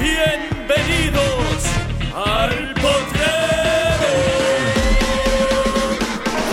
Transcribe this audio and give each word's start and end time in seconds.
Bienvenidos 0.00 1.62
al 2.12 2.74
potrero. 2.74 4.10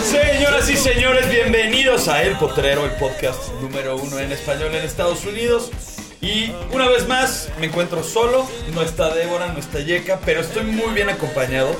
Señoras 0.03 0.69
y 0.69 0.77
señores, 0.77 1.31
bienvenidos 1.31 2.07
a 2.07 2.21
El 2.21 2.37
Potrero, 2.37 2.85
el 2.85 2.91
podcast 2.91 3.51
número 3.59 3.95
uno 3.95 4.19
en 4.19 4.33
español 4.33 4.75
en 4.75 4.83
Estados 4.83 5.25
Unidos. 5.25 5.71
Y 6.21 6.51
una 6.71 6.87
vez 6.89 7.07
más 7.07 7.49
me 7.59 7.65
encuentro 7.65 8.03
solo, 8.03 8.47
no 8.75 8.83
está 8.83 9.15
Débora, 9.15 9.51
no 9.51 9.57
está 9.57 9.79
Yeka, 9.79 10.19
pero 10.23 10.41
estoy 10.41 10.65
muy 10.65 10.93
bien 10.93 11.09
acompañado 11.09 11.75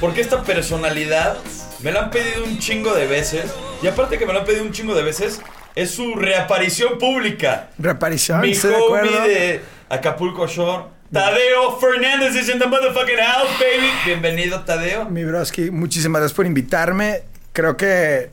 porque 0.00 0.22
esta 0.22 0.42
personalidad 0.42 1.38
me 1.82 1.92
la 1.92 2.04
han 2.04 2.10
pedido 2.10 2.44
un 2.44 2.58
chingo 2.58 2.94
de 2.94 3.06
veces 3.06 3.52
y 3.82 3.86
aparte 3.86 4.18
que 4.18 4.26
me 4.26 4.32
la 4.32 4.40
han 4.40 4.44
pedido 4.46 4.62
un 4.64 4.72
chingo 4.72 4.94
de 4.94 5.02
veces, 5.02 5.40
es 5.74 5.90
su 5.90 6.14
reaparición 6.14 6.98
pública. 6.98 7.70
Reaparición, 7.78 8.40
Mi 8.42 8.52
estoy 8.52 8.70
de 8.70 8.76
acuerdo. 8.76 9.22
de 9.22 9.60
Acapulco 9.88 10.46
Shore, 10.46 10.84
Tadeo 11.12 11.78
Fernández 11.78 12.34
is 12.36 12.48
in 12.48 12.58
the 12.58 12.66
motherfucking 12.66 13.16
house, 13.18 13.48
baby. 13.58 13.88
Bienvenido, 14.06 14.60
Tadeo. 14.60 15.06
Mi 15.10 15.24
broski, 15.24 15.70
muchísimas 15.70 16.20
gracias 16.20 16.36
por 16.36 16.46
invitarme. 16.46 17.22
Creo 17.52 17.76
que 17.76 18.30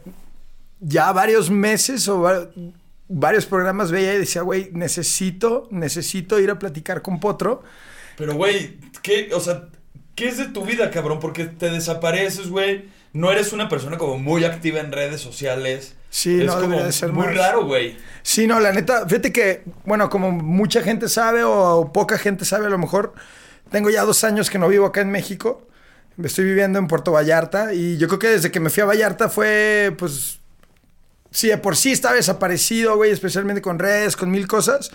ya 0.80 1.12
varios 1.12 1.50
meses 1.50 2.08
o 2.08 2.22
va- 2.22 2.48
varios 3.10 3.46
programas 3.46 3.92
veía 3.92 4.14
y 4.14 4.20
decía, 4.20 4.44
güey, 4.44 4.70
necesito, 4.72 5.68
necesito 5.72 6.40
ir 6.40 6.52
a 6.52 6.60
platicar 6.60 7.02
con 7.02 7.20
Potro. 7.20 7.64
Pero, 8.18 8.36
güey, 8.36 8.78
¿qué, 9.02 9.30
o 9.34 9.40
sea, 9.42 9.64
¿qué 10.16 10.28
es 10.30 10.38
de 10.38 10.46
tu 10.46 10.64
vida, 10.64 10.90
cabrón? 10.92 11.20
Porque 11.20 11.46
te 11.46 11.70
desapareces, 11.70 12.50
güey. 12.50 12.86
No 13.14 13.32
eres 13.32 13.54
una 13.54 13.70
persona 13.70 13.98
como 13.98 14.18
muy 14.18 14.44
activa 14.44 14.80
en 14.80 14.92
redes 14.92 15.22
sociales. 15.22 15.96
Sí, 16.10 16.42
es 16.42 16.46
no, 16.46 16.60
como 16.60 16.82
de 16.82 16.92
ser 16.92 17.12
muy 17.12 17.28
más. 17.28 17.36
raro, 17.38 17.66
güey. 17.66 17.98
Sí, 18.24 18.48
no, 18.48 18.60
la 18.60 18.72
neta, 18.72 19.08
fíjate 19.08 19.32
que, 19.32 19.64
bueno, 19.86 20.10
como 20.10 20.32
mucha 20.32 20.82
gente 20.82 21.08
sabe 21.10 21.44
o 21.44 21.92
poca 21.94 22.18
gente 22.18 22.46
sabe, 22.46 22.68
a 22.68 22.70
lo 22.70 22.78
mejor 22.78 23.14
tengo 23.72 23.90
ya 23.90 24.04
dos 24.04 24.24
años 24.24 24.50
que 24.50 24.60
no 24.60 24.68
vivo 24.68 24.86
acá 24.86 25.02
en 25.02 25.12
México. 25.12 25.68
Estoy 26.24 26.46
viviendo 26.46 26.80
en 26.80 26.88
Puerto 26.88 27.12
Vallarta 27.12 27.74
y 27.74 27.98
yo 27.98 28.08
creo 28.08 28.20
que 28.20 28.28
desde 28.28 28.52
que 28.52 28.60
me 28.60 28.70
fui 28.70 28.82
a 28.84 28.86
Vallarta 28.86 29.30
fue, 29.30 29.96
pues, 29.98 30.40
sí, 31.32 31.48
de 31.48 31.58
por 31.58 31.78
sí 31.78 31.92
estaba 31.92 32.16
desaparecido, 32.16 32.96
güey, 32.98 33.12
especialmente 33.12 33.62
con 33.62 33.80
redes, 33.80 34.16
con 34.18 34.30
mil 34.30 34.48
cosas. 34.48 34.92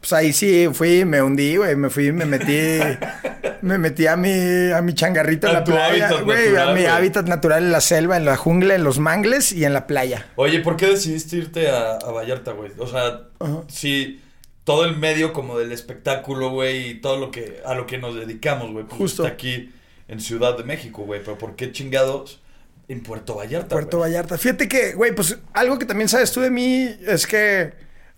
Pues 0.00 0.12
ahí 0.12 0.32
sí 0.32 0.68
fui, 0.72 1.04
me 1.04 1.22
hundí, 1.22 1.56
güey, 1.56 1.74
me 1.76 1.90
fui, 1.90 2.12
me 2.12 2.26
metí, 2.26 2.78
me 3.62 3.78
metí 3.78 4.06
a 4.06 4.16
mi, 4.16 4.70
a 4.72 4.80
mi 4.82 4.94
changarrito 4.94 5.48
en 5.48 5.56
A 5.56 5.58
la 5.60 5.64
tu 5.64 5.72
playa, 5.72 6.08
hábitat 6.08 6.24
güey, 6.24 6.56
a 6.56 6.72
mi 6.72 6.84
hábitat 6.84 7.26
natural 7.26 7.64
en 7.64 7.72
la 7.72 7.80
selva, 7.80 8.16
en 8.16 8.24
la 8.24 8.36
jungla, 8.36 8.74
en 8.74 8.84
los 8.84 8.98
mangles 8.98 9.52
y 9.52 9.64
en 9.64 9.72
la 9.72 9.86
playa. 9.86 10.26
Oye, 10.36 10.60
¿por 10.60 10.76
qué 10.76 10.86
decidiste 10.86 11.36
irte 11.36 11.68
a, 11.68 11.96
a 11.96 12.12
Vallarta, 12.12 12.52
güey? 12.52 12.72
O 12.78 12.86
sea, 12.86 13.22
sí, 13.68 14.20
todo 14.66 14.84
el 14.84 14.96
medio 14.96 15.32
como 15.32 15.58
del 15.58 15.70
espectáculo, 15.70 16.50
güey, 16.50 16.90
y 16.90 16.94
todo 17.00 17.16
lo 17.18 17.30
que, 17.30 17.60
a 17.64 17.74
lo 17.74 17.86
que 17.86 17.98
nos 17.98 18.16
dedicamos, 18.16 18.72
güey. 18.72 18.84
pues, 18.84 18.98
Justo. 18.98 19.22
Está 19.22 19.34
aquí 19.34 19.72
en 20.08 20.20
Ciudad 20.20 20.56
de 20.58 20.64
México, 20.64 21.04
güey. 21.04 21.20
Pero 21.20 21.38
¿por 21.38 21.54
qué 21.54 21.70
chingados 21.70 22.40
en 22.88 23.00
Puerto 23.02 23.36
Vallarta, 23.36 23.68
Puerto? 23.68 24.00
Vallarta. 24.00 24.36
Fíjate 24.36 24.68
que, 24.68 24.94
güey, 24.94 25.14
pues 25.14 25.38
algo 25.52 25.78
que 25.78 25.86
también 25.86 26.08
sabes 26.08 26.32
tú 26.32 26.40
de 26.40 26.50
mí 26.50 26.88
es 27.06 27.28
que, 27.28 27.74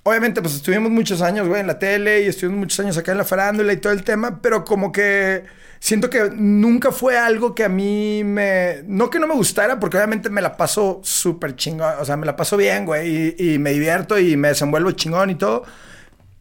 obviamente, 0.08 0.42
pues 0.42 0.54
estuvimos 0.54 0.90
muchos 0.90 1.22
años, 1.22 1.48
güey, 1.48 1.60
en 1.60 1.66
la 1.66 1.78
tele 1.78 2.22
y 2.22 2.26
estuvimos 2.26 2.58
muchos 2.60 2.80
años 2.80 2.96
acá 2.98 3.12
en 3.12 3.18
la 3.18 3.24
farándula 3.24 3.72
y 3.72 3.76
todo 3.76 3.92
el 3.92 4.04
tema, 4.04 4.40
pero 4.42 4.64
como 4.64 4.92
que 4.92 5.44
siento 5.80 6.10
que 6.10 6.30
nunca 6.34 6.92
fue 6.92 7.16
algo 7.18 7.54
que 7.54 7.64
a 7.64 7.68
mí 7.68 8.22
me. 8.24 8.82
No 8.86 9.10
que 9.10 9.18
no 9.18 9.26
me 9.26 9.34
gustara, 9.34 9.78
porque 9.80 9.96
obviamente 9.96 10.30
me 10.30 10.42
la 10.42 10.56
paso 10.56 11.00
súper 11.04 11.56
chingón, 11.56 11.94
o 12.00 12.04
sea, 12.04 12.16
me 12.16 12.26
la 12.26 12.36
paso 12.36 12.56
bien, 12.56 12.84
güey, 12.86 13.34
y, 13.38 13.54
y 13.54 13.58
me 13.58 13.72
divierto 13.72 14.18
y 14.18 14.36
me 14.36 14.48
desenvuelvo 14.48 14.90
chingón 14.92 15.30
y 15.30 15.34
todo, 15.36 15.64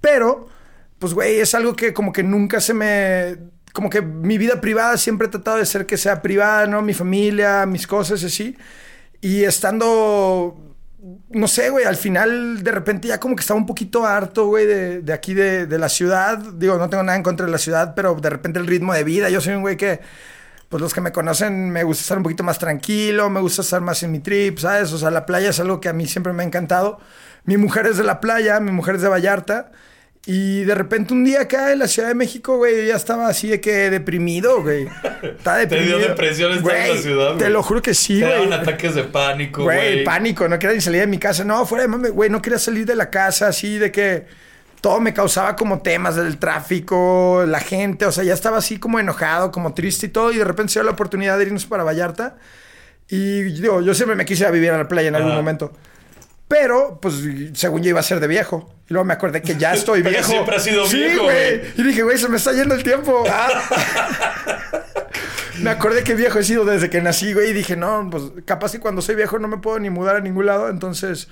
pero, 0.01 0.47
pues, 0.99 1.13
güey, 1.13 1.39
es 1.39 1.53
algo 1.55 1.75
que 1.75 1.93
como 1.93 2.11
que 2.13 2.23
nunca 2.23 2.61
se 2.61 2.73
me. 2.73 3.37
Como 3.73 3.89
que 3.89 4.01
mi 4.01 4.37
vida 4.37 4.61
privada 4.61 4.97
siempre 4.97 5.27
he 5.27 5.29
tratado 5.29 5.57
de 5.57 5.65
ser 5.65 5.85
que 5.85 5.97
sea 5.97 6.21
privada, 6.21 6.65
¿no? 6.67 6.81
Mi 6.81 6.93
familia, 6.93 7.65
mis 7.65 7.85
cosas, 7.87 8.23
así. 8.23 8.57
Y 9.21 9.43
estando. 9.43 10.66
No 11.29 11.47
sé, 11.47 11.69
güey, 11.69 11.85
al 11.85 11.95
final 11.95 12.63
de 12.63 12.71
repente 12.71 13.07
ya 13.07 13.19
como 13.19 13.35
que 13.35 13.41
estaba 13.41 13.59
un 13.59 13.67
poquito 13.67 14.05
harto, 14.05 14.47
güey, 14.47 14.65
de, 14.65 15.13
aquí 15.13 15.33
de, 15.35 15.67
de 15.67 15.77
la 15.77 15.89
ciudad. 15.89 16.37
Digo, 16.37 16.77
no 16.77 16.89
tengo 16.89 17.03
nada 17.03 17.15
en 17.15 17.23
contra 17.23 17.45
de 17.45 17.51
la 17.51 17.59
ciudad, 17.59 17.93
pero 17.95 18.15
de 18.15 18.29
repente 18.29 18.59
el 18.59 18.65
ritmo 18.65 18.93
de 18.93 19.03
vida. 19.03 19.29
Yo 19.29 19.39
soy 19.39 19.53
un 19.53 19.61
güey 19.61 19.77
que, 19.77 20.01
pues 20.69 20.81
los 20.81 20.93
que 20.93 21.01
me 21.01 21.11
conocen, 21.11 21.69
me 21.69 21.83
gusta 21.83 22.01
estar 22.01 22.17
un 22.17 22.23
poquito 22.23 22.43
más 22.43 22.57
tranquilo, 22.57 23.29
me 23.29 23.39
gusta 23.41 23.61
estar 23.61 23.81
más 23.81 24.01
en 24.03 24.11
mi 24.11 24.19
trip, 24.19 24.57
¿sabes? 24.57 24.91
O 24.91 24.97
sea, 24.97 25.11
la 25.11 25.25
playa 25.25 25.49
es 25.49 25.59
algo 25.59 25.79
que 25.79 25.89
a 25.89 25.93
mí 25.93 26.07
siempre 26.07 26.33
me 26.33 26.43
ha 26.43 26.45
encantado. 26.47 26.99
Mi 27.43 27.57
mujer 27.57 27.85
es 27.85 27.97
de 27.97 28.03
la 28.03 28.19
playa, 28.19 28.59
mi 28.59 28.71
mujer 28.71 28.95
es 28.95 29.01
de 29.01 29.07
Vallarta. 29.07 29.71
Y 30.29 30.65
de 30.65 30.75
repente 30.75 31.13
un 31.13 31.23
día 31.23 31.39
acá 31.43 31.71
en 31.71 31.79
la 31.79 31.87
Ciudad 31.87 32.09
de 32.09 32.13
México, 32.13 32.57
güey, 32.57 32.75
yo 32.75 32.83
ya 32.89 32.95
estaba 32.97 33.29
así 33.29 33.47
de 33.47 33.61
que 33.61 33.89
deprimido, 33.89 34.61
güey. 34.61 34.85
Estaba 35.23 35.57
Te 35.65 35.67
dio 35.67 35.97
deprimido. 35.97 35.99
depresión 35.99 36.51
estar 36.51 36.75
en 36.75 36.79
la 36.81 36.87
Güey, 36.89 37.01
ciudad, 37.01 37.25
güey. 37.27 37.37
Te 37.37 37.49
lo 37.49 37.63
juro 37.63 37.81
que 37.81 37.93
sí, 37.93 38.19
Te 38.19 38.25
güey. 38.25 38.33
daban 38.49 38.53
ataques 38.61 38.93
de 38.95 39.03
pánico, 39.05 39.63
Güey, 39.63 39.77
güey. 39.93 40.03
pánico, 40.03 40.49
no 40.49 40.59
quería 40.59 40.75
ni 40.75 40.81
salir 40.81 40.99
de 40.99 41.07
mi 41.07 41.17
casa. 41.17 41.45
No, 41.45 41.65
fuera 41.65 41.83
de 41.83 41.87
mame, 41.87 42.09
güey, 42.09 42.29
no 42.29 42.41
quería 42.41 42.59
salir 42.59 42.85
de 42.85 42.95
la 42.95 43.09
casa 43.09 43.47
así 43.47 43.77
de 43.77 43.89
que 43.89 44.25
todo 44.81 44.99
me 44.99 45.13
causaba 45.13 45.55
como 45.55 45.81
temas 45.81 46.17
del 46.17 46.37
tráfico, 46.37 47.45
la 47.47 47.61
gente, 47.61 48.05
o 48.05 48.11
sea, 48.11 48.25
ya 48.25 48.33
estaba 48.33 48.57
así 48.57 48.79
como 48.79 48.99
enojado, 48.99 49.49
como 49.53 49.73
triste 49.73 50.07
y 50.07 50.09
todo, 50.09 50.33
y 50.33 50.37
de 50.37 50.43
repente 50.43 50.73
se 50.73 50.79
dio 50.79 50.83
la 50.83 50.91
oportunidad 50.91 51.37
de 51.37 51.45
irnos 51.45 51.65
para 51.65 51.83
Vallarta. 51.85 52.35
Y 53.07 53.43
digo, 53.43 53.81
yo 53.81 53.93
siempre 53.93 54.17
me 54.17 54.25
quise 54.25 54.51
vivir 54.51 54.71
a 54.71 54.77
la 54.77 54.89
playa 54.89 55.07
en 55.07 55.15
algún 55.15 55.31
Ajá. 55.31 55.39
momento. 55.39 55.71
Pero, 56.47 56.99
pues, 57.01 57.15
según 57.53 57.83
yo 57.83 57.89
iba 57.89 57.99
a 57.99 58.03
ser 58.03 58.19
de 58.21 58.27
viejo. 58.27 58.73
Y 58.89 58.93
luego 58.93 59.03
me 59.05 59.13
acordé 59.13 59.41
que 59.41 59.55
ya 59.57 59.73
estoy 59.73 59.99
Pero 60.03 60.11
viejo. 60.15 60.31
siempre 60.31 60.55
has 60.55 60.63
sido 60.63 60.85
sí, 60.87 60.97
viejo, 60.97 61.23
güey. 61.23 61.61
Y 61.75 61.83
dije, 61.83 62.03
güey, 62.03 62.17
se 62.17 62.29
me 62.29 62.37
está 62.37 62.53
yendo 62.53 62.73
el 62.73 62.83
tiempo. 62.83 63.23
Me 65.61 65.71
acordé 65.71 66.03
que 66.03 66.13
viejo 66.13 66.37
he 66.37 66.43
sido 66.43 66.65
desde 66.65 66.89
que 66.89 67.01
nací, 67.01 67.33
güey, 67.33 67.49
y 67.49 67.53
dije, 67.53 67.75
no, 67.75 68.07
pues 68.11 68.23
capaz 68.45 68.71
que 68.73 68.79
cuando 68.79 69.01
soy 69.01 69.15
viejo 69.15 69.39
no 69.39 69.47
me 69.47 69.57
puedo 69.57 69.79
ni 69.79 69.89
mudar 69.89 70.15
a 70.17 70.19
ningún 70.19 70.45
lado, 70.45 70.69
entonces 70.69 71.29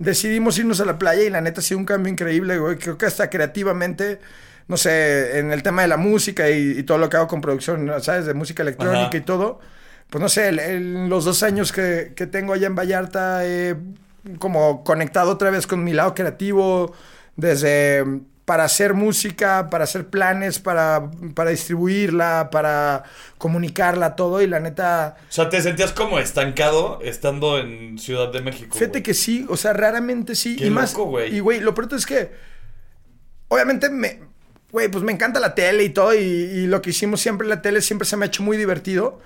decidimos 0.00 0.58
irnos 0.58 0.80
a 0.80 0.84
la 0.84 0.98
playa 0.98 1.22
y 1.22 1.30
la 1.30 1.40
neta 1.40 1.60
ha 1.60 1.62
sido 1.62 1.78
un 1.78 1.84
cambio 1.84 2.12
increíble, 2.12 2.58
güey. 2.58 2.76
Creo 2.76 2.98
que 2.98 3.06
hasta 3.06 3.30
creativamente, 3.30 4.18
no 4.66 4.76
sé, 4.76 5.38
en 5.38 5.52
el 5.52 5.62
tema 5.62 5.82
de 5.82 5.88
la 5.88 5.96
música 5.96 6.50
y, 6.50 6.78
y 6.78 6.82
todo 6.82 6.98
lo 6.98 7.08
que 7.08 7.18
hago 7.18 7.28
con 7.28 7.40
producción, 7.40 7.88
¿sabes? 8.02 8.26
De 8.26 8.34
música 8.34 8.62
electrónica 8.64 9.06
Ajá. 9.06 9.16
y 9.16 9.20
todo. 9.20 9.60
Pues 10.10 10.20
no 10.20 10.28
sé, 10.28 10.48
el- 10.48 11.08
los 11.08 11.24
dos 11.24 11.44
años 11.44 11.70
que, 11.70 12.14
que 12.16 12.26
tengo 12.26 12.54
allá 12.54 12.66
en 12.66 12.74
Vallarta 12.74 13.44
he 13.46 13.76
como 14.38 14.84
conectado 14.84 15.32
otra 15.32 15.50
vez 15.50 15.66
con 15.66 15.84
mi 15.84 15.92
lado 15.92 16.14
creativo, 16.14 16.92
desde 17.36 18.04
para 18.48 18.64
hacer 18.64 18.94
música, 18.94 19.68
para 19.68 19.84
hacer 19.84 20.06
planes, 20.06 20.58
para, 20.58 21.10
para 21.34 21.50
distribuirla, 21.50 22.48
para 22.50 23.04
comunicarla, 23.36 24.16
todo. 24.16 24.40
Y 24.40 24.46
la 24.46 24.58
neta, 24.58 25.18
O 25.28 25.32
sea, 25.32 25.50
te 25.50 25.60
sentías 25.60 25.92
como 25.92 26.18
estancado 26.18 26.98
estando 27.02 27.58
en 27.58 27.98
Ciudad 27.98 28.32
de 28.32 28.40
México. 28.40 28.74
fíjate 28.74 29.02
que 29.02 29.12
sí, 29.12 29.44
o 29.50 29.58
sea, 29.58 29.74
raramente 29.74 30.34
sí. 30.34 30.56
Qué 30.56 30.68
y 30.68 30.70
más. 30.70 30.96
Y 31.30 31.40
güey, 31.40 31.60
lo 31.60 31.74
pronto 31.74 31.94
es 31.94 32.06
que, 32.06 32.30
obviamente 33.48 33.90
me, 33.90 34.20
güey, 34.72 34.88
pues 34.88 35.04
me 35.04 35.12
encanta 35.12 35.40
la 35.40 35.54
tele 35.54 35.84
y 35.84 35.90
todo. 35.90 36.14
Y, 36.14 36.18
y 36.18 36.66
lo 36.68 36.80
que 36.80 36.88
hicimos 36.88 37.20
siempre 37.20 37.44
en 37.44 37.50
la 37.50 37.60
tele 37.60 37.82
siempre 37.82 38.08
se 38.08 38.16
me 38.16 38.24
ha 38.24 38.28
hecho 38.28 38.42
muy 38.42 38.56
divertido. 38.56 39.20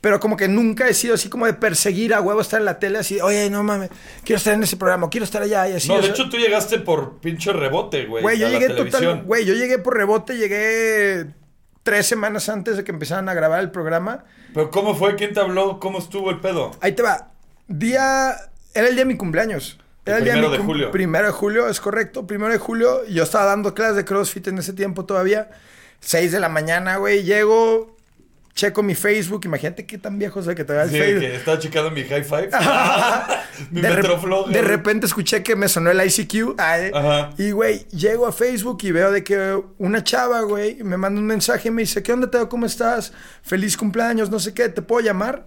Pero 0.00 0.20
como 0.20 0.36
que 0.36 0.46
nunca 0.46 0.88
he 0.88 0.94
sido 0.94 1.14
así 1.14 1.28
como 1.28 1.46
de 1.46 1.54
perseguir 1.54 2.14
a 2.14 2.20
huevo 2.20 2.40
estar 2.40 2.60
en 2.60 2.66
la 2.66 2.78
tele, 2.78 2.98
así, 2.98 3.20
oye, 3.20 3.50
no 3.50 3.64
mames, 3.64 3.90
quiero 4.24 4.38
estar 4.38 4.54
en 4.54 4.62
ese 4.62 4.76
programa, 4.76 5.10
quiero 5.10 5.24
estar 5.24 5.42
allá 5.42 5.68
y 5.68 5.72
así. 5.72 5.88
No, 5.88 5.94
o 5.94 5.96
de 5.96 6.04
sea, 6.04 6.12
hecho 6.12 6.28
tú 6.30 6.36
llegaste 6.36 6.78
por 6.78 7.18
pinche 7.18 7.52
rebote, 7.52 8.06
güey. 8.06 8.22
Güey, 8.22 8.38
yo 8.38 8.48
llegué 8.48 8.68
total. 8.70 9.24
Güey, 9.24 9.44
yo 9.44 9.54
llegué 9.54 9.78
por 9.78 9.96
rebote, 9.96 10.36
llegué 10.36 11.26
tres 11.82 12.06
semanas 12.06 12.48
antes 12.48 12.76
de 12.76 12.84
que 12.84 12.92
empezaran 12.92 13.28
a 13.28 13.34
grabar 13.34 13.58
el 13.60 13.70
programa. 13.72 14.24
Pero 14.54 14.70
¿cómo 14.70 14.94
fue? 14.94 15.16
¿Quién 15.16 15.32
te 15.34 15.40
habló? 15.40 15.80
¿Cómo 15.80 15.98
estuvo 15.98 16.30
el 16.30 16.38
pedo? 16.40 16.70
Ahí 16.80 16.92
te 16.92 17.02
va. 17.02 17.32
Día. 17.66 18.34
Era 18.74 18.86
el 18.88 18.94
día 18.94 19.04
de 19.04 19.08
mi 19.12 19.16
cumpleaños. 19.16 19.78
El 20.04 20.10
Era 20.12 20.18
el 20.18 20.24
día 20.24 20.32
primero 20.34 20.48
mi 20.50 20.52
de 20.52 20.58
cum- 20.58 20.66
julio. 20.66 20.90
Primero 20.92 21.26
de 21.26 21.32
julio, 21.32 21.68
es 21.68 21.80
correcto. 21.80 22.26
Primero 22.26 22.52
de 22.52 22.58
julio. 22.58 23.04
Yo 23.06 23.24
estaba 23.24 23.46
dando 23.46 23.74
clases 23.74 23.96
de 23.96 24.04
CrossFit 24.04 24.46
en 24.48 24.58
ese 24.58 24.72
tiempo 24.74 25.04
todavía. 25.06 25.50
Seis 26.00 26.30
de 26.32 26.40
la 26.40 26.48
mañana, 26.48 26.96
güey. 26.98 27.24
Llego, 27.24 27.96
checo 28.58 28.82
mi 28.82 28.96
Facebook. 28.96 29.42
Imagínate 29.44 29.86
qué 29.86 29.98
tan 29.98 30.18
viejo 30.18 30.42
soy 30.42 30.56
que 30.56 30.64
te 30.64 30.78
el 30.78 30.90
Sí, 30.90 30.98
Facebook. 30.98 31.20
que 31.20 31.36
estaba 31.36 31.58
checando 31.60 31.90
mi 31.92 32.02
high 32.02 32.24
five. 32.24 32.50
mi 33.70 33.80
de, 33.80 33.88
Metroflog. 33.88 34.48
de 34.48 34.62
repente 34.62 35.06
escuché 35.06 35.44
que 35.44 35.54
me 35.54 35.68
sonó 35.68 35.90
el 35.92 36.04
ICQ. 36.04 36.56
Ay, 36.58 36.90
Ajá. 36.92 37.30
Y, 37.38 37.52
güey, 37.52 37.86
llego 37.90 38.26
a 38.26 38.32
Facebook 38.32 38.78
y 38.82 38.90
veo 38.90 39.12
de 39.12 39.22
que 39.22 39.62
una 39.78 40.02
chava, 40.02 40.40
güey, 40.42 40.82
me 40.82 40.96
manda 40.96 41.20
un 41.20 41.26
mensaje 41.26 41.68
y 41.68 41.70
me 41.70 41.82
dice, 41.82 42.02
¿qué 42.02 42.12
onda, 42.12 42.28
Teo? 42.30 42.48
¿Cómo 42.48 42.66
estás? 42.66 43.12
Feliz 43.42 43.76
cumpleaños, 43.76 44.28
no 44.28 44.40
sé 44.40 44.52
qué, 44.52 44.68
¿te 44.68 44.82
puedo 44.82 45.00
llamar? 45.06 45.46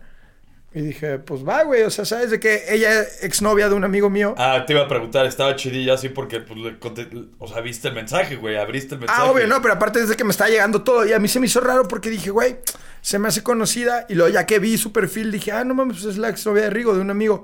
Y 0.73 0.81
dije, 0.81 1.19
pues 1.19 1.45
va, 1.45 1.63
güey, 1.63 1.83
o 1.83 1.89
sea, 1.89 2.05
¿sabes 2.05 2.31
de 2.31 2.39
que 2.39 2.63
ella 2.69 3.01
es 3.01 3.23
exnovia 3.25 3.67
de 3.67 3.75
un 3.75 3.83
amigo 3.83 4.09
mío? 4.09 4.35
Ah, 4.37 4.63
te 4.65 4.71
iba 4.71 4.83
a 4.83 4.87
preguntar, 4.87 5.25
estaba 5.25 5.53
chidilla 5.57 5.95
así 5.95 6.07
porque, 6.07 6.39
pues, 6.39 6.57
le 6.59 6.79
conté- 6.79 7.27
o 7.39 7.47
sea, 7.47 7.59
viste 7.59 7.89
el 7.89 7.93
mensaje, 7.93 8.37
güey, 8.37 8.55
abriste 8.55 8.95
el 8.95 9.01
mensaje. 9.01 9.21
Ah, 9.21 9.29
obvio, 9.29 9.47
no, 9.47 9.61
pero 9.61 9.73
aparte 9.73 9.99
desde 9.99 10.15
que 10.15 10.23
me 10.23 10.31
estaba 10.31 10.49
llegando 10.49 10.81
todo. 10.81 11.05
Y 11.05 11.11
a 11.11 11.19
mí 11.19 11.27
se 11.27 11.41
me 11.41 11.47
hizo 11.47 11.59
raro 11.59 11.89
porque 11.89 12.09
dije, 12.09 12.29
güey, 12.29 12.55
se 13.01 13.19
me 13.19 13.27
hace 13.27 13.43
conocida. 13.43 14.05
Y 14.07 14.13
luego 14.15 14.31
ya 14.33 14.45
que 14.45 14.59
vi 14.59 14.77
su 14.77 14.93
perfil, 14.93 15.29
dije, 15.29 15.51
ah, 15.51 15.65
no 15.65 15.73
mames, 15.73 15.97
pues 15.97 16.13
es 16.13 16.17
la 16.17 16.29
exnovia 16.29 16.63
de 16.63 16.69
Rigo, 16.69 16.93
de 16.95 17.01
un 17.01 17.09
amigo. 17.11 17.43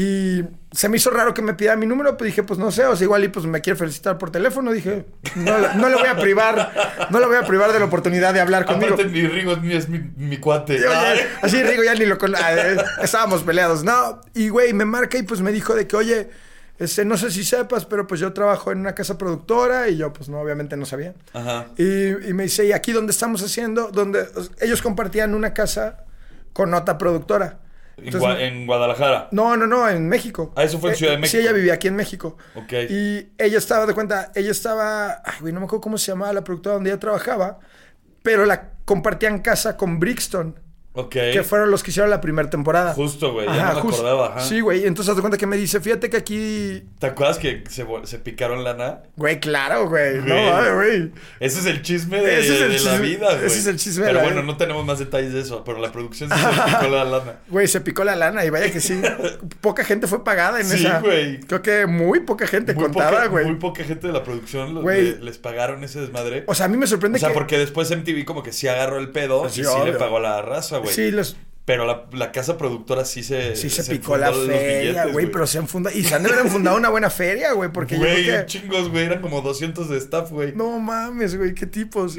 Y 0.00 0.44
se 0.70 0.88
me 0.88 0.96
hizo 0.96 1.10
raro 1.10 1.34
que 1.34 1.42
me 1.42 1.54
pida 1.54 1.74
mi 1.74 1.84
número, 1.84 2.16
pues 2.16 2.28
dije, 2.28 2.44
pues 2.44 2.56
no 2.56 2.70
sé, 2.70 2.84
o 2.84 2.94
sea, 2.94 3.04
igual 3.04 3.24
y 3.24 3.28
pues 3.28 3.46
me 3.46 3.60
quiere 3.60 3.76
felicitar 3.76 4.16
por 4.16 4.30
teléfono. 4.30 4.70
Dije, 4.70 5.06
no, 5.34 5.74
no 5.74 5.88
le 5.88 5.96
voy 5.96 6.06
a 6.06 6.16
privar, 6.16 7.08
no 7.10 7.18
le 7.18 7.26
voy 7.26 7.34
a 7.34 7.42
privar 7.42 7.72
de 7.72 7.80
la 7.80 7.86
oportunidad 7.86 8.32
de 8.32 8.38
hablar 8.38 8.64
conmigo. 8.64 8.94
Aparte, 8.94 9.10
mi 9.10 9.26
Rigo 9.26 9.54
es 9.54 9.60
mi, 9.60 9.74
es 9.74 9.88
mi, 9.88 9.98
mi 10.16 10.36
cuate. 10.36 10.74
Oye, 10.74 11.26
así 11.42 11.60
Rigo 11.64 11.82
ya 11.82 11.94
ni 11.94 12.06
lo 12.06 12.16
con... 12.16 12.32
ah, 12.36 12.54
eh, 12.54 12.76
estábamos 13.02 13.42
peleados. 13.42 13.82
No, 13.82 14.20
y 14.34 14.50
güey, 14.50 14.72
me 14.72 14.84
marca 14.84 15.18
y 15.18 15.24
pues 15.24 15.40
me 15.40 15.50
dijo 15.50 15.74
de 15.74 15.88
que, 15.88 15.96
oye, 15.96 16.30
este, 16.78 17.04
no 17.04 17.16
sé 17.16 17.32
si 17.32 17.42
sepas, 17.42 17.84
pero 17.84 18.06
pues 18.06 18.20
yo 18.20 18.32
trabajo 18.32 18.70
en 18.70 18.78
una 18.78 18.94
casa 18.94 19.18
productora 19.18 19.88
y 19.88 19.96
yo 19.96 20.12
pues 20.12 20.28
no, 20.28 20.40
obviamente 20.40 20.76
no 20.76 20.86
sabía. 20.86 21.14
Ajá. 21.32 21.66
Y, 21.76 22.28
y 22.28 22.34
me 22.34 22.44
dice, 22.44 22.64
¿y 22.64 22.70
aquí 22.70 22.92
donde 22.92 23.10
estamos 23.10 23.42
haciendo? 23.42 23.90
Donde 23.90 24.28
ellos 24.60 24.80
compartían 24.80 25.34
una 25.34 25.52
casa 25.54 26.04
con 26.52 26.72
otra 26.72 26.98
productora. 26.98 27.58
En, 27.98 28.04
Entonces, 28.06 28.30
Gua- 28.30 28.40
en 28.40 28.66
Guadalajara. 28.66 29.28
no, 29.32 29.56
no, 29.56 29.66
no, 29.66 29.88
en 29.88 30.08
México. 30.08 30.52
Ah, 30.56 30.64
eso 30.64 30.78
fue 30.78 30.90
en 30.90 30.96
Ciudad 30.96 31.12
de 31.12 31.16
Sí, 31.18 31.20
México. 31.22 31.40
ella 31.42 31.52
vivía 31.52 31.74
aquí 31.74 31.88
en 31.88 31.96
México. 31.96 32.36
Ok. 32.54 32.72
Y 32.88 33.28
ella 33.38 33.58
estaba, 33.58 33.86
de 33.86 33.94
cuenta, 33.94 34.30
ella 34.34 34.50
estaba, 34.52 35.20
ay, 35.24 35.34
güey, 35.40 35.52
no 35.52 35.60
me 35.60 35.66
acuerdo 35.66 35.80
cómo 35.82 35.98
se 35.98 36.12
llamaba 36.12 36.32
la 36.32 36.44
productora 36.44 36.74
donde 36.74 36.90
ella 36.90 37.00
trabajaba, 37.00 37.58
pero 38.22 38.46
la 38.46 38.70
compartían 38.84 39.40
casa 39.40 39.76
con 39.76 39.98
Brixton, 39.98 40.58
Ok. 41.00 41.10
que 41.32 41.42
fueron 41.44 41.70
los 41.70 41.82
que 41.82 41.90
hicieron 41.90 42.10
la 42.10 42.20
primera 42.20 42.50
temporada. 42.50 42.92
Justo, 42.94 43.32
güey, 43.32 43.46
ya 43.46 43.66
no 43.68 43.74
me 43.76 43.80
justo. 43.82 44.02
acordaba, 44.02 44.36
ajá. 44.36 44.40
Sí, 44.40 44.60
güey, 44.60 44.84
entonces 44.86 45.10
haz 45.10 45.16
de 45.16 45.22
cuenta 45.22 45.38
que 45.38 45.46
me 45.46 45.56
dice, 45.56 45.80
fíjate 45.80 46.10
que 46.10 46.16
aquí, 46.16 46.82
¿Te 46.98 47.06
acuerdas 47.06 47.38
que 47.38 47.62
se, 47.68 47.86
se 48.04 48.18
picaron 48.18 48.64
lana? 48.64 49.02
güey, 49.16 49.38
claro, 49.40 49.88
güey, 49.88 50.16
no, 50.16 50.24
Güey. 50.24 50.48
ay, 50.48 50.72
güey. 50.74 51.12
Ese 51.40 51.60
es 51.60 51.66
el 51.66 51.82
chisme 51.82 52.20
de, 52.20 52.40
Ese 52.40 52.56
es 52.56 52.62
el 52.62 52.72
de 52.72 52.80
la 52.90 52.98
vida, 52.98 53.34
güey. 53.34 53.46
ese 53.46 53.58
es 53.58 53.66
el 53.66 53.76
chisme 53.76 54.06
de 54.06 54.10
Pero 54.12 54.20
la 54.20 54.24
bueno, 54.26 54.42
no 54.42 54.56
tenemos 54.56 54.84
más 54.84 54.98
detalles 54.98 55.32
de 55.32 55.40
eso, 55.40 55.62
pero 55.64 55.78
la 55.78 55.92
producción 55.92 56.30
sí 56.30 56.36
se 56.36 56.62
picó 56.78 56.88
la 56.94 57.04
lana. 57.04 57.32
Güey, 57.48 57.68
se 57.68 57.80
picó 57.80 58.02
la 58.04 58.16
lana 58.16 58.44
y 58.44 58.50
vaya 58.50 58.70
que 58.72 58.80
sí. 58.80 59.00
poca 59.60 59.84
gente 59.84 60.06
fue 60.06 60.24
pagada 60.24 60.60
en 60.60 60.66
Sí, 60.66 60.84
esa. 60.84 61.00
güey. 61.00 61.40
Creo 61.40 61.62
que 61.62 61.86
muy 61.86 62.20
poca 62.20 62.46
gente 62.46 62.74
Muy 62.74 62.84
contaba, 62.84 63.10
poca, 63.10 63.26
güey. 63.28 63.44
muy 63.46 63.56
poca 63.56 63.84
gente 63.84 64.06
de 64.08 64.12
la 64.12 64.22
producción 64.24 64.74
los- 64.74 64.84
le- 64.84 65.18
les 65.20 65.38
pagaron 65.38 65.84
ese 65.84 66.00
desmadre. 66.00 66.44
O 66.46 66.54
sea, 66.54 66.66
a 66.66 66.68
mí 66.68 66.76
me 66.76 66.86
sorprende 66.86 67.16
O 67.16 67.20
sea, 67.20 67.28
que. 67.28 67.34
porque 67.34 67.56
después 67.58 67.90
MTV 67.90 68.24
como 68.24 68.42
que 68.42 68.52
sí 68.52 68.66
agarró 68.68 68.98
el 68.98 69.10
pedo 69.10 69.48
Sí, 69.48 69.60
y 69.60 69.64
sí 69.64 69.70
le 69.84 69.92
pagó 69.92 70.18
la 70.20 70.42
raza, 70.42 70.78
güey. 70.78 70.87
Sí, 70.92 71.10
los, 71.10 71.36
Pero 71.64 71.84
la, 71.86 72.06
la 72.12 72.32
casa 72.32 72.56
productora 72.56 73.04
sí 73.04 73.22
se... 73.22 73.54
sí 73.56 73.68
se, 73.70 73.82
se 73.82 73.92
picó 73.92 74.16
la 74.16 74.32
feria, 74.32 75.06
güey. 75.06 75.30
Pero 75.30 75.46
se 75.46 75.58
han 75.58 75.68
fundado. 75.68 75.96
Y 75.96 76.02
se 76.04 76.14
han 76.14 76.22
de 76.22 76.30
haber 76.32 76.48
fundado 76.48 76.76
una 76.76 76.88
buena 76.88 77.10
feria, 77.10 77.52
güey. 77.52 77.70
Porque 77.70 77.96
yo 77.96 78.00
Güey, 78.00 78.24
que. 78.24 78.46
chingos, 78.46 78.88
güey. 78.88 79.04
Eran 79.04 79.20
como 79.20 79.42
200 79.42 79.88
de 79.88 79.98
staff, 79.98 80.30
güey. 80.30 80.54
No 80.54 80.78
mames, 80.80 81.36
güey. 81.36 81.54
Qué 81.54 81.66
tipos. 81.66 82.16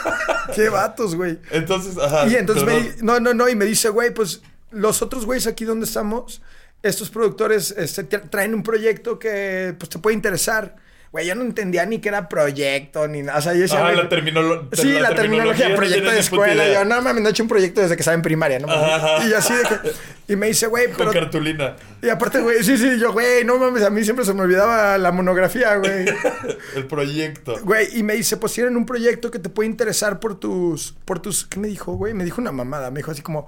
qué 0.54 0.68
vatos, 0.68 1.14
güey. 1.14 1.38
Entonces, 1.50 1.98
ajá. 1.98 2.26
Y 2.28 2.36
entonces 2.36 2.64
me 2.64 3.02
no, 3.02 3.20
no, 3.20 3.34
no, 3.34 3.48
y 3.48 3.54
me 3.54 3.64
dice, 3.64 3.88
güey, 3.90 4.12
pues 4.12 4.42
los 4.70 5.02
otros 5.02 5.24
güeyes 5.26 5.46
aquí 5.46 5.64
donde 5.64 5.86
estamos, 5.86 6.42
estos 6.82 7.10
productores 7.10 7.72
este, 7.76 8.08
tra- 8.08 8.28
traen 8.30 8.54
un 8.54 8.62
proyecto 8.62 9.18
que 9.18 9.74
pues 9.78 9.88
te 9.90 9.98
puede 9.98 10.14
interesar. 10.14 10.76
Güey, 11.12 11.26
yo 11.26 11.34
no 11.34 11.42
entendía 11.42 11.86
ni 11.86 11.98
que 12.00 12.08
era 12.08 12.28
proyecto 12.28 13.06
ni 13.08 13.22
nada. 13.22 13.38
O 13.38 13.40
sea, 13.42 13.54
yo 13.54 13.60
decía, 13.60 13.78
Ajá, 13.78 13.92
güey, 13.92 14.02
la, 14.02 14.08
terminolo- 14.10 14.68
Sí, 14.72 14.92
la, 14.98 15.14
terminología, 15.14 15.68
no 15.70 15.76
proyecto 15.76 16.10
de 16.10 16.18
escuela. 16.18 16.68
Yo, 16.72 16.84
no 16.84 17.00
mames, 17.00 17.22
no 17.22 17.28
he 17.28 17.30
hecho 17.30 17.42
un 17.42 17.48
proyecto 17.48 17.80
desde 17.80 17.96
que 17.96 18.02
estaba 18.02 18.14
en 18.16 18.22
primaria, 18.22 18.58
¿no? 18.58 18.70
Ajá, 18.70 18.96
ajá. 18.96 19.28
Y 19.28 19.32
así 19.32 19.54
de 19.54 19.62
que. 19.62 19.92
Y 20.32 20.36
me 20.36 20.48
dice, 20.48 20.66
güey, 20.66 20.86
Con 20.88 20.96
pero. 20.96 21.12
cartulina. 21.12 21.76
Y 22.02 22.08
aparte, 22.08 22.40
güey, 22.40 22.62
sí, 22.62 22.76
sí, 22.76 22.98
yo, 22.98 23.12
güey, 23.12 23.44
no 23.44 23.56
mames, 23.58 23.82
a 23.84 23.90
mí 23.90 24.02
siempre 24.04 24.24
se 24.24 24.34
me 24.34 24.42
olvidaba 24.42 24.98
la 24.98 25.12
monografía, 25.12 25.76
güey. 25.76 26.06
El 26.76 26.86
proyecto. 26.86 27.56
Güey, 27.62 27.88
y 27.98 28.02
me 28.02 28.14
dice, 28.14 28.36
pues 28.36 28.52
tienen 28.52 28.76
un 28.76 28.84
proyecto 28.84 29.30
que 29.30 29.38
te 29.38 29.48
puede 29.48 29.68
interesar 29.70 30.20
por 30.20 30.38
tus, 30.38 30.92
por 31.04 31.20
tus, 31.20 31.46
¿qué 31.46 31.58
me 31.60 31.68
dijo, 31.68 31.92
güey? 31.94 32.12
Me 32.14 32.24
dijo 32.24 32.40
una 32.40 32.52
mamada, 32.52 32.90
me 32.90 32.98
dijo 32.98 33.12
así 33.12 33.22
como, 33.22 33.46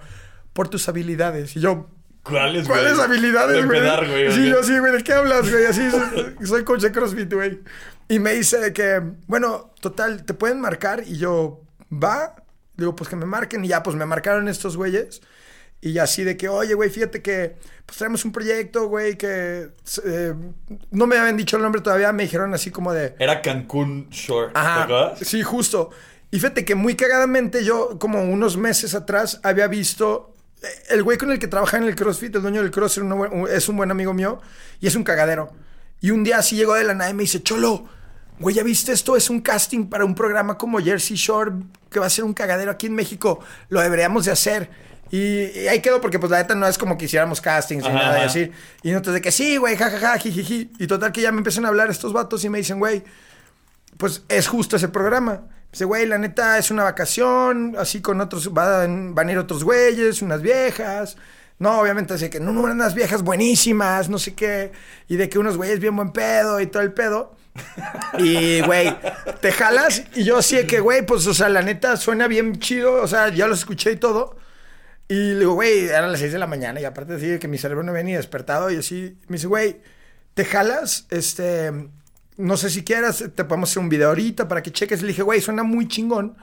por 0.52 0.68
tus 0.68 0.88
habilidades. 0.88 1.54
Y 1.56 1.60
yo, 1.60 1.90
¿Cuáles, 2.22 2.68
güey? 2.68 2.80
¿cuáles 2.80 2.98
habilidades, 2.98 3.56
De 3.56 3.66
güey? 3.66 4.32
Sí, 4.32 4.52
¿o 4.52 4.56
yo 4.56 4.62
sí, 4.62 4.78
güey, 4.78 4.92
¿de 4.92 5.02
qué 5.02 5.12
hablas, 5.12 5.50
güey? 5.50 5.64
Así, 5.64 5.90
soy, 5.90 6.46
soy 6.46 6.64
coach 6.64 6.82
de 6.82 6.92
CrossFit, 6.92 7.32
güey. 7.32 7.60
Y 8.08 8.18
me 8.18 8.32
dice 8.32 8.58
de 8.58 8.72
que, 8.72 9.02
bueno, 9.26 9.72
total, 9.80 10.24
¿te 10.24 10.34
pueden 10.34 10.60
marcar? 10.60 11.04
Y 11.06 11.18
yo, 11.18 11.62
¿va? 11.92 12.34
Digo, 12.76 12.94
pues 12.94 13.08
que 13.08 13.16
me 13.16 13.26
marquen. 13.26 13.64
Y 13.64 13.68
ya, 13.68 13.82
pues 13.82 13.96
me 13.96 14.06
marcaron 14.06 14.48
estos 14.48 14.76
güeyes. 14.76 15.20
Y 15.80 15.98
así 15.98 16.24
de 16.24 16.36
que, 16.36 16.48
oye, 16.48 16.74
güey, 16.74 16.90
fíjate 16.90 17.22
que 17.22 17.56
pues 17.86 17.98
traemos 17.98 18.24
un 18.24 18.32
proyecto, 18.32 18.88
güey, 18.88 19.16
que 19.16 19.70
eh, 20.04 20.34
no 20.90 21.06
me 21.06 21.16
habían 21.16 21.36
dicho 21.36 21.56
el 21.56 21.62
nombre 21.62 21.80
todavía, 21.80 22.12
me 22.12 22.24
dijeron 22.24 22.52
así 22.52 22.70
como 22.70 22.92
de, 22.92 23.14
Era 23.18 23.40
Cancún 23.40 24.08
Shore. 24.10 24.52
¿te 24.52 24.58
Ajá, 24.58 25.14
sí, 25.16 25.42
justo. 25.42 25.90
Y 26.30 26.36
fíjate 26.38 26.64
que 26.64 26.74
muy 26.74 26.96
cagadamente 26.96 27.64
yo, 27.64 27.98
como 27.98 28.22
unos 28.22 28.56
meses 28.56 28.94
atrás, 28.94 29.40
había 29.42 29.68
visto... 29.68 30.34
El 30.88 31.02
güey 31.02 31.18
con 31.18 31.30
el 31.30 31.38
que 31.38 31.46
trabaja 31.46 31.76
en 31.76 31.84
el 31.84 31.94
CrossFit, 31.94 32.34
el 32.34 32.42
dueño 32.42 32.62
del 32.62 32.70
CrossFit, 32.70 33.04
es 33.50 33.68
un 33.68 33.76
buen 33.76 33.90
amigo 33.90 34.12
mío 34.12 34.40
y 34.80 34.86
es 34.86 34.94
un 34.96 35.04
cagadero. 35.04 35.52
Y 36.00 36.10
un 36.10 36.24
día 36.24 36.38
así 36.38 36.56
llegó 36.56 36.74
de 36.74 36.84
la 36.84 36.94
nada 36.94 37.10
y 37.10 37.14
me 37.14 37.22
dice, 37.22 37.42
Cholo, 37.42 37.88
güey, 38.38 38.54
¿ya 38.54 38.62
viste 38.62 38.92
esto? 38.92 39.16
Es 39.16 39.30
un 39.30 39.40
casting 39.40 39.86
para 39.86 40.04
un 40.04 40.14
programa 40.14 40.56
como 40.56 40.78
Jersey 40.78 41.16
Shore 41.16 41.52
que 41.90 42.00
va 42.00 42.06
a 42.06 42.10
ser 42.10 42.24
un 42.24 42.34
cagadero 42.34 42.70
aquí 42.70 42.86
en 42.86 42.94
México. 42.94 43.40
Lo 43.68 43.80
deberíamos 43.80 44.24
de 44.24 44.32
hacer. 44.32 44.70
Y, 45.10 45.44
y 45.58 45.68
ahí 45.68 45.80
quedó 45.80 46.00
porque 46.00 46.18
pues 46.18 46.30
la 46.30 46.38
neta 46.38 46.54
no 46.54 46.66
es 46.66 46.76
como 46.76 46.98
que 46.98 47.06
hiciéramos 47.06 47.40
castings 47.40 47.84
ni 47.84 47.94
nada 47.94 48.14
y 48.14 48.16
ajá. 48.18 48.26
así. 48.26 48.50
Y 48.82 48.90
entonces 48.90 49.14
de 49.14 49.20
que 49.20 49.32
sí, 49.32 49.56
güey, 49.56 49.76
jajaja, 49.76 50.18
jijiji. 50.18 50.70
Y 50.78 50.86
total 50.86 51.12
que 51.12 51.22
ya 51.22 51.32
me 51.32 51.38
empiezan 51.38 51.64
a 51.64 51.68
hablar 51.68 51.90
estos 51.90 52.12
vatos 52.12 52.44
y 52.44 52.48
me 52.48 52.58
dicen, 52.58 52.78
güey, 52.78 53.02
pues 53.98 54.24
es 54.28 54.48
justo 54.48 54.76
ese 54.76 54.88
programa. 54.88 55.42
Dice, 55.70 55.84
güey, 55.84 56.06
la 56.06 56.16
neta 56.16 56.56
es 56.56 56.70
una 56.70 56.84
vacación, 56.84 57.76
así 57.78 58.00
con 58.00 58.20
otros, 58.22 58.52
van, 58.54 59.14
van 59.14 59.28
a 59.28 59.32
ir 59.32 59.38
otros 59.38 59.64
güeyes, 59.64 60.22
unas 60.22 60.40
viejas. 60.40 61.16
No, 61.58 61.80
obviamente, 61.80 62.14
así 62.14 62.30
que 62.30 62.40
no, 62.40 62.52
unas 62.52 62.94
viejas 62.94 63.22
buenísimas, 63.22 64.08
no 64.08 64.18
sé 64.18 64.34
qué. 64.34 64.72
Y 65.08 65.16
de 65.16 65.28
que 65.28 65.38
unos 65.38 65.56
güeyes 65.56 65.80
bien 65.80 65.96
buen 65.96 66.12
pedo 66.12 66.60
y 66.60 66.68
todo 66.68 66.82
el 66.82 66.92
pedo. 66.92 67.36
Y, 68.18 68.60
güey, 68.62 68.96
te 69.40 69.52
jalas. 69.52 70.04
Y 70.14 70.24
yo 70.24 70.38
así 70.38 70.56
de 70.56 70.66
que, 70.66 70.80
güey, 70.80 71.04
pues, 71.04 71.26
o 71.26 71.34
sea, 71.34 71.48
la 71.48 71.62
neta 71.62 71.96
suena 71.96 72.28
bien 72.28 72.58
chido. 72.60 73.02
O 73.02 73.08
sea, 73.08 73.28
ya 73.30 73.48
los 73.48 73.58
escuché 73.58 73.92
y 73.92 73.96
todo. 73.96 74.36
Y 75.08 75.14
le 75.14 75.40
digo, 75.40 75.54
güey, 75.54 75.88
eran 75.88 76.12
las 76.12 76.20
6 76.20 76.32
de 76.32 76.38
la 76.38 76.46
mañana. 76.46 76.80
Y 76.80 76.84
aparte 76.84 77.14
decir 77.14 77.38
que 77.40 77.48
mi 77.48 77.58
cerebro 77.58 77.82
no 77.82 77.92
venía 77.92 78.16
despertado. 78.18 78.70
Y 78.70 78.76
así, 78.76 79.18
me 79.26 79.36
dice, 79.36 79.48
güey, 79.48 79.80
¿te 80.34 80.44
jalas? 80.44 81.06
Este, 81.10 81.72
no 82.38 82.56
sé 82.56 82.70
si 82.70 82.84
quieras, 82.84 83.24
te 83.34 83.44
podemos 83.44 83.70
hacer 83.70 83.82
un 83.82 83.88
video 83.88 84.08
ahorita 84.08 84.48
para 84.48 84.62
que 84.62 84.72
cheques. 84.72 85.02
Le 85.02 85.08
dije, 85.08 85.22
güey, 85.22 85.40
suena 85.40 85.64
muy 85.64 85.88
chingón. 85.88 86.36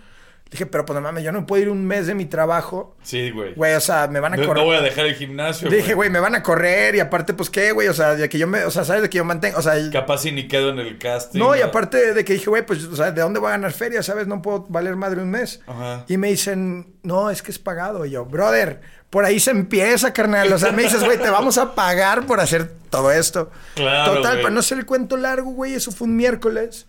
Dije, 0.51 0.67
pero 0.67 0.85
pues 0.85 0.93
no 0.95 1.01
mames, 1.01 1.23
yo 1.23 1.31
no 1.31 1.45
puedo 1.47 1.63
ir 1.63 1.69
un 1.69 1.85
mes 1.85 2.05
de 2.07 2.13
mi 2.13 2.25
trabajo. 2.25 2.95
Sí, 3.01 3.31
güey. 3.31 3.55
Güey, 3.55 3.73
o 3.73 3.79
sea, 3.81 4.07
me 4.07 4.19
van 4.19 4.35
a 4.35 4.37
No, 4.37 4.45
correr. 4.45 4.61
no 4.63 4.65
voy 4.69 4.77
a 4.77 4.81
dejar 4.81 5.05
el 5.07 5.15
gimnasio, 5.15 5.69
dije, 5.69 5.95
güey, 5.95 6.09
me 6.11 6.19
van 6.19 6.35
a 6.35 6.43
correr 6.43 6.95
y 6.95 6.99
aparte, 6.99 7.33
pues, 7.33 7.49
¿qué, 7.49 7.71
güey? 7.71 7.87
O 7.87 7.93
sea, 7.93 8.15
de 8.15 8.29
que 8.29 8.37
yo 8.37 8.47
me, 8.47 8.63
o 8.63 8.69
sea, 8.71 8.85
¿sabes? 8.85 9.01
De 9.01 9.09
que 9.09 9.17
yo 9.17 9.25
mantengo, 9.25 9.57
o 9.57 9.61
sea... 9.61 9.73
Capaz 9.91 10.19
si 10.19 10.31
ni 10.31 10.47
quedo 10.47 10.69
en 10.69 10.79
el 10.79 10.97
casting. 10.99 11.39
No, 11.39 11.55
y 11.55 11.61
aparte 11.61 12.13
de 12.13 12.23
que 12.23 12.33
dije, 12.33 12.45
güey, 12.49 12.63
pues, 12.65 12.85
o 12.85 12.95
sea, 12.95 13.11
¿de 13.11 13.21
dónde 13.21 13.39
voy 13.39 13.47
a 13.49 13.51
ganar 13.51 13.71
feria? 13.73 14.03
¿Sabes? 14.03 14.27
No 14.27 14.41
puedo 14.41 14.65
valer 14.69 14.95
madre 14.95 15.21
un 15.23 15.31
mes. 15.31 15.61
Ajá. 15.65 16.05
Y 16.07 16.17
me 16.17 16.27
dicen, 16.29 16.93
no, 17.01 17.31
es 17.31 17.41
que 17.41 17.51
es 17.51 17.59
pagado. 17.59 18.05
Y 18.05 18.11
yo, 18.11 18.23
brother, 18.25 18.81
por 19.09 19.25
ahí 19.25 19.39
se 19.39 19.49
empieza, 19.51 20.13
carnal. 20.13 20.53
O 20.53 20.59
sea, 20.59 20.71
me 20.71 20.83
dices, 20.83 21.03
güey, 21.03 21.17
te 21.17 21.29
vamos 21.31 21.57
a 21.57 21.73
pagar 21.73 22.27
por 22.27 22.39
hacer 22.39 22.71
todo 22.91 23.11
esto. 23.11 23.49
Claro, 23.73 24.13
Total, 24.13 24.33
güey. 24.33 24.43
para 24.43 24.53
no 24.53 24.59
hacer 24.59 24.77
el 24.77 24.85
cuento 24.85 25.17
largo, 25.17 25.51
güey, 25.51 25.73
eso 25.73 25.91
fue 25.91 26.07
un 26.07 26.15
miércoles. 26.15 26.87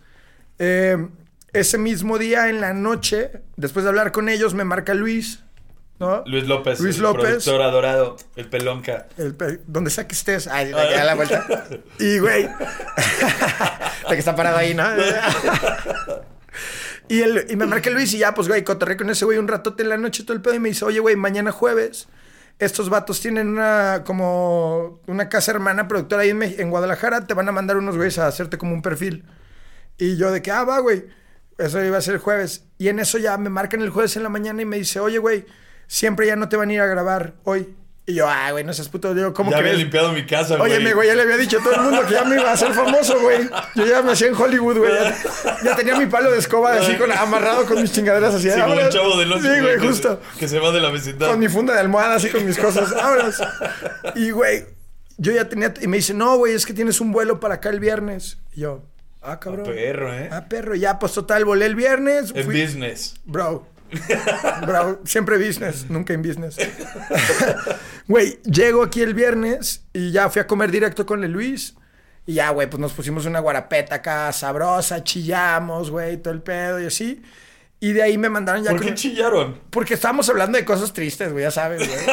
Eh, 0.59 1.07
ese 1.59 1.77
mismo 1.77 2.17
día 2.17 2.49
en 2.49 2.61
la 2.61 2.73
noche, 2.73 3.31
después 3.55 3.83
de 3.83 3.89
hablar 3.89 4.11
con 4.11 4.29
ellos, 4.29 4.53
me 4.53 4.63
marca 4.63 4.93
Luis. 4.93 5.43
¿no? 5.99 6.23
Luis 6.27 6.47
López, 6.47 6.79
Luis 6.79 6.97
el 6.97 7.01
López. 7.03 7.23
productor 7.23 7.61
adorado, 7.63 8.17
el 8.35 8.47
pelonca. 8.47 9.07
El 9.17 9.33
pe- 9.33 9.61
donde 9.65 9.89
sea 9.89 10.07
que 10.07 10.13
estés. 10.13 10.45
Ay, 10.47 10.69
da 10.71 11.03
la 11.03 11.15
vuelta. 11.15 11.45
Y, 11.99 12.19
güey. 12.19 12.47
que 14.07 14.15
está 14.15 14.35
parado 14.35 14.57
ahí, 14.57 14.75
¿no? 14.75 14.83
y, 17.07 17.21
el, 17.21 17.45
y 17.49 17.55
me 17.55 17.65
marca 17.65 17.89
Luis 17.89 18.13
y 18.13 18.19
ya, 18.19 18.33
pues, 18.33 18.47
güey, 18.47 18.63
cotorré 18.63 18.97
con 18.97 19.09
ese 19.09 19.25
güey 19.25 19.37
un 19.37 19.47
ratote 19.47 19.83
en 19.83 19.89
la 19.89 19.97
noche 19.97 20.23
todo 20.23 20.33
el 20.33 20.41
pedo 20.41 20.55
y 20.55 20.59
me 20.59 20.69
dice, 20.69 20.85
oye, 20.85 20.99
güey, 20.99 21.15
mañana 21.15 21.51
jueves, 21.51 22.07
estos 22.59 22.89
vatos 22.89 23.19
tienen 23.21 23.47
una, 23.47 24.03
como, 24.05 24.99
una 25.07 25.29
casa 25.29 25.51
hermana 25.51 25.87
productora 25.87 26.23
ahí 26.23 26.29
en 26.29 26.69
Guadalajara, 26.69 27.27
te 27.27 27.33
van 27.33 27.47
a 27.49 27.51
mandar 27.51 27.77
unos 27.77 27.95
güeyes 27.95 28.17
a 28.19 28.27
hacerte 28.27 28.57
como 28.57 28.73
un 28.73 28.81
perfil. 28.81 29.25
Y 29.97 30.17
yo 30.17 30.31
de 30.31 30.41
que, 30.41 30.51
ah, 30.51 30.63
va, 30.63 30.79
güey. 30.79 31.05
Eso 31.57 31.83
iba 31.83 31.97
a 31.97 32.01
ser 32.01 32.15
el 32.15 32.19
jueves. 32.19 32.65
Y 32.77 32.87
en 32.89 32.99
eso 32.99 33.17
ya 33.17 33.37
me 33.37 33.49
marcan 33.49 33.81
el 33.81 33.89
jueves 33.89 34.15
en 34.15 34.23
la 34.23 34.29
mañana 34.29 34.61
y 34.61 34.65
me 34.65 34.77
dice, 34.77 34.99
oye, 34.99 35.17
güey, 35.17 35.45
siempre 35.87 36.27
ya 36.27 36.35
no 36.35 36.49
te 36.49 36.57
van 36.57 36.69
a 36.69 36.73
ir 36.73 36.81
a 36.81 36.85
grabar 36.85 37.33
hoy. 37.43 37.75
Y 38.09 38.13
yo, 38.13 38.25
ah, 38.29 38.51
güey, 38.51 38.63
no 38.63 38.71
seas 38.71 38.87
puto. 38.87 39.13
Yo, 39.13 39.33
¿cómo 39.33 39.51
ya 39.51 39.57
había 39.57 39.73
limpiado 39.73 40.13
mi 40.13 40.25
casa, 40.25 40.55
güey. 40.55 40.71
Oye, 40.71 40.79
mi 40.81 40.93
güey, 40.93 41.09
ya 41.09 41.15
le 41.15 41.23
había 41.23 41.35
dicho 41.35 41.59
a 41.59 41.63
todo 41.63 41.73
el 41.75 41.81
mundo 41.81 42.05
que 42.07 42.13
ya 42.13 42.23
me 42.23 42.35
iba 42.35 42.49
a 42.49 42.53
hacer 42.53 42.73
famoso, 42.73 43.19
güey. 43.19 43.49
Yo 43.75 43.85
ya 43.85 44.01
me 44.01 44.13
hacía 44.13 44.27
en 44.27 44.35
Hollywood, 44.35 44.77
güey. 44.77 44.93
Ya, 44.93 45.17
ya 45.61 45.75
tenía 45.75 45.97
mi 45.97 46.05
palo 46.05 46.31
de 46.31 46.37
escoba 46.39 46.75
así 46.75 46.95
con, 46.95 47.11
amarrado 47.11 47.65
con 47.65 47.81
mis 47.81 47.91
chingaderas 47.91 48.33
así. 48.35 48.49
Sí, 48.49 48.61
como 48.61 48.79
el 48.79 48.87
chavo 48.89 49.17
del 49.19 49.33
oso, 49.33 49.41
Sí, 49.41 49.59
güey, 49.59 49.73
que- 49.77 49.87
justo. 49.87 50.21
Que 50.39 50.47
se 50.47 50.57
va 50.59 50.71
de 50.71 50.79
la 50.79 50.89
vecindad. 50.89 51.27
Con 51.27 51.39
mi 51.39 51.49
funda 51.49 51.73
de 51.73 51.81
almohada, 51.81 52.15
así 52.15 52.29
con 52.29 52.45
mis 52.45 52.57
cosas. 52.57 52.93
Vámonos. 52.95 53.41
Y, 54.15 54.31
güey, 54.31 54.63
yo 55.17 55.33
ya 55.33 55.49
tenía. 55.49 55.73
Y 55.81 55.87
me 55.87 55.97
dice, 55.97 56.13
no, 56.13 56.37
güey, 56.37 56.53
es 56.53 56.65
que 56.65 56.73
tienes 56.73 57.01
un 57.01 57.11
vuelo 57.11 57.41
para 57.41 57.55
acá 57.55 57.67
el 57.71 57.81
viernes. 57.81 58.37
Y 58.55 58.61
yo, 58.61 58.83
ah, 59.21 59.39
cabrón. 59.39 59.65
Perro, 59.65 60.13
¿eh? 60.13 60.29
Ah, 60.31 60.45
perro. 60.47 60.75
Ya, 60.75 60.99
pues 60.99 61.13
total, 61.13 61.45
volé 61.45 61.65
el 61.65 61.75
viernes. 61.75 62.31
en 62.35 62.45
fui- 62.45 62.61
business. 62.61 63.15
Bro. 63.25 63.67
Bro, 64.67 64.99
siempre 65.05 65.37
business, 65.37 65.85
nunca 65.89 66.13
en 66.13 66.21
business. 66.21 66.57
Güey, 68.07 68.39
llego 68.43 68.83
aquí 68.83 69.01
el 69.01 69.13
viernes 69.13 69.83
y 69.93 70.11
ya 70.11 70.29
fui 70.29 70.41
a 70.41 70.47
comer 70.47 70.71
directo 70.71 71.05
con 71.05 71.23
el 71.23 71.31
Luis. 71.31 71.75
Y 72.25 72.33
ya, 72.35 72.49
güey, 72.51 72.69
pues 72.69 72.79
nos 72.79 72.91
pusimos 72.93 73.25
una 73.25 73.39
guarapeta 73.39 73.95
acá 73.95 74.31
sabrosa, 74.33 75.03
chillamos, 75.03 75.89
güey, 75.89 76.17
todo 76.17 76.33
el 76.33 76.41
pedo 76.41 76.79
y 76.81 76.85
así. 76.87 77.21
Y 77.79 77.93
de 77.93 78.01
ahí 78.01 78.17
me 78.17 78.27
mandaron 78.29 78.63
ya 78.63 78.71
¿Por 78.71 78.79
con- 78.79 78.87
qué 78.89 78.95
chillaron? 78.95 79.59
Porque 79.69 79.93
estábamos 79.93 80.27
hablando 80.29 80.57
de 80.57 80.65
cosas 80.65 80.93
tristes, 80.93 81.31
güey, 81.31 81.43
ya 81.43 81.51
sabes, 81.51 81.87
güey. 81.87 81.99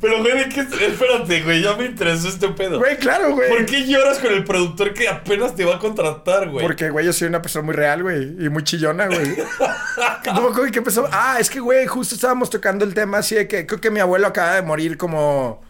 Pero, 0.00 0.18
güey, 0.22 0.38
¿de 0.38 0.48
qué? 0.48 0.60
Espérate, 0.60 1.42
güey, 1.42 1.62
ya 1.62 1.74
me 1.74 1.86
interesó 1.86 2.28
este 2.28 2.48
pedo. 2.48 2.78
Güey, 2.78 2.96
claro, 2.98 3.34
güey. 3.34 3.48
¿Por 3.48 3.66
qué 3.66 3.84
lloras 3.86 4.18
con 4.18 4.32
el 4.32 4.44
productor 4.44 4.94
que 4.94 5.08
apenas 5.08 5.54
te 5.56 5.64
va 5.64 5.76
a 5.76 5.78
contratar, 5.78 6.48
güey? 6.50 6.64
Porque, 6.64 6.90
güey, 6.90 7.04
yo 7.06 7.12
soy 7.12 7.28
una 7.28 7.42
persona 7.42 7.64
muy 7.64 7.74
real, 7.74 8.02
güey. 8.02 8.36
Y 8.44 8.48
muy 8.48 8.62
chillona, 8.64 9.06
güey. 9.06 9.26
me 9.36 10.32
acuerdo 10.32 10.70
qué 10.70 10.78
empezó. 10.78 11.08
Ah, 11.10 11.38
es 11.40 11.50
que, 11.50 11.60
güey, 11.60 11.86
justo 11.86 12.14
estábamos 12.14 12.48
tocando 12.50 12.84
el 12.84 12.94
tema 12.94 13.18
así 13.18 13.34
de 13.34 13.48
que 13.48 13.66
creo 13.66 13.80
que 13.80 13.90
mi 13.90 14.00
abuelo 14.00 14.26
acaba 14.28 14.54
de 14.54 14.62
morir 14.62 14.96
como. 14.96 15.62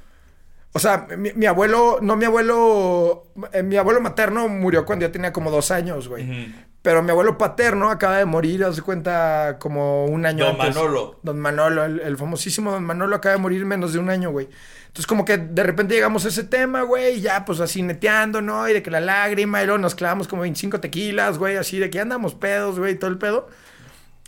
O 0.72 0.78
sea, 0.78 1.06
mi, 1.16 1.32
mi 1.32 1.46
abuelo, 1.46 1.98
no 2.02 2.16
mi 2.16 2.26
abuelo. 2.26 3.24
eh, 3.52 3.62
mi 3.62 3.76
abuelo 3.76 4.00
materno 4.02 4.48
murió 4.48 4.84
cuando 4.84 5.06
yo 5.06 5.10
tenía 5.12 5.32
como 5.32 5.50
dos 5.50 5.70
años, 5.70 6.06
güey. 6.08 6.52
Pero 6.82 7.02
mi 7.02 7.10
abuelo 7.10 7.36
paterno 7.36 7.90
acaba 7.90 8.18
de 8.18 8.24
morir, 8.24 8.64
haz 8.64 8.76
de 8.76 8.82
cuenta, 8.82 9.56
como 9.58 10.06
un 10.06 10.24
año 10.24 10.44
Don 10.44 10.60
antes. 10.60 10.76
Manolo. 10.76 11.18
Don 11.22 11.38
Manolo, 11.38 11.84
el, 11.84 12.00
el 12.00 12.16
famosísimo 12.16 12.70
Don 12.70 12.84
Manolo 12.84 13.16
acaba 13.16 13.34
de 13.34 13.40
morir 13.40 13.66
menos 13.66 13.92
de 13.92 13.98
un 13.98 14.10
año, 14.10 14.30
güey. 14.30 14.48
Entonces, 14.86 15.06
como 15.06 15.24
que 15.24 15.36
de 15.36 15.62
repente 15.62 15.94
llegamos 15.94 16.24
a 16.24 16.28
ese 16.28 16.44
tema, 16.44 16.82
güey, 16.82 17.18
y 17.18 17.20
ya, 17.20 17.44
pues 17.44 17.60
así 17.60 17.82
neteando, 17.82 18.40
¿no? 18.40 18.68
Y 18.68 18.72
de 18.72 18.82
que 18.82 18.90
la 18.90 19.00
lágrima, 19.00 19.62
y 19.62 19.66
luego 19.66 19.78
nos 19.78 19.94
clavamos 19.94 20.28
como 20.28 20.42
25 20.42 20.80
tequilas, 20.80 21.38
güey, 21.38 21.56
así 21.56 21.78
de 21.78 21.90
que 21.90 22.00
andamos 22.00 22.34
pedos, 22.34 22.78
güey, 22.78 22.98
todo 22.98 23.10
el 23.10 23.18
pedo. 23.18 23.48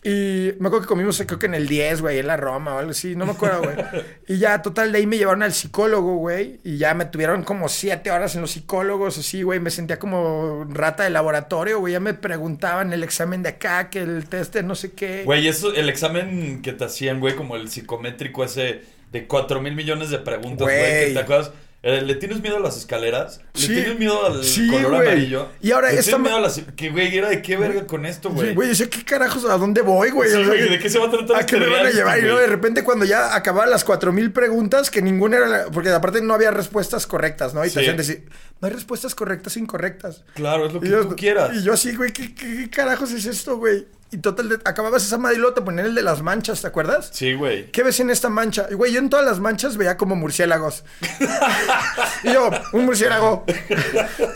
Y 0.02 0.52
me 0.59 0.69
acuerdo 0.69 0.80
que 0.80 0.87
comimos, 0.87 1.23
creo 1.26 1.38
que 1.38 1.47
en 1.47 1.54
el 1.54 1.69
10, 1.69 2.00
güey, 2.00 2.19
en 2.19 2.26
la 2.26 2.38
Roma 2.38 2.75
o 2.75 2.78
algo 2.78 2.92
así, 2.92 3.14
no 3.14 3.26
me 3.26 3.33
acuerdo, 3.33 3.62
güey. 3.62 3.76
Y 4.28 4.38
ya, 4.38 4.62
total, 4.62 4.92
de 4.92 4.99
ahí 4.99 5.07
me 5.07 5.19
llevaron 5.19 5.42
al 5.42 5.52
psicólogo, 5.52 6.16
güey. 6.16 6.61
Y 6.64 6.78
ya 6.78 6.95
me 6.95 7.04
tuvieron 7.04 7.42
como 7.42 7.69
siete 7.69 8.11
horas 8.11 8.35
en 8.35 8.40
los 8.40 8.52
psicólogos, 8.52 9.19
así, 9.19 9.42
güey. 9.42 9.61
Me 9.61 9.71
sentía 9.71 9.99
como 9.99 10.64
rata 10.71 11.02
de 11.04 11.11
laboratorio, 11.11 11.80
güey. 11.80 11.92
Ya 11.92 12.00
me 12.00 12.14
preguntaban 12.14 12.92
el 12.92 13.02
examen 13.02 13.42
de 13.42 13.50
acá, 13.50 13.90
que 13.90 14.00
el 14.00 14.26
test 14.26 14.54
de 14.54 14.62
no 14.62 14.75
sé 14.75 14.92
qué. 14.92 15.25
Güey, 15.25 15.49
eso, 15.49 15.75
el 15.75 15.88
examen 15.90 16.62
que 16.62 16.73
te 16.73 16.85
hacían, 16.85 17.21
güey, 17.21 17.35
como 17.37 17.57
el 17.57 17.69
psicométrico 17.69 18.45
ese 18.45 18.83
de 19.12 19.26
4 19.26 19.61
mil 19.61 19.75
millones 19.75 20.09
de 20.11 20.19
preguntas, 20.19 20.66
güey, 20.66 21.07
que 21.07 21.11
te 21.12 21.19
acuerdas. 21.19 21.50
Eh, 21.83 22.03
¿Le 22.03 22.15
tienes 22.17 22.43
miedo 22.43 22.59
a 22.59 22.61
las 22.61 22.77
escaleras? 22.77 23.41
¿Le 23.55 23.61
Sí. 23.61 23.69
tienes 23.69 23.99
miedo 23.99 24.27
al 24.27 24.45
Sí, 24.45 24.69
color 24.69 24.97
güey. 24.97 25.09
amarillo? 25.09 25.49
Y 25.63 25.71
ahora 25.71 25.89
¿Le 25.91 25.95
esta 25.99 26.11
tienes 26.11 26.21
ma- 26.21 26.25
miedo 26.29 26.37
a 26.37 26.41
las... 26.43 26.61
Que, 26.77 26.91
güey, 26.91 27.17
era 27.17 27.31
de 27.31 27.41
qué 27.41 27.57
verga 27.57 27.87
con 27.87 28.05
esto, 28.05 28.29
güey. 28.29 28.53
Güey, 28.55 28.69
yo 28.69 28.75
sé 28.75 28.91
qué 28.91 29.03
carajos, 29.03 29.47
¿a 29.47 29.57
dónde 29.57 29.81
voy, 29.81 30.11
güey? 30.11 30.29
Sí, 30.29 30.37
O 30.37 30.39
sea, 30.41 30.47
güey, 30.49 30.69
¿de 30.69 30.79
qué 30.79 30.91
se 30.91 30.99
va 30.99 31.07
a 31.07 31.11
tratar 31.11 31.37
¿A 31.37 31.41
este 31.41 31.55
qué 31.55 31.61
me 31.61 31.69
van 31.73 31.87
a 31.87 31.91
llevar? 31.91 32.19
Y 32.19 32.23
luego 32.23 32.39
de 32.39 32.47
repente 32.49 32.85
cuando 32.85 33.07
ya 33.07 33.35
acababan 33.35 33.71
las 33.71 33.85
cuatro 33.85 34.13
mil 34.13 34.31
preguntas, 34.31 34.91
que 34.91 35.01
ninguna 35.01 35.39
era 35.39 35.47
la... 35.49 35.65
Porque 35.73 35.89
aparte 35.89 36.21
no 36.21 36.35
había 36.35 36.51
respuestas 36.51 37.07
correctas, 37.07 37.55
¿no? 37.55 37.65
Y 37.65 37.71
te 37.71 37.81
hacían 37.81 37.97
decir, 37.97 38.29
no 38.61 38.69
hay 38.69 38.75
respuestas 38.75 39.15
correctas 39.15 39.57
o 39.57 39.59
incorrectas. 39.59 40.23
Claro, 40.35 40.67
es 40.67 40.75
lo 40.75 40.81
que 40.81 40.89
yo, 40.91 41.07
tú 41.09 41.17
quieras. 41.17 41.51
Y 41.55 41.63
yo 41.63 41.73
así, 41.73 41.97
güey, 41.97 42.13
¿qué, 42.13 42.35
qué, 42.35 42.57
qué 42.59 42.69
carajos 42.69 43.11
es 43.13 43.25
esto, 43.25 43.57
güey? 43.57 43.87
Y 44.12 44.19
total, 44.19 44.61
acababas 44.64 45.05
esa 45.05 45.19
madre 45.19 45.37
y 45.37 45.38
luego 45.38 45.55
te 45.55 45.62
ponían 45.62 45.87
el 45.87 45.95
de 45.95 46.02
las 46.02 46.21
manchas, 46.21 46.61
¿te 46.61 46.67
acuerdas? 46.67 47.11
Sí, 47.12 47.35
güey. 47.35 47.71
¿Qué 47.71 47.85
ves 47.85 48.00
en 48.00 48.11
esta 48.11 48.29
mancha? 48.29 48.67
Y 48.69 48.75
güey, 48.75 48.93
yo 48.93 48.99
en 48.99 49.09
todas 49.09 49.25
las 49.25 49.38
manchas 49.38 49.76
veía 49.76 49.97
como 49.97 50.17
murciélagos. 50.17 50.85
y 52.25 52.33
yo, 52.33 52.50
un 52.73 52.87
murciélago, 52.87 53.45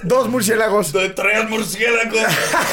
dos 0.05 0.29
murciélagos. 0.29 0.93
De 0.93 1.11
tres 1.11 1.49
murciélagos, 1.51 2.21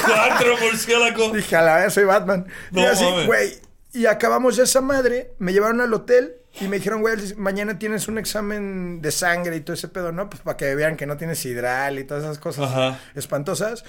cuatro 0.06 0.58
murciélagos. 0.60 1.34
Dije, 1.34 1.56
a 1.56 1.62
la 1.64 1.76
vez 1.78 1.94
soy 1.94 2.04
Batman. 2.04 2.46
No 2.70 2.82
y 2.82 2.86
así, 2.86 3.04
mames. 3.04 3.26
güey. 3.26 3.54
Y 3.94 4.06
acabamos 4.06 4.56
ya 4.56 4.64
esa 4.64 4.82
madre, 4.82 5.34
me 5.40 5.54
llevaron 5.54 5.82
al 5.82 5.94
hotel 5.94 6.36
y 6.60 6.68
me 6.68 6.78
dijeron, 6.78 7.02
güey, 7.02 7.16
mañana 7.36 7.80
tienes 7.80 8.08
un 8.08 8.20
examen 8.20 9.02
de 9.02 9.12
sangre 9.12 9.56
y 9.56 9.62
todo 9.62 9.74
ese 9.74 9.88
pedo, 9.88 10.12
¿no? 10.12 10.30
Pues 10.30 10.42
para 10.44 10.56
que 10.56 10.76
vean 10.76 10.98
que 10.98 11.06
no 11.08 11.18
tienes 11.18 11.44
hidral 11.46 11.98
y 11.98 12.04
todas 12.04 12.24
esas 12.24 12.38
cosas 12.38 12.70
Ajá. 12.72 13.00
espantosas. 13.16 13.84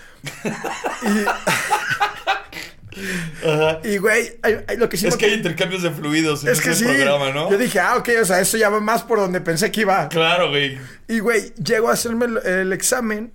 Ajá. 3.46 3.80
Y, 3.84 3.98
güey, 3.98 4.38
lo 4.78 4.88
que 4.88 4.96
sí 4.96 5.06
Es 5.06 5.14
me- 5.14 5.18
que 5.18 5.26
hay 5.26 5.34
intercambios 5.34 5.82
de 5.82 5.90
fluidos 5.90 6.44
en 6.44 6.50
es 6.52 6.60
que 6.60 6.70
ese 6.70 6.84
sí. 6.86 6.92
programa, 6.92 7.30
¿no? 7.32 7.50
Yo 7.50 7.58
dije, 7.58 7.80
ah, 7.80 7.96
ok, 7.96 8.08
o 8.20 8.24
sea, 8.24 8.40
eso 8.40 8.56
ya 8.56 8.68
va 8.68 8.80
más 8.80 9.02
por 9.02 9.18
donde 9.18 9.40
pensé 9.40 9.70
que 9.70 9.82
iba. 9.82 10.08
Claro, 10.08 10.50
güey. 10.50 10.78
Y, 11.08 11.18
güey, 11.20 11.52
llego 11.54 11.88
a 11.88 11.92
hacerme 11.92 12.26
el, 12.26 12.38
el 12.46 12.72
examen 12.72 13.32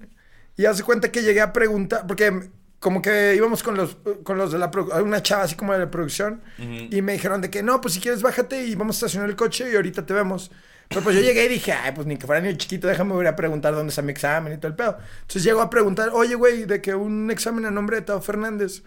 y 0.56 0.66
hace 0.66 0.84
cuenta 0.84 1.12
que 1.12 1.22
llegué 1.22 1.42
a 1.42 1.54
preguntar, 1.54 2.06
porque 2.08 2.50
como 2.80 3.02
que 3.02 3.34
íbamos 3.36 3.64
con 3.64 3.76
los, 3.76 3.98
con 4.24 4.38
los 4.38 4.52
de 4.52 4.60
la 4.60 4.70
produ- 4.72 5.02
una 5.04 5.22
chava 5.24 5.44
así 5.44 5.56
como 5.56 5.74
de 5.74 5.80
la 5.80 5.90
producción, 5.92 6.42
y 6.60 7.02
me 7.02 7.14
dijeron 7.14 7.42
de 7.42 7.50
que 7.50 7.64
no, 7.64 7.82
pues 7.82 7.96
si 7.96 8.00
quieres 8.00 8.22
bájate 8.22 8.64
y 8.66 8.76
vamos 8.76 8.96
a 8.96 8.98
estacionar 9.06 9.30
el 9.30 9.36
coche 9.36 9.70
y 9.72 9.76
ahorita 9.76 10.06
te 10.06 10.14
vemos. 10.14 10.52
Pero 10.90 11.02
pues 11.02 11.16
yo 11.18 11.22
llegué 11.22 11.44
y 11.46 11.50
dije, 11.50 11.74
ay, 11.74 11.92
pues 11.94 12.08
ni 12.08 12.16
que 12.16 12.26
fuera 12.26 12.40
niño 12.40 12.56
chiquito, 12.56 12.88
déjame 12.88 13.20
ir 13.20 13.28
a 13.28 13.36
preguntar 13.36 13.74
dónde 13.76 13.90
está 13.90 14.02
mi 14.02 14.12
examen 14.14 14.54
y 14.54 14.58
todo 14.58 14.70
el 14.70 14.76
pedo. 14.76 14.98
Entonces 15.22 15.44
llego 15.44 15.60
a 15.62 15.70
preguntar, 15.70 16.12
oye, 16.14 16.36
güey, 16.36 16.64
de 16.64 16.80
que 16.82 16.96
un 16.96 17.30
examen 17.30 17.66
a 17.66 17.72
nombre 17.72 17.98
de 17.98 18.04
Tao 18.04 18.22
Fernández. 18.22 18.84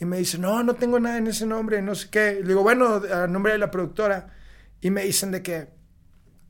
Y 0.00 0.04
me 0.04 0.18
dice, 0.18 0.38
no, 0.38 0.62
no 0.62 0.74
tengo 0.74 0.98
nada 0.98 1.18
en 1.18 1.26
ese 1.28 1.46
nombre, 1.46 1.80
no 1.82 1.94
sé 1.94 2.08
qué. 2.10 2.38
Le 2.42 2.48
digo, 2.48 2.62
bueno, 2.62 3.00
a 3.12 3.26
nombre 3.26 3.52
de 3.52 3.58
la 3.58 3.70
productora. 3.70 4.34
Y 4.80 4.90
me 4.90 5.02
dicen 5.04 5.30
de 5.30 5.42
que, 5.42 5.68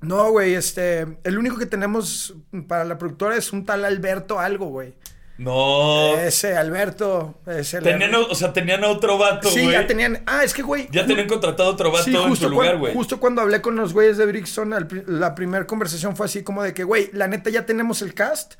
no, 0.00 0.30
güey, 0.30 0.54
este, 0.54 1.06
el 1.24 1.38
único 1.38 1.58
que 1.58 1.66
tenemos 1.66 2.34
para 2.68 2.84
la 2.84 2.98
productora 2.98 3.36
es 3.36 3.52
un 3.52 3.64
tal 3.64 3.84
Alberto 3.84 4.40
algo, 4.40 4.66
güey. 4.66 4.94
No. 5.36 6.14
Ese 6.16 6.56
Alberto, 6.56 7.40
ese 7.46 7.80
Tenían, 7.80 8.14
o 8.14 8.34
sea, 8.34 8.52
tenían 8.52 8.84
a 8.84 8.88
otro 8.88 9.18
vato, 9.18 9.48
Sí, 9.50 9.62
güey. 9.64 9.72
ya 9.72 9.86
tenían, 9.86 10.22
ah, 10.26 10.44
es 10.44 10.54
que, 10.54 10.62
güey. 10.62 10.88
Ya 10.92 11.04
tenían 11.06 11.26
contratado 11.26 11.70
a 11.70 11.72
otro 11.72 11.90
vato 11.90 12.04
Sí, 12.04 12.14
en 12.16 12.36
su 12.36 12.48
lugar, 12.48 12.78
güey. 12.78 12.94
justo 12.94 13.18
cuando 13.18 13.42
hablé 13.42 13.60
con 13.60 13.74
los 13.76 13.92
güeyes 13.92 14.16
de 14.16 14.26
Brixton, 14.26 14.72
la 15.06 15.34
primera 15.34 15.66
conversación 15.66 16.14
fue 16.16 16.26
así 16.26 16.42
como 16.44 16.62
de 16.62 16.72
que, 16.72 16.84
güey, 16.84 17.10
la 17.12 17.26
neta 17.26 17.50
ya 17.50 17.66
tenemos 17.66 18.00
el 18.00 18.14
cast, 18.14 18.54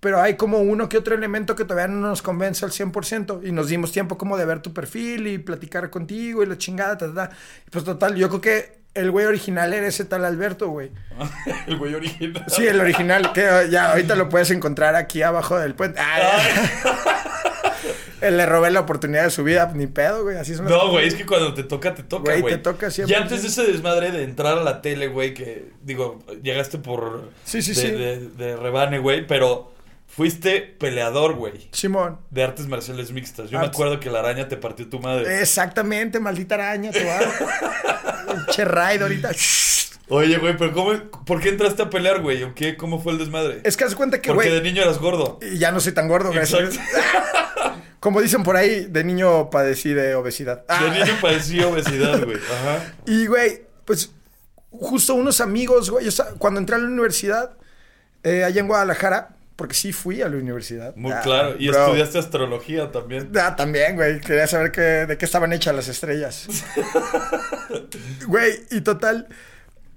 pero 0.00 0.20
hay 0.20 0.36
como 0.36 0.58
uno 0.58 0.88
que 0.88 0.96
otro 0.96 1.14
elemento 1.14 1.56
que 1.56 1.64
todavía 1.64 1.88
no 1.88 2.08
nos 2.08 2.22
convence 2.22 2.64
al 2.64 2.70
100%. 2.70 3.40
Y 3.44 3.52
nos 3.52 3.68
dimos 3.68 3.90
tiempo 3.90 4.16
como 4.16 4.36
de 4.36 4.44
ver 4.44 4.60
tu 4.60 4.72
perfil 4.72 5.26
y 5.26 5.38
platicar 5.38 5.90
contigo 5.90 6.42
y 6.42 6.46
la 6.46 6.56
chingada, 6.56 6.96
ta, 6.96 7.12
ta. 7.12 7.30
Y 7.66 7.70
Pues 7.70 7.84
total, 7.84 8.14
yo 8.14 8.28
creo 8.28 8.40
que 8.40 8.78
el 8.94 9.10
güey 9.10 9.26
original 9.26 9.74
era 9.74 9.86
ese 9.86 10.04
tal 10.04 10.24
Alberto, 10.24 10.68
güey. 10.68 10.90
el 11.66 11.76
güey 11.78 11.94
original. 11.94 12.44
Sí, 12.46 12.66
el 12.66 12.80
original, 12.80 13.32
que 13.32 13.68
ya 13.70 13.90
ahorita 13.90 14.14
lo 14.14 14.28
puedes 14.28 14.50
encontrar 14.50 14.94
aquí 14.94 15.22
abajo 15.22 15.58
del 15.58 15.74
puente. 15.74 16.00
Le 18.20 18.46
robé 18.46 18.72
la 18.72 18.80
oportunidad 18.80 19.22
de 19.22 19.30
su 19.30 19.44
vida, 19.44 19.70
ni 19.76 19.86
pedo, 19.86 20.24
güey. 20.24 20.36
Así 20.36 20.50
las 20.50 20.62
No, 20.62 20.90
güey, 20.90 21.06
es 21.06 21.14
que 21.14 21.24
cuando 21.24 21.54
te 21.54 21.62
toca, 21.62 21.94
te 21.94 22.02
toca, 22.02 22.36
Güey, 22.36 22.54
te 22.54 22.58
toca 22.58 22.88
Y 22.88 22.90
100%. 22.90 23.14
antes 23.16 23.42
de 23.42 23.48
ese 23.48 23.62
desmadre 23.64 24.10
de 24.10 24.24
entrar 24.24 24.58
a 24.58 24.62
la 24.62 24.82
tele, 24.82 25.06
güey, 25.06 25.34
que, 25.34 25.70
digo, 25.82 26.18
llegaste 26.42 26.78
por... 26.78 27.30
Sí, 27.44 27.62
sí, 27.62 27.74
de, 27.74 27.80
sí. 27.80 27.90
De, 27.92 28.28
de 28.30 28.56
rebane, 28.56 28.98
güey, 28.98 29.24
pero 29.24 29.72
fuiste 30.08 30.60
peleador, 30.62 31.34
güey. 31.34 31.68
Simón. 31.72 32.18
De 32.30 32.42
artes 32.42 32.66
marciales 32.66 33.12
mixtas. 33.12 33.50
Yo 33.50 33.60
me 33.60 33.66
acuerdo 33.66 34.00
que 34.00 34.10
la 34.10 34.18
araña 34.18 34.48
te 34.48 34.56
partió 34.56 34.88
tu 34.88 34.98
madre. 34.98 35.40
Exactamente, 35.40 36.18
maldita 36.18 36.56
araña, 36.56 36.90
tu 36.90 36.98
Che 38.52 38.64
raid 38.64 39.02
ahorita. 39.02 39.30
Oye, 40.10 40.38
güey, 40.38 40.56
pero 40.56 40.72
¿cómo, 40.72 40.92
¿por 41.26 41.40
qué 41.40 41.50
entraste 41.50 41.82
a 41.82 41.90
pelear, 41.90 42.22
güey? 42.22 42.42
¿O 42.42 42.54
qué? 42.54 42.76
¿Cómo 42.76 43.00
fue 43.00 43.12
el 43.12 43.18
desmadre? 43.18 43.60
Es 43.64 43.76
que 43.76 43.84
haz 43.84 43.94
cuenta 43.94 44.20
que, 44.22 44.32
Porque 44.32 44.48
de 44.50 44.60
güey. 44.60 44.72
niño 44.72 44.82
eras 44.82 44.98
gordo. 44.98 45.38
Y 45.42 45.58
ya 45.58 45.70
no 45.70 45.80
soy 45.80 45.92
tan 45.92 46.08
gordo, 46.08 46.30
gracias. 46.32 46.78
Como 48.00 48.20
dicen 48.22 48.42
por 48.44 48.56
ahí, 48.56 48.86
de 48.88 49.02
niño 49.04 49.50
padecí 49.50 49.92
de 49.92 50.14
obesidad. 50.14 50.58
De 50.58 50.64
Ah. 50.68 50.94
niño 51.04 51.14
padecí 51.20 51.60
obesidad, 51.60 52.20
güey. 52.24 52.36
Ajá. 52.38 52.94
Y, 53.06 53.26
güey, 53.26 53.62
pues 53.84 54.10
justo 54.70 55.14
unos 55.14 55.40
amigos, 55.40 55.90
güey, 55.90 56.06
cuando 56.38 56.60
entré 56.60 56.76
a 56.76 56.78
la 56.78 56.86
universidad, 56.86 57.50
eh, 58.22 58.44
allá 58.44 58.60
en 58.60 58.68
Guadalajara, 58.68 59.30
porque 59.58 59.74
sí 59.74 59.92
fui 59.92 60.22
a 60.22 60.28
la 60.28 60.36
universidad. 60.36 60.94
Muy 60.94 61.10
Ah, 61.10 61.20
claro. 61.20 61.56
Y 61.58 61.66
bro. 61.68 61.86
estudiaste 61.86 62.18
astrología 62.20 62.92
también. 62.92 63.32
Ah, 63.42 63.56
también, 63.56 63.96
güey. 63.96 64.20
Quería 64.20 64.46
saber 64.46 64.70
qué- 64.70 64.80
de 65.06 65.18
qué 65.18 65.24
estaban 65.24 65.52
hechas 65.52 65.74
las 65.74 65.88
estrellas. 65.88 66.46
Güey, 68.26 68.52
y 68.70 68.80
total, 68.82 69.26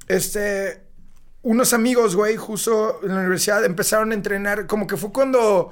este, 0.08 0.82
unos 1.42 1.74
amigos, 1.74 2.16
güey, 2.16 2.38
justo 2.38 3.00
en 3.04 3.10
la 3.10 3.20
universidad 3.20 3.64
empezaron 3.66 4.12
a 4.12 4.16
entrenar, 4.16 4.68
como 4.68 4.88
que 4.88 4.98
fue 4.98 5.12
cuando 5.12 5.72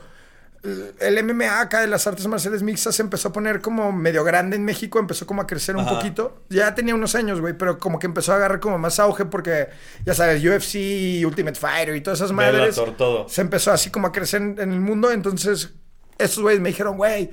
el 0.64 1.24
MMA 1.24 1.62
acá 1.62 1.82
de 1.82 1.88
las 1.88 2.06
artes 2.06 2.28
marciales 2.28 2.64
mixtas 2.64 2.96
se 2.96 3.02
empezó 3.02 3.30
a 3.30 3.32
poner 3.32 3.62
como 3.62 3.92
medio 3.92 4.24
grande 4.24 4.58
en 4.58 4.66
México, 4.66 5.00
empezó 5.00 5.26
como 5.26 5.42
a 5.42 5.48
crecer 5.48 5.76
un 5.76 5.84
Ajá. 5.86 5.96
poquito. 5.96 6.44
Ya 6.50 6.76
tenía 6.76 6.96
unos 6.96 7.16
años, 7.16 7.40
güey, 7.40 7.58
pero 7.58 7.78
como 7.78 7.98
que 7.98 8.08
empezó 8.08 8.34
a 8.34 8.36
agarrar 8.36 8.60
como 8.60 8.78
más 8.78 9.00
auge 9.00 9.26
porque, 9.26 9.70
ya 10.06 10.14
sabes, 10.14 10.44
UFC, 10.44 11.26
Ultimate 11.26 11.58
Fighter 11.58 11.96
y 11.96 12.02
todas 12.02 12.20
esas 12.20 12.32
madres. 12.34 12.76
Bellator, 12.76 12.98
todo. 12.98 13.30
Se 13.30 13.42
empezó 13.42 13.72
así 13.72 13.90
como 13.90 14.08
a 14.08 14.12
crecer 14.12 14.42
en, 14.42 14.60
en 14.60 14.74
el 14.74 14.82
mundo, 14.82 15.12
entonces 15.12 15.74
estos 16.18 16.44
güeyes 16.44 16.62
me 16.62 16.70
dijeron, 16.70 16.98
güey, 16.98 17.30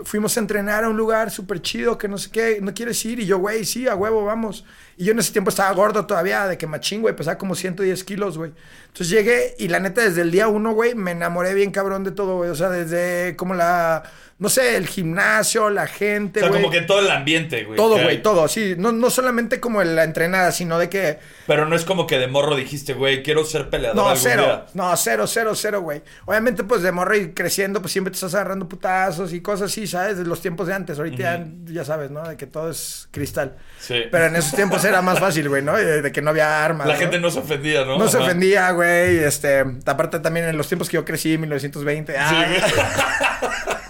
fuimos 0.00 0.36
a 0.36 0.40
entrenar 0.40 0.84
a 0.84 0.88
un 0.88 0.96
lugar 0.96 1.30
súper 1.30 1.60
chido 1.60 1.98
que 1.98 2.08
no 2.08 2.18
sé 2.18 2.30
qué, 2.30 2.58
¿no 2.60 2.72
quieres 2.72 3.04
ir? 3.04 3.20
Y 3.20 3.26
yo, 3.26 3.38
güey, 3.38 3.64
sí, 3.64 3.88
a 3.88 3.94
huevo, 3.94 4.24
vamos. 4.24 4.64
Y 4.96 5.04
yo 5.04 5.12
en 5.12 5.18
ese 5.18 5.32
tiempo 5.32 5.50
estaba 5.50 5.72
gordo 5.72 6.06
todavía, 6.06 6.46
de 6.46 6.58
que 6.58 6.66
machín, 6.66 7.02
güey, 7.02 7.14
pesaba 7.16 7.38
como 7.38 7.54
110 7.54 8.04
kilos, 8.04 8.38
güey. 8.38 8.52
Entonces 8.88 9.10
llegué 9.10 9.54
y 9.58 9.68
la 9.68 9.78
neta, 9.80 10.02
desde 10.02 10.22
el 10.22 10.30
día 10.30 10.48
uno, 10.48 10.72
güey, 10.72 10.94
me 10.94 11.12
enamoré 11.12 11.54
bien 11.54 11.70
cabrón 11.70 12.04
de 12.04 12.10
todo, 12.10 12.36
güey. 12.36 12.50
O 12.50 12.54
sea, 12.56 12.68
desde 12.68 13.36
como 13.36 13.54
la, 13.54 14.02
no 14.40 14.48
sé, 14.48 14.76
el 14.76 14.86
gimnasio, 14.88 15.70
la 15.70 15.86
gente, 15.86 16.40
O 16.40 16.42
sea, 16.42 16.48
güey. 16.50 16.62
como 16.62 16.72
que 16.72 16.80
todo 16.82 17.00
el 17.00 17.10
ambiente, 17.10 17.64
güey. 17.64 17.76
Todo, 17.76 18.00
güey, 18.02 18.22
todo, 18.22 18.48
sí. 18.48 18.74
No, 18.76 18.90
no 18.92 19.10
solamente 19.10 19.60
como 19.60 19.82
la 19.84 20.02
entrenada, 20.04 20.50
sino 20.52 20.78
de 20.78 20.88
que 20.88 21.18
Pero 21.46 21.64
no 21.66 21.76
es 21.76 21.84
como 21.84 22.06
que 22.08 22.18
de 22.18 22.26
morro 22.26 22.56
dijiste, 22.56 22.94
güey, 22.94 23.22
quiero 23.22 23.44
ser 23.44 23.68
peleador 23.70 23.96
No, 23.96 24.08
algún 24.08 24.22
cero. 24.22 24.42
día. 24.42 24.66
No, 24.74 24.96
cero, 24.96 25.26
cero, 25.28 25.52
cero, 25.54 25.80
güey. 25.80 26.02
Obviamente, 26.24 26.64
pues 26.64 26.82
de 26.82 26.90
morro 26.90 27.16
y 27.16 27.32
creciendo, 27.32 27.80
pues 27.80 27.92
siempre 27.92 28.10
te 28.10 28.16
estás 28.16 28.34
agarrando 28.34 28.68
putazos 28.68 29.32
y 29.32 29.40
cosas 29.40 29.70
así, 29.70 29.86
¿sabes? 29.86 30.18
De 30.18 30.24
los 30.24 30.40
tiempos 30.40 30.66
de 30.66 30.74
antes. 30.74 30.98
Ahorita 30.98 31.16
ya, 31.18 31.46
ya 31.66 31.84
sabes, 31.84 32.10
¿no? 32.10 32.26
De 32.28 32.36
que 32.36 32.46
todo 32.46 32.70
es 32.70 33.08
cristal. 33.12 33.56
Sí. 33.78 34.04
Pero 34.10 34.26
en 34.26 34.36
esos 34.36 34.54
tiempos 34.54 34.84
era 34.84 35.02
más 35.02 35.20
fácil, 35.20 35.48
güey, 35.48 35.62
¿no? 35.62 35.76
De, 35.76 36.10
que 36.10 36.22
no 36.22 36.30
había 36.30 36.64
armas. 36.64 36.86
La 36.88 36.96
gente 36.96 37.20
no 37.20 37.30
se 37.30 37.40
ofendía, 37.40 37.84
¿no? 37.84 37.98
No 37.98 38.08
se 38.08 38.16
ofendía, 38.16 38.70
güey. 38.70 38.77
Este, 38.82 39.64
aparte 39.86 40.20
también 40.20 40.46
en 40.46 40.56
los 40.56 40.68
tiempos 40.68 40.88
que 40.88 40.96
yo 40.96 41.04
crecí, 41.04 41.36
1920. 41.38 42.14
ah, 42.18 42.46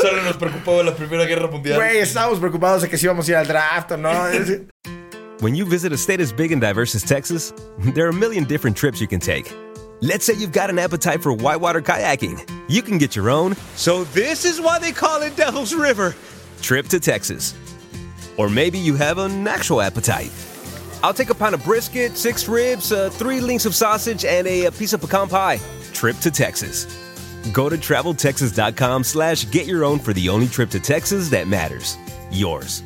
Solo 0.00 0.22
nos 0.22 0.36
preocupaba 0.36 0.82
la 0.82 0.94
Primera 0.94 1.24
Guerra 1.26 1.46
Mundial. 1.46 1.76
Güey, 1.76 1.98
estábamos 1.98 2.38
preocupados 2.38 2.82
de 2.82 2.88
que 2.88 2.96
si 2.96 3.06
íbamos 3.06 3.28
a 3.28 3.30
ir 3.30 3.36
al 3.36 3.46
draft 3.46 3.92
o 3.92 3.96
no. 3.96 4.10
When 5.40 5.54
you 5.54 5.66
visit 5.66 5.92
a 5.92 5.96
state 5.96 6.20
as 6.20 6.32
big 6.32 6.52
and 6.52 6.60
diverse 6.60 6.94
as 6.94 7.02
Texas, 7.02 7.52
there 7.94 8.06
are 8.06 8.10
a 8.10 8.14
million 8.14 8.44
different 8.44 8.76
trips 8.76 9.00
you 9.00 9.08
can 9.08 9.20
take. 9.20 9.52
Let's 10.00 10.24
say 10.24 10.34
you've 10.34 10.52
got 10.52 10.70
an 10.70 10.78
appetite 10.78 11.22
for 11.22 11.32
whitewater 11.32 11.80
kayaking. 11.82 12.40
You 12.68 12.82
can 12.82 12.98
get 12.98 13.14
your 13.14 13.28
own, 13.30 13.54
so 13.76 14.04
this 14.14 14.44
is 14.44 14.60
why 14.60 14.78
they 14.78 14.92
call 14.92 15.22
it 15.22 15.36
Devil's 15.36 15.74
River, 15.74 16.14
trip 16.60 16.88
to 16.88 16.98
Texas. 16.98 17.54
Or 18.36 18.48
maybe 18.48 18.78
you 18.78 18.94
have 18.96 19.18
an 19.18 19.46
actual 19.46 19.80
appetite. 19.82 20.30
I'll 21.02 21.14
take 21.14 21.30
a 21.30 21.34
pound 21.34 21.54
of 21.54 21.64
brisket, 21.64 22.16
six 22.16 22.48
ribs, 22.48 22.92
uh, 22.92 23.10
three 23.10 23.40
links 23.40 23.66
of 23.66 23.74
sausage, 23.74 24.24
and 24.24 24.46
a, 24.46 24.66
a 24.66 24.72
piece 24.72 24.92
of 24.92 25.00
pecan 25.00 25.28
pie. 25.28 25.60
Trip 25.92 26.16
to 26.18 26.30
Texas. 26.30 26.86
Go 27.52 27.68
to 27.68 27.76
traveltexas.com 27.76 29.04
slash 29.04 29.50
get 29.50 29.66
your 29.66 29.84
own 29.84 29.98
for 29.98 30.12
the 30.12 30.28
only 30.28 30.46
trip 30.46 30.70
to 30.70 30.80
Texas 30.80 31.28
that 31.30 31.48
matters. 31.48 31.96
Yours. 32.30 32.82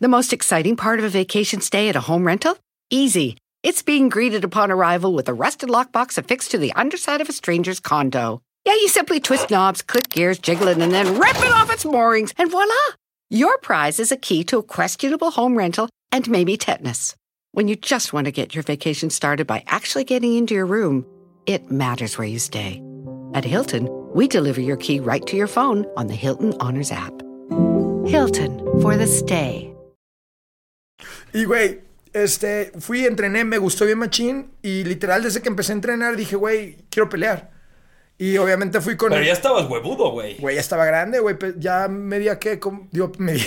The 0.00 0.08
most 0.08 0.32
exciting 0.32 0.76
part 0.76 0.98
of 0.98 1.04
a 1.04 1.10
vacation 1.10 1.60
stay 1.60 1.88
at 1.88 1.96
a 1.96 2.00
home 2.00 2.26
rental? 2.26 2.56
Easy. 2.88 3.36
It's 3.62 3.82
being 3.82 4.08
greeted 4.08 4.44
upon 4.44 4.70
arrival 4.70 5.12
with 5.12 5.28
a 5.28 5.34
rusted 5.34 5.68
lockbox 5.68 6.16
affixed 6.16 6.50
to 6.52 6.58
the 6.58 6.72
underside 6.72 7.20
of 7.20 7.28
a 7.28 7.32
stranger's 7.32 7.80
condo. 7.80 8.40
Yeah, 8.64 8.74
you 8.74 8.88
simply 8.88 9.20
twist 9.20 9.50
knobs, 9.50 9.82
click 9.82 10.08
gears, 10.08 10.38
jiggle 10.38 10.68
it, 10.68 10.78
and 10.78 10.92
then 10.92 11.18
rip 11.18 11.36
it 11.36 11.52
off 11.52 11.70
its 11.70 11.84
moorings, 11.84 12.32
and 12.38 12.50
voila! 12.50 12.74
Your 13.32 13.56
prize 13.58 14.00
is 14.00 14.10
a 14.10 14.16
key 14.16 14.42
to 14.46 14.58
a 14.58 14.62
questionable 14.64 15.30
home 15.30 15.56
rental 15.56 15.88
and 16.10 16.28
maybe 16.28 16.56
tetanus. 16.56 17.14
When 17.52 17.68
you 17.68 17.76
just 17.76 18.12
want 18.12 18.24
to 18.24 18.32
get 18.32 18.56
your 18.56 18.64
vacation 18.64 19.08
started 19.08 19.46
by 19.46 19.62
actually 19.68 20.02
getting 20.02 20.34
into 20.34 20.54
your 20.54 20.66
room, 20.66 21.06
it 21.46 21.70
matters 21.70 22.18
where 22.18 22.26
you 22.26 22.40
stay. 22.40 22.82
At 23.32 23.44
Hilton, 23.44 23.88
we 24.12 24.26
deliver 24.26 24.60
your 24.60 24.76
key 24.76 24.98
right 24.98 25.24
to 25.28 25.36
your 25.36 25.46
phone 25.46 25.86
on 25.96 26.08
the 26.08 26.16
Hilton 26.16 26.54
Honors 26.58 26.90
app. 26.90 27.12
Hilton 28.04 28.58
for 28.82 28.96
the 28.96 29.06
stay. 29.06 29.72
Y, 31.32 31.44
güey, 31.44 31.82
este, 32.12 32.72
fui, 32.80 33.06
entrené, 33.06 33.44
me 33.44 33.58
gustó 33.58 33.86
bien 33.86 34.00
machín. 34.00 34.50
Y 34.60 34.82
literal, 34.82 35.22
desde 35.22 35.40
que 35.40 35.50
empecé 35.50 35.70
a 35.70 35.76
entrenar, 35.76 36.16
dije, 36.16 36.34
güey, 36.34 36.78
quiero 36.90 37.08
pelear. 37.08 37.59
Y 38.20 38.36
obviamente 38.36 38.82
fui 38.82 38.98
con... 38.98 39.08
Pero 39.08 39.24
ya 39.24 39.32
estabas 39.32 39.66
huevudo, 39.66 40.10
güey. 40.10 40.36
Güey, 40.36 40.56
ya 40.56 40.60
estaba 40.60 40.84
grande, 40.84 41.20
güey. 41.20 41.36
Ya 41.56 41.88
medía, 41.88 42.38
¿qué? 42.38 42.58
Como, 42.58 42.86
digo, 42.90 43.10
medía... 43.16 43.42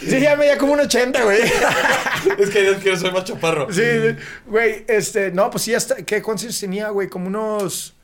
sí, 0.00 0.18
ya 0.18 0.36
medía 0.36 0.56
como 0.56 0.72
un 0.72 0.80
80, 0.80 1.22
güey. 1.22 1.42
Es 2.38 2.48
que 2.48 2.62
Dios 2.62 2.78
quiere 2.78 2.96
soy 2.96 3.10
más 3.10 3.24
chaparro. 3.24 3.70
sí, 3.70 3.82
sí. 3.82 4.16
güey, 4.46 4.86
este... 4.88 5.32
No, 5.32 5.50
pues 5.50 5.64
sí, 5.64 5.74
hasta... 5.74 5.96
¿Qué 5.96 6.22
cuántos 6.22 6.58
tenía, 6.58 6.88
güey? 6.88 7.10
Como 7.10 7.26
unos... 7.26 7.94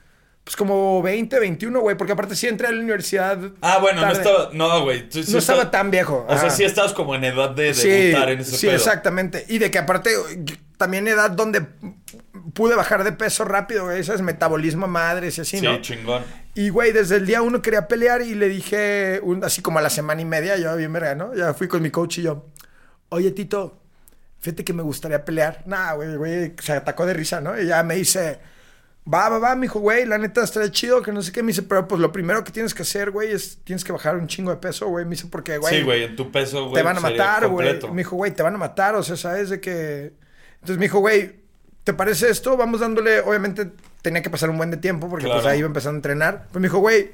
Pues 0.44 0.54
como 0.54 1.00
20, 1.00 1.40
21, 1.40 1.80
güey. 1.80 1.96
Porque 1.96 2.12
aparte 2.12 2.36
sí 2.36 2.46
entré 2.46 2.66
a 2.66 2.72
la 2.72 2.80
universidad... 2.80 3.38
Ah, 3.62 3.78
bueno, 3.80 4.02
no 4.02 4.12
estaba. 4.12 4.50
No, 4.52 4.82
güey. 4.82 5.06
sí 5.08 5.24
No 5.32 5.38
estaba 5.38 5.70
tan 5.70 5.90
viejo. 5.90 6.26
O 6.28 6.36
sea, 6.36 6.50
sí 6.50 6.64
estabas 6.64 6.92
como 6.92 7.14
en 7.14 7.24
edad 7.24 7.50
de 7.50 7.72
debutar 7.72 8.28
en 8.28 8.40
ese 8.40 8.58
sí, 8.58 8.66
pedo. 8.66 8.76
exactamente. 8.76 9.46
Y 9.48 9.58
de 9.58 9.70
que 9.70 9.78
aparte, 9.78 10.10
también 10.82 11.06
edad 11.06 11.30
donde 11.30 11.64
pude 12.54 12.74
bajar 12.74 13.04
de 13.04 13.12
peso 13.12 13.44
rápido, 13.44 13.84
güey. 13.84 14.00
Ese 14.00 14.14
es 14.14 14.20
metabolismo 14.20 14.86
madres 14.88 15.38
y 15.38 15.42
así, 15.42 15.58
Sí, 15.58 15.64
¿no? 15.64 15.80
chingón. 15.80 16.22
Y, 16.54 16.68
güey, 16.70 16.92
desde 16.92 17.16
el 17.16 17.26
día 17.26 17.40
uno 17.40 17.62
quería 17.62 17.86
pelear 17.88 18.20
y 18.22 18.34
le 18.34 18.48
dije, 18.48 19.20
un- 19.22 19.44
así 19.44 19.62
como 19.62 19.78
a 19.78 19.82
la 19.82 19.90
semana 19.90 20.20
y 20.20 20.24
media, 20.24 20.56
yo 20.58 20.76
bien 20.76 20.92
verga, 20.92 21.14
¿no? 21.14 21.34
Ya 21.34 21.54
fui 21.54 21.68
con 21.68 21.80
mi 21.82 21.90
coach 21.90 22.18
y 22.18 22.22
yo, 22.22 22.46
oye, 23.08 23.30
Tito, 23.30 23.80
fíjate 24.40 24.64
que 24.64 24.72
me 24.72 24.82
gustaría 24.82 25.24
pelear. 25.24 25.62
Nah, 25.66 25.94
güey, 25.94 26.16
güey, 26.16 26.54
se 26.60 26.72
atacó 26.72 27.06
de 27.06 27.14
risa, 27.14 27.40
¿no? 27.40 27.58
Y 27.58 27.66
ya 27.66 27.82
me 27.84 27.94
dice, 27.94 28.38
va, 29.10 29.28
va, 29.30 29.38
va, 29.38 29.54
me 29.56 29.62
dijo, 29.62 29.78
güey, 29.78 30.04
la 30.04 30.18
neta 30.18 30.42
estaría 30.44 30.70
chido, 30.70 31.00
que 31.00 31.12
no 31.12 31.22
sé 31.22 31.32
qué. 31.32 31.42
Me 31.42 31.48
dice, 31.48 31.62
pero 31.62 31.88
pues 31.88 32.00
lo 32.00 32.12
primero 32.12 32.44
que 32.44 32.52
tienes 32.52 32.74
que 32.74 32.82
hacer, 32.82 33.12
güey, 33.12 33.30
es 33.32 33.60
tienes 33.64 33.82
que 33.84 33.92
bajar 33.92 34.16
un 34.16 34.26
chingo 34.26 34.50
de 34.50 34.56
peso, 34.58 34.88
güey. 34.88 35.04
Me 35.04 35.12
dice, 35.12 35.28
porque, 35.30 35.56
güey, 35.58 35.76
Sí, 35.78 35.82
güey, 35.84 36.02
en 36.02 36.16
tu 36.16 36.30
peso, 36.30 36.64
güey. 36.64 36.74
te 36.74 36.82
van 36.82 36.96
a 36.98 37.00
matar, 37.00 37.46
güey. 37.48 37.78
Me 37.92 37.98
dijo, 37.98 38.16
güey, 38.16 38.32
te 38.34 38.42
van 38.42 38.54
a 38.56 38.58
matar, 38.58 38.94
o 38.96 39.02
sea, 39.02 39.16
sabes 39.16 39.48
de 39.48 39.60
que. 39.60 40.20
Entonces 40.62 40.78
me 40.78 40.86
dijo, 40.86 41.00
güey, 41.00 41.36
¿te 41.84 41.92
parece 41.92 42.30
esto? 42.30 42.56
Vamos 42.56 42.80
dándole, 42.80 43.20
obviamente 43.20 43.70
tenía 44.00 44.22
que 44.22 44.30
pasar 44.30 44.48
un 44.50 44.56
buen 44.56 44.70
de 44.70 44.76
tiempo 44.78 45.08
porque 45.08 45.26
Claro. 45.26 45.40
pues 45.42 45.52
ahí 45.52 45.58
iba 45.58 45.66
empezando 45.66 45.96
a 45.96 45.98
entrenar. 45.98 46.46
Pues 46.50 46.60
me 46.60 46.68
dijo, 46.68 46.78
güey, 46.78 47.10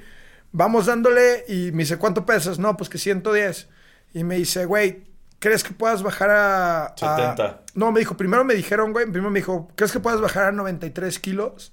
vamos 0.53 0.87
dándole 0.87 1.45
y 1.49 1.73
me 1.73 1.83
dice, 1.83 1.97
¿cuánto 1.99 2.25
pesas? 2.27 2.59
No, 2.59 2.77
pues 2.77 2.89
que 2.89 2.99
110. 2.99 3.69
Y 4.15 4.25
me 4.25 4.37
dice, 4.37 4.65
güey, 4.65 5.03
¿crees 5.39 5.65
que 5.65 5.73
puedas 5.73 6.03
bajar 6.03 6.31
a, 6.31 6.85
a- 6.87 6.95
70. 6.97 7.63
No, 7.75 7.93
me 7.93 8.01
dijo, 8.01 8.17
primero 8.17 8.45
me 8.45 8.55
dijeron, 8.55 8.93
güey, 8.93 9.05
primero 9.07 9.31
me 9.31 9.41
dijo, 9.41 9.69
¿crees 9.75 9.93
que 9.93 10.01
puedas 10.01 10.21
bajar 10.21 10.45
a 10.45 10.53
93 10.53 11.19
kilos? 11.19 11.73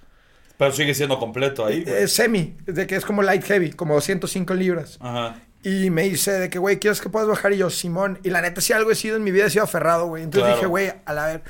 Pero 0.57 0.71
sigue 0.71 0.93
siendo 0.93 1.19
completo 1.19 1.65
ahí, 1.65 1.83
güey. 1.83 2.03
Es 2.03 2.13
semi, 2.13 2.55
de 2.65 2.88
que 2.88 2.95
es 2.95 3.03
como 3.05 3.21
light 3.21 3.43
heavy, 3.43 3.71
como 3.71 3.99
105 3.99 4.53
libras. 4.53 4.97
Ajá. 5.01 5.35
Y 5.63 5.89
me 5.89 6.03
dice 6.03 6.31
de 6.31 6.49
que, 6.49 6.59
güey, 6.59 6.77
¿quieres 6.79 7.01
que 7.01 7.09
puedas 7.09 7.27
bajar? 7.27 7.51
Y 7.51 7.57
yo, 7.57 7.69
Simón. 7.71 8.19
Y 8.23 8.29
la 8.29 8.39
neta, 8.41 8.61
si 8.61 8.71
algo 8.71 8.91
he 8.91 8.95
sido 8.95 9.17
en 9.17 9.23
mi 9.23 9.31
vida, 9.31 9.45
he 9.47 9.49
sido 9.49 9.63
aferrado, 9.63 10.05
güey. 10.07 10.21
Entonces 10.23 10.43
Claro. 10.43 10.55
dije, 10.57 10.67
güey, 10.67 10.93
a 11.05 11.13
la 11.13 11.25
ver. 11.25 11.41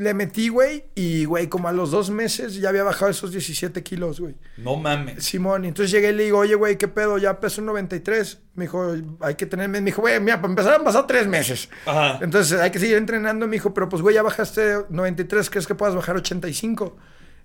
Le 0.00 0.14
metí, 0.14 0.48
güey, 0.48 0.86
y, 0.94 1.26
güey, 1.26 1.48
como 1.48 1.68
a 1.68 1.72
los 1.72 1.90
dos 1.90 2.08
meses 2.08 2.54
ya 2.54 2.70
había 2.70 2.84
bajado 2.84 3.10
esos 3.10 3.32
17 3.32 3.82
kilos, 3.82 4.18
güey. 4.18 4.34
No 4.56 4.76
mames. 4.76 5.22
Simón, 5.22 5.66
y 5.66 5.68
entonces 5.68 5.90
llegué 5.90 6.08
y 6.08 6.14
le 6.14 6.24
digo, 6.24 6.38
oye, 6.38 6.54
güey, 6.54 6.78
¿qué 6.78 6.88
pedo? 6.88 7.18
Ya 7.18 7.38
peso 7.38 7.60
un 7.60 7.66
93. 7.66 8.38
Me 8.54 8.64
dijo, 8.64 8.94
hay 9.20 9.34
que 9.34 9.44
tenerme. 9.44 9.80
Me 9.82 9.86
dijo, 9.90 10.00
güey, 10.00 10.18
mira, 10.18 10.40
para 10.40 10.50
empezar 10.52 10.72
han 10.74 10.84
pasado 10.84 11.04
tres 11.04 11.26
meses. 11.26 11.68
Ajá. 11.84 12.18
Entonces 12.22 12.58
hay 12.58 12.70
que 12.70 12.78
seguir 12.78 12.96
entrenando. 12.96 13.46
Me 13.46 13.56
dijo, 13.56 13.74
pero 13.74 13.90
pues, 13.90 14.00
güey, 14.00 14.14
ya 14.14 14.22
bajaste 14.22 14.86
93, 14.88 15.50
¿crees 15.50 15.66
que 15.66 15.74
puedas 15.74 15.94
bajar 15.94 16.16
85? 16.16 16.96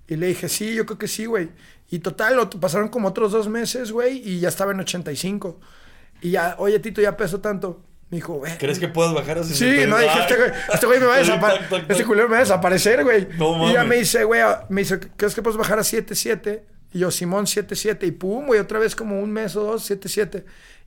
Y 0.08 0.16
le 0.16 0.28
dije, 0.28 0.48
sí, 0.48 0.76
yo 0.76 0.86
creo 0.86 0.98
que 0.98 1.10
sí, 1.10 1.26
güey. 1.26 1.50
Y 1.90 2.00
total, 2.00 2.38
lo- 2.38 2.50
pasaron 2.50 2.88
como 2.88 3.10
otros 3.10 3.34
dos 3.34 3.50
meses, 3.50 3.92
güey, 3.92 4.22
y 4.26 4.40
ya 4.40 4.48
estaba 4.48 4.72
en 4.72 4.80
85. 4.80 5.60
Y 6.22 6.32
ya, 6.32 6.56
oye, 6.60 6.80
Tito, 6.80 7.02
ya 7.02 7.18
peso 7.18 7.42
tanto. 7.42 7.84
Me 8.12 8.18
dijo, 8.18 8.34
güey. 8.36 8.56
¿Crees 8.58 8.78
que 8.80 8.88
puedas 8.88 9.14
bajar 9.14 9.40
a 9.40 9.44
Sí, 9.44 9.54
63? 9.56 9.90
no, 9.90 9.98
dije, 9.98 10.20
este 10.20 10.36
güey, 10.36 10.52
este 10.74 10.86
güey 10.86 11.00
me 11.00 11.06
va 11.08 11.16
a 11.16 11.18
desaparecer. 11.20 11.86
Este 11.90 12.06
culero 12.06 12.28
me 12.28 12.34
va 12.34 12.38
a 12.38 12.44
desaparecer, 12.44 13.04
güey. 13.04 13.28
No 13.38 13.68
y 13.70 13.74
ya 13.74 13.80
mames. 13.80 13.88
me 13.90 13.96
dice, 13.98 14.24
güey, 14.24 14.42
me 14.70 14.82
dice, 14.82 15.00
¿crees 15.18 15.34
que 15.34 15.42
puedes 15.42 15.58
bajar 15.58 15.80
a 15.80 15.82
7-7? 15.82 16.62
Y 16.94 17.00
yo, 17.00 17.10
Simón, 17.12 17.46
7-7. 17.46 18.06
Y 18.08 18.12
pum, 18.12 18.46
güey, 18.46 18.60
otra 18.60 18.78
vez 18.80 18.96
como 18.96 19.20
un 19.20 19.32
mes 19.32 19.56
o 19.56 19.64
dos, 19.64 19.90
7-7. 19.90 20.44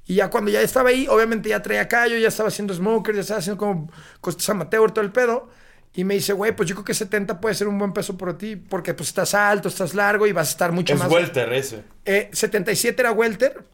Y 0.07 0.15
ya 0.15 0.31
cuando 0.31 0.51
ya 0.51 0.63
estaba 0.63 0.89
ahí, 0.91 1.07
obviamente 1.09 1.49
ya 1.51 1.61
traía 1.61 1.87
callo, 1.89 2.17
ya 2.17 2.29
estaba 2.29 2.49
haciendo 2.49 2.73
smoker, 2.73 3.15
ya 3.15 3.21
estaba 3.23 3.41
haciendo 3.41 3.59
como 3.59 3.91
cosas 4.21 4.49
amateur, 4.49 4.91
todo 4.93 5.05
el 5.05 5.11
pedo. 5.13 5.51
Y 5.95 6.05
me 6.05 6.15
dice, 6.15 6.33
güey, 6.33 6.55
pues 6.55 6.69
yo 6.69 6.77
creo 6.77 6.85
que 6.85 6.95
70 6.95 7.41
puede 7.41 7.55
ser 7.57 7.67
un 7.67 7.79
buen 7.79 7.93
peso 7.93 8.17
por 8.17 8.39
ti, 8.39 8.55
porque 8.57 8.95
pues 8.95 9.09
estás 9.09 9.35
alto, 9.35 9.69
estás 9.69 9.93
largo 9.95 10.27
y 10.27 10.33
vas 10.33 10.49
a 10.49 10.51
estar 10.53 10.71
mucho 10.73 10.95
Es 10.95 10.99
más. 11.01 11.11
welter 11.11 11.53
ese. 11.53 11.83
Eh, 12.05 12.31
77 12.33 13.03
era 13.03 13.11
welter 13.13 13.65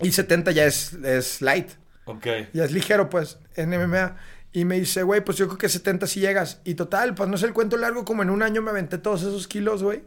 y 0.00 0.10
70 0.10 0.50
ya 0.50 0.66
es, 0.66 0.92
es 1.04 1.40
light. 1.40 1.68
Ok. 2.06 2.26
Ya 2.52 2.64
es 2.64 2.72
ligero, 2.72 3.08
pues, 3.10 3.38
en 3.56 3.70
MMA. 3.70 4.16
Y 4.52 4.64
me 4.64 4.78
dice, 4.78 5.02
güey, 5.02 5.20
pues 5.22 5.36
yo 5.36 5.46
creo 5.46 5.58
que 5.58 5.68
70 5.68 6.06
si 6.06 6.20
llegas. 6.20 6.60
Y 6.64 6.74
total, 6.74 7.14
pues 7.14 7.28
no 7.28 7.36
sé 7.36 7.46
el 7.46 7.52
cuento 7.52 7.76
largo, 7.76 8.04
como 8.04 8.22
en 8.22 8.30
un 8.30 8.42
año 8.42 8.62
me 8.62 8.70
aventé 8.70 8.98
todos 8.98 9.22
esos 9.22 9.48
kilos, 9.48 9.82
güey. 9.82 10.02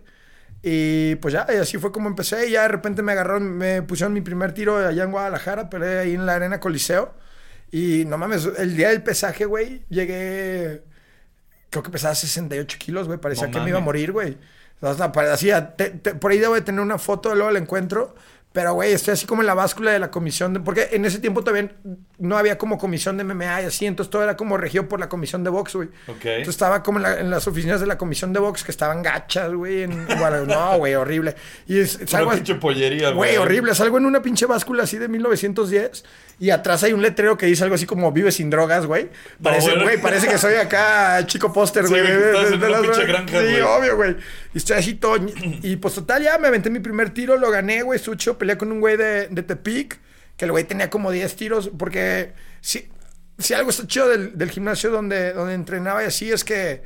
Y 0.64 1.16
pues 1.16 1.34
ya, 1.34 1.46
y 1.54 1.58
así 1.58 1.78
fue 1.78 1.92
como 1.92 2.08
empecé. 2.08 2.48
Y 2.48 2.52
ya 2.52 2.62
de 2.64 2.68
repente 2.70 3.02
me 3.02 3.12
agarraron, 3.12 3.44
me 3.58 3.82
pusieron 3.82 4.14
mi 4.14 4.22
primer 4.22 4.54
tiro 4.54 4.78
allá 4.78 5.04
en 5.04 5.12
Guadalajara, 5.12 5.70
peleé 5.70 6.00
ahí 6.00 6.14
en 6.14 6.26
la 6.26 6.36
Arena 6.36 6.60
Coliseo. 6.60 7.14
Y 7.72 8.06
no 8.06 8.18
mames, 8.18 8.48
el 8.58 8.78
día 8.78 8.90
del 8.90 9.04
pesaje, 9.04 9.44
güey, 9.46 9.84
llegué. 9.90 10.84
Creo 11.70 11.84
que 11.84 11.90
pesaba 11.92 12.16
68 12.16 12.78
kilos, 12.80 13.08
güey. 13.08 13.20
Parecía 13.20 13.48
No 13.48 13.54
que 13.54 13.60
me 13.60 13.70
iba 13.70 13.80
a 13.80 13.82
morir, 13.82 14.12
güey. 14.14 14.38
O 14.80 14.94
sea, 14.94 15.12
parecía. 15.12 15.76
te- 15.76 15.90
te- 15.90 16.16
por 16.16 16.32
ahí 16.32 16.38
debo 16.40 16.54
de 16.56 16.62
tener 16.62 16.80
una 16.80 16.98
foto, 16.98 17.36
luego 17.36 17.52
la 17.52 17.60
encuentro. 17.60 18.16
Pero, 18.58 18.74
güey, 18.74 18.92
estoy 18.92 19.12
así 19.14 19.28
como 19.28 19.44
en 19.44 19.46
la 19.46 19.54
báscula 19.54 19.92
de 19.92 20.00
la 20.00 20.10
comisión. 20.10 20.52
De, 20.52 20.60
porque 20.60 20.88
en 20.94 21.06
ese 21.06 21.20
tiempo 21.20 21.44
todavía 21.44 21.76
no 22.18 22.40
había 22.40 22.58
como 22.58 22.80
comisión 22.80 23.16
de 23.16 23.24
MMA 23.24 23.62
y 23.62 23.66
así. 23.66 23.86
Entonces 23.86 24.10
todo 24.10 24.24
era 24.24 24.36
como 24.36 24.58
regido 24.58 24.88
por 24.90 25.00
la 25.00 25.08
comisión 25.10 25.44
de 25.44 25.52
box, 25.52 25.76
güey. 25.76 25.90
Ok. 26.08 26.26
Entonces 26.26 26.48
estaba 26.56 26.82
como 26.82 26.98
en, 26.98 27.04
la- 27.04 27.20
en 27.20 27.30
las 27.30 27.48
oficinas 27.48 27.80
de 27.80 27.86
la 27.86 28.00
comisión 28.00 28.34
de 28.34 28.40
box 28.40 28.64
que 28.64 28.72
estaban 28.72 29.04
gachas, 29.04 29.54
güey. 29.54 29.86
no, 30.48 30.78
güey, 30.80 30.96
horrible. 30.96 31.36
Y 31.68 31.82
es, 31.82 32.00
salgo 32.08 32.30
Una 32.30 32.36
así- 32.38 32.46
pinche 32.46 32.56
pollería, 32.60 33.12
güey. 33.12 33.36
Güey, 33.36 33.38
horrible. 33.38 33.76
Salgo 33.76 34.00
en 34.00 34.08
una 34.08 34.24
pinche 34.24 34.48
báscula 34.48 34.82
así 34.86 34.98
de 34.98 35.08
1910 35.08 36.04
y 36.40 36.52
atrás 36.52 36.84
hay 36.84 36.94
un 36.94 37.02
letrero 37.02 37.38
que 37.38 37.46
dice 37.48 37.64
algo 37.64 37.76
así 37.76 37.86
como 37.86 38.12
vive 38.12 38.32
sin 38.32 38.50
drogas, 38.50 38.86
güey. 38.86 39.10
Parece, 39.42 39.72
bueno. 39.76 39.90
parece 40.02 40.28
que 40.28 40.38
soy 40.38 40.54
acá 40.56 41.26
chico 41.26 41.52
póster, 41.52 41.86
Sí, 41.86 41.90
güey. 41.90 42.02
güey, 42.04 42.14
de- 42.16 42.20
de- 42.32 42.48
en 42.54 42.60
de 42.60 42.70
las- 42.70 42.82
granja, 43.08 43.40
Sí, 43.42 43.62
obvio, 43.62 43.96
güey. 43.96 44.16
Y 44.54 44.58
estoy 44.60 44.78
así 44.78 44.94
todo. 44.96 45.18
Y 45.64 45.76
pues 45.78 45.96
total, 45.96 46.22
ya 46.22 46.38
me 46.38 46.48
aventé 46.48 46.70
mi 46.70 46.80
primer 46.80 47.10
tiro, 47.12 47.38
lo 47.38 47.50
gané, 47.50 47.82
güey. 47.82 48.00
Chido, 48.00 48.38
peleé 48.38 48.58
con 48.58 48.72
un 48.72 48.80
güey 48.80 48.98
de, 48.98 49.28
de 49.30 49.42
Tepic, 49.44 50.00
que 50.38 50.46
el 50.46 50.52
güey 50.52 50.64
tenía 50.64 50.90
como 50.92 51.10
10 51.12 51.36
tiros, 51.36 51.72
porque 51.78 52.34
si, 52.62 52.88
si 53.40 53.56
algo 53.56 53.72
está 53.72 53.88
chido 53.88 54.08
del, 54.08 54.38
del 54.38 54.52
gimnasio 54.52 54.92
donde, 54.92 55.34
donde 55.34 55.56
entrenaba 55.56 56.04
y 56.04 56.06
así 56.08 56.32
es 56.32 56.44
que, 56.44 56.84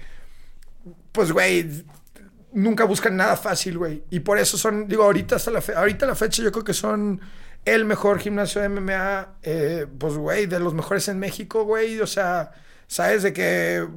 pues, 1.11 1.31
güey, 1.33 1.83
nunca 2.53 2.85
buscan 2.85 3.17
nada 3.17 3.35
fácil, 3.35 3.77
güey. 3.77 4.03
Y 4.09 4.21
por 4.21 4.37
eso 4.39 4.57
son, 4.57 4.87
digo, 4.87 5.03
ahorita 5.03 5.35
hasta 5.35 5.51
la, 5.51 5.61
fe- 5.61 5.75
ahorita 5.75 6.05
la 6.05 6.15
fecha 6.15 6.41
yo 6.41 6.51
creo 6.53 6.63
que 6.63 6.73
son 6.73 7.19
el 7.65 7.86
mejor 7.86 8.19
gimnasio 8.19 8.62
de 8.62 8.69
MMA, 8.69 9.36
eh, 9.43 9.88
pues, 9.97 10.15
güey, 10.15 10.45
de 10.47 10.60
los 10.60 10.74
mejores 10.74 11.08
en 11.08 11.19
México, 11.19 11.63
güey. 11.63 12.00
O 12.00 12.08
sea, 12.08 12.52
sabes 12.88 13.24
de 13.24 13.34
que 13.34 13.88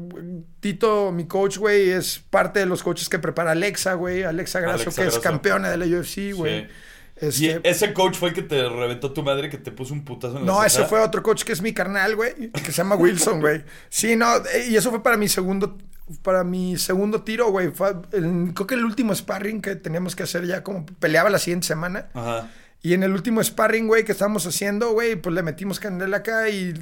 Tito, 0.60 1.12
mi 1.12 1.26
coach, 1.26 1.58
güey, 1.58 1.90
es 1.90 2.18
parte 2.18 2.60
de 2.60 2.66
los 2.66 2.82
coaches 2.82 3.08
que 3.08 3.18
prepara 3.18 3.52
Alexa, 3.52 3.94
güey. 3.94 4.22
Alexa 4.22 4.60
Grasso, 4.60 4.84
Alexa 4.84 5.02
que 5.02 5.08
es 5.08 5.18
campeona 5.18 5.70
de 5.70 5.76
la 5.78 5.86
UFC, 5.86 6.34
güey. 6.34 6.62
Sí. 6.62 6.68
Este, 7.16 7.44
Y 7.44 7.60
ese 7.62 7.92
coach 7.92 8.16
fue 8.16 8.30
el 8.30 8.34
que 8.34 8.42
te 8.42 8.68
reventó 8.68 9.12
tu 9.12 9.22
madre 9.22 9.48
que 9.48 9.56
te 9.56 9.70
puso 9.70 9.94
un 9.94 10.04
putazo 10.04 10.36
en 10.38 10.46
la 10.46 10.52
no, 10.52 10.64
ese 10.64 10.84
fue 10.84 11.00
otro 11.00 11.22
coach 11.22 11.44
que 11.44 11.52
es 11.52 11.62
mi 11.62 11.72
carnal, 11.72 12.16
güey, 12.16 12.50
que 12.50 12.72
se 12.72 12.72
llama 12.72 12.96
Wilson, 12.96 13.40
güey. 13.40 13.64
Sí, 13.88 14.16
no, 14.16 14.36
eh, 14.36 14.66
y 14.70 14.76
eso 14.76 14.90
fue 14.90 15.00
para 15.00 15.16
mi 15.16 15.28
segundo, 15.28 15.78
para 16.22 16.42
mi 16.42 16.76
segundo 16.76 17.22
tiro, 17.22 17.50
güey. 17.50 17.70
Creo 17.72 18.66
que 18.66 18.74
el 18.74 18.84
último 18.84 19.14
sparring 19.14 19.62
que 19.62 19.76
teníamos 19.76 20.16
que 20.16 20.24
hacer 20.24 20.44
ya 20.44 20.64
como 20.64 20.84
peleaba 20.86 21.30
la 21.30 21.38
siguiente 21.38 21.68
semana. 21.68 22.08
Ajá. 22.14 22.50
Y 22.84 22.92
en 22.92 23.02
el 23.02 23.12
último 23.12 23.42
sparring, 23.42 23.86
güey, 23.86 24.04
que 24.04 24.12
estábamos 24.12 24.46
haciendo, 24.46 24.92
güey, 24.92 25.16
pues 25.16 25.34
le 25.34 25.42
metimos 25.42 25.80
candela 25.80 26.18
acá 26.18 26.50
y 26.50 26.74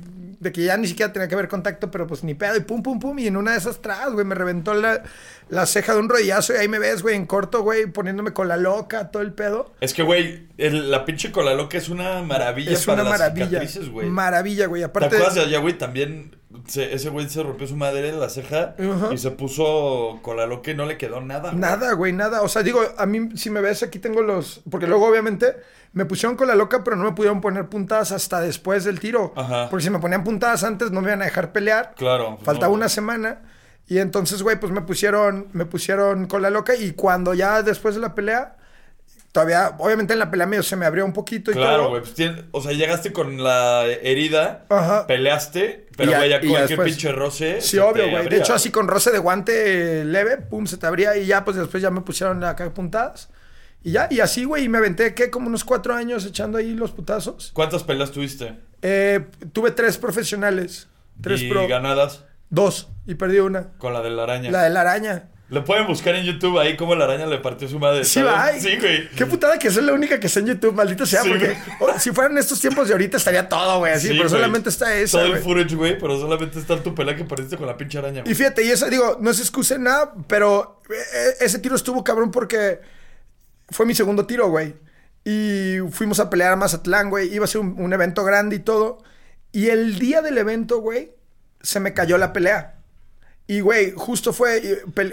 de 0.42 0.50
que 0.52 0.64
ya 0.64 0.76
ni 0.76 0.88
siquiera 0.88 1.12
tenía 1.12 1.28
que 1.28 1.34
haber 1.34 1.48
contacto, 1.48 1.90
pero 1.90 2.06
pues 2.06 2.24
ni 2.24 2.34
pedo, 2.34 2.56
y 2.56 2.60
pum, 2.60 2.82
pum, 2.82 2.98
pum, 2.98 3.18
y 3.18 3.28
en 3.28 3.36
una 3.36 3.52
de 3.52 3.58
esas 3.58 3.80
tras, 3.80 4.12
güey, 4.12 4.26
me 4.26 4.34
reventó 4.34 4.74
la, 4.74 5.02
la 5.48 5.66
ceja 5.66 5.94
de 5.94 6.00
un 6.00 6.08
rodillazo 6.08 6.52
y 6.54 6.56
ahí 6.56 6.68
me 6.68 6.78
ves, 6.80 7.02
güey, 7.02 7.14
en 7.14 7.26
corto, 7.26 7.62
güey, 7.62 7.86
poniéndome 7.86 8.32
con 8.32 8.48
la 8.48 8.56
loca, 8.56 9.10
todo 9.12 9.22
el 9.22 9.32
pedo. 9.32 9.72
Es 9.80 9.94
que, 9.94 10.02
güey, 10.02 10.48
la 10.58 11.04
pinche 11.04 11.30
cola 11.30 11.54
loca 11.54 11.78
es 11.78 11.88
una 11.88 12.22
maravilla 12.22 12.72
Es 12.72 12.84
para 12.84 13.02
una 13.02 13.10
las 13.10 13.20
maravilla. 13.20 13.46
cicatrices, 13.46 13.88
güey. 13.88 14.08
Maravilla, 14.08 14.66
güey. 14.66 14.82
¿Te 14.82 14.86
Aparte, 14.86 15.14
acuerdas 15.16 15.34
de 15.36 15.40
allá, 15.42 15.58
güey? 15.60 15.78
También 15.78 16.36
se- 16.66 16.92
ese 16.92 17.08
güey 17.08 17.28
se 17.28 17.42
rompió 17.42 17.66
su 17.66 17.76
madre 17.76 18.08
en 18.08 18.18
la 18.18 18.28
ceja 18.28 18.74
y 19.12 19.18
se 19.18 19.30
puso 19.30 20.18
cola 20.22 20.46
loca 20.46 20.70
y 20.70 20.74
no 20.74 20.86
le 20.86 20.98
quedó 20.98 21.20
nada. 21.20 21.50
güey. 21.50 21.60
Nada, 21.60 21.92
güey, 21.92 22.12
nada. 22.12 22.42
O 22.42 22.48
sea, 22.48 22.62
digo, 22.62 22.80
a 22.98 23.06
mí, 23.06 23.36
si 23.36 23.48
me 23.50 23.60
ves, 23.60 23.82
aquí 23.82 23.98
tengo 23.98 24.22
los. 24.22 24.60
Porque 24.70 24.86
luego, 24.86 25.06
obviamente, 25.08 25.54
me 25.94 26.04
pusieron 26.06 26.36
con 26.36 26.48
la 26.48 26.54
loca, 26.54 26.82
pero 26.84 26.96
no 26.96 27.04
me 27.04 27.12
pudieron 27.12 27.40
poner 27.42 27.66
puntadas 27.68 28.12
hasta 28.12 28.40
después 28.40 28.84
del 28.84 28.98
tiro. 28.98 29.32
Ajá. 29.36 29.68
Porque 29.68 29.84
si 29.84 29.90
me 29.90 29.98
ponían 29.98 30.24
puntadas 30.24 30.31
antes, 30.40 30.90
no 30.90 31.00
me 31.00 31.08
iban 31.08 31.22
a 31.22 31.26
dejar 31.26 31.52
pelear. 31.52 31.94
Claro. 31.96 32.38
Faltaba 32.42 32.68
no, 32.68 32.74
una 32.74 32.88
semana. 32.88 33.42
Y 33.88 33.98
entonces, 33.98 34.42
güey, 34.42 34.58
pues 34.58 34.72
me 34.72 34.80
pusieron, 34.82 35.48
me 35.52 35.66
pusieron 35.66 36.26
con 36.26 36.42
la 36.42 36.50
loca. 36.50 36.74
Y 36.76 36.92
cuando 36.92 37.34
ya 37.34 37.62
después 37.62 37.94
de 37.94 38.00
la 38.00 38.14
pelea, 38.14 38.56
todavía, 39.32 39.74
obviamente 39.78 40.12
en 40.12 40.18
la 40.18 40.30
pelea 40.30 40.46
medio 40.46 40.62
se 40.62 40.76
me 40.76 40.86
abrió 40.86 41.04
un 41.04 41.12
poquito 41.12 41.50
y 41.50 41.54
Claro, 41.54 41.78
todo. 41.84 41.88
güey. 41.90 42.02
Pues 42.02 42.14
o 42.52 42.60
sea, 42.62 42.72
llegaste 42.72 43.12
con 43.12 43.42
la 43.42 43.84
herida, 43.86 44.66
Ajá. 44.68 45.06
peleaste, 45.06 45.88
pero 45.96 46.12
güey, 46.12 46.30
ya 46.30 46.40
cualquier 46.40 46.82
pinche 46.84 47.12
roce. 47.12 47.60
Sí, 47.60 47.78
obvio, 47.78 48.08
güey. 48.10 48.28
De 48.28 48.38
hecho, 48.38 48.54
así 48.54 48.70
con 48.70 48.88
roce 48.88 49.10
de 49.10 49.18
guante 49.18 50.04
leve, 50.04 50.36
pum, 50.38 50.66
se 50.66 50.76
te 50.76 50.86
abría 50.86 51.16
y 51.16 51.26
ya, 51.26 51.44
pues 51.44 51.56
después 51.56 51.82
ya 51.82 51.90
me 51.90 52.02
pusieron 52.02 52.42
acá 52.44 52.68
puntadas. 52.72 53.30
Y 53.82 53.92
ya, 53.92 54.06
y 54.10 54.20
así, 54.20 54.44
güey, 54.44 54.64
y 54.64 54.68
me 54.68 54.78
aventé, 54.78 55.12
¿qué? 55.12 55.28
Como 55.28 55.48
unos 55.48 55.64
cuatro 55.64 55.92
años 55.94 56.24
echando 56.24 56.56
ahí 56.56 56.72
los 56.74 56.92
putazos. 56.92 57.50
¿Cuántas 57.52 57.82
peleas 57.82 58.12
tuviste? 58.12 58.54
Eh, 58.82 59.24
tuve 59.52 59.70
tres 59.70 59.96
profesionales. 59.96 60.88
Tres 61.20 61.42
y 61.42 61.48
pro. 61.48 61.68
ganadas 61.68 62.24
Dos. 62.50 62.88
Y 63.06 63.14
perdí 63.14 63.38
una. 63.38 63.68
con 63.78 63.94
la 63.94 64.02
de 64.02 64.10
la 64.10 64.24
araña. 64.24 64.50
La 64.50 64.62
de 64.64 64.70
la 64.70 64.82
araña. 64.82 65.28
Le 65.48 65.60
pueden 65.62 65.86
buscar 65.86 66.14
en 66.14 66.24
YouTube 66.24 66.58
ahí 66.58 66.76
cómo 66.76 66.94
la 66.94 67.04
araña 67.04 67.26
le 67.26 67.38
partió 67.38 67.68
su 67.68 67.78
madre. 67.78 68.04
Sí, 68.04 68.22
va. 68.22 68.52
Sí, 68.58 68.76
güey. 68.78 69.08
Qué 69.10 69.26
putada 69.26 69.58
que 69.58 69.70
soy 69.70 69.84
la 69.84 69.92
única 69.92 70.18
que 70.20 70.26
está 70.26 70.40
en 70.40 70.46
YouTube, 70.46 70.74
maldito 70.74 71.04
sea. 71.06 71.22
Sí, 71.22 71.28
porque 71.28 71.56
o, 71.80 71.98
si 71.98 72.10
fueran 72.10 72.36
estos 72.38 72.60
tiempos 72.60 72.88
de 72.88 72.94
ahorita 72.94 73.16
estaría 73.16 73.48
todo, 73.48 73.78
güey, 73.78 73.92
así. 73.92 74.08
Sí, 74.08 74.14
pero 74.14 74.28
güey. 74.28 74.30
solamente 74.30 74.68
está 74.68 74.94
esa, 74.94 75.18
Todo 75.18 75.34
el 75.34 75.42
footage, 75.42 75.74
güey, 75.74 75.98
pero 75.98 76.18
solamente 76.18 76.58
está 76.58 76.82
tu 76.82 76.94
pelea 76.94 77.16
que 77.16 77.24
partiste 77.24 77.56
con 77.56 77.66
la 77.66 77.76
pinche 77.76 77.98
araña. 77.98 78.20
Y 78.20 78.22
güey. 78.22 78.34
fíjate, 78.34 78.64
y 78.64 78.70
eso, 78.70 78.88
digo, 78.88 79.18
no 79.20 79.32
se 79.34 79.42
excuse 79.42 79.74
en 79.74 79.84
nada, 79.84 80.14
pero 80.26 80.80
eh, 80.90 81.34
ese 81.40 81.58
tiro 81.58 81.76
estuvo 81.76 82.02
cabrón 82.02 82.30
porque 82.30 82.80
fue 83.68 83.84
mi 83.84 83.94
segundo 83.94 84.26
tiro, 84.26 84.48
güey. 84.48 84.74
Y 85.24 85.78
fuimos 85.90 86.18
a 86.20 86.30
pelear 86.30 86.52
a 86.52 86.56
Mazatlán, 86.56 87.10
güey. 87.10 87.32
Iba 87.34 87.44
a 87.44 87.48
ser 87.48 87.60
un, 87.60 87.80
un 87.80 87.92
evento 87.92 88.24
grande 88.24 88.56
y 88.56 88.60
todo. 88.60 89.02
Y 89.52 89.68
el 89.68 89.98
día 89.98 90.22
del 90.22 90.38
evento, 90.38 90.78
güey, 90.78 91.12
se 91.60 91.78
me 91.80 91.94
cayó 91.94 92.18
la 92.18 92.32
pelea. 92.32 92.78
Y, 93.46 93.60
güey, 93.60 93.92
justo 93.96 94.32
fue... 94.32 94.60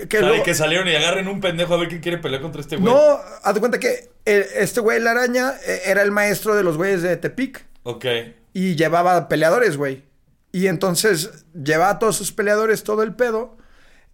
que 0.10 0.22
luego- 0.22 0.44
que 0.44 0.54
salieron 0.54 0.88
y 0.88 0.96
agarren 0.96 1.28
un 1.28 1.42
pendejo 1.42 1.74
a 1.74 1.78
ver 1.78 1.90
quién 1.90 2.02
quiere 2.02 2.18
pelear 2.20 2.42
contra 2.42 2.62
este 2.62 2.78
güey. 2.78 2.92
no, 2.94 3.20
haz 3.44 3.54
de 3.54 3.60
cuenta 3.60 3.80
que 3.80 4.10
eh, 4.26 4.48
este 4.56 4.80
güey, 4.80 5.00
la 5.00 5.12
araña, 5.12 5.54
eh, 5.66 5.82
era 5.86 6.02
el 6.04 6.12
maestro 6.12 6.56
de 6.56 6.64
los 6.64 6.78
güeyes 6.78 7.02
de 7.02 7.18
Tepic. 7.18 7.66
Ok. 7.84 8.06
Y 8.54 8.76
llevaba 8.76 9.28
peleadores, 9.28 9.78
güey. 9.78 10.04
Y 10.52 10.68
entonces 10.68 11.46
llevaba 11.54 11.92
a 11.92 12.00
todos 12.00 12.16
sus 12.16 12.32
peleadores 12.32 12.84
todo 12.84 13.04
el 13.04 13.14
pedo. 13.14 13.58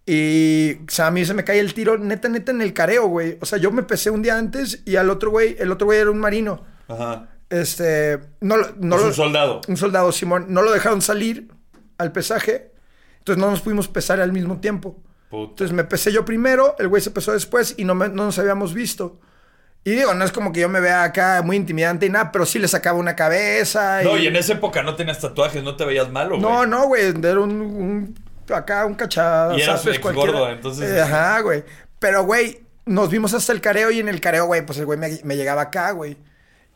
Y 0.08 0.74
o 0.86 0.90
sea, 0.90 1.08
a 1.08 1.10
mí 1.10 1.24
se 1.24 1.34
me 1.34 1.42
cae 1.42 1.58
el 1.58 1.74
tiro 1.74 1.98
neta, 1.98 2.28
neta 2.28 2.52
en 2.52 2.62
el 2.62 2.72
careo, 2.72 3.08
güey. 3.08 3.38
O 3.40 3.46
sea, 3.46 3.58
yo 3.58 3.72
me 3.72 3.82
pesé 3.82 4.10
un 4.10 4.22
día 4.22 4.38
antes 4.38 4.82
y 4.84 4.96
al 4.96 5.10
otro 5.10 5.30
güey, 5.30 5.56
el 5.58 5.72
otro 5.72 5.86
güey 5.86 5.98
era 5.98 6.10
un 6.12 6.18
marino. 6.18 6.62
Ajá. 6.88 7.28
Este, 7.50 8.18
no, 8.40 8.56
no 8.78 8.96
Es 8.96 9.02
lo- 9.02 9.08
un 9.08 9.14
soldado. 9.14 9.60
Un 9.66 9.76
soldado, 9.76 10.12
Simón. 10.12 10.46
No 10.48 10.62
lo 10.62 10.72
dejaron 10.72 11.02
salir 11.02 11.48
al 11.98 12.12
pesaje. 12.12 12.72
Entonces 13.18 13.40
no 13.42 13.50
nos 13.50 13.60
pudimos 13.60 13.88
pesar 13.88 14.20
al 14.20 14.32
mismo 14.32 14.60
tiempo. 14.60 15.02
Puta. 15.28 15.50
Entonces 15.50 15.74
me 15.74 15.82
pesé 15.82 16.12
yo 16.12 16.24
primero, 16.24 16.76
el 16.78 16.86
güey 16.86 17.02
se 17.02 17.10
pesó 17.10 17.32
después 17.32 17.74
y 17.76 17.84
no, 17.84 17.96
me- 17.96 18.08
no 18.08 18.26
nos 18.26 18.38
habíamos 18.38 18.74
visto. 18.74 19.18
Y 19.82 19.90
digo, 19.92 20.14
no 20.14 20.24
es 20.24 20.30
como 20.32 20.52
que 20.52 20.60
yo 20.60 20.68
me 20.68 20.80
vea 20.80 21.02
acá 21.04 21.42
muy 21.44 21.56
intimidante 21.56 22.06
y 22.06 22.10
nada, 22.10 22.30
pero 22.32 22.44
sí 22.46 22.58
le 22.60 22.66
sacaba 22.68 22.98
una 22.98 23.14
cabeza. 23.16 24.02
No, 24.02 24.16
y 24.18 24.26
en 24.26 24.34
esa 24.36 24.52
época 24.54 24.82
no 24.82 24.94
tenías 24.96 25.20
tatuajes, 25.20 25.62
no 25.64 25.76
te 25.76 25.84
veías 25.84 26.10
malo, 26.10 26.30
güey. 26.30 26.40
No, 26.42 26.66
no, 26.66 26.86
güey. 26.88 27.02
Era 27.22 27.40
un, 27.40 27.60
un- 27.60 28.14
acá 28.54 28.84
un 28.86 28.94
cachado. 28.94 29.56
Y 29.58 29.62
eras 29.62 29.82
¿sabes? 29.82 29.98
ex 29.98 30.14
gordo, 30.14 30.48
entonces- 30.50 30.90
Eh, 30.90 31.00
ajá, 31.00 31.40
güey. 31.40 31.64
Pero, 31.98 32.24
güey, 32.24 32.60
nos 32.84 33.10
vimos 33.10 33.34
hasta 33.34 33.52
el 33.52 33.60
careo 33.60 33.90
y 33.90 34.00
en 34.00 34.08
el 34.08 34.20
careo, 34.20 34.46
güey, 34.46 34.64
pues 34.64 34.78
el 34.78 34.86
güey 34.86 34.98
me, 34.98 35.18
me 35.24 35.36
llegaba 35.36 35.62
acá, 35.62 35.90
güey. 35.92 36.16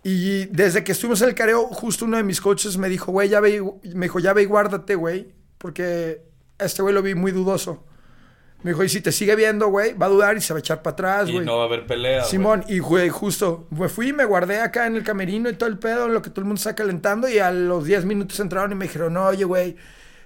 Y 0.02 0.46
desde 0.46 0.82
que 0.82 0.92
estuvimos 0.92 1.20
en 1.22 1.28
el 1.28 1.34
careo, 1.34 1.66
justo 1.68 2.06
uno 2.06 2.16
de 2.16 2.22
mis 2.22 2.40
coaches 2.40 2.76
me 2.78 2.88
dijo, 2.88 3.12
güey, 3.12 3.28
ya 3.28 3.40
ve, 3.40 3.62
y- 3.82 3.94
me 3.94 4.06
dijo, 4.06 4.18
ya 4.18 4.32
ve 4.32 4.42
y 4.42 4.46
guárdate, 4.46 4.94
güey. 4.94 5.32
Porque 5.58 6.22
a 6.58 6.64
este 6.64 6.80
güey 6.82 6.94
lo 6.94 7.02
vi 7.02 7.14
muy 7.14 7.32
dudoso. 7.32 7.84
Me 8.62 8.72
dijo, 8.72 8.84
y 8.84 8.88
si 8.90 9.00
te 9.00 9.10
sigue 9.12 9.36
viendo, 9.36 9.68
güey, 9.68 9.94
va 9.94 10.04
a 10.06 10.08
dudar 10.10 10.36
y 10.36 10.40
se 10.42 10.52
va 10.52 10.58
a 10.58 10.60
echar 10.60 10.82
para 10.82 10.92
atrás, 10.92 11.28
Y 11.28 11.32
güey. 11.32 11.46
no 11.46 11.56
va 11.56 11.62
a 11.62 11.66
haber 11.66 11.86
pelea. 11.86 12.24
Simón, 12.24 12.62
y 12.68 12.78
güey, 12.78 13.08
justo, 13.08 13.66
me 13.70 13.88
fui 13.88 14.08
y 14.08 14.12
me 14.12 14.24
guardé 14.26 14.60
acá 14.60 14.86
en 14.86 14.96
el 14.96 15.02
camerino 15.02 15.48
y 15.48 15.54
todo 15.54 15.68
el 15.70 15.78
pedo, 15.78 16.06
en 16.06 16.12
lo 16.14 16.20
que 16.20 16.28
todo 16.28 16.40
el 16.42 16.46
mundo 16.46 16.58
está 16.58 16.74
calentando, 16.74 17.26
y 17.28 17.38
a 17.38 17.50
los 17.52 17.84
10 17.86 18.04
minutos 18.04 18.38
entraron 18.40 18.72
y 18.72 18.74
me 18.74 18.84
dijeron, 18.86 19.14
no, 19.14 19.24
oye, 19.26 19.44
güey, 19.44 19.76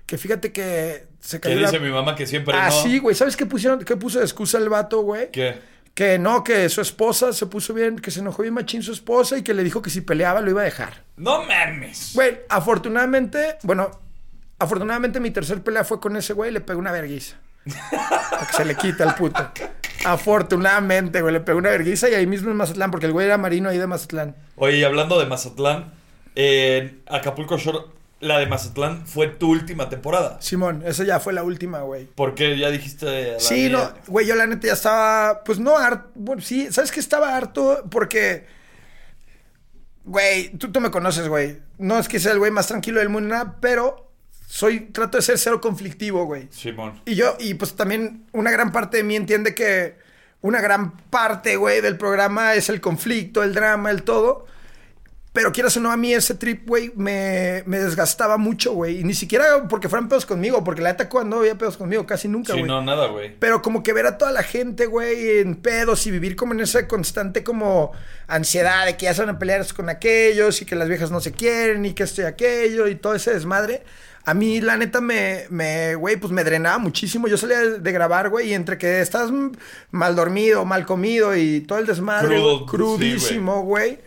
que 0.06 0.18
fíjate 0.18 0.50
que 0.52 1.06
se 1.24 1.40
¿Qué 1.40 1.54
la... 1.54 1.70
dice 1.70 1.80
mi 1.80 1.90
mamá 1.90 2.14
que 2.14 2.26
siempre 2.26 2.54
Ah, 2.56 2.68
no? 2.68 2.82
sí, 2.82 2.98
güey, 2.98 3.14
¿sabes 3.14 3.36
qué 3.36 3.46
pusieron, 3.46 3.80
qué 3.84 3.96
puso 3.96 4.18
de 4.18 4.24
excusa 4.24 4.58
el 4.58 4.68
vato, 4.68 5.00
güey? 5.02 5.30
¿Qué? 5.30 5.58
Que 5.94 6.18
no, 6.18 6.42
que 6.44 6.68
su 6.68 6.80
esposa 6.80 7.32
se 7.32 7.46
puso 7.46 7.72
bien, 7.72 7.98
que 7.98 8.10
se 8.10 8.20
enojó 8.20 8.42
bien 8.42 8.52
machín 8.54 8.82
su 8.82 8.92
esposa 8.92 9.38
y 9.38 9.42
que 9.42 9.54
le 9.54 9.62
dijo 9.62 9.80
que 9.80 9.90
si 9.90 10.00
peleaba 10.00 10.40
lo 10.40 10.50
iba 10.50 10.60
a 10.60 10.64
dejar. 10.64 11.02
No 11.16 11.44
mames. 11.44 12.10
Güey, 12.14 12.40
afortunadamente, 12.48 13.56
bueno, 13.62 14.00
Afortunadamente 14.56 15.18
mi 15.18 15.30
tercer 15.32 15.62
pelea 15.62 15.82
fue 15.84 15.98
con 16.00 16.16
ese 16.16 16.32
güey 16.32 16.50
y 16.50 16.52
le 16.54 16.60
pegué 16.60 16.78
una 16.78 16.92
verguiza. 16.92 17.36
Que 17.64 18.56
se 18.56 18.64
le 18.64 18.76
quita 18.76 19.04
el 19.04 19.14
puto. 19.14 19.50
Afortunadamente, 20.04 21.20
güey, 21.20 21.32
le 21.34 21.40
pegué 21.40 21.58
una 21.58 21.70
verguiza 21.70 22.08
y 22.08 22.14
ahí 22.14 22.26
mismo 22.26 22.50
en 22.50 22.56
Mazatlán, 22.56 22.90
porque 22.90 23.06
el 23.06 23.12
güey 23.12 23.26
era 23.26 23.36
marino 23.36 23.68
ahí 23.68 23.78
de 23.78 23.86
Mazatlán. 23.86 24.36
Oye, 24.56 24.78
y 24.78 24.84
hablando 24.84 25.18
de 25.18 25.26
Mazatlán, 25.26 25.92
en 26.36 27.02
Acapulco 27.08 27.58
Shore, 27.58 27.80
la 28.24 28.38
de 28.38 28.46
Mazatlán 28.46 29.06
fue 29.06 29.28
tu 29.28 29.50
última 29.50 29.88
temporada. 29.88 30.40
Simón, 30.40 30.82
esa 30.84 31.04
ya 31.04 31.20
fue 31.20 31.32
la 31.32 31.42
última, 31.42 31.80
güey. 31.82 32.08
Porque 32.14 32.58
ya 32.58 32.70
dijiste. 32.70 33.32
la 33.32 33.40
Sí, 33.40 33.68
no, 33.68 33.92
güey, 34.06 34.26
yo 34.26 34.34
la 34.34 34.46
neta 34.46 34.66
ya 34.66 34.72
estaba, 34.72 35.44
pues 35.44 35.58
no 35.58 35.76
harto, 35.76 36.10
bueno, 36.14 36.42
sí, 36.42 36.68
¿sabes 36.72 36.90
qué? 36.90 37.00
Estaba 37.00 37.36
harto 37.36 37.84
porque, 37.90 38.46
güey, 40.04 40.50
tú, 40.56 40.72
tú 40.72 40.80
me 40.80 40.90
conoces, 40.90 41.28
güey. 41.28 41.60
No 41.78 41.98
es 41.98 42.08
que 42.08 42.18
sea 42.18 42.32
el 42.32 42.38
güey 42.38 42.50
más 42.50 42.66
tranquilo 42.66 43.00
del 43.00 43.10
mundo, 43.10 43.28
nada, 43.28 43.56
pero 43.60 44.10
soy, 44.46 44.80
trato 44.80 45.18
de 45.18 45.22
ser 45.22 45.38
cero 45.38 45.60
conflictivo, 45.60 46.24
güey. 46.24 46.48
Simón. 46.50 47.00
Y 47.04 47.14
yo, 47.14 47.36
y 47.38 47.54
pues 47.54 47.74
también 47.74 48.26
una 48.32 48.50
gran 48.50 48.72
parte 48.72 48.98
de 48.98 49.02
mí 49.02 49.16
entiende 49.16 49.54
que 49.54 49.96
una 50.40 50.60
gran 50.60 50.96
parte, 50.96 51.56
güey, 51.56 51.80
del 51.80 51.96
programa 51.96 52.54
es 52.54 52.68
el 52.68 52.80
conflicto, 52.80 53.42
el 53.42 53.54
drama, 53.54 53.90
el 53.90 54.02
todo. 54.02 54.46
Pero 55.34 55.50
quieras 55.50 55.76
o 55.76 55.80
no, 55.80 55.90
a 55.90 55.96
mí 55.96 56.14
ese 56.14 56.36
trip, 56.36 56.64
güey, 56.64 56.92
me, 56.94 57.64
me 57.66 57.80
desgastaba 57.80 58.36
mucho, 58.36 58.72
güey. 58.72 59.00
Y 59.00 59.04
ni 59.04 59.14
siquiera 59.14 59.66
porque 59.68 59.88
fueran 59.88 60.08
pedos 60.08 60.24
conmigo, 60.26 60.62
porque 60.62 60.80
la 60.80 60.90
neta 60.90 61.08
cuando 61.08 61.38
había 61.40 61.58
pedos 61.58 61.76
conmigo, 61.76 62.06
casi 62.06 62.28
nunca, 62.28 62.52
Sí, 62.52 62.60
güey. 62.60 62.68
no, 62.70 62.80
nada, 62.82 63.08
güey. 63.08 63.34
Pero 63.40 63.60
como 63.60 63.82
que 63.82 63.92
ver 63.92 64.06
a 64.06 64.16
toda 64.16 64.30
la 64.30 64.44
gente, 64.44 64.86
güey, 64.86 65.40
en 65.40 65.56
pedos 65.56 66.06
y 66.06 66.12
vivir 66.12 66.36
como 66.36 66.52
en 66.54 66.60
esa 66.60 66.86
constante 66.86 67.42
como 67.42 67.90
ansiedad 68.28 68.86
de 68.86 68.96
que 68.96 69.06
ya 69.06 69.14
se 69.14 69.22
van 69.22 69.34
a 69.34 69.38
pelear 69.40 69.66
con 69.74 69.88
aquellos 69.88 70.62
y 70.62 70.66
que 70.66 70.76
las 70.76 70.88
viejas 70.88 71.10
no 71.10 71.18
se 71.20 71.32
quieren 71.32 71.84
y 71.84 71.94
que 71.94 72.04
esto 72.04 72.22
y 72.22 72.26
aquello 72.26 72.86
y 72.86 72.94
todo 72.94 73.16
ese 73.16 73.34
desmadre. 73.34 73.82
A 74.26 74.34
mí, 74.34 74.60
la 74.60 74.76
neta, 74.76 75.00
me, 75.00 75.46
me, 75.50 75.96
güey, 75.96 76.14
pues 76.16 76.32
me 76.32 76.44
drenaba 76.44 76.78
muchísimo. 76.78 77.26
Yo 77.26 77.36
salía 77.36 77.58
de, 77.58 77.80
de 77.80 77.92
grabar, 77.92 78.30
güey, 78.30 78.50
y 78.50 78.54
entre 78.54 78.78
que 78.78 79.00
estás 79.00 79.30
mal 79.90 80.14
dormido, 80.14 80.64
mal 80.64 80.86
comido 80.86 81.34
y 81.36 81.60
todo 81.62 81.80
el 81.80 81.86
desmadre, 81.86 82.36
Crudo, 82.36 82.66
crudísimo, 82.66 83.62
güey. 83.62 83.98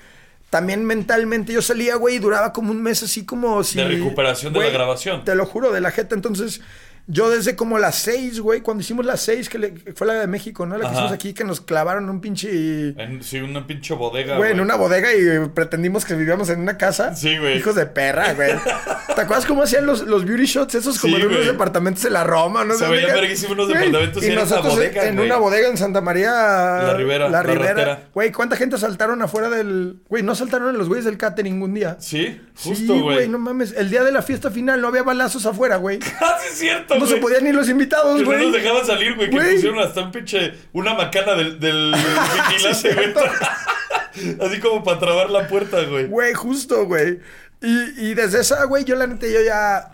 También 0.50 0.86
mentalmente 0.86 1.52
yo 1.52 1.62
salía, 1.62 1.96
güey, 1.96 2.16
y 2.16 2.20
duraba 2.20 2.54
como 2.54 2.72
un 2.72 2.82
mes 2.82 3.04
así 3.04 3.26
como 3.26 3.64
si... 3.64 3.78
De 3.78 3.88
recuperación 3.88 4.54
de 4.54 4.62
la 4.62 4.70
grabación. 4.70 5.26
Te 5.26 5.36
lo 5.36 5.46
juro, 5.46 5.74
de 5.74 5.82
la 5.82 5.92
jeta. 5.92 6.16
Entonces, 6.16 6.62
yo 7.08 7.30
desde 7.30 7.56
como 7.56 7.80
las 7.80 7.96
seis, 7.96 8.40
güey, 8.40 8.62
cuando 8.62 8.82
hicimos 8.82 9.06
las 9.06 9.22
seis, 9.22 9.48
que, 9.50 9.58
le- 9.58 9.74
que 9.74 9.94
fue 9.94 10.06
la 10.08 10.14
de 10.16 10.28
México, 10.28 10.66
¿no? 10.66 10.76
La 10.76 10.82
que 10.82 10.86
Ajá. 10.88 10.94
hicimos 10.96 11.12
aquí, 11.14 11.34
que 11.34 11.44
nos 11.44 11.62
clavaron 11.62 12.10
un 12.10 12.20
pinche... 12.22 12.90
En, 13.02 13.24
sí, 13.24 13.40
una 13.40 13.66
pinche 13.66 13.94
bodega. 13.94 14.38
Güey, 14.38 14.52
en 14.52 14.60
una 14.60 14.76
bodega 14.76 15.10
y 15.14 15.48
pretendimos 15.50 16.06
que 16.06 16.16
vivíamos 16.16 16.50
en 16.50 16.60
una 16.60 16.78
casa. 16.78 17.16
Sí, 17.16 17.38
güey. 17.38 17.58
Hijos 17.58 17.76
de 17.76 17.86
perra, 17.86 18.34
güey. 18.34 18.52
¿Te 19.16 19.22
acuerdas 19.22 19.46
cómo 19.46 19.64
hacían 19.64 19.86
los, 19.86 20.02
los 20.04 20.26
beauty 20.26 20.46
shots 20.46 20.76
esos 20.76 21.00
como 21.00 21.16
Sí, 21.16 21.22
en 21.24 21.28
unos 21.30 21.46
departamentos 21.48 22.06
en 22.06 22.14
la 22.14 22.24
Roma? 22.24 22.64
¿no? 22.64 22.76
Se 22.76 22.88
verguísimos 22.88 23.54
unos 23.54 23.68
departamentos 23.70 24.24
y 24.24 24.30
nosotros 24.30 24.76
bodega, 24.76 25.08
en 25.08 25.20
una 25.20 25.38
bodega 25.38 25.70
en 25.70 25.78
Santa 25.78 26.02
María. 26.02 26.30
La 26.32 26.94
Ribera, 26.94 27.30
La 27.30 27.42
Ribera. 27.42 28.10
Güey, 28.14 28.32
¿cuánta 28.32 28.56
gente 28.58 28.78
saltaron 28.78 29.22
afuera 29.22 29.50
del. 29.50 30.02
Güey, 30.08 30.22
no 30.24 30.36
saltaron 30.36 30.70
en 30.70 30.78
los 30.78 30.88
güeyes 30.88 31.06
del 31.06 31.18
catering 31.18 31.62
un 31.62 31.74
día. 31.74 31.98
Sí, 32.00 32.40
justo, 32.64 33.00
güey. 33.00 33.28
no 33.28 33.40
mames. 33.40 33.74
El 33.76 33.90
día 33.90 34.04
de 34.04 34.12
la 34.12 34.22
fiesta 34.22 34.52
final 34.52 34.82
no 34.82 34.90
había 34.90 35.04
balazos 35.04 35.46
afuera, 35.46 35.78
güey. 35.78 36.00
Ah, 36.20 36.38
sí, 36.42 36.48
es 36.52 36.58
cierto, 36.60 36.97
No 37.00 37.06
se 37.06 37.14
güey. 37.14 37.22
podían 37.22 37.44
ni 37.44 37.52
los 37.52 37.70
invitados, 37.70 38.16
Que 38.18 38.24
no 38.24 38.26
güey. 38.32 38.44
nos 38.46 38.54
dejaban 38.54 38.86
salir, 38.86 39.16
güey. 39.16 39.30
Que 39.30 39.36
Güey. 39.36 39.54
pusieron 39.56 39.80
hasta 39.80 40.02
un 40.02 40.12
pinche. 40.12 40.54
Una 40.74 40.94
macana 40.94 41.34
del, 41.36 41.60
del 41.60 41.94
vigilante, 42.50 42.94
güey. 42.94 43.14
Así 44.42 44.60
como 44.60 44.84
para 44.84 45.00
trabar 45.00 45.30
la 45.30 45.48
puerta, 45.48 45.84
güey. 45.84 46.08
Güey, 46.08 46.34
justo, 46.34 46.86
güey. 46.86 47.20
Y, 47.62 48.10
y 48.10 48.14
desde 48.14 48.42
esa, 48.42 48.64
güey, 48.66 48.84
yo 48.84 48.96
la 48.96 49.08
neta, 49.08 49.28
yo 49.28 49.42
ya. 49.42 49.90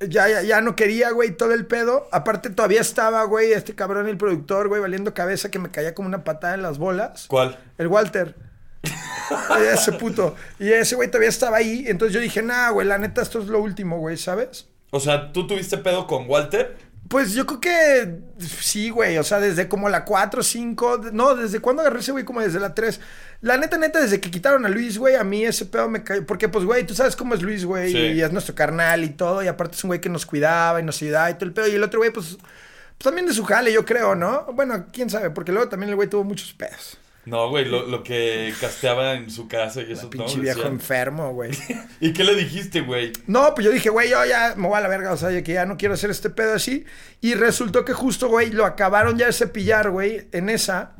Ya, 0.00 0.28
ya, 0.28 0.42
ya 0.42 0.60
no 0.60 0.76
quería, 0.76 1.10
güey, 1.10 1.36
todo 1.36 1.52
el 1.54 1.66
pedo. 1.66 2.06
Aparte, 2.12 2.50
todavía 2.50 2.80
estaba, 2.80 3.24
güey, 3.24 3.52
este 3.52 3.74
cabrón, 3.74 4.06
el 4.08 4.16
productor, 4.16 4.68
güey, 4.68 4.80
valiendo 4.80 5.12
cabeza 5.12 5.50
que 5.50 5.58
me 5.58 5.70
caía 5.72 5.92
como 5.94 6.06
una 6.08 6.22
patada 6.22 6.54
en 6.54 6.62
las 6.62 6.78
bolas. 6.78 7.24
¿Cuál? 7.26 7.58
El 7.78 7.88
Walter. 7.88 8.36
ese 9.74 9.92
puto. 9.92 10.36
Y 10.60 10.70
ese 10.70 10.94
güey 10.94 11.08
todavía 11.08 11.28
estaba 11.28 11.56
ahí. 11.56 11.84
Entonces 11.88 12.14
yo 12.14 12.20
dije, 12.20 12.42
nah, 12.42 12.70
güey, 12.70 12.86
la 12.86 12.98
neta, 12.98 13.22
esto 13.22 13.40
es 13.40 13.46
lo 13.48 13.60
último, 13.60 13.98
güey, 13.98 14.16
¿sabes? 14.16 14.68
O 14.90 15.00
sea, 15.00 15.32
¿tú 15.32 15.46
tuviste 15.46 15.78
pedo 15.78 16.06
con 16.06 16.28
Walter? 16.28 16.76
Pues 17.08 17.32
yo 17.32 17.46
creo 17.46 17.60
que 17.60 18.18
sí, 18.38 18.90
güey. 18.90 19.16
O 19.16 19.24
sea, 19.24 19.40
desde 19.40 19.66
como 19.66 19.88
la 19.88 20.04
4, 20.04 20.42
5. 20.42 21.00
No, 21.12 21.34
desde 21.34 21.60
cuando 21.60 21.80
agarré 21.80 22.00
ese 22.00 22.12
güey, 22.12 22.24
como 22.24 22.40
desde 22.40 22.60
la 22.60 22.74
3. 22.74 23.00
La 23.40 23.56
neta, 23.56 23.78
neta, 23.78 24.00
desde 24.00 24.20
que 24.20 24.30
quitaron 24.30 24.66
a 24.66 24.68
Luis, 24.68 24.98
güey, 24.98 25.14
a 25.14 25.24
mí 25.24 25.44
ese 25.44 25.64
pedo 25.64 25.88
me 25.88 26.04
cayó. 26.04 26.26
Porque, 26.26 26.48
pues, 26.48 26.66
güey, 26.66 26.86
tú 26.86 26.94
sabes 26.94 27.16
cómo 27.16 27.34
es 27.34 27.42
Luis, 27.42 27.64
güey. 27.64 27.92
Sí. 27.92 27.98
Y 27.98 28.20
es 28.20 28.30
nuestro 28.32 28.54
carnal 28.54 29.04
y 29.04 29.10
todo. 29.10 29.42
Y 29.42 29.48
aparte 29.48 29.76
es 29.76 29.84
un 29.84 29.88
güey 29.88 30.00
que 30.00 30.10
nos 30.10 30.26
cuidaba 30.26 30.80
y 30.80 30.82
nos 30.82 31.00
ayudaba 31.00 31.30
y 31.30 31.34
todo 31.34 31.46
el 31.46 31.52
pedo. 31.52 31.68
Y 31.68 31.76
el 31.76 31.82
otro 31.82 32.00
güey, 32.00 32.10
pues, 32.10 32.36
pues 32.36 33.04
también 33.04 33.26
de 33.26 33.32
su 33.32 33.44
jale, 33.44 33.72
yo 33.72 33.86
creo, 33.86 34.14
¿no? 34.14 34.44
Bueno, 34.52 34.86
quién 34.92 35.08
sabe. 35.08 35.30
Porque 35.30 35.52
luego 35.52 35.68
también 35.68 35.88
el 35.90 35.96
güey 35.96 36.08
tuvo 36.08 36.24
muchos 36.24 36.52
pedos. 36.52 36.98
No, 37.28 37.50
güey, 37.50 37.66
lo, 37.66 37.86
lo 37.86 38.02
que 38.02 38.54
casteaba 38.58 39.12
en 39.12 39.30
su 39.30 39.48
casa 39.48 39.82
y 39.82 39.92
eso 39.92 40.04
no. 40.04 40.10
Pinche 40.10 40.40
viejo 40.40 40.60
decía. 40.60 40.72
enfermo, 40.72 41.34
güey. 41.34 41.50
¿Y 42.00 42.14
qué 42.14 42.24
le 42.24 42.34
dijiste, 42.34 42.80
güey? 42.80 43.12
No, 43.26 43.54
pues 43.54 43.66
yo 43.66 43.70
dije, 43.70 43.90
güey, 43.90 44.08
yo 44.08 44.24
ya 44.24 44.54
me 44.56 44.66
voy 44.66 44.78
a 44.78 44.80
la 44.80 44.88
verga, 44.88 45.12
o 45.12 45.16
sea, 45.18 45.28
que 45.42 45.52
ya 45.52 45.66
no 45.66 45.76
quiero 45.76 45.92
hacer 45.92 46.08
este 46.08 46.30
pedo 46.30 46.54
así. 46.54 46.86
Y 47.20 47.34
resultó 47.34 47.84
que 47.84 47.92
justo, 47.92 48.28
güey, 48.28 48.50
lo 48.50 48.64
acabaron 48.64 49.18
ya 49.18 49.26
de 49.26 49.34
cepillar, 49.34 49.90
güey, 49.90 50.26
en 50.32 50.48
esa. 50.48 50.92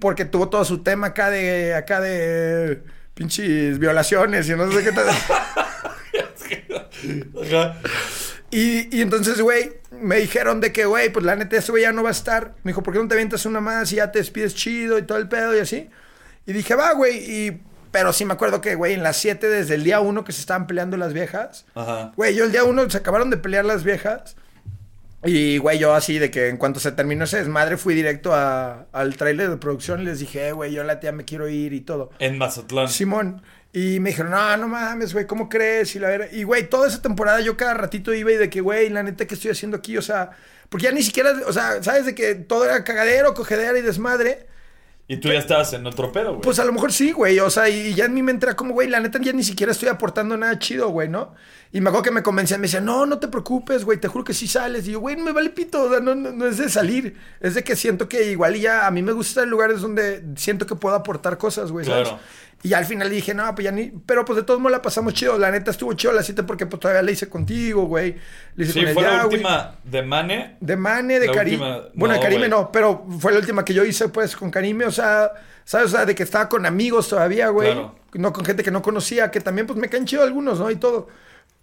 Porque 0.00 0.24
tuvo 0.24 0.48
todo 0.48 0.64
su 0.64 0.82
tema 0.82 1.08
acá 1.08 1.28
de, 1.28 1.74
acá 1.74 2.00
de 2.00 2.82
pinches 3.12 3.78
violaciones 3.78 4.48
y 4.48 4.52
no 4.52 4.72
sé 4.72 4.82
qué 4.82 4.92
tal. 4.92 5.06
Ajá. 7.44 7.76
Y, 8.50 8.96
y 8.96 9.02
entonces, 9.02 9.40
güey, 9.40 9.72
me 9.90 10.16
dijeron 10.16 10.60
de 10.60 10.72
que, 10.72 10.86
güey, 10.86 11.12
pues 11.12 11.24
la 11.24 11.36
neta, 11.36 11.56
ese 11.56 11.70
güey 11.70 11.82
ya 11.82 11.92
no 11.92 12.02
va 12.02 12.08
a 12.08 12.12
estar. 12.12 12.54
Me 12.62 12.70
dijo, 12.70 12.82
¿por 12.82 12.94
qué 12.94 13.00
no 13.00 13.08
te 13.08 13.14
avientas 13.14 13.44
una 13.46 13.60
más 13.60 13.92
y 13.92 13.96
ya 13.96 14.10
te 14.10 14.18
despides 14.20 14.54
chido 14.54 14.98
y 14.98 15.02
todo 15.02 15.18
el 15.18 15.28
pedo 15.28 15.54
y 15.56 15.60
así? 15.60 15.88
Y 16.46 16.52
dije, 16.52 16.74
va, 16.74 16.92
güey, 16.94 17.18
y... 17.18 17.62
Pero 17.90 18.12
sí 18.12 18.26
me 18.26 18.34
acuerdo 18.34 18.60
que, 18.60 18.74
güey, 18.74 18.92
en 18.92 19.02
las 19.02 19.16
7 19.16 19.48
desde 19.48 19.74
el 19.74 19.82
día 19.82 20.00
1 20.00 20.22
que 20.22 20.32
se 20.32 20.40
estaban 20.40 20.66
peleando 20.66 20.98
las 20.98 21.14
viejas. 21.14 21.64
Ajá. 21.74 22.12
Güey, 22.16 22.34
yo 22.34 22.44
el 22.44 22.52
día 22.52 22.64
1 22.64 22.90
se 22.90 22.98
acabaron 22.98 23.30
de 23.30 23.38
pelear 23.38 23.64
las 23.64 23.82
viejas. 23.82 24.36
Y, 25.24 25.56
güey, 25.58 25.78
yo 25.78 25.94
así 25.94 26.18
de 26.18 26.30
que 26.30 26.48
en 26.48 26.58
cuanto 26.58 26.80
se 26.80 26.92
terminó 26.92 27.24
ese 27.24 27.38
desmadre 27.38 27.76
fui 27.78 27.94
directo 27.94 28.34
a- 28.34 28.86
al 28.92 29.16
tráiler 29.16 29.48
de 29.50 29.56
producción 29.56 30.02
y 30.02 30.04
les 30.04 30.20
dije, 30.20 30.48
"Eh, 30.48 30.52
güey, 30.52 30.72
yo 30.72 30.84
la 30.84 31.00
tía 31.00 31.12
me 31.12 31.24
quiero 31.24 31.48
ir 31.48 31.72
y 31.72 31.80
todo. 31.80 32.10
En 32.18 32.36
Mazatlán. 32.38 32.88
Simón. 32.88 33.42
Y 33.72 34.00
me 34.00 34.10
dijeron, 34.10 34.32
no, 34.32 34.56
no 34.56 34.66
mames, 34.68 35.12
güey, 35.12 35.26
¿cómo 35.26 35.48
crees? 35.48 35.94
Y 35.94 35.98
la 35.98 36.08
vera- 36.08 36.28
Y, 36.32 36.42
güey, 36.44 36.68
toda 36.70 36.88
esa 36.88 37.02
temporada 37.02 37.40
yo 37.40 37.56
cada 37.56 37.74
ratito 37.74 38.14
iba 38.14 38.32
y 38.32 38.36
de 38.36 38.48
que, 38.48 38.60
güey, 38.60 38.88
la 38.88 39.02
neta, 39.02 39.26
¿qué 39.26 39.34
estoy 39.34 39.50
haciendo 39.50 39.76
aquí? 39.76 39.98
O 39.98 40.02
sea, 40.02 40.30
porque 40.68 40.84
ya 40.84 40.92
ni 40.92 41.02
siquiera, 41.02 41.32
o 41.46 41.52
sea, 41.52 41.82
¿sabes? 41.82 42.06
De 42.06 42.14
que 42.14 42.34
todo 42.34 42.64
era 42.64 42.82
cagadero, 42.82 43.34
cogedera 43.34 43.78
y 43.78 43.82
desmadre. 43.82 44.46
Y 45.10 45.16
tú 45.18 45.28
ya 45.28 45.38
estabas 45.38 45.72
en 45.72 45.86
otro 45.86 46.12
pedo, 46.12 46.30
güey. 46.32 46.42
Pues 46.42 46.58
a 46.58 46.64
lo 46.66 46.72
mejor 46.72 46.92
sí, 46.92 47.12
güey. 47.12 47.38
O 47.40 47.48
sea, 47.48 47.68
y 47.70 47.94
ya 47.94 48.04
en 48.06 48.12
mi 48.14 48.22
mente 48.22 48.44
era 48.44 48.56
como, 48.56 48.74
güey, 48.74 48.88
la 48.88 49.00
neta 49.00 49.18
ya 49.22 49.32
ni 49.32 49.42
siquiera 49.42 49.72
estoy 49.72 49.88
aportando 49.88 50.36
nada 50.36 50.58
chido, 50.58 50.88
güey, 50.90 51.08
¿no? 51.08 51.34
Y 51.72 51.80
me 51.80 51.88
acuerdo 51.88 52.04
que 52.04 52.10
me 52.10 52.22
convencían, 52.22 52.60
me 52.60 52.66
decían, 52.66 52.84
no, 52.84 53.06
no 53.06 53.18
te 53.18 53.28
preocupes, 53.28 53.84
güey, 53.86 53.98
te 53.98 54.08
juro 54.08 54.22
que 54.24 54.34
sí 54.34 54.46
sales. 54.46 54.86
Y 54.86 54.92
yo, 54.92 55.00
güey, 55.00 55.16
me 55.16 55.32
vale 55.32 55.48
pito, 55.50 55.82
o 55.84 55.88
sea, 55.90 56.00
no, 56.00 56.14
no, 56.14 56.32
no 56.32 56.46
es 56.46 56.58
de 56.58 56.68
salir. 56.68 57.16
Es 57.40 57.54
de 57.54 57.64
que 57.64 57.74
siento 57.74 58.06
que 58.06 58.30
igual 58.30 58.56
y 58.56 58.60
ya 58.60 58.86
a 58.86 58.90
mí 58.90 59.02
me 59.02 59.12
gusta 59.12 59.30
estar 59.30 59.44
en 59.44 59.50
lugares 59.50 59.80
donde 59.80 60.22
siento 60.36 60.66
que 60.66 60.74
puedo 60.74 60.94
aportar 60.94 61.38
cosas, 61.38 61.70
güey, 61.72 61.86
¿sabes? 61.86 62.08
Claro. 62.08 62.20
Y 62.62 62.72
al 62.72 62.84
final 62.86 63.08
dije, 63.08 63.34
no, 63.34 63.54
pues 63.54 63.64
ya 63.66 63.70
ni. 63.70 63.92
Pero 64.04 64.24
pues 64.24 64.36
de 64.36 64.42
todos 64.42 64.58
modos 64.58 64.72
la 64.72 64.82
pasamos 64.82 65.14
chido. 65.14 65.38
La 65.38 65.50
neta 65.52 65.70
estuvo 65.70 65.92
chido 65.92 66.12
la 66.12 66.24
cita 66.24 66.44
porque 66.44 66.66
pues 66.66 66.80
todavía 66.80 67.02
la 67.02 67.10
hice 67.12 67.28
contigo, 67.28 67.84
güey. 67.86 68.16
Hice 68.56 68.72
sí, 68.72 68.80
con 68.80 68.88
el 68.88 68.94
fue 68.94 69.02
la 69.04 69.26
última 69.26 69.74
de 69.84 70.02
Mane. 70.02 70.56
De 70.60 70.76
Mane, 70.76 71.20
de 71.20 71.26
La 71.28 71.32
Karime. 71.34 71.56
última- 71.74 71.88
Bueno, 71.94 72.14
de 72.16 72.20
Karime 72.20 72.48
no, 72.48 72.72
pero 72.72 73.06
fue 73.20 73.30
la 73.32 73.38
última 73.38 73.64
que 73.64 73.74
yo 73.74 73.84
hice, 73.84 74.08
pues, 74.08 74.34
con 74.36 74.50
Karime. 74.50 74.86
O 74.86 74.90
sea, 74.90 75.30
¿sabes? 75.64 75.86
O 75.86 75.90
sea, 75.96 76.04
de 76.04 76.16
que 76.16 76.24
estaba 76.24 76.48
con 76.48 76.66
amigos 76.66 77.08
todavía, 77.08 77.48
güey. 77.50 77.72
Claro. 77.72 77.94
No 78.14 78.32
con 78.32 78.44
gente 78.44 78.64
que 78.64 78.70
no 78.72 78.82
conocía, 78.82 79.30
que 79.30 79.40
también, 79.40 79.66
pues, 79.68 79.78
me 79.78 79.88
caen 79.88 80.04
chido 80.04 80.24
algunos, 80.24 80.58
¿no? 80.58 80.68
Y 80.70 80.76
todo. 80.76 81.08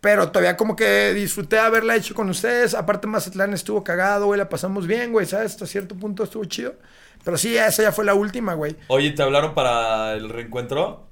Pero 0.02 0.30
todavía 0.30 0.56
como 0.56 0.76
que 0.76 1.14
disfruté 1.14 1.58
haberla 1.58 1.96
hecho 1.96 2.14
con 2.14 2.30
ustedes. 2.30 2.76
Aparte, 2.76 3.08
Mazatlán 3.08 3.54
estuvo 3.54 3.84
cagado, 3.84 4.28
güey. 4.28 4.38
La 4.38 4.50
pasamos 4.50 4.86
bien, 4.86 5.12
güey, 5.12 5.26
¿sabes? 5.26 5.54
Hasta 5.54 5.66
cierto 5.66 5.96
punto 5.96 6.24
estuvo 6.24 6.46
chido. 6.46 6.76
Pero 7.24 7.38
sí, 7.40 7.58
esa 7.58 7.82
ya 7.82 7.92
fue 7.92 8.06
la 8.06 8.14
última, 8.14 8.54
güey. 8.54 8.76
Oye, 8.88 9.12
¿te 9.12 9.24
hablaron 9.24 9.56
para 9.56 10.14
el 10.14 10.30
reencuentro? 10.30 11.08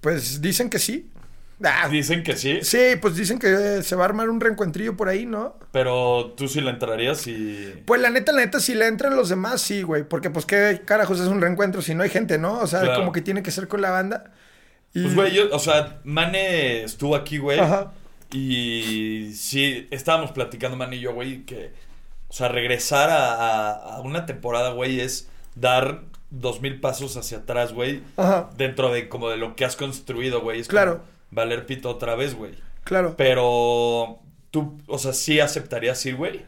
Pues 0.00 0.40
dicen 0.40 0.70
que 0.70 0.78
sí. 0.80 1.10
Ah, 1.64 1.88
Dicen 1.88 2.22
que 2.22 2.36
sí, 2.36 2.58
sí, 2.62 2.96
pues 3.00 3.16
dicen 3.16 3.38
que 3.38 3.82
se 3.82 3.96
va 3.96 4.02
a 4.02 4.08
armar 4.08 4.28
un 4.28 4.40
reencuentrillo 4.42 4.94
por 4.94 5.08
ahí, 5.08 5.24
¿no? 5.24 5.58
pero 5.72 6.34
tú 6.36 6.48
sí 6.48 6.60
le 6.60 6.68
entrarías 6.68 7.26
y... 7.28 7.82
Pues 7.86 7.98
la 7.98 8.10
neta, 8.10 8.32
la 8.32 8.40
neta, 8.42 8.60
si 8.60 8.74
le 8.74 8.86
entran 8.86 9.16
los 9.16 9.30
demás, 9.30 9.62
sí, 9.62 9.80
güey. 9.80 10.02
Porque 10.06 10.28
pues 10.28 10.44
qué 10.44 10.82
carajos 10.84 11.18
es 11.18 11.28
un 11.28 11.40
reencuentro 11.40 11.80
si 11.80 11.94
no 11.94 12.02
hay 12.02 12.10
gente, 12.10 12.36
¿no? 12.36 12.58
O 12.60 12.66
sea, 12.66 12.80
Claro. 12.82 12.98
como 13.00 13.12
que 13.12 13.22
tiene 13.22 13.42
que 13.42 13.50
ser 13.50 13.68
con 13.68 13.80
la 13.80 13.90
banda. 13.90 14.32
Y- 14.96 15.02
Pues, 15.02 15.14
güey, 15.14 15.34
yo, 15.34 15.54
o 15.54 15.58
sea, 15.58 16.00
Mane 16.04 16.82
estuvo 16.82 17.14
aquí, 17.14 17.38
güey. 17.38 17.58
Ajá. 17.58 17.92
Y 18.32 19.32
sí, 19.34 19.86
estábamos 19.90 20.32
platicando, 20.32 20.76
Mane 20.76 20.96
y 20.96 21.00
yo, 21.00 21.12
güey, 21.14 21.44
que, 21.44 21.72
o 22.28 22.32
sea, 22.32 22.48
regresar 22.48 23.10
a, 23.10 23.32
a- 23.32 23.96
a 23.96 24.00
una 24.00 24.26
temporada, 24.26 24.70
güey, 24.72 25.00
es 25.00 25.28
dar 25.54 26.02
dos 26.30 26.60
mil 26.60 26.80
pasos 26.80 27.16
hacia 27.16 27.38
atrás, 27.38 27.72
güey. 27.72 28.02
Ajá. 28.16 28.50
Dentro 28.56 28.92
de 28.92 29.08
como 29.08 29.28
de 29.30 29.36
lo 29.36 29.54
que 29.54 29.64
has 29.64 29.76
construido, 29.76 30.40
güey. 30.40 30.60
Es 30.60 30.68
Claro. 30.68 31.02
valer 31.30 31.66
pito 31.66 31.88
otra 31.88 32.14
vez, 32.14 32.34
güey. 32.34 32.54
Claro. 32.84 33.14
Pero 33.16 34.18
tú, 34.50 34.78
o 34.86 34.98
sea, 34.98 35.12
sí 35.12 35.40
aceptarías 35.40 36.04
ir, 36.06 36.16
güey. 36.16 36.44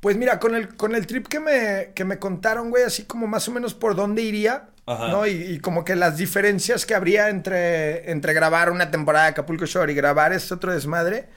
Pues 0.00 0.16
mira, 0.16 0.38
con 0.38 0.54
el, 0.54 0.76
con 0.76 0.94
el 0.94 1.06
trip 1.06 1.26
que 1.26 1.40
me, 1.40 1.92
que 1.94 2.04
me 2.04 2.18
contaron, 2.18 2.70
güey, 2.70 2.84
así 2.84 3.04
como 3.04 3.26
más 3.26 3.48
o 3.48 3.52
menos 3.52 3.74
por 3.74 3.96
dónde 3.96 4.22
iría, 4.22 4.68
Ajá. 4.90 5.08
¿no? 5.08 5.26
Y, 5.26 5.30
y 5.32 5.58
como 5.60 5.84
que 5.84 5.94
las 5.96 6.16
diferencias 6.16 6.86
que 6.86 6.94
habría 6.94 7.28
entre, 7.28 8.10
entre 8.10 8.32
grabar 8.32 8.70
una 8.70 8.90
temporada 8.90 9.24
de 9.26 9.30
Acapulco 9.32 9.66
Shore 9.66 9.92
y 9.92 9.94
grabar 9.94 10.32
este 10.32 10.54
otro 10.54 10.72
desmadre, 10.72 11.28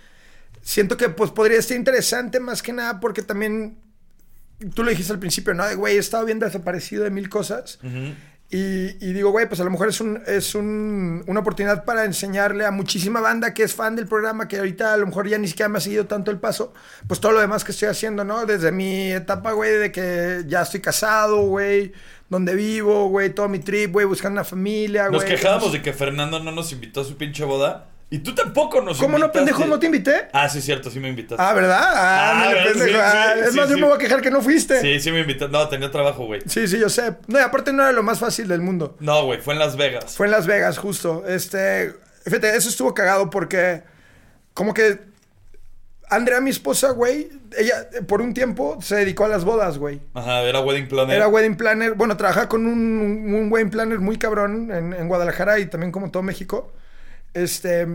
siento 0.61 0.95
que 0.97 1.09
pues 1.09 1.31
podría 1.31 1.61
ser 1.61 1.77
interesante 1.77 2.39
más 2.39 2.61
que 2.61 2.71
nada 2.73 2.99
porque 2.99 3.21
también, 3.21 3.77
tú 4.73 4.83
lo 4.83 4.89
dijiste 4.91 5.11
al 5.13 5.19
principio, 5.19 5.53
¿no? 5.53 5.65
De, 5.67 5.75
Güey, 5.75 5.97
he 5.97 5.99
estado 5.99 6.25
bien 6.25 6.39
desaparecido 6.39 7.03
de 7.03 7.09
mil 7.09 7.29
cosas. 7.29 7.79
Y, 8.53 8.97
y 8.99 9.13
digo, 9.13 9.31
güey, 9.31 9.47
pues 9.47 9.61
a 9.61 9.63
lo 9.63 9.69
mejor 9.69 9.87
es, 9.87 10.01
un, 10.01 10.21
es 10.27 10.55
un- 10.55 11.23
una 11.25 11.39
oportunidad 11.39 11.85
para 11.85 12.03
enseñarle 12.03 12.65
a 12.65 12.71
muchísima 12.71 13.21
banda 13.21 13.53
que 13.53 13.63
es 13.63 13.73
fan 13.73 13.95
del 13.95 14.07
programa, 14.07 14.49
que 14.49 14.57
ahorita 14.57 14.93
a 14.93 14.97
lo 14.97 15.07
mejor 15.07 15.29
ya 15.29 15.37
ni 15.37 15.47
siquiera 15.47 15.69
me 15.69 15.77
ha 15.77 15.81
seguido 15.81 16.05
tanto 16.05 16.31
el 16.31 16.37
paso, 16.37 16.73
pues 17.07 17.21
todo 17.21 17.31
lo 17.31 17.39
demás 17.39 17.63
que 17.63 17.71
estoy 17.71 17.87
haciendo, 17.87 18.25
¿no? 18.25 18.45
Desde 18.45 18.73
mi 18.73 19.09
etapa, 19.13 19.53
güey, 19.53 19.77
de 19.77 19.91
que 19.93 20.43
ya 20.47 20.63
estoy 20.63 20.81
casado, 20.81 21.43
güey, 21.43 21.93
donde 22.31 22.55
vivo, 22.55 23.09
güey, 23.09 23.29
todo 23.35 23.49
mi 23.49 23.59
trip, 23.59 23.91
güey, 23.91 24.05
buscando 24.05 24.35
una 24.39 24.45
familia, 24.45 25.09
güey. 25.09 25.19
Nos 25.19 25.29
quejábamos 25.29 25.73
de 25.73 25.81
que 25.81 25.91
Fernando 25.91 26.39
no 26.39 26.51
nos 26.53 26.71
invitó 26.71 27.01
a 27.01 27.03
su 27.03 27.17
pinche 27.17 27.43
boda. 27.43 27.89
Y 28.09 28.19
tú 28.19 28.33
tampoco 28.33 28.81
nos 28.81 28.97
¿Cómo 28.97 29.17
no, 29.17 29.31
pendejo? 29.31 29.65
¿No 29.65 29.79
te 29.79 29.85
invité? 29.85 30.27
Ah, 30.33 30.47
sí, 30.49 30.61
cierto, 30.61 30.89
sí 30.89 30.99
me 30.99 31.09
invitaste. 31.09 31.41
Ah, 31.41 31.53
¿verdad? 31.53 31.81
Ah, 31.83 32.43
Ah, 32.49 32.53
pendejo. 32.65 32.85
sí, 32.87 32.93
Ah, 32.95 33.33
es 33.37 33.51
sí, 33.51 33.57
más, 33.57 33.69
yo 33.69 33.77
me 33.77 33.83
voy 33.85 33.95
a 33.95 33.97
quejar 33.97 34.21
que 34.21 34.31
no 34.31 34.41
fuiste. 34.41 34.79
Sí, 34.81 34.99
sí 35.01 35.11
me 35.11 35.19
invitaste. 35.21 35.51
No, 35.51 35.67
tenía 35.67 35.91
trabajo, 35.91 36.25
güey. 36.25 36.41
Sí, 36.45 36.67
sí, 36.67 36.79
yo 36.79 36.89
sé. 36.89 37.15
No, 37.27 37.37
y 37.39 37.41
aparte 37.41 37.71
no 37.73 37.83
era 37.83 37.91
lo 37.91 38.03
más 38.03 38.19
fácil 38.19 38.47
del 38.47 38.61
mundo. 38.61 38.95
No, 38.99 39.25
güey, 39.25 39.39
fue 39.41 39.53
en 39.53 39.59
Las 39.59 39.75
Vegas. 39.77 40.15
Fue 40.15 40.25
en 40.25 40.31
Las 40.31 40.47
Vegas, 40.47 40.77
justo. 40.77 41.23
Este, 41.27 41.93
fíjate, 42.25 42.55
eso 42.55 42.67
estuvo 42.69 42.93
cagado 42.93 43.29
porque 43.29 43.83
como 44.53 44.73
que 44.73 44.99
Andrea, 46.11 46.41
mi 46.41 46.49
esposa, 46.49 46.91
güey, 46.91 47.29
ella 47.57 47.87
por 48.05 48.21
un 48.21 48.33
tiempo 48.33 48.77
se 48.81 48.97
dedicó 48.97 49.23
a 49.23 49.29
las 49.29 49.45
bodas, 49.45 49.77
güey. 49.77 50.01
Ajá, 50.13 50.41
era 50.41 50.59
wedding 50.59 50.89
planner. 50.89 51.15
Era 51.15 51.29
wedding 51.29 51.55
planner. 51.55 51.93
Bueno, 51.93 52.17
trabajaba 52.17 52.49
con 52.49 52.65
un, 52.65 53.33
un 53.33 53.47
wedding 53.49 53.69
planner 53.69 53.99
muy 53.99 54.17
cabrón 54.17 54.71
en, 54.71 54.91
en 54.93 55.07
Guadalajara 55.07 55.59
y 55.59 55.67
también 55.67 55.93
como 55.93 56.11
todo 56.11 56.21
México. 56.21 56.73
Este. 57.33 57.87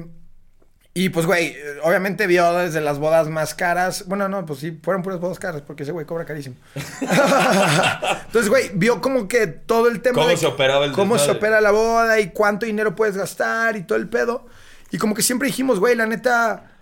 Y 0.95 1.11
pues, 1.11 1.27
güey, 1.27 1.55
obviamente 1.83 2.27
vio 2.27 2.51
desde 2.55 2.81
las 2.81 2.99
bodas 2.99 3.29
más 3.29 3.55
caras. 3.55 4.07
Bueno, 4.07 4.31
no, 4.31 4.47
pues 4.47 4.61
sí, 4.61 4.81
fueron 4.83 5.03
puras 5.03 5.21
bodas 5.21 5.39
caras 5.39 5.61
porque 5.61 5.83
ese 5.83 5.93
güey 5.93 6.07
cobra 6.07 6.25
carísimo. 6.25 6.57
Entonces, 7.03 8.49
güey, 8.49 8.71
vio 8.73 9.03
como 9.03 9.29
que 9.29 9.47
todo 9.47 9.89
el 9.89 10.01
tema. 10.01 10.15
Cómo 10.15 10.29
de 10.29 10.39
se 10.39 10.47
operaba 10.47 10.87
el 10.87 10.93
Cómo 10.93 11.19
se 11.19 11.33
opera 11.33 11.61
la 11.61 11.71
boda 11.71 12.19
y 12.19 12.31
cuánto 12.31 12.65
dinero 12.65 12.97
puedes 12.97 13.15
gastar 13.15 13.77
y 13.77 13.83
todo 13.83 13.99
el 13.99 14.09
pedo. 14.09 14.47
Y 14.91 14.97
como 14.97 15.15
que 15.15 15.21
siempre 15.21 15.49
dijimos, 15.49 15.81
güey, 15.81 15.95
la 15.97 16.07
neta. 16.07 16.73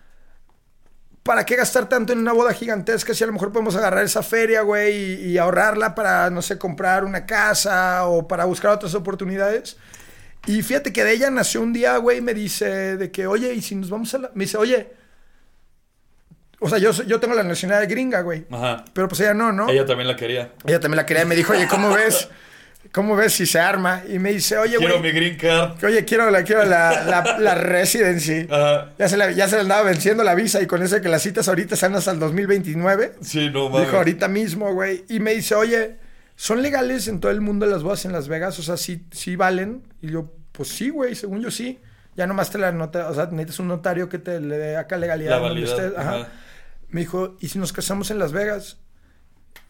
¿Para 1.24 1.44
qué 1.44 1.56
gastar 1.56 1.88
tanto 1.88 2.12
en 2.12 2.20
una 2.20 2.32
boda 2.32 2.52
gigantesca 2.52 3.14
si 3.14 3.24
a 3.24 3.26
lo 3.26 3.32
mejor 3.32 3.50
podemos 3.50 3.74
agarrar 3.74 4.04
esa 4.04 4.22
feria, 4.22 4.60
güey, 4.60 4.94
y, 4.94 5.28
y 5.30 5.38
ahorrarla 5.38 5.94
para, 5.94 6.30
no 6.30 6.42
sé, 6.42 6.58
comprar 6.58 7.02
una 7.04 7.26
casa 7.26 8.06
o 8.06 8.28
para 8.28 8.44
buscar 8.44 8.70
otras 8.72 8.94
oportunidades? 8.94 9.76
Y 10.46 10.62
fíjate 10.62 10.92
que 10.92 11.02
de 11.02 11.12
ella 11.12 11.30
nació 11.30 11.62
un 11.62 11.72
día, 11.72 11.96
güey, 11.96 12.20
me 12.20 12.34
dice 12.34 12.98
de 12.98 13.10
que, 13.10 13.26
oye, 13.26 13.54
¿y 13.54 13.62
si 13.62 13.74
nos 13.74 13.88
vamos 13.88 14.12
a 14.14 14.18
la...? 14.18 14.30
Me 14.34 14.44
dice, 14.44 14.58
oye, 14.58 14.92
o 16.60 16.68
sea, 16.68 16.78
yo, 16.78 16.92
yo 16.92 17.20
tengo 17.20 17.34
la 17.34 17.42
nacionalidad 17.42 17.90
gringa, 17.90 18.20
güey. 18.20 18.46
Ajá. 18.50 18.84
Pero 18.92 19.08
pues 19.08 19.20
ella 19.20 19.34
no, 19.34 19.52
¿no? 19.52 19.68
Ella 19.68 19.87
también 19.87 20.08
la 20.08 20.16
quería. 20.16 20.52
Ella 20.66 20.80
también 20.80 20.96
la 20.96 21.06
quería 21.06 21.22
y 21.22 21.26
me 21.26 21.37
dijo, 21.37 21.52
oye, 21.52 21.66
¿cómo 21.68 21.92
ves? 21.92 22.28
¿Cómo 22.92 23.16
ves 23.16 23.32
si 23.32 23.46
se 23.46 23.58
arma? 23.58 24.02
Y 24.08 24.18
me 24.18 24.32
dice, 24.32 24.56
oye, 24.56 24.76
Quiero 24.76 24.98
güey, 25.00 25.12
mi 25.12 25.18
green 25.18 25.36
card. 25.36 25.82
oye, 25.84 26.04
quiero 26.04 26.30
la, 26.30 26.44
quiero 26.44 26.64
la, 26.64 27.04
la, 27.04 27.38
la 27.38 27.54
residency. 27.56 28.46
Ajá. 28.50 28.92
Ya 28.98 29.08
se, 29.08 29.16
le, 29.16 29.34
ya 29.34 29.48
se 29.48 29.56
le 29.56 29.62
andaba 29.62 29.82
venciendo 29.82 30.22
la 30.22 30.34
visa 30.34 30.62
y 30.62 30.66
con 30.66 30.82
eso 30.82 30.94
de 30.94 31.00
que 31.00 31.08
las 31.08 31.22
citas 31.22 31.48
ahorita 31.48 31.74
están 31.74 31.94
hasta 31.96 32.12
el 32.12 32.18
2029. 32.20 33.14
Sí, 33.20 33.50
no 33.50 33.68
mames. 33.68 33.86
Dijo 33.86 33.96
ahorita 33.96 34.28
mismo, 34.28 34.72
güey. 34.72 35.04
Y 35.08 35.18
me 35.20 35.34
dice, 35.34 35.54
oye, 35.56 35.96
¿son 36.36 36.62
legales 36.62 37.08
en 37.08 37.20
todo 37.20 37.32
el 37.32 37.40
mundo 37.40 37.66
las 37.66 37.82
bodas 37.82 38.04
en 38.04 38.12
Las 38.12 38.28
Vegas? 38.28 38.58
O 38.58 38.62
sea, 38.62 38.76
¿sí, 38.76 39.04
sí 39.10 39.34
valen? 39.36 39.82
Y 40.00 40.12
yo, 40.12 40.32
pues 40.52 40.68
sí, 40.68 40.90
güey, 40.90 41.14
según 41.14 41.40
yo 41.42 41.50
sí. 41.50 41.80
Ya 42.16 42.28
nomás 42.28 42.50
te 42.50 42.58
la 42.58 42.70
nota, 42.70 43.08
o 43.08 43.14
sea, 43.14 43.26
necesitas 43.26 43.58
un 43.58 43.66
notario 43.68 44.08
que 44.08 44.18
te 44.18 44.40
le 44.40 44.56
dé 44.56 44.76
acá 44.76 44.96
legalidad. 44.96 45.30
La 45.30 45.38
validad. 45.38 45.94
Ajá. 45.96 46.14
Ajá. 46.14 46.28
Me 46.90 47.00
dijo, 47.00 47.36
¿y 47.40 47.48
si 47.48 47.58
nos 47.58 47.72
casamos 47.72 48.12
en 48.12 48.20
Las 48.20 48.30
Vegas? 48.30 48.76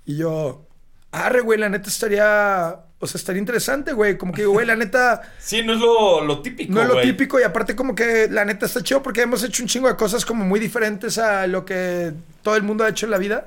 Y 0.04 0.18
yo, 0.18 0.68
arre, 1.14 1.40
güey, 1.40 1.58
la 1.58 1.68
neta 1.68 1.88
estaría, 1.88 2.76
o 2.98 3.06
sea, 3.06 3.18
estaría 3.18 3.38
interesante, 3.38 3.92
güey. 3.92 4.18
Como 4.18 4.32
que 4.32 4.46
güey, 4.46 4.66
la 4.66 4.76
neta... 4.76 5.22
Sí, 5.38 5.62
no 5.62 5.74
es 5.74 5.78
lo, 5.78 6.24
lo 6.24 6.42
típico, 6.42 6.72
No 6.72 6.82
es 6.82 6.88
lo 6.88 7.00
típico 7.00 7.38
y 7.38 7.42
aparte 7.44 7.76
como 7.76 7.94
que 7.94 8.28
la 8.30 8.44
neta 8.44 8.66
está 8.66 8.82
chido 8.82 9.02
porque 9.02 9.22
hemos 9.22 9.42
hecho 9.44 9.62
un 9.62 9.68
chingo 9.68 9.88
de 9.88 9.96
cosas 9.96 10.24
como 10.24 10.44
muy 10.44 10.58
diferentes 10.58 11.18
a 11.18 11.46
lo 11.46 11.64
que 11.64 12.12
todo 12.42 12.56
el 12.56 12.62
mundo 12.62 12.84
ha 12.84 12.88
hecho 12.88 13.06
en 13.06 13.12
la 13.12 13.18
vida. 13.18 13.46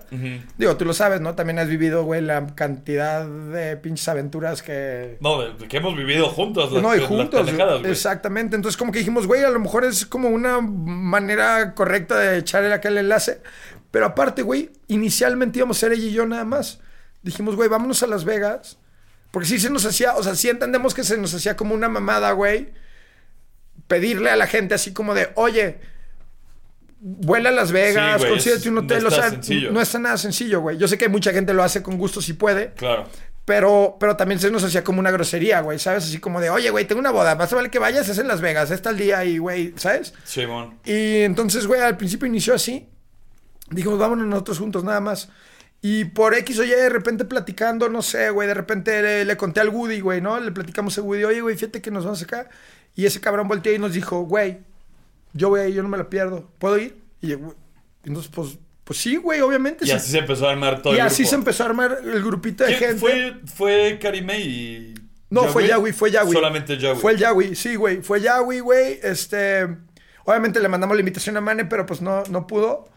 Digo, 0.58 0.78
tú 0.78 0.86
lo 0.86 0.94
sabes, 0.94 1.22
¿no? 1.22 1.36
También 1.36 1.60
has 1.60 1.68
vivido, 1.68 2.04
güey, 2.04 2.22
la 2.22 2.48
cantidad 2.56 3.28
de 3.28 3.78
pinches 3.78 4.08
aventuras 4.08 4.64
que... 4.64 5.18
No, 5.20 5.40
que 5.68 5.78
hemos 5.78 5.96
vivido 5.96 6.30
juntos. 6.30 6.72
Las, 6.72 6.82
no, 6.82 6.96
y 6.96 7.00
juntos. 7.02 7.54
güey. 7.54 7.92
Exactamente. 7.92 8.56
Entonces 8.56 8.78
como 8.78 8.92
que 8.92 9.00
dijimos, 9.00 9.28
güey, 9.28 9.44
a 9.44 9.50
lo 9.50 9.60
mejor 9.60 9.86
es 9.86 10.06
como 10.06 10.30
una 10.30 10.62
manera 10.62 11.74
correcta 11.76 12.18
de 12.18 12.40
echarle 12.40 12.74
aquel 12.74 12.98
enlace. 12.98 13.42
Pero 13.92 14.06
aparte, 14.06 14.42
güey, 14.42 14.72
inicialmente 14.88 15.60
íbamos 15.60 15.78
a 15.78 15.80
ser 15.82 15.92
ella 15.94 16.06
y 16.06 16.12
yo 16.12 16.26
nada 16.26 16.44
más. 16.46 16.80
Dijimos, 17.28 17.58
güey, 17.58 17.68
vámonos 17.68 18.02
a 18.04 18.08
Las 18.08 18.24
Vegas. 18.24 18.78
Porque 19.32 19.48
sí 19.50 19.60
se 19.60 19.70
nos 19.70 19.86
hacía, 19.86 20.16
o 20.16 20.24
sea, 20.24 20.34
sí 20.36 20.48
entendemos 20.48 20.94
que 20.94 21.04
se 21.04 21.18
nos 21.18 21.34
hacía 21.34 21.58
como 21.58 21.76
una 21.76 21.90
mamada, 21.90 22.32
güey. 22.32 22.70
Pedirle 23.88 24.30
a 24.30 24.38
la 24.38 24.48
gente 24.48 24.74
así 24.74 24.94
como 24.94 25.14
de, 25.14 25.30
oye, 25.36 25.80
vuela 27.00 27.50
a 27.50 27.52
Las 27.52 27.74
Vegas, 27.74 28.22
Sí, 28.22 28.28
consíguete 28.30 28.70
un 28.70 28.76
no 28.76 28.82
hotel. 28.82 29.06
o 29.06 29.10
está 29.10 29.22
sea, 29.24 29.30
sencillo. 29.32 29.72
no 29.72 29.82
está 29.82 30.00
nada 30.00 30.18
sencillo, 30.18 30.62
güey. 30.62 30.78
Yo 30.78 30.88
sé 30.88 30.98
que 30.98 31.10
mucha 31.10 31.34
gente 31.34 31.54
lo 31.54 31.62
hace 31.64 31.84
con 31.84 31.98
gusto 31.98 32.22
si 32.22 32.34
puede. 32.34 32.72
Claro. 32.74 33.06
Pero, 33.44 33.98
pero 34.00 34.16
también 34.16 34.40
se 34.40 34.50
nos 34.50 34.64
hacía 34.64 34.84
como 34.84 35.00
una 35.02 35.12
grosería, 35.12 35.60
güey, 35.60 35.78
¿sabes? 35.80 36.06
Así 36.06 36.20
como 36.20 36.40
de, 36.40 36.50
oye, 36.50 36.70
güey, 36.70 36.86
tengo 36.86 37.00
una 37.00 37.12
boda, 37.12 37.36
más 37.36 37.52
vale 37.54 37.70
que 37.70 37.80
vayas, 37.80 38.08
es 38.10 38.18
en 38.18 38.28
Las 38.30 38.40
Vegas, 38.42 38.72
es 38.72 38.82
tal 38.82 38.98
día 38.98 39.24
y, 39.26 39.38
güey, 39.38 39.74
¿sabes? 39.76 40.14
Simón. 40.24 40.80
Y 40.86 41.20
entonces, 41.22 41.68
güey, 41.68 41.82
al 41.82 41.98
principio 41.98 42.28
inició 42.28 42.54
así. 42.56 42.88
Dijimos, 43.70 44.00
vámonos 44.00 44.26
nosotros 44.26 44.60
juntos 44.60 44.84
nada 44.86 45.02
más. 45.02 45.30
Y 45.82 46.06
por 46.06 46.34
X 46.34 46.60
o 46.60 46.64
Y, 46.64 46.70
de 46.70 46.90
repente 46.90 47.24
platicando, 47.26 47.88
no 47.88 48.02
sé, 48.02 48.30
güey, 48.32 48.48
de 48.48 48.54
repente 48.54 49.02
le, 49.02 49.26
le 49.26 49.38
conté 49.38 49.60
al 49.60 49.70
Woody, 49.70 50.00
güey, 50.00 50.22
¿no? 50.22 50.40
Le 50.40 50.52
platicamos 50.52 50.98
a 50.98 51.02
Woody, 51.02 51.24
oye, 51.24 51.42
güey, 51.42 51.56
fíjate 51.56 51.82
que 51.82 51.92
nos 51.92 52.04
vamos 52.04 52.22
acá. 52.24 52.50
Y 52.96 53.06
ese 53.06 53.22
cabrón 53.22 53.48
volteó 53.48 53.74
y 53.74 53.78
nos 53.78 53.94
dijo, 53.94 54.22
güey, 54.22 54.60
yo 55.34 55.50
voy 55.50 55.62
ahí, 55.62 55.74
yo 55.74 55.84
no 55.84 55.90
me 55.90 55.98
la 55.98 56.10
pierdo. 56.10 56.50
¿Puedo 56.58 56.78
ir? 56.80 56.98
Y 57.22 57.28
yo, 57.28 57.38
entonces, 58.04 58.32
pues, 58.34 58.58
pues 58.84 59.00
sí, 59.00 59.18
güey, 59.18 59.42
obviamente. 59.42 59.86
Y 59.86 59.90
sí. 59.90 59.94
así 59.94 60.12
se 60.12 60.18
empezó 60.20 60.48
a 60.48 60.52
armar 60.52 60.82
todo 60.82 60.94
y 60.94 60.96
el 60.96 61.06
así 61.06 61.24
grupo. 61.24 61.30
se 61.30 61.36
empezó 61.36 61.64
a 61.64 61.66
armar 61.68 62.00
el 62.04 62.24
grupito 62.24 62.64
de 62.64 62.76
¿Quién 62.78 62.92
gente. 62.92 63.00
Fue, 63.00 63.36
fue 63.46 64.00
Karime 64.02 64.40
y. 64.40 64.94
No, 65.30 65.44
fue 65.44 65.68
Yahweh, 65.68 65.92
fue 65.94 66.10
Yahweh. 66.10 66.32
Solamente 66.32 66.78
Yahweh. 66.78 67.00
Fue 67.00 67.12
el 67.12 67.18
Yahweh, 67.18 67.56
sí, 67.56 67.76
güey. 67.76 68.02
Fue 68.02 68.22
Yahweh, 68.22 68.62
güey. 68.62 69.00
Este. 69.04 69.68
Obviamente 70.24 70.60
le 70.60 70.70
mandamos 70.70 70.96
la 70.96 71.02
invitación 71.02 71.38
a 71.38 71.42
Mane, 71.42 71.66
pero 71.66 71.86
pues 71.86 72.02
no, 72.02 72.24
no 72.30 72.48
pudo. 72.48 72.90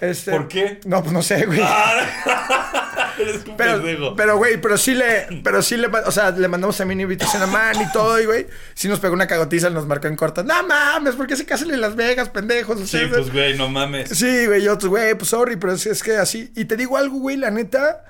Este, 0.00 0.30
¿Por 0.32 0.48
qué? 0.48 0.80
No, 0.86 1.00
pues 1.02 1.12
no 1.12 1.22
sé, 1.22 1.46
güey. 1.46 1.60
Eres 3.18 3.44
un 3.46 3.56
pero, 3.56 3.74
pendejo. 3.80 4.16
pero, 4.16 4.36
güey, 4.36 4.60
pero 4.60 4.76
sí 4.76 4.92
le, 4.94 5.40
pero 5.44 5.62
sí 5.62 5.76
le, 5.76 5.86
o 5.86 6.10
sea, 6.10 6.32
le 6.32 6.48
mandamos 6.48 6.76
también 6.76 7.00
invitación 7.00 7.42
a 7.42 7.46
Man 7.46 7.76
y 7.80 7.92
todo, 7.92 8.20
y 8.20 8.26
güey, 8.26 8.46
sí 8.74 8.88
nos 8.88 8.98
pegó 8.98 9.14
una 9.14 9.28
cagotiza, 9.28 9.70
nos 9.70 9.86
marcó 9.86 10.08
en 10.08 10.16
corto. 10.16 10.42
No 10.42 10.66
mames, 10.66 11.14
¿por 11.14 11.28
qué 11.28 11.36
se 11.36 11.46
casan 11.46 11.70
en 11.70 11.80
Las 11.80 11.94
Vegas, 11.94 12.28
pendejos? 12.28 12.80
sí, 12.88 12.98
pues, 13.08 13.32
güey, 13.32 13.56
no 13.56 13.68
mames. 13.68 14.08
Sí, 14.10 14.46
güey, 14.46 14.62
yo, 14.62 14.76
güey, 14.78 15.14
pues 15.14 15.30
sorry, 15.30 15.56
pero 15.56 15.72
es, 15.74 15.86
es 15.86 16.02
que 16.02 16.16
así. 16.16 16.50
Y 16.56 16.64
te 16.64 16.76
digo 16.76 16.96
algo, 16.96 17.18
güey, 17.18 17.36
la 17.36 17.52
neta, 17.52 18.04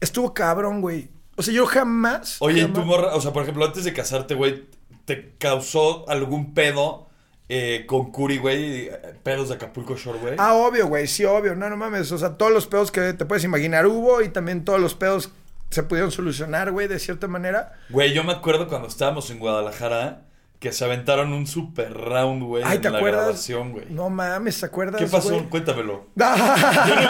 estuvo 0.00 0.34
cabrón, 0.34 0.80
güey. 0.80 1.08
O 1.36 1.42
sea, 1.44 1.54
yo 1.54 1.64
jamás. 1.66 2.36
Oye, 2.40 2.58
¿y 2.58 2.62
jamás- 2.62 2.74
tu 2.74 2.84
morra, 2.84 3.14
o 3.14 3.20
sea, 3.20 3.32
por 3.32 3.44
ejemplo, 3.44 3.64
antes 3.64 3.84
de 3.84 3.92
casarte, 3.92 4.34
güey, 4.34 4.64
¿te 5.04 5.34
causó 5.38 6.08
algún 6.10 6.52
pedo 6.52 7.07
eh, 7.48 7.84
con 7.86 8.10
Curi, 8.12 8.38
güey? 8.38 8.90
Pedos 9.22 9.48
de 9.48 9.54
Acapulco 9.56 9.96
Shore, 9.96 10.18
güey. 10.18 10.34
Ah, 10.38 10.54
obvio, 10.54 10.86
güey, 10.86 11.06
sí, 11.06 11.24
obvio. 11.24 11.54
No, 11.54 11.68
no 11.70 11.76
mames. 11.76 12.10
O 12.12 12.18
sea, 12.18 12.36
todos 12.36 12.52
los 12.52 12.66
pedos 12.66 12.90
que 12.90 13.12
te 13.14 13.24
puedes 13.24 13.44
imaginar 13.44 13.86
hubo 13.86 14.20
y 14.22 14.28
también 14.28 14.64
todos 14.64 14.80
los 14.80 14.94
pedos 14.94 15.30
se 15.70 15.82
pudieron 15.82 16.10
solucionar, 16.10 16.70
güey, 16.72 16.88
de 16.88 16.98
cierta 16.98 17.26
manera. 17.28 17.72
Güey, 17.90 18.12
yo 18.12 18.24
me 18.24 18.32
acuerdo 18.32 18.68
cuando 18.68 18.88
estábamos 18.88 19.30
en 19.30 19.38
Guadalajara 19.38 20.22
que 20.60 20.72
se 20.72 20.84
aventaron 20.84 21.32
un 21.32 21.46
super 21.46 21.92
round, 21.94 22.42
güey, 22.42 22.64
Ay, 22.66 22.76
en 22.76 22.82
¿te 22.82 22.90
la 22.90 22.98
acuerdas? 22.98 23.22
grabación, 23.22 23.72
güey. 23.72 23.84
No 23.90 24.10
mames, 24.10 24.58
¿te 24.60 24.66
acuerdas? 24.66 25.00
¿Qué 25.00 25.06
pasó? 25.06 25.30
güey? 25.34 25.44
Cuéntamelo. 25.48 26.06
Yo 26.16 26.26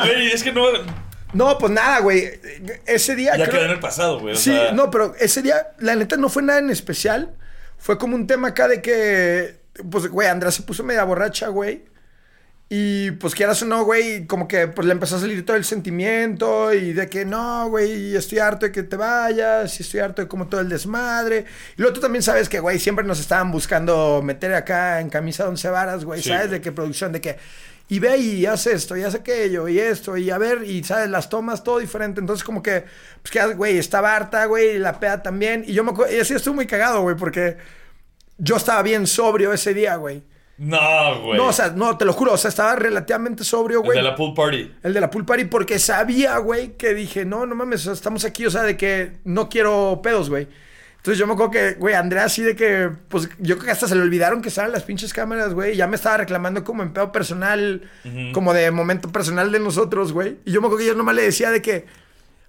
güey, 0.05 0.27
es 0.33 0.43
que 0.43 0.53
no... 0.53 0.65
no, 1.33 1.57
pues 1.57 1.73
nada, 1.73 2.01
güey. 2.01 2.29
Ese 2.87 3.17
día. 3.17 3.37
Ya 3.37 3.45
creo- 3.45 3.57
quedó 3.57 3.65
en 3.67 3.71
el 3.73 3.81
pasado, 3.81 4.21
güey. 4.21 4.35
o 4.35 4.37
Sí, 4.37 4.51
sea, 4.51 4.73
no, 4.73 4.91
pero 4.91 5.15
ese 5.19 5.41
día, 5.43 5.69
la 5.79 5.97
neta, 5.97 6.17
no 6.17 6.29
fue 6.29 6.43
nada 6.43 6.59
en 6.59 6.69
especial. 6.71 7.35
Fue 7.79 7.97
como 7.97 8.17
un 8.17 8.27
tema 8.27 8.49
acá 8.49 8.69
de 8.69 8.83
que, 8.83 9.58
pues, 9.91 10.07
güey, 10.09 10.29
Andrea 10.29 10.51
se 10.51 10.63
puso 10.63 10.83
media 10.85 11.05
borracha, 11.05 11.49
güey. 11.49 11.85
Y 12.71 13.13
pues 13.13 13.35
quieras 13.35 13.63
o 13.63 13.65
no, 13.65 13.83
güey, 13.85 14.27
como 14.27 14.47
que 14.47 14.69
pues 14.69 14.87
le 14.87 14.93
empezó 14.93 15.17
a 15.17 15.21
salir 15.21 15.47
todo 15.47 15.57
el 15.57 15.65
sentimiento 15.65 16.75
y 16.75 16.93
de 16.93 17.09
que 17.09 17.25
no, 17.25 17.67
güey, 17.71 18.15
estoy 18.15 18.41
harto 18.41 18.67
de 18.67 18.73
que 18.73 18.83
te 18.83 18.97
vayas 18.97 19.81
y 19.81 19.83
estoy 19.83 20.01
harto 20.01 20.21
de 20.21 20.29
como 20.29 20.49
todo 20.49 20.61
el 20.61 20.69
desmadre. 20.69 21.47
Y 21.79 21.81
luego 21.81 21.95
tú 21.95 22.01
también 22.03 22.23
sabes 22.23 22.47
que, 22.47 22.61
güey, 22.61 22.79
siempre 22.79 23.07
nos 23.07 23.21
estaban 23.21 23.51
buscando 23.51 24.21
meter 24.23 24.53
acá 24.53 25.01
en 25.01 25.09
camisa 25.09 25.45
de 25.45 25.49
once 25.49 25.71
varas, 25.71 26.05
güey, 26.05 26.21
Sí, 26.21 26.29
¿sabes? 26.29 26.49
güey. 26.49 26.59
De 26.59 26.61
que 26.61 26.73
producción, 26.73 27.11
de 27.13 27.23
que... 27.23 27.39
Y 27.91 28.01
ve 28.01 28.19
y 28.19 28.45
haz 28.45 28.67
esto, 28.67 28.99
y 28.99 29.03
haz 29.03 29.15
aquello, 29.15 29.67
y 29.67 29.79
esto, 29.79 30.19
y 30.19 30.29
a 30.31 30.37
ver, 30.37 30.63
y 30.63 30.85
sabes, 30.85 31.09
las 31.09 31.31
tomas, 31.31 31.65
todo 31.65 31.79
diferente. 31.79 32.21
Entonces, 32.21 32.45
como 32.45 32.63
que, 32.63 32.85
pues 33.23 33.33
que, 33.33 33.55
güey, 33.55 33.79
estaba 33.79 34.15
harta, 34.15 34.45
güey, 34.45 34.77
y 34.77 34.79
la 34.79 35.01
peda 35.01 35.23
también. 35.23 35.65
Y 35.67 35.73
yo 35.73 35.85
me 35.85 35.93
acuerdo, 35.93 36.15
y 36.15 36.21
así 36.21 36.35
estuve 36.35 36.55
muy 36.55 36.67
cagado, 36.67 37.01
güey, 37.01 37.17
porque 37.17 37.57
yo 38.39 38.57
estaba 38.57 38.83
bien 38.83 39.07
sobrio 39.07 39.53
ese 39.53 39.75
día, 39.75 39.97
güey. 39.97 40.23
No, 40.59 41.23
güey. 41.23 41.39
No, 41.39 41.49
o 41.49 41.53
sea, 41.53 41.71
no, 41.71 41.97
te 41.97 42.05
lo 42.05 42.13
juro, 42.13 42.33
o 42.33 42.37
sea, 42.37 42.49
estaba 42.49 42.75
relativamente 42.75 43.45
sobrio, 43.45 43.79
El 43.81 43.85
güey. 43.85 43.99
de 43.99 44.03
la 44.03 44.17
pool 44.17 44.35
party. 44.35 44.73
El 44.83 44.93
de 44.93 45.01
la 45.01 45.09
pool 45.11 45.25
party, 45.25 45.45
porque 45.45 45.79
sabía, 45.79 46.37
güey, 46.39 46.77
que 46.77 46.95
dije, 46.95 47.25
no, 47.25 47.47
no 47.47 47.55
mames, 47.55 47.83
o 47.83 47.85
sea, 47.85 47.93
estamos 47.93 48.25
aquí, 48.25 48.45
o 48.45 48.51
sea, 48.51 48.63
de 48.63 48.77
que 48.77 49.13
no 49.25 49.49
quiero 49.49 50.01
pedos, 50.03 50.29
güey. 50.31 50.49
Entonces 50.97 51.17
yo 51.21 51.29
me 51.29 51.35
acuerdo 51.35 51.53
que, 51.53 51.75
güey, 51.75 51.95
Andrea 51.95 52.25
así 52.25 52.43
de 52.43 52.57
que, 52.57 52.91
pues 53.09 53.29
yo 53.39 53.55
creo 53.55 53.67
que 53.67 53.71
hasta 53.71 53.87
se 53.87 53.95
le 53.95 54.03
olvidaron 54.03 54.43
que 54.43 54.49
estaban 54.49 54.73
las 54.73 54.83
pinches 54.83 55.13
cámaras, 55.15 55.55
güey. 55.55 55.75
y 55.75 55.77
Ya 55.77 55.87
me 55.87 55.95
estaba 55.95 56.17
reclamando 56.17 56.65
como 56.65 56.83
en 56.83 56.93
pedo 56.93 57.13
personal, 57.13 57.89
como 58.35 58.53
de 58.53 58.71
momento 58.73 59.11
personal 59.13 59.53
de 59.53 59.61
nosotros, 59.61 60.13
güey. 60.13 60.39
Y 60.45 60.51
yo 60.51 60.61
me 60.61 60.67
acuerdo 60.67 60.79
que 60.85 60.87
yo 60.89 60.95
nomás 60.97 61.15
le 61.15 61.23
decía 61.23 61.51
de 61.53 61.63
que, 61.63 61.87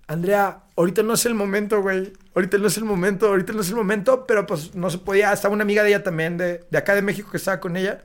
Andrea, 0.09 0.63
ahorita 0.75 1.03
no 1.03 1.13
es 1.13 1.23
el 1.27 1.35
momento, 1.35 1.83
güey. 1.83 2.11
Ahorita 2.33 2.57
no 2.57 2.65
es 2.65 2.77
el 2.77 2.83
momento, 2.83 3.27
ahorita 3.27 3.53
no 3.53 3.61
es 3.61 3.69
el 3.69 3.75
momento, 3.75 4.25
pero 4.25 4.47
pues 4.47 4.73
no 4.73 4.89
se 4.89 4.97
podía. 4.97 5.31
Estaba 5.31 5.53
una 5.53 5.61
amiga 5.61 5.83
de 5.83 5.89
ella 5.89 6.01
también, 6.01 6.35
de, 6.35 6.65
de 6.67 6.77
acá 6.79 6.95
de 6.95 7.03
México, 7.03 7.29
que 7.29 7.37
estaba 7.37 7.59
con 7.59 7.77
ella. 7.77 8.01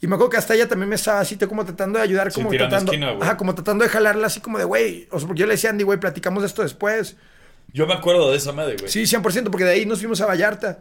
Y 0.00 0.06
me 0.06 0.14
acuerdo 0.14 0.30
que 0.30 0.38
hasta 0.38 0.54
ella 0.54 0.66
también 0.66 0.88
me 0.88 0.94
estaba 0.94 1.20
así, 1.20 1.36
como 1.36 1.66
tratando 1.66 1.98
de 1.98 2.04
ayudar, 2.04 2.32
como 2.32 2.48
tratando. 2.48 2.90
esquina, 2.90 3.18
ajá, 3.20 3.36
como 3.36 3.54
tratando 3.54 3.84
de 3.84 3.90
jalarla 3.90 4.28
así 4.28 4.40
como 4.40 4.56
de, 4.56 4.64
güey. 4.64 5.06
O 5.10 5.18
sea, 5.18 5.28
porque 5.28 5.40
yo 5.40 5.46
le 5.46 5.52
decía 5.52 5.68
Andy, 5.68 5.84
güey, 5.84 6.00
platicamos 6.00 6.42
de 6.42 6.46
esto 6.46 6.62
después. 6.62 7.16
Yo 7.74 7.86
me 7.86 7.92
acuerdo 7.92 8.30
de 8.30 8.38
esa 8.38 8.52
madre, 8.52 8.76
güey. 8.78 8.90
Sí, 8.90 9.02
100%, 9.02 9.50
porque 9.50 9.64
de 9.64 9.72
ahí 9.72 9.84
nos 9.84 9.98
fuimos 9.98 10.22
a 10.22 10.26
Vallarta. 10.26 10.78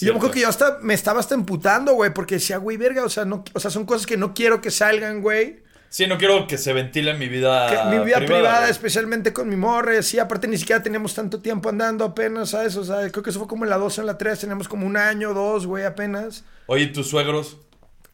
Y 0.00 0.06
yo 0.06 0.14
me 0.14 0.16
acuerdo 0.16 0.32
que 0.32 0.40
yo 0.40 0.48
hasta 0.48 0.78
me 0.80 0.94
estaba 0.94 1.20
hasta 1.20 1.34
emputando, 1.34 1.92
güey, 1.92 2.14
porque 2.14 2.36
decía, 2.36 2.56
güey, 2.56 2.78
verga, 2.78 3.04
o 3.04 3.10
sea, 3.10 3.26
no, 3.26 3.44
o 3.52 3.60
sea, 3.60 3.70
son 3.70 3.84
cosas 3.84 4.06
que 4.06 4.16
no 4.16 4.32
quiero 4.32 4.62
que 4.62 4.70
salgan, 4.70 5.20
güey. 5.20 5.62
Sí, 5.96 6.06
no 6.06 6.18
quiero 6.18 6.46
que 6.46 6.58
se 6.58 6.74
ventile 6.74 7.14
mi 7.14 7.26
vida 7.26 7.68
Que 7.70 7.96
mi 7.96 8.04
vida 8.04 8.18
privada, 8.18 8.68
especialmente 8.68 9.32
con 9.32 9.48
mi 9.48 9.56
morre, 9.56 10.02
sí, 10.02 10.18
aparte 10.18 10.46
ni 10.46 10.58
siquiera 10.58 10.82
teníamos 10.82 11.14
tanto 11.14 11.40
tiempo 11.40 11.70
andando 11.70 12.04
apenas, 12.04 12.50
¿sabes? 12.50 12.76
O 12.76 12.84
sea, 12.84 13.10
creo 13.10 13.22
que 13.22 13.30
eso 13.30 13.38
fue 13.38 13.48
como 13.48 13.64
en 13.64 13.70
la 13.70 13.78
2 13.78 13.96
o 13.96 14.00
en 14.02 14.06
la 14.06 14.18
3, 14.18 14.40
teníamos 14.40 14.68
como 14.68 14.86
un 14.86 14.98
año, 14.98 15.32
dos, 15.32 15.66
güey, 15.66 15.86
apenas. 15.86 16.44
Oye, 16.66 16.88
¿tus 16.88 17.08
suegros? 17.08 17.56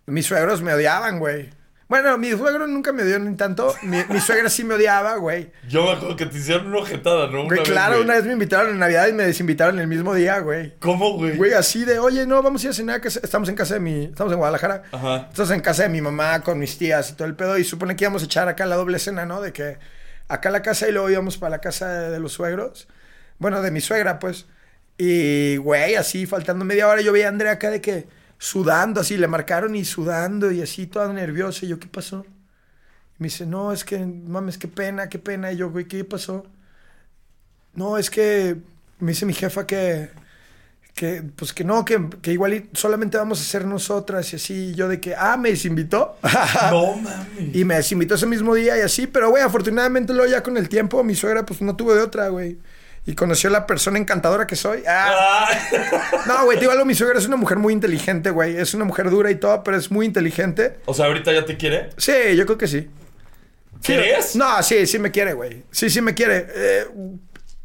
Mis 0.07 0.27
suegros 0.27 0.63
me 0.63 0.73
odiaban, 0.73 1.19
güey. 1.19 1.51
Bueno, 1.93 2.17
mi 2.17 2.31
suegro 2.31 2.67
nunca 2.67 2.91
me 2.91 3.03
odió 3.03 3.19
ni 3.19 3.37
tanto. 3.37 3.75
Mi, 3.83 3.99
mi 4.09 4.19
suegra 4.19 4.49
sí 4.49 4.65
me 4.65 4.77
odiaba, 4.77 5.17
güey. 5.17 5.53
Yo 5.69 5.85
me 5.85 5.91
acuerdo 5.93 6.17
que 6.17 6.25
te 6.25 6.39
hicieron 6.39 6.69
una 6.69 6.79
ojetada, 6.79 7.27
¿no? 7.27 7.41
Una 7.41 7.49
Güey, 7.49 7.59
vez, 7.59 7.69
claro, 7.69 7.93
güey. 7.97 8.05
una 8.05 8.15
vez 8.15 8.25
me 8.25 8.33
invitaron 8.33 8.71
en 8.71 8.79
Navidad 8.79 9.09
y 9.09 9.13
me 9.13 9.25
desinvitaron 9.25 9.79
el 9.79 9.87
mismo 9.89 10.15
día, 10.15 10.39
güey. 10.39 10.73
¿Cómo, 10.79 11.13
güey? 11.19 11.37
Güey, 11.37 11.53
así 11.53 11.85
de, 11.85 11.99
oye, 11.99 12.25
no, 12.27 12.43
vamos 12.43 12.63
a 12.63 12.65
ir 12.69 12.71
a 12.71 12.73
cenar, 12.73 13.01
que 13.03 13.09
estamos 13.09 13.47
en 13.51 13.57
casa 13.57 13.75
de 13.75 13.81
mi, 13.81 14.05
estamos 14.07 14.33
en 14.33 14.39
Guadalajara. 14.39 14.85
Ajá. 14.91 15.27
Estamos 15.29 15.51
en 15.51 15.61
casa 15.61 15.83
de 15.83 15.91
mi 15.91 16.01
mamá 16.01 16.41
con 16.41 16.59
mis 16.59 16.79
tías 16.79 17.11
y 17.11 17.13
todo 17.13 17.29
el 17.29 17.37
pedo 17.37 17.59
y 17.59 17.65
supone 17.65 17.95
que 17.95 18.05
íbamos 18.05 18.23
a 18.23 18.25
echar 18.25 18.49
acá 18.49 18.65
la 18.65 18.77
doble 18.77 18.99
cena, 18.99 19.27
¿no? 19.27 19.43
De 19.43 19.53
que 19.53 19.77
acá 20.29 20.49
la 20.49 20.63
casa 20.63 20.89
y 20.89 20.93
luego 20.93 21.11
íbamos 21.11 21.37
para 21.37 21.51
la 21.51 21.61
casa 21.61 21.91
de, 21.93 22.09
de 22.11 22.21
los 22.21 22.33
suegros. 22.33 22.89
Bueno, 23.37 23.61
de 23.61 23.71
mi 23.71 23.83
suegra, 23.83 24.19
pues. 24.19 24.47
Y, 24.97 25.59
güey, 25.59 25.97
así, 25.97 26.25
faltando 26.25 26.65
media 26.65 26.89
hora, 26.89 27.03
yo 27.03 27.13
veía 27.13 27.27
a 27.27 27.29
Andrea 27.29 27.53
acá 27.53 27.69
de 27.71 27.83
que 27.83 28.07
sudando, 28.43 29.01
así, 29.01 29.17
le 29.17 29.29
marcaron 29.29 29.77
y 29.77 29.85
sudando 29.85 30.51
y 30.51 30.63
así, 30.63 30.89
toda 30.89 31.13
nerviosa. 31.13 31.65
Y 31.65 31.69
yo, 31.69 31.79
¿qué 31.79 31.87
pasó? 31.87 32.27
Y 32.27 33.23
me 33.23 33.27
dice, 33.29 33.47
no, 33.47 33.73
es 33.73 33.85
que, 33.85 33.99
mames, 34.05 34.59
qué 34.59 34.67
pena, 34.67 35.09
qué 35.09 35.21
pena. 35.21 35.53
Y 35.53 35.59
yo, 35.59 35.71
güey, 35.71 35.85
¿qué 35.85 36.05
pasó? 36.05 36.45
No, 37.75 37.97
es 37.99 38.11
que 38.11 38.57
me 38.99 39.13
dice 39.13 39.27
mi 39.27 39.33
jefa 39.33 39.65
que, 39.65 40.11
que 40.93 41.23
pues 41.37 41.53
que 41.53 41.63
no, 41.63 41.85
que, 41.85 42.11
que 42.21 42.33
igual 42.33 42.69
solamente 42.73 43.17
vamos 43.17 43.41
a 43.41 43.45
ser 43.45 43.65
nosotras 43.65 44.33
y 44.33 44.37
así. 44.37 44.55
Y 44.71 44.75
yo 44.75 44.89
de 44.89 45.01
que, 45.01 45.15
ah, 45.15 45.37
me 45.37 45.51
desinvitó. 45.51 46.17
No, 46.69 46.97
mami. 46.97 47.53
Y 47.55 47.65
me 47.65 47.77
desinvitó 47.77 48.17
ese 48.17 48.27
mismo 48.27 48.57
día 48.57 48.77
y 48.77 48.81
así, 48.81 49.07
pero 49.07 49.31
güey, 49.31 49.45
afortunadamente 49.45 50.13
luego 50.13 50.29
ya 50.29 50.43
con 50.43 50.57
el 50.57 50.69
tiempo 50.69 51.05
mi 51.05 51.15
suegra 51.15 51.47
pues 51.47 51.63
no 51.63 51.77
tuvo 51.77 51.95
de 51.95 52.03
otra, 52.03 52.27
güey. 52.29 52.59
Y 53.05 53.15
conoció 53.17 53.51
a 53.51 53.53
la 53.53 53.67
persona 53.67 53.99
encantadora 53.99 54.47
que 54.47 54.55
soy. 54.55 54.85
Ah, 54.87 55.49
no, 56.27 56.45
güey, 56.45 56.57
te 56.57 56.61
digo 56.63 56.73
algo, 56.73 56.85
mi 56.85 56.95
suegra 56.95 57.19
es 57.19 57.27
una 57.27 57.37
mujer 57.37 57.59
muy 57.59 57.73
inteligente, 57.73 58.31
güey. 58.31 58.57
Es 58.57 58.75
una 58.75 58.85
mujer 58.85 59.11
dura 59.11 59.31
y 59.31 59.35
todo, 59.37 59.65
pero 59.65 59.77
es 59.77 59.91
muy 59.91 60.07
inteligente. 60.07 60.79
O 60.87 60.95
sea, 60.95 61.07
ahorita 61.07 61.33
ya 61.33 61.45
te 61.45 61.57
quiere. 61.57 61.91
Sí, 61.97 62.13
yo 62.37 62.47
creo 62.47 62.59
que 62.59 62.69
sí. 62.69 62.89
Sí, 63.81 63.95
¿Crees? 63.95 64.37
No, 64.37 64.63
sí, 64.63 64.87
sí 64.87 65.01
me 65.01 65.11
quiere, 65.11 65.33
güey. 65.33 65.65
Sí, 65.73 65.91
sí 65.91 66.01
me 66.01 66.15
quiere. 66.15 66.47
Eh, 66.55 66.87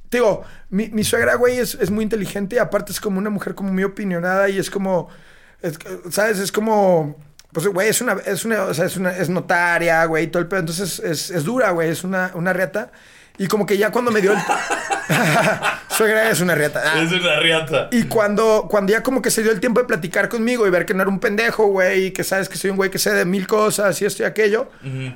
te 0.09 0.17
digo, 0.17 0.43
mi, 0.71 0.87
mi 0.89 1.03
suegra, 1.03 1.35
güey, 1.35 1.59
es, 1.59 1.75
es 1.75 1.91
muy 1.91 2.03
inteligente 2.03 2.55
y 2.55 2.59
aparte 2.59 2.91
es 2.91 2.99
como 2.99 3.19
una 3.19 3.29
mujer 3.29 3.53
como 3.53 3.71
muy 3.71 3.83
opinionada 3.83 4.49
y 4.49 4.57
es 4.57 4.71
como, 4.71 5.07
es- 5.61 5.77
¿sabes? 6.09 6.39
Es 6.39 6.51
como, 6.51 7.15
pues, 7.51 7.67
güey, 7.67 7.89
es 7.89 8.01
una, 8.01 8.13
es 8.25 8.43
una, 8.43 8.63
o 8.63 8.73
sea, 8.73 8.85
es 8.85 8.97
una, 8.97 9.15
es 9.15 9.29
notaria, 9.29 10.03
güey, 10.05 10.25
todo 10.31 10.41
el 10.41 10.47
pedo. 10.47 10.61
Entonces 10.61 10.99
es, 10.99 11.29
es 11.29 11.43
dura, 11.43 11.69
güey, 11.69 11.89
es 11.91 12.03
una, 12.03 12.31
una 12.33 12.51
riata. 12.53 12.91
Y 13.37 13.47
como 13.47 13.65
que 13.65 13.77
ya 13.77 13.91
cuando 13.91 14.11
me 14.11 14.21
dio 14.21 14.33
el... 14.33 14.39
suegra 15.89 16.29
es 16.29 16.41
una 16.41 16.55
riata. 16.55 16.81
Ah. 16.85 17.01
Es 17.01 17.11
una 17.11 17.39
riata. 17.39 17.89
Y 17.91 18.03
cuando, 18.03 18.67
cuando 18.69 18.91
ya 18.91 19.03
como 19.03 19.21
que 19.21 19.31
se 19.31 19.41
dio 19.41 19.51
el 19.51 19.59
tiempo 19.59 19.81
de 19.81 19.87
platicar 19.87 20.29
conmigo 20.29 20.67
y 20.67 20.69
ver 20.69 20.85
que 20.85 20.93
no 20.93 21.01
era 21.01 21.09
un 21.09 21.19
pendejo, 21.19 21.67
güey, 21.67 22.05
y 22.05 22.11
que 22.11 22.23
sabes 22.23 22.49
que 22.49 22.57
soy 22.57 22.71
un 22.71 22.77
güey 22.77 22.89
que 22.89 22.99
sé 22.99 23.13
de 23.13 23.25
mil 23.25 23.47
cosas 23.47 23.99
y 24.01 24.05
esto 24.05 24.23
y 24.23 24.25
aquello, 24.25 24.69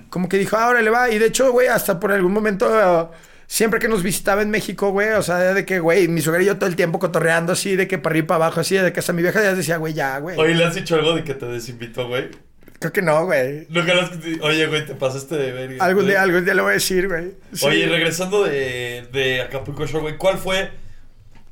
como 0.09 0.27
que 0.27 0.37
dijo, 0.37 0.57
ahora 0.57 0.81
le 0.81 0.89
va. 0.89 1.09
Y 1.09 1.19
de 1.19 1.27
hecho, 1.27 1.51
güey, 1.51 1.67
hasta 1.67 1.99
por 1.99 2.11
algún 2.11 2.33
momento, 2.33 2.67
eh, 2.79 3.07
siempre 3.47 3.79
que 3.79 3.87
nos 3.87 4.03
visitaba 4.03 4.41
en 4.41 4.49
México, 4.49 4.91
güey, 4.91 5.11
o 5.11 5.21
sea, 5.21 5.53
de 5.53 5.65
que, 5.65 5.79
güey, 5.79 6.07
mi 6.07 6.21
suegra 6.21 6.41
y 6.41 6.45
yo 6.47 6.57
todo 6.57 6.69
el 6.69 6.75
tiempo 6.75 6.99
cotorreando 6.99 7.53
así, 7.53 7.75
de 7.75 7.87
que 7.87 7.97
para 7.97 8.13
arriba 8.13 8.25
y 8.25 8.27
para 8.27 8.45
abajo, 8.45 8.61
así, 8.61 8.75
de 8.75 8.91
que 8.91 8.99
hasta 8.99 9.13
mi 9.13 9.21
vieja 9.21 9.41
ya 9.41 9.53
decía, 9.53 9.77
güey, 9.77 9.93
ya, 9.93 10.17
güey. 10.19 10.37
Oye, 10.37 10.55
¿le 10.55 10.65
has 10.65 10.75
dicho 10.75 10.95
algo 10.95 11.13
de 11.13 11.23
que 11.23 11.33
te 11.33 11.45
desinvitó, 11.45 12.07
güey? 12.07 12.29
Creo 12.81 12.91
que 12.91 13.01
no, 13.03 13.25
güey. 13.25 13.67
Nunca 13.69 13.93
has- 13.93 14.11
Oye, 14.41 14.65
güey, 14.65 14.85
te 14.87 14.95
pasaste 14.95 15.35
de 15.35 15.51
verga. 15.51 15.85
Algún 15.85 16.03
güey. 16.03 16.13
día, 16.13 16.21
algún 16.23 16.43
día 16.43 16.55
le 16.55 16.61
voy 16.63 16.71
a 16.71 16.73
decir, 16.73 17.07
güey. 17.07 17.35
Sí. 17.53 17.65
Oye, 17.67 17.87
regresando 17.87 18.43
de, 18.43 19.07
de 19.13 19.41
Acapulco 19.41 19.85
Shore, 19.85 20.01
güey, 20.01 20.17
¿cuál 20.17 20.39
fue... 20.39 20.71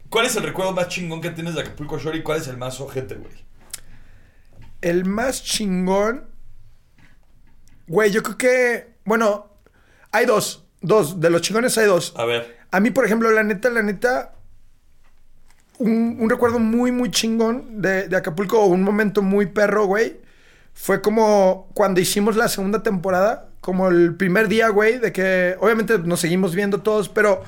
¿Cuál 0.10 0.26
es 0.26 0.36
el 0.36 0.42
recuerdo 0.42 0.74
más 0.74 0.88
chingón 0.88 1.22
que 1.22 1.30
tienes 1.30 1.54
de 1.54 1.62
Acapulco 1.62 2.00
Shore 2.00 2.18
y 2.18 2.24
cuál 2.24 2.40
es 2.42 2.48
el 2.48 2.58
más 2.58 2.82
ojete, 2.82 3.14
güey? 3.14 3.32
El 4.82 5.06
más 5.06 5.44
chingón. 5.44 6.26
Güey, 7.88 8.10
yo 8.10 8.24
creo 8.24 8.38
que. 8.38 8.88
Bueno, 9.06 9.52
hay 10.12 10.26
dos. 10.26 10.66
Dos. 10.82 11.20
De 11.20 11.30
los 11.30 11.44
chingones 11.44 11.78
hay 11.78 11.86
dos. 11.86 12.14
A 12.18 12.26
ver. 12.26 12.58
A 12.72 12.80
mí, 12.80 12.90
por 12.90 13.06
ejemplo, 13.06 13.30
la 13.30 13.44
neta, 13.44 13.70
la 13.70 13.84
neta. 13.84 14.34
Un, 15.78 16.18
un 16.20 16.28
recuerdo 16.30 16.58
muy, 16.58 16.92
muy 16.92 17.12
chingón 17.12 17.82
de, 17.82 18.08
de 18.08 18.18
Acapulco, 18.18 18.60
o 18.62 18.66
un 18.66 18.82
momento 18.82 19.22
muy 19.22 19.46
perro, 19.46 19.86
güey. 19.86 20.18
Fue 20.82 21.02
como 21.02 21.68
cuando 21.74 22.00
hicimos 22.00 22.38
la 22.38 22.48
segunda 22.48 22.82
temporada. 22.84 23.50
Como 23.60 23.90
el 23.90 24.16
primer 24.16 24.48
día, 24.48 24.70
güey, 24.70 24.98
de 24.98 25.12
que 25.12 25.58
obviamente 25.60 26.00
nos 26.00 26.22
seguimos 26.22 26.56
viendo 26.56 26.82
todos, 26.82 27.10
pero 27.10 27.44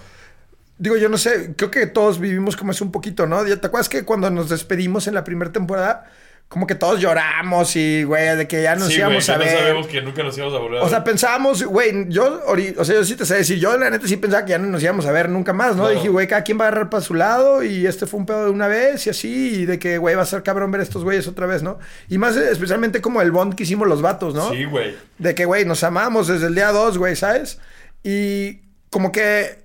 digo, 0.78 0.98
yo 0.98 1.08
no 1.08 1.18
sé, 1.18 1.54
creo 1.56 1.72
que 1.72 1.88
todos 1.88 2.20
vivimos 2.20 2.58
como 2.58 2.72
eso 2.72 2.84
un 2.84 2.92
poquito, 2.92 3.28
¿no? 3.28 3.42
¿Te 3.46 3.54
acuerdas 3.54 3.88
que 3.88 4.04
cuando 4.04 4.30
nos 4.30 4.50
despedimos 4.50 5.08
en 5.08 5.14
la 5.14 5.24
primera 5.24 5.50
temporada, 5.54 6.12
como 6.52 6.68
que 6.68 6.76
todos 6.76 7.00
lloramos 7.00 7.78
y, 7.78 8.04
güey, 8.04 8.36
de 8.36 8.46
que 8.46 8.62
ya 8.62 8.76
nos 8.76 8.90
sí, 8.90 8.96
íbamos 8.96 9.30
a 9.30 9.38
ver? 9.38 9.54
no 9.54 9.60
sabemos 9.60 9.88
que 9.88 10.02
nunca 10.02 10.22
nos 10.22 10.38
íbamos 10.38 10.54
a 10.54 10.60
volver 10.60 10.82
a 10.82 10.84
O 10.84 10.90
sea, 10.90 11.02
pensábamos, 11.02 11.64
güey, 11.64 12.10
yo, 12.10 12.44
o 12.46 12.84
sea, 12.84 12.96
yo 12.96 13.06
sí 13.06 13.16
te 13.16 13.26
sé 13.26 13.36
decir, 13.36 13.58
yo 13.58 13.78
la 13.78 13.90
neta 13.90 14.06
sí 14.06 14.18
pensaba 14.18 14.44
que 14.44 14.50
ya 14.50 14.58
no 14.58 14.68
nos 14.68 14.84
íbamos 14.84 15.06
a 15.06 15.14
ver 15.14 15.30
nunca 15.30 15.54
más, 15.54 15.78
¿no? 15.78 15.84
No. 15.84 15.90
Dije, 15.90 16.10
güey, 16.10 16.28
cada 16.28 16.44
quien 16.44 16.60
va 16.60 16.66
a 16.66 16.68
agarrar 16.68 16.90
para 16.90 17.02
su 17.02 17.14
lado 17.14 17.64
y 17.64 17.88
este 17.88 18.06
fue 18.06 18.20
un 18.20 18.26
pedo 18.26 18.44
de 18.44 18.52
una 18.52 18.68
vez 18.68 19.08
y 19.08 19.12
así, 19.12 19.62
y 19.62 19.66
de 19.66 19.80
que, 19.80 19.98
güey, 19.98 20.14
va 20.14 20.24
a 20.24 20.26
ser 20.26 20.44
cabrón 20.44 20.72
ver 20.72 20.82
a 20.82 20.84
estos 20.84 21.06
güeyes 21.06 21.26
otra 21.26 21.46
vez, 21.46 21.64
¿no? 21.64 21.80
Y 22.10 22.18
más 22.18 22.36
especialmente 22.36 23.00
como 23.00 23.22
el 23.22 23.32
bond 23.32 23.56
que 23.56 23.64
hicimos 23.64 23.88
los 23.88 24.02
vatos, 24.02 24.36
¿no? 24.36 24.50
Sí, 24.52 24.66
güey. 24.66 24.94
De 25.20 25.34
que, 25.34 25.46
güey, 25.46 25.64
nos 25.64 25.86
amamos 25.86 26.28
desde 26.28 26.48
el 26.48 26.56
día 26.56 26.74
2, 26.74 26.98
güey, 26.98 27.16
¿sabes? 27.16 27.62
Y 28.04 28.60
como 28.90 29.14
que 29.14 29.61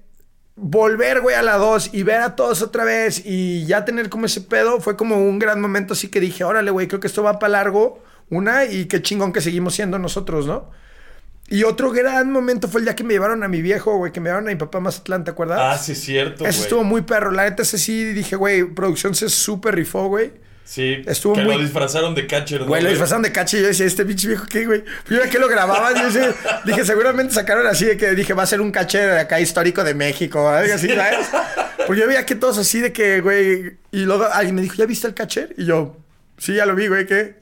volver, 0.56 1.20
güey, 1.20 1.36
a 1.36 1.42
la 1.42 1.58
2 1.58 1.90
y 1.92 2.02
ver 2.02 2.22
a 2.22 2.34
todos 2.34 2.62
otra 2.62 2.84
vez 2.84 3.22
y 3.24 3.66
ya 3.66 3.84
tener 3.84 4.08
como 4.08 4.26
ese 4.26 4.40
pedo 4.40 4.80
fue 4.80 4.96
como 4.96 5.16
un 5.16 5.38
gran 5.38 5.60
momento 5.60 5.92
así 5.92 6.08
que 6.08 6.18
dije, 6.18 6.44
órale, 6.44 6.70
güey, 6.70 6.88
creo 6.88 6.98
que 6.98 7.06
esto 7.06 7.22
va 7.22 7.38
para 7.38 7.52
largo, 7.52 8.02
una, 8.30 8.64
y 8.64 8.86
qué 8.86 9.02
chingón 9.02 9.32
que 9.32 9.40
seguimos 9.40 9.74
siendo 9.74 9.98
nosotros, 9.98 10.46
¿no? 10.46 10.70
Y 11.48 11.62
otro 11.62 11.92
gran 11.92 12.32
momento 12.32 12.66
fue 12.66 12.80
el 12.80 12.86
día 12.86 12.96
que 12.96 13.04
me 13.04 13.14
llevaron 13.14 13.44
a 13.44 13.48
mi 13.48 13.62
viejo, 13.62 13.96
güey, 13.98 14.10
que 14.10 14.20
me 14.20 14.30
llevaron 14.30 14.48
a 14.48 14.50
mi 14.50 14.56
papá 14.56 14.78
a 14.78 14.80
Mazatlán, 14.80 15.22
¿te 15.22 15.30
acuerdas? 15.30 15.60
Ah, 15.62 15.78
sí, 15.78 15.92
es 15.92 16.00
cierto, 16.00 16.40
güey. 16.40 16.50
Eso 16.50 16.62
estuvo 16.62 16.82
muy 16.82 17.02
perro. 17.02 17.30
La 17.30 17.44
neta, 17.44 17.62
ese 17.62 17.78
sí 17.78 18.04
dije, 18.12 18.34
güey, 18.34 18.64
producción 18.64 19.14
se 19.14 19.28
súper 19.28 19.76
rifó, 19.76 20.08
güey. 20.08 20.32
Sí, 20.66 21.02
estuvo 21.06 21.34
que 21.34 21.42
muy- 21.44 21.54
lo 21.54 21.60
disfrazaron 21.62 22.14
de 22.16 22.26
catcher, 22.26 22.60
¿no, 22.60 22.66
Güey, 22.66 22.82
lo 22.82 22.88
disfrazaron 22.90 23.22
de 23.22 23.30
cache 23.30 23.58
y 23.58 23.60
yo 23.62 23.68
decía, 23.68 23.86
este 23.86 24.04
pinche 24.04 24.26
viejo, 24.26 24.46
¿qué, 24.50 24.66
güey? 24.66 24.82
Yo 25.08 25.16
que 25.30 25.38
lo 25.38 25.46
grababan 25.48 25.94
yo 25.94 26.06
decía- 26.10 26.34
dije, 26.64 26.84
seguramente 26.84 27.32
sacaron 27.32 27.66
así 27.68 27.84
de 27.84 27.96
que 27.96 28.16
dije, 28.16 28.34
va 28.34 28.42
a 28.42 28.46
ser 28.46 28.60
un 28.60 28.72
de 29.14 29.20
acá 29.20 29.40
histórico 29.40 29.84
de 29.84 29.94
México, 29.94 30.42
o 30.42 30.48
algo 30.48 30.74
así, 30.74 30.88
¿sabes? 30.88 31.28
Porque 31.86 32.00
yo 32.00 32.08
veía 32.08 32.26
que 32.26 32.34
todos 32.34 32.58
así 32.58 32.80
de 32.80 32.92
que, 32.92 33.20
güey, 33.20 33.76
y 33.92 34.00
luego 34.04 34.24
alguien 34.32 34.56
me 34.56 34.62
dijo, 34.62 34.74
¿ya 34.74 34.86
viste 34.86 35.06
el 35.06 35.14
caché? 35.14 35.50
Y 35.56 35.66
yo, 35.66 35.96
sí, 36.36 36.54
ya 36.54 36.66
lo 36.66 36.74
vi, 36.74 36.88
güey, 36.88 37.06
¿qué? 37.06 37.36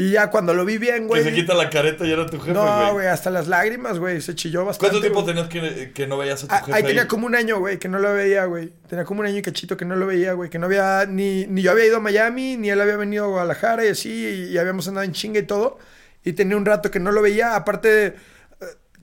Y 0.00 0.12
ya 0.12 0.30
cuando 0.30 0.54
lo 0.54 0.64
vi 0.64 0.78
bien, 0.78 1.08
güey. 1.08 1.24
Que 1.24 1.30
se 1.30 1.34
quita 1.34 1.54
la 1.54 1.68
careta 1.70 2.06
y 2.06 2.12
era 2.12 2.24
tu 2.24 2.38
jefe, 2.38 2.52
No, 2.52 2.62
güey. 2.62 2.92
güey, 2.92 3.06
hasta 3.08 3.30
las 3.30 3.48
lágrimas, 3.48 3.98
güey. 3.98 4.20
Se 4.20 4.32
chilló 4.36 4.64
bastante. 4.64 4.90
¿Cuánto 4.92 5.00
tiempo 5.00 5.22
güey. 5.24 5.34
tenías 5.34 5.48
que, 5.74 5.90
que 5.92 6.06
no 6.06 6.16
veías 6.16 6.44
a 6.44 6.46
tu 6.46 6.54
Ah, 6.54 6.58
jefe? 6.60 6.72
Ahí 6.72 6.82
tenía 6.84 7.08
como 7.08 7.26
un 7.26 7.34
año, 7.34 7.58
güey, 7.58 7.80
que 7.80 7.88
no 7.88 7.98
lo 7.98 8.14
veía, 8.14 8.44
güey. 8.44 8.72
Tenía 8.88 9.04
como 9.04 9.22
un 9.22 9.26
año 9.26 9.38
y 9.38 9.42
cachito 9.42 9.76
que 9.76 9.84
no 9.84 9.96
lo 9.96 10.06
veía, 10.06 10.34
güey. 10.34 10.50
Que 10.50 10.60
no 10.60 10.66
había, 10.66 11.04
ni, 11.08 11.48
ni 11.48 11.62
yo 11.62 11.72
había 11.72 11.86
ido 11.86 11.96
a 11.96 12.00
Miami, 12.00 12.56
ni 12.56 12.70
él 12.70 12.80
había 12.80 12.96
venido 12.96 13.24
a 13.24 13.28
Guadalajara 13.28 13.84
y 13.86 13.88
así, 13.88 14.08
y, 14.10 14.52
y 14.52 14.58
habíamos 14.58 14.86
andado 14.86 15.04
en 15.04 15.10
chinga 15.12 15.40
y 15.40 15.42
todo. 15.46 15.78
Y 16.24 16.32
tenía 16.34 16.56
un 16.56 16.64
rato 16.64 16.92
que 16.92 17.00
no 17.00 17.10
lo 17.10 17.20
veía. 17.20 17.56
Aparte, 17.56 18.06
eh, 18.06 18.14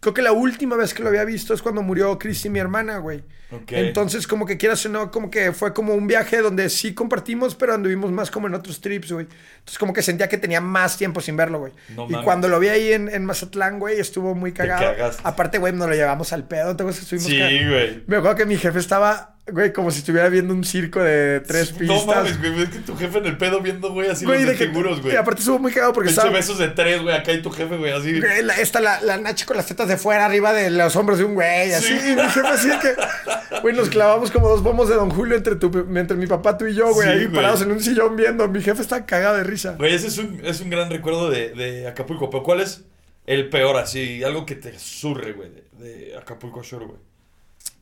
creo 0.05 0.13
que 0.13 0.21
la 0.21 0.33
última 0.33 0.75
vez 0.75 0.93
que 0.93 1.01
lo 1.01 1.09
había 1.09 1.25
visto 1.25 1.55
es 1.55 1.63
cuando 1.63 1.81
murió 1.81 2.19
Christy, 2.19 2.49
mi 2.49 2.59
hermana, 2.59 2.99
güey. 2.99 3.23
Ok. 3.49 3.71
Entonces, 3.71 4.27
como 4.27 4.45
que 4.45 4.55
quieras 4.57 4.85
o 4.85 4.89
no, 4.89 5.09
como 5.09 5.31
que 5.31 5.51
fue 5.51 5.73
como 5.73 5.95
un 5.95 6.05
viaje 6.05 6.41
donde 6.41 6.69
sí 6.69 6.93
compartimos, 6.93 7.55
pero 7.55 7.73
anduvimos 7.73 8.11
más 8.11 8.29
como 8.29 8.45
en 8.45 8.53
otros 8.53 8.81
trips, 8.81 9.11
güey. 9.11 9.25
Entonces, 9.57 9.79
como 9.79 9.93
que 9.93 10.03
sentía 10.03 10.29
que 10.29 10.37
tenía 10.37 10.61
más 10.61 10.97
tiempo 10.97 11.21
sin 11.21 11.35
verlo, 11.35 11.57
güey. 11.57 11.73
No 11.95 12.07
y 12.07 12.23
cuando 12.23 12.47
lo 12.47 12.59
vi 12.59 12.67
ahí 12.67 12.93
en, 12.93 13.09
en 13.09 13.25
Mazatlán, 13.25 13.79
güey, 13.79 13.99
estuvo 13.99 14.35
muy 14.35 14.51
cagado. 14.51 14.93
Aparte, 15.23 15.57
güey, 15.57 15.73
nos 15.73 15.89
lo 15.89 15.95
llevamos 15.95 16.31
al 16.33 16.47
pedo. 16.47 16.75
¿Te 16.75 16.83
acuerdas 16.83 16.97
que 16.99 17.15
estuvimos 17.15 17.27
Sí, 17.27 17.67
güey. 17.67 18.03
me 18.05 18.17
acuerdo 18.17 18.35
que 18.37 18.45
mi 18.45 18.57
jefe 18.57 18.77
estaba, 18.77 19.34
güey, 19.51 19.71
como 19.73 19.91
si 19.91 19.99
estuviera 19.99 20.27
viendo 20.29 20.53
un 20.53 20.63
circo 20.63 21.01
de 21.03 21.39
tres 21.41 21.71
pistas. 21.71 22.05
No 22.05 22.13
mames, 22.13 22.39
güey. 22.39 22.63
Es 22.63 22.69
que 22.69 22.79
tu 22.79 22.95
jefe 22.95 23.19
en 23.19 23.25
el 23.27 23.37
pedo 23.37 23.61
viendo, 23.61 23.91
güey, 23.93 24.09
así 24.09 24.25
Güey, 24.25 24.43
los 24.43 24.57
de 24.57 24.57
seguros, 24.65 25.01
güey. 25.01 25.13
Y 25.13 25.17
aparte 25.17 25.41
estuvo 25.41 25.59
muy 25.59 25.71
cagado 25.71 25.93
porque 25.93 26.09
estaba... 26.09 26.29
besos 26.31 26.57
de 26.57 26.69
tres, 26.69 27.01
güey. 27.01 27.15
Acá 27.15 27.31
y 27.31 27.41
tu 27.41 27.51
jefe, 27.51 27.77
güey, 27.77 27.91
así. 27.91 28.19
Güey, 28.19 28.43
la- 28.43 28.55
esta, 28.59 28.79
la, 28.81 29.01
la 29.01 29.17
Nachi 29.17 29.45
con 29.45 29.55
las 29.57 29.67
tetas 29.67 29.87
de 29.87 29.97
fuera, 29.97 30.25
arriba 30.25 30.51
de 30.53 30.69
los 30.71 30.95
hombros 30.95 31.19
de 31.19 31.25
un 31.25 31.35
güey, 31.35 31.73
así. 31.73 31.97
Sí. 31.99 32.11
Y 32.11 32.15
mi 32.15 32.21
jefe 32.23 32.47
así 32.47 32.69
que, 32.81 33.61
güey, 33.61 33.75
nos 33.75 33.89
clavamos 33.89 34.31
como 34.31 34.49
dos 34.49 34.63
bombos 34.63 34.89
de 34.89 34.95
Don 34.95 35.09
Julio 35.11 35.35
entre, 35.35 35.55
tu, 35.57 35.67
entre 35.95 36.17
mi 36.17 36.25
papá, 36.27 36.57
tú 36.57 36.65
y 36.65 36.73
yo, 36.73 36.91
güey, 36.93 37.07
Sí, 37.07 37.13
ahí 37.13 37.23
güey. 37.25 37.35
parados 37.35 37.61
en 37.61 37.71
un 37.71 37.79
sillón 37.81 38.15
viendo. 38.15 38.47
Mi 38.47 38.61
jefe 38.61 38.81
está 38.81 39.05
cagado 39.05 39.37
de 39.37 39.43
risa. 39.43 39.75
Güey, 39.77 39.93
ese 39.93 40.07
es 40.07 40.17
un, 40.17 40.41
es 40.43 40.59
un 40.61 40.69
gran 40.71 40.89
recuerdo 40.89 41.29
de, 41.29 41.49
de 41.53 41.87
Acapulco. 41.87 42.29
Pero 42.31 42.41
¿cuál 42.43 42.61
es 42.61 42.83
el 43.27 43.49
peor, 43.49 43.77
así? 43.77 44.23
Algo 44.23 44.45
que 44.45 44.55
te 44.55 44.77
surre, 44.79 45.33
güey, 45.33 45.49
de, 45.51 45.85
de 45.85 46.17
Acapulco 46.17 46.63
Shore, 46.63 46.85
güey. 46.85 46.99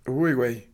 Uy, 0.06 0.34
güey. 0.34 0.73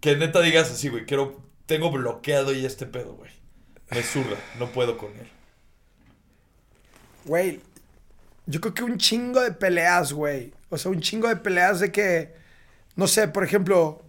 Que 0.00 0.16
neta 0.16 0.40
digas 0.40 0.70
así, 0.70 0.88
güey, 0.88 1.04
quiero... 1.06 1.44
Tengo 1.66 1.90
bloqueado 1.90 2.52
ya 2.52 2.66
este 2.66 2.86
pedo, 2.86 3.14
güey. 3.14 3.30
Me 3.90 4.02
surra, 4.02 4.36
no 4.58 4.70
puedo 4.70 4.96
con 4.98 5.10
él. 5.16 5.28
Güey, 7.24 7.60
yo 8.46 8.60
creo 8.60 8.74
que 8.74 8.84
un 8.84 8.98
chingo 8.98 9.40
de 9.40 9.50
peleas, 9.52 10.12
güey. 10.12 10.52
O 10.70 10.78
sea, 10.78 10.90
un 10.92 11.00
chingo 11.00 11.28
de 11.28 11.36
peleas 11.36 11.80
de 11.80 11.90
que, 11.90 12.34
no 12.94 13.08
sé, 13.08 13.26
por 13.26 13.42
ejemplo, 13.42 14.02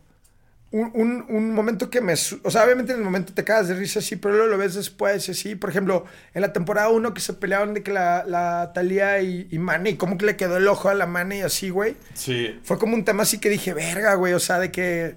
un, 0.72 0.92
un- 0.94 1.26
un 1.30 1.54
momento 1.54 1.90
que 1.90 2.02
me... 2.02 2.14
O 2.14 2.52
sea, 2.52 2.64
obviamente 2.64 2.92
en 2.94 3.00
el 3.00 3.04
momento 3.06 3.34
te 3.34 3.44
cagas 3.44 3.70
de 3.70 3.76
risa, 3.76 4.02
sí, 4.02 4.18
pero 4.18 4.36
luego 4.36 4.52
lo 4.52 4.58
ves 4.60 4.76
después, 4.76 5.28
así. 5.30 5.56
Por 5.56 5.72
ejemplo, 5.72 6.06
en 6.36 6.42
la 6.44 6.54
temporada 6.54 6.90
1 6.90 7.14
que 7.16 7.22
se 7.22 7.34
peleaban 7.34 7.74
de 7.74 7.82
que 7.82 7.92
la, 7.92 8.24
la 8.28 8.72
Talía 8.76 9.20
y, 9.22 9.48
y 9.50 9.58
Mane, 9.58 9.92
y 9.92 9.96
cómo 9.98 10.18
que 10.20 10.28
le 10.28 10.36
quedó 10.38 10.58
el 10.58 10.68
ojo 10.68 10.90
a 10.90 10.94
la 10.94 11.08
Mane 11.08 11.40
y 11.40 11.42
así, 11.42 11.72
güey. 11.72 11.96
Sí. 12.14 12.60
Fue 12.64 12.78
como 12.78 12.94
un 12.94 13.04
tema 13.04 13.24
así 13.24 13.40
que 13.40 13.50
dije, 13.50 13.74
verga, 13.74 14.14
güey, 14.14 14.34
o 14.34 14.40
sea, 14.40 14.60
de 14.60 14.72
que 14.72 15.16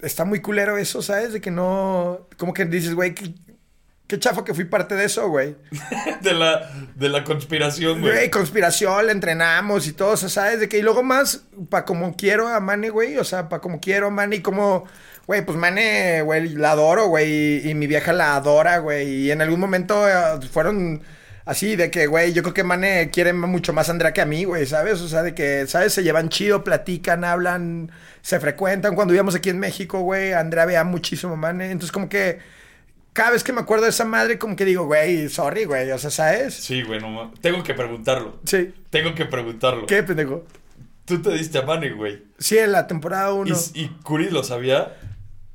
está 0.00 0.24
muy 0.24 0.40
culero 0.40 0.78
eso, 0.78 1.02
¿sabes? 1.02 1.32
De 1.32 1.40
que 1.40 1.50
no, 1.50 2.26
como 2.36 2.52
que 2.52 2.64
dices, 2.64 2.94
güey, 2.94 3.14
qué, 3.14 3.34
qué 4.06 4.18
chafa 4.18 4.44
que 4.44 4.54
fui 4.54 4.64
parte 4.64 4.94
de 4.94 5.04
eso, 5.04 5.28
güey. 5.28 5.56
De 6.22 6.32
la, 6.32 6.70
de 6.96 7.08
la 7.08 7.24
conspiración, 7.24 8.00
güey. 8.00 8.12
Güey, 8.12 8.30
conspiración, 8.30 9.06
la 9.06 9.12
entrenamos 9.12 9.86
y 9.86 9.92
todo, 9.92 10.16
¿sabes? 10.16 10.60
De 10.60 10.68
que 10.68 10.78
y 10.78 10.82
luego 10.82 11.02
más, 11.02 11.44
para 11.70 11.84
como 11.84 12.16
quiero 12.16 12.48
a 12.48 12.60
Mane, 12.60 12.90
güey, 12.90 13.16
o 13.18 13.24
sea, 13.24 13.48
para 13.48 13.60
como 13.60 13.80
quiero 13.80 14.08
a 14.08 14.10
Mane 14.10 14.36
y 14.36 14.42
como, 14.42 14.84
güey, 15.26 15.44
pues 15.44 15.56
Mane, 15.58 16.22
güey, 16.22 16.48
la 16.50 16.72
adoro, 16.72 17.08
güey, 17.08 17.30
y, 17.30 17.70
y 17.70 17.74
mi 17.74 17.86
vieja 17.86 18.12
la 18.12 18.36
adora, 18.36 18.78
güey, 18.78 19.08
y 19.08 19.30
en 19.30 19.42
algún 19.42 19.60
momento 19.60 20.08
eh, 20.08 20.40
fueron 20.50 21.02
así, 21.48 21.76
de 21.76 21.90
que, 21.90 22.06
güey, 22.06 22.34
yo 22.34 22.42
creo 22.42 22.52
que 22.52 22.62
Mane 22.62 23.08
quiere 23.10 23.32
mucho 23.32 23.72
más 23.72 23.88
a 23.88 23.92
Andrea 23.92 24.12
que 24.12 24.20
a 24.20 24.26
mí, 24.26 24.44
güey, 24.44 24.66
¿sabes? 24.66 25.00
O 25.00 25.08
sea, 25.08 25.22
de 25.22 25.34
que, 25.34 25.66
¿sabes? 25.66 25.94
Se 25.94 26.02
llevan 26.02 26.28
chido, 26.28 26.62
platican, 26.62 27.24
hablan, 27.24 27.90
se 28.20 28.38
frecuentan. 28.38 28.94
Cuando 28.94 29.12
vivíamos 29.12 29.34
aquí 29.34 29.48
en 29.48 29.58
México, 29.58 30.00
güey, 30.00 30.34
Andrea 30.34 30.66
veía 30.66 30.84
muchísimo 30.84 31.32
a 31.32 31.36
Mane, 31.36 31.70
entonces 31.70 31.90
como 31.90 32.08
que... 32.08 32.38
Cada 33.14 33.30
vez 33.32 33.42
que 33.42 33.52
me 33.52 33.60
acuerdo 33.60 33.84
de 33.84 33.90
esa 33.90 34.04
madre, 34.04 34.38
como 34.38 34.54
que 34.54 34.64
digo, 34.64 34.84
güey, 34.84 35.28
sorry, 35.28 35.64
güey, 35.64 35.90
o 35.90 35.98
sea, 35.98 36.10
¿sabes? 36.10 36.54
Sí, 36.54 36.82
güey, 36.82 37.00
no 37.00 37.32
Tengo 37.40 37.64
que 37.64 37.74
preguntarlo. 37.74 38.38
Sí. 38.44 38.72
Tengo 38.90 39.14
que 39.16 39.24
preguntarlo. 39.24 39.86
¿Qué, 39.86 40.04
pendejo? 40.04 40.44
Tú 41.04 41.20
te 41.20 41.32
diste 41.32 41.58
a 41.58 41.62
Manny, 41.62 41.90
güey. 41.90 42.22
Sí, 42.38 42.58
en 42.58 42.70
la 42.70 42.86
temporada 42.86 43.32
1. 43.32 43.56
¿Y, 43.74 43.80
y 43.80 43.88
Curi 44.04 44.30
lo 44.30 44.44
sabía? 44.44 44.94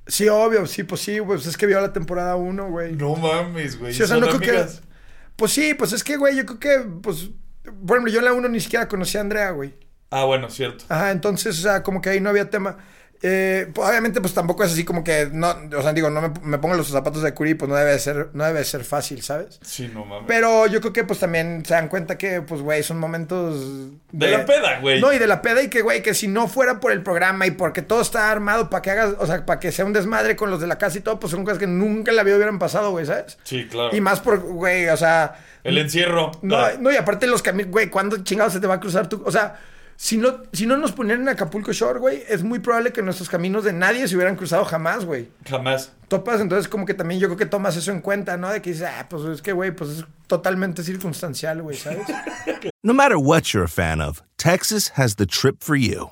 Sí, 0.08 0.28
obvio, 0.28 0.66
sí, 0.66 0.84
pues 0.84 1.00
sí, 1.00 1.22
pues 1.22 1.46
es 1.46 1.56
que 1.56 1.66
vio 1.66 1.80
la 1.80 1.94
temporada 1.94 2.36
1, 2.36 2.70
güey. 2.70 2.94
No 2.94 3.16
mames, 3.16 3.80
güey. 3.80 3.94
Sí, 3.94 4.02
o 4.02 4.08
sea, 4.08 4.18
¿Son 4.18 4.26
no 4.26 4.38
creo 4.40 4.66
que. 4.66 4.93
Pues 5.36 5.52
sí, 5.52 5.74
pues 5.74 5.94
es 5.94 6.04
que, 6.04 6.18
güey, 6.18 6.36
yo 6.36 6.46
creo 6.46 6.60
que, 6.60 6.90
pues. 7.02 7.30
Por 7.64 7.98
ejemplo, 7.98 8.12
yo 8.12 8.20
en 8.20 8.26
la 8.26 8.34
1 8.34 8.50
ni 8.50 8.60
siquiera 8.60 8.88
conocí 8.88 9.18
a 9.18 9.22
Andrea, 9.22 9.52
güey. 9.52 9.74
Ah, 10.10 10.26
bueno, 10.26 10.50
cierto. 10.50 10.86
Ajá, 10.90 11.12
entonces, 11.12 11.58
o 11.60 11.62
sea, 11.62 11.82
como 11.82 12.02
que 12.02 12.10
ahí 12.10 12.20
no 12.20 12.30
había 12.30 12.50
tema. 12.50 12.78
Eh, 13.26 13.72
pues, 13.74 13.88
obviamente, 13.90 14.20
pues 14.20 14.34
tampoco 14.34 14.66
es 14.66 14.74
así 14.74 14.84
como 14.84 15.02
que, 15.02 15.30
no, 15.32 15.56
o 15.78 15.82
sea, 15.82 15.94
digo, 15.94 16.10
no 16.10 16.22
me, 16.22 16.34
me 16.44 16.58
pongo 16.58 16.76
los 16.76 16.90
zapatos 16.90 17.24
de 17.24 17.34
Curi, 17.34 17.54
pues 17.54 17.70
no 17.70 17.76
debe 17.76 17.92
de 17.92 18.00
ser, 18.00 18.28
no 18.34 18.44
debe 18.44 18.60
de 18.60 18.66
ser 18.66 18.84
fácil, 18.84 19.22
¿sabes? 19.22 19.60
Sí, 19.62 19.90
no 19.94 20.04
mames. 20.04 20.26
Pero 20.28 20.68
yo 20.68 20.82
creo 20.82 20.92
que, 20.92 21.06
pues 21.06 21.20
también 21.20 21.64
se 21.66 21.74
dan 21.74 21.88
cuenta 21.88 22.18
que, 22.18 22.42
pues, 22.42 22.62
güey, 22.62 22.84
son 22.84 23.00
momentos. 23.00 23.92
De 24.12 24.30
la 24.30 24.46
peda, 24.46 24.82
güey. 24.82 25.00
No, 25.00 25.14
y 25.14 25.20
de 25.20 25.28
la 25.28 25.42
peda 25.42 25.64
y 25.64 25.70
que, 25.70 25.82
güey, 25.82 26.04
que 26.04 26.14
si 26.14 26.28
no 26.28 26.50
fuera 26.50 26.82
por 26.82 26.92
el 26.92 27.02
programa 27.02 27.48
y 27.48 27.52
porque 27.52 27.82
todo 27.82 28.02
está 28.02 28.30
armado 28.30 28.70
para 28.70 28.82
que 28.82 28.92
hagas, 28.92 29.16
o 29.18 29.26
sea, 29.26 29.46
para 29.46 29.58
que 29.58 29.72
sea 29.72 29.86
un 29.86 29.94
desmadre 29.94 30.36
con 30.36 30.50
los 30.52 30.60
de 30.60 30.68
la 30.68 30.78
casa 30.78 30.98
y 30.98 31.02
todo, 31.02 31.18
pues 31.18 31.32
son 31.32 31.46
cosas 31.46 31.60
que 31.60 31.68
nunca 31.68 32.12
en 32.12 32.18
la 32.18 32.24
vida 32.24 32.36
hubieran 32.36 32.60
pasado, 32.60 32.92
güey, 32.92 33.06
¿sabes? 33.06 33.38
Sí, 33.44 33.68
claro. 33.72 33.96
Y 33.96 34.02
más 34.02 34.20
por, 34.20 34.40
güey, 34.40 34.90
o 34.90 34.98
sea. 34.98 35.36
El 35.64 35.78
encierro. 35.78 36.32
No, 36.42 36.58
no, 36.78 36.92
y 36.92 36.98
aparte 36.98 37.26
los 37.28 37.42
caminos, 37.42 37.72
güey, 37.72 37.90
¿cuándo 37.90 38.18
chingados 38.18 38.52
se 38.52 38.60
te 38.60 38.68
va 38.68 38.74
a 38.74 38.80
cruzar 38.82 39.08
tu.? 39.08 39.24
O 39.26 39.32
sea, 39.32 39.56
si 40.04 40.18
no, 40.18 40.42
si 40.52 40.66
no 40.66 40.76
nos 40.76 40.92
ponían 40.92 41.22
en 41.22 41.30
Acapulco 41.30 41.72
Shore, 41.72 41.98
güey, 41.98 42.26
es 42.28 42.44
muy 42.44 42.60
probable 42.60 42.92
que 42.92 43.02
nuestros 43.02 43.30
caminos 43.30 43.64
de 43.64 43.72
nadie 43.72 44.06
se 44.06 44.18
hubieran 44.18 44.36
cruzado 44.36 44.66
jamás, 44.66 45.06
güey. 45.06 45.30
Jamás. 45.50 45.94
Topas, 46.10 46.42
entonces 46.42 46.68
como 46.68 46.86
que 46.86 46.94
también 46.94 47.22
yo 47.22 47.30
creo 47.30 47.38
que 47.38 47.46
tomas 47.46 47.78
eso 47.78 47.90
en 47.94 48.02
cuenta, 48.02 48.36
¿no? 48.36 48.52
De 48.52 48.62
que 48.62 48.72
dices, 48.72 48.86
ah, 48.86 49.08
pues 49.10 49.24
es 49.24 49.42
que, 49.42 49.54
güey, 49.54 49.72
pues 49.72 49.92
es 49.92 50.06
totalmente 50.28 50.84
circunstancial, 50.84 51.62
güey, 51.62 51.78
¿sabes? 51.78 52.06
No 52.84 52.94
matter 52.94 53.16
what 53.16 53.54
you're 53.54 53.64
a 53.64 53.70
fan 53.70 54.02
of, 54.02 54.22
Texas 54.38 54.92
has 54.98 55.16
the 55.16 55.26
trip 55.26 55.64
for 55.64 55.78
you. 55.78 56.12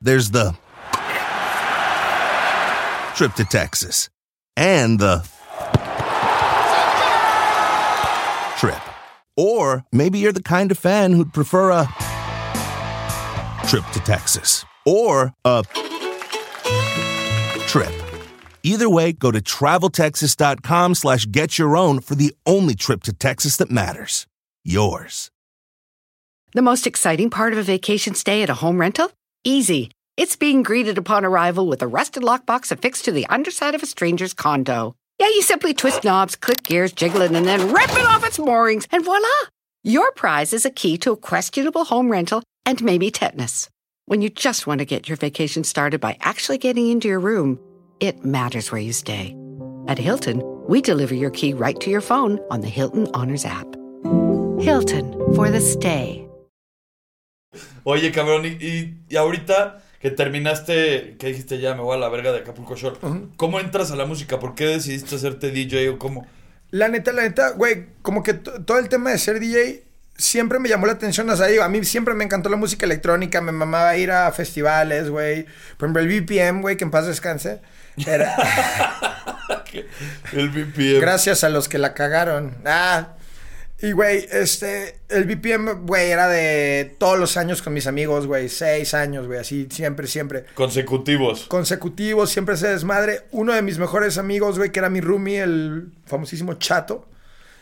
There's 0.00 0.30
the 0.30 0.54
trip 3.16 3.34
to 3.34 3.44
Texas 3.44 4.10
and 4.56 5.00
the 5.00 5.24
trip. 8.60 8.80
Or 9.36 9.84
maybe 9.90 10.20
you're 10.20 10.32
the 10.32 10.40
kind 10.40 10.70
of 10.70 10.78
fan 10.78 11.14
who'd 11.14 11.32
prefer 11.32 11.72
a 11.72 11.88
trip 13.66 13.84
to 13.92 14.00
Texas 14.00 14.64
or 14.86 15.32
a 15.44 15.62
trip. 17.66 17.92
Either 18.62 18.88
way, 18.88 19.12
go 19.12 19.30
to 19.30 19.40
traveltexas.com 19.40 20.94
slash 20.94 21.26
get 21.26 21.58
your 21.58 21.76
own 21.76 22.00
for 22.00 22.14
the 22.14 22.34
only 22.46 22.74
trip 22.74 23.02
to 23.02 23.12
Texas 23.12 23.56
that 23.58 23.70
matters. 23.70 24.26
Yours. 24.64 25.30
The 26.54 26.62
most 26.62 26.86
exciting 26.86 27.30
part 27.30 27.52
of 27.52 27.58
a 27.58 27.62
vacation 27.62 28.14
stay 28.14 28.42
at 28.42 28.48
a 28.50 28.54
home 28.54 28.80
rental? 28.80 29.10
Easy. 29.44 29.90
It's 30.16 30.36
being 30.36 30.62
greeted 30.62 30.96
upon 30.96 31.24
arrival 31.24 31.66
with 31.66 31.82
a 31.82 31.86
rusted 31.86 32.22
lockbox 32.22 32.70
affixed 32.70 33.04
to 33.06 33.12
the 33.12 33.26
underside 33.26 33.74
of 33.74 33.82
a 33.82 33.86
stranger's 33.86 34.32
condo. 34.32 34.94
Yeah, 35.18 35.26
you 35.26 35.42
simply 35.42 35.74
twist 35.74 36.04
knobs, 36.04 36.36
click 36.36 36.62
gears, 36.62 36.92
jiggle 36.92 37.22
it, 37.22 37.32
and 37.32 37.46
then 37.46 37.72
rip 37.72 37.90
it 37.90 38.06
off 38.06 38.24
its 38.24 38.38
moorings, 38.38 38.86
and 38.90 39.04
voila! 39.04 39.28
Your 39.86 40.10
prize 40.12 40.54
is 40.54 40.64
a 40.64 40.70
key 40.70 40.96
to 41.02 41.12
a 41.12 41.16
questionable 41.18 41.84
home 41.84 42.10
rental 42.10 42.42
and 42.64 42.82
maybe 42.82 43.10
tetanus. 43.10 43.68
When 44.06 44.22
you 44.22 44.30
just 44.30 44.66
want 44.66 44.78
to 44.78 44.86
get 44.86 45.10
your 45.10 45.18
vacation 45.18 45.62
started 45.62 46.00
by 46.00 46.16
actually 46.22 46.56
getting 46.56 46.88
into 46.88 47.06
your 47.06 47.20
room, 47.20 47.60
it 48.00 48.24
matters 48.24 48.72
where 48.72 48.80
you 48.80 48.94
stay. 48.94 49.36
At 49.86 49.98
Hilton, 49.98 50.40
we 50.66 50.80
deliver 50.80 51.14
your 51.14 51.28
key 51.28 51.52
right 51.52 51.78
to 51.80 51.90
your 51.90 52.00
phone 52.00 52.40
on 52.50 52.62
the 52.62 52.66
Hilton 52.70 53.08
Honors 53.12 53.44
app. 53.44 53.66
Hilton 54.58 55.12
for 55.34 55.50
the 55.50 55.60
stay. 55.60 56.26
Oye, 57.84 58.10
cabrón, 58.10 58.46
y, 58.46 58.56
y, 58.66 58.94
y 59.10 59.16
ahorita 59.16 59.82
que 60.00 60.10
terminaste, 60.10 61.16
que 61.18 61.26
dijiste 61.26 61.60
ya 61.60 61.74
me 61.74 61.82
voy 61.82 61.96
a 61.96 62.00
la 62.00 62.08
verga 62.08 62.32
de 62.32 62.38
Acapulco 62.38 62.74
Shore, 62.74 62.96
¿cómo 63.36 63.60
entras 63.60 63.90
a 63.90 63.96
la 63.96 64.06
música? 64.06 64.38
¿Por 64.38 64.54
qué 64.54 64.64
decidiste 64.64 65.16
hacerte 65.16 65.50
DJ 65.50 65.90
o 65.90 65.98
cómo? 65.98 66.26
La 66.74 66.88
neta, 66.88 67.12
la 67.12 67.22
neta, 67.22 67.50
güey, 67.50 67.86
como 68.02 68.24
que 68.24 68.34
todo 68.34 68.80
el 68.80 68.88
tema 68.88 69.10
de 69.10 69.18
ser 69.18 69.38
DJ 69.38 69.84
siempre 70.16 70.58
me 70.58 70.68
llamó 70.68 70.86
la 70.86 70.94
atención. 70.94 71.30
O 71.30 71.36
sea, 71.36 71.46
digo, 71.46 71.62
a 71.62 71.68
mí 71.68 71.84
siempre 71.84 72.14
me 72.14 72.24
encantó 72.24 72.48
la 72.48 72.56
música 72.56 72.84
electrónica, 72.84 73.40
me 73.40 73.52
mamaba 73.52 73.96
ir 73.96 74.10
a 74.10 74.32
festivales, 74.32 75.08
güey. 75.08 75.44
Por 75.76 75.88
ejemplo, 75.88 76.02
el 76.02 76.08
BPM, 76.08 76.62
güey, 76.62 76.76
que 76.76 76.82
en 76.82 76.90
paz 76.90 77.06
descanse. 77.06 77.60
Era... 78.04 78.34
El 80.32 80.50
BPM. 80.50 81.00
Gracias 81.00 81.44
a 81.44 81.48
los 81.48 81.68
que 81.68 81.78
la 81.78 81.94
cagaron. 81.94 82.56
Ah. 82.64 83.14
Y, 83.84 83.92
güey, 83.92 84.26
este, 84.30 84.96
el 85.10 85.24
BPM, 85.24 85.84
güey, 85.86 86.10
era 86.10 86.26
de 86.28 86.94
todos 86.98 87.18
los 87.18 87.36
años 87.36 87.60
con 87.60 87.72
mis 87.74 87.86
amigos, 87.86 88.26
güey. 88.26 88.48
Seis 88.48 88.94
años, 88.94 89.26
güey, 89.26 89.38
así, 89.40 89.68
siempre, 89.70 90.06
siempre. 90.06 90.46
Consecutivos. 90.54 91.46
Consecutivos, 91.46 92.30
siempre 92.30 92.56
se 92.56 92.68
desmadre. 92.68 93.24
Uno 93.30 93.52
de 93.52 93.62
mis 93.62 93.78
mejores 93.78 94.16
amigos, 94.18 94.56
güey, 94.58 94.70
que 94.72 94.78
era 94.78 94.88
mi 94.88 95.00
roomie, 95.00 95.42
el 95.42 95.88
famosísimo 96.06 96.54
Chato. 96.54 97.06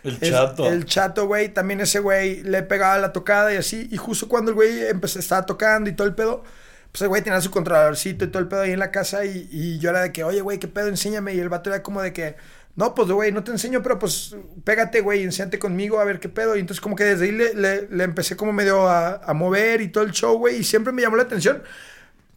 El 0.05 0.19
Es- 0.21 0.31
chato. 0.31 0.67
El 0.67 0.85
chato, 0.85 1.27
güey. 1.27 1.49
También 1.53 1.81
ese 1.81 1.99
güey 2.01 2.43
le 2.43 2.63
pegaba 2.63 2.99
la 2.99 3.13
tocada 3.13 3.53
y 3.53 3.57
así. 3.57 3.89
Y 3.91 3.97
justo 3.97 4.29
cuando 4.29 4.51
el 4.51 4.55
güey 4.55 4.87
empezó, 4.87 5.19
estaba 5.19 5.45
tocando 5.47 5.89
y 5.91 5.95
todo 5.95 6.07
el 6.09 6.15
pedo, 6.15 6.43
pues 6.91 7.03
el 7.03 7.09
güey 7.09 7.23
tenía 7.23 7.41
su 7.41 7.51
controladorcito 7.51 8.25
y 8.25 8.29
todo 8.29 8.43
el 8.43 8.49
pedo 8.49 8.63
ahí 8.63 8.73
en 8.73 8.79
la 8.81 8.91
casa. 8.91 9.25
Y, 9.25 9.49
y 9.51 9.79
yo 9.79 9.91
era 9.91 10.03
de 10.03 10.13
que, 10.13 10.25
oye, 10.25 10.41
güey, 10.41 10.59
¿qué 10.59 10.69
pedo? 10.69 10.89
Enséñame. 10.89 11.35
Y 11.35 11.41
el 11.41 11.49
vato 11.49 11.71
era 11.71 11.83
como 11.83 12.03
de 12.03 12.13
que, 12.13 12.37
no, 12.77 12.95
pues, 12.95 13.09
güey, 13.11 13.33
no 13.33 13.45
te 13.45 13.51
enseño, 13.53 13.83
pero 13.83 13.99
pues 13.99 14.35
pégate, 14.65 15.01
güey, 15.03 15.23
enséñate 15.25 15.59
conmigo 15.59 16.01
a 16.01 16.05
ver 16.05 16.21
qué 16.21 16.29
pedo. 16.31 16.57
Y 16.57 16.61
entonces, 16.61 16.81
como 16.81 16.97
que 16.97 17.05
desde 17.05 17.27
ahí 17.27 17.33
le, 17.33 17.55
le- 17.55 17.89
le 17.91 18.05
empecé 18.05 18.37
como 18.37 18.53
medio 18.53 18.89
a, 18.89 19.17
a 19.17 19.35
mover 19.35 19.81
y 19.83 19.89
todo 19.89 20.05
el 20.05 20.13
show, 20.13 20.39
güey. 20.39 20.57
Y 20.59 20.65
siempre 20.65 20.93
me 20.93 21.03
llamó 21.03 21.17
la 21.17 21.25
atención. 21.25 21.63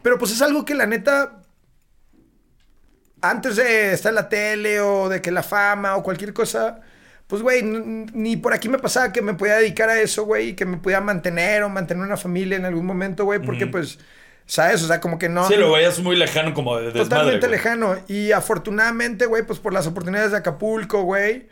Pero 0.04 0.18
pues 0.20 0.32
es 0.32 0.42
algo 0.42 0.66
que 0.66 0.76
la 0.76 0.86
neta 0.88 1.42
antes 3.22 3.56
de 3.56 3.94
estar 3.94 4.12
en 4.12 4.16
la 4.16 4.30
tele 4.30 4.80
o 4.82 5.10
de 5.10 5.22
que 5.22 5.32
la 5.32 5.44
fama 5.44 5.96
o 5.96 6.04
cualquier 6.04 6.34
cosa, 6.34 6.82
pues, 7.28 7.42
güey, 7.42 7.64
ni 7.64 8.38
por 8.38 8.54
aquí 8.54 8.70
me 8.70 8.78
pasaba 8.80 9.12
que 9.12 9.22
me 9.22 9.34
podía 9.34 9.56
dedicar 9.58 9.90
a 9.90 10.00
eso, 10.00 10.26
güey, 10.26 10.50
y 10.50 10.54
que 10.56 10.66
me 10.66 10.78
pudiera 10.78 11.02
mantener 11.02 11.64
o 11.64 11.70
mantener 11.70 12.04
una 12.04 12.18
familia 12.18 12.58
en 12.58 12.66
algún 12.66 12.86
momento, 12.86 13.26
güey, 13.26 13.40
porque, 13.42 13.66
pues, 13.68 13.98
¿sabes? 14.46 14.84
O 14.84 14.88
sea, 14.88 15.00
como 15.00 15.18
que 15.20 15.30
no. 15.30 15.48
Sí, 15.48 15.56
lo 15.56 15.72
veías 15.72 16.00
muy 16.00 16.16
lejano 16.16 16.54
como 16.54 16.76
de 16.78 16.86
desmadre, 16.86 17.04
Totalmente 17.10 17.48
güey. 17.48 17.52
lejano. 17.58 17.96
Y 18.08 18.32
afortunadamente, 18.32 19.26
güey, 19.26 19.44
pues 19.44 19.60
por 19.60 19.74
las 19.74 19.88
oportunidades 19.88 20.32
de 20.32 20.38
Acapulco, 20.38 21.04
güey. 21.04 21.48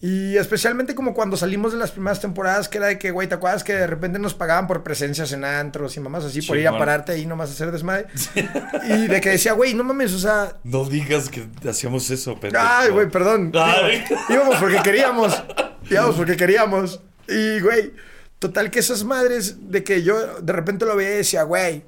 Y 0.00 0.36
especialmente 0.36 0.94
como 0.94 1.14
cuando 1.14 1.36
salimos 1.38 1.72
de 1.72 1.78
las 1.78 1.92
primeras 1.92 2.20
temporadas, 2.20 2.68
que 2.68 2.76
era 2.76 2.88
de 2.88 2.98
que, 2.98 3.10
güey, 3.10 3.26
¿te 3.26 3.36
acuerdas 3.36 3.64
que 3.64 3.72
de 3.72 3.86
repente 3.86 4.18
nos 4.18 4.34
pagaban 4.34 4.66
por 4.66 4.82
presencias 4.82 5.32
en 5.32 5.44
antros 5.44 5.96
y 5.96 6.00
mamás 6.00 6.24
así, 6.24 6.42
por 6.42 6.58
ir 6.58 6.68
a 6.68 6.76
pararte 6.76 7.12
ahí 7.12 7.24
nomás 7.24 7.48
a 7.48 7.52
hacer 7.54 7.72
desmadre? 7.72 8.06
Y 8.88 9.06
de 9.06 9.20
que 9.22 9.30
decía, 9.30 9.54
güey, 9.54 9.72
no 9.72 9.82
mames, 9.82 10.12
o 10.12 10.18
sea, 10.18 10.56
No 10.62 10.84
digas 10.84 11.30
que 11.30 11.46
hacíamos 11.66 12.10
eso, 12.10 12.38
pendejo. 12.38 12.62
Ay, 12.68 12.90
güey, 12.90 13.08
perdón. 13.08 13.50
Ay. 13.54 14.04
Digo, 14.06 14.20
íbamos 14.28 14.56
porque 14.56 14.82
queríamos. 14.82 15.42
Íbamos 15.88 16.16
porque 16.16 16.36
queríamos. 16.36 17.00
Y, 17.26 17.60
güey, 17.60 17.94
total 18.38 18.70
que 18.70 18.80
esas 18.80 19.04
madres 19.04 19.70
de 19.70 19.84
que 19.84 20.02
yo 20.02 20.40
de 20.42 20.52
repente 20.52 20.84
lo 20.84 20.96
veía 20.96 21.14
y 21.14 21.16
decía, 21.18 21.44
güey, 21.44 21.82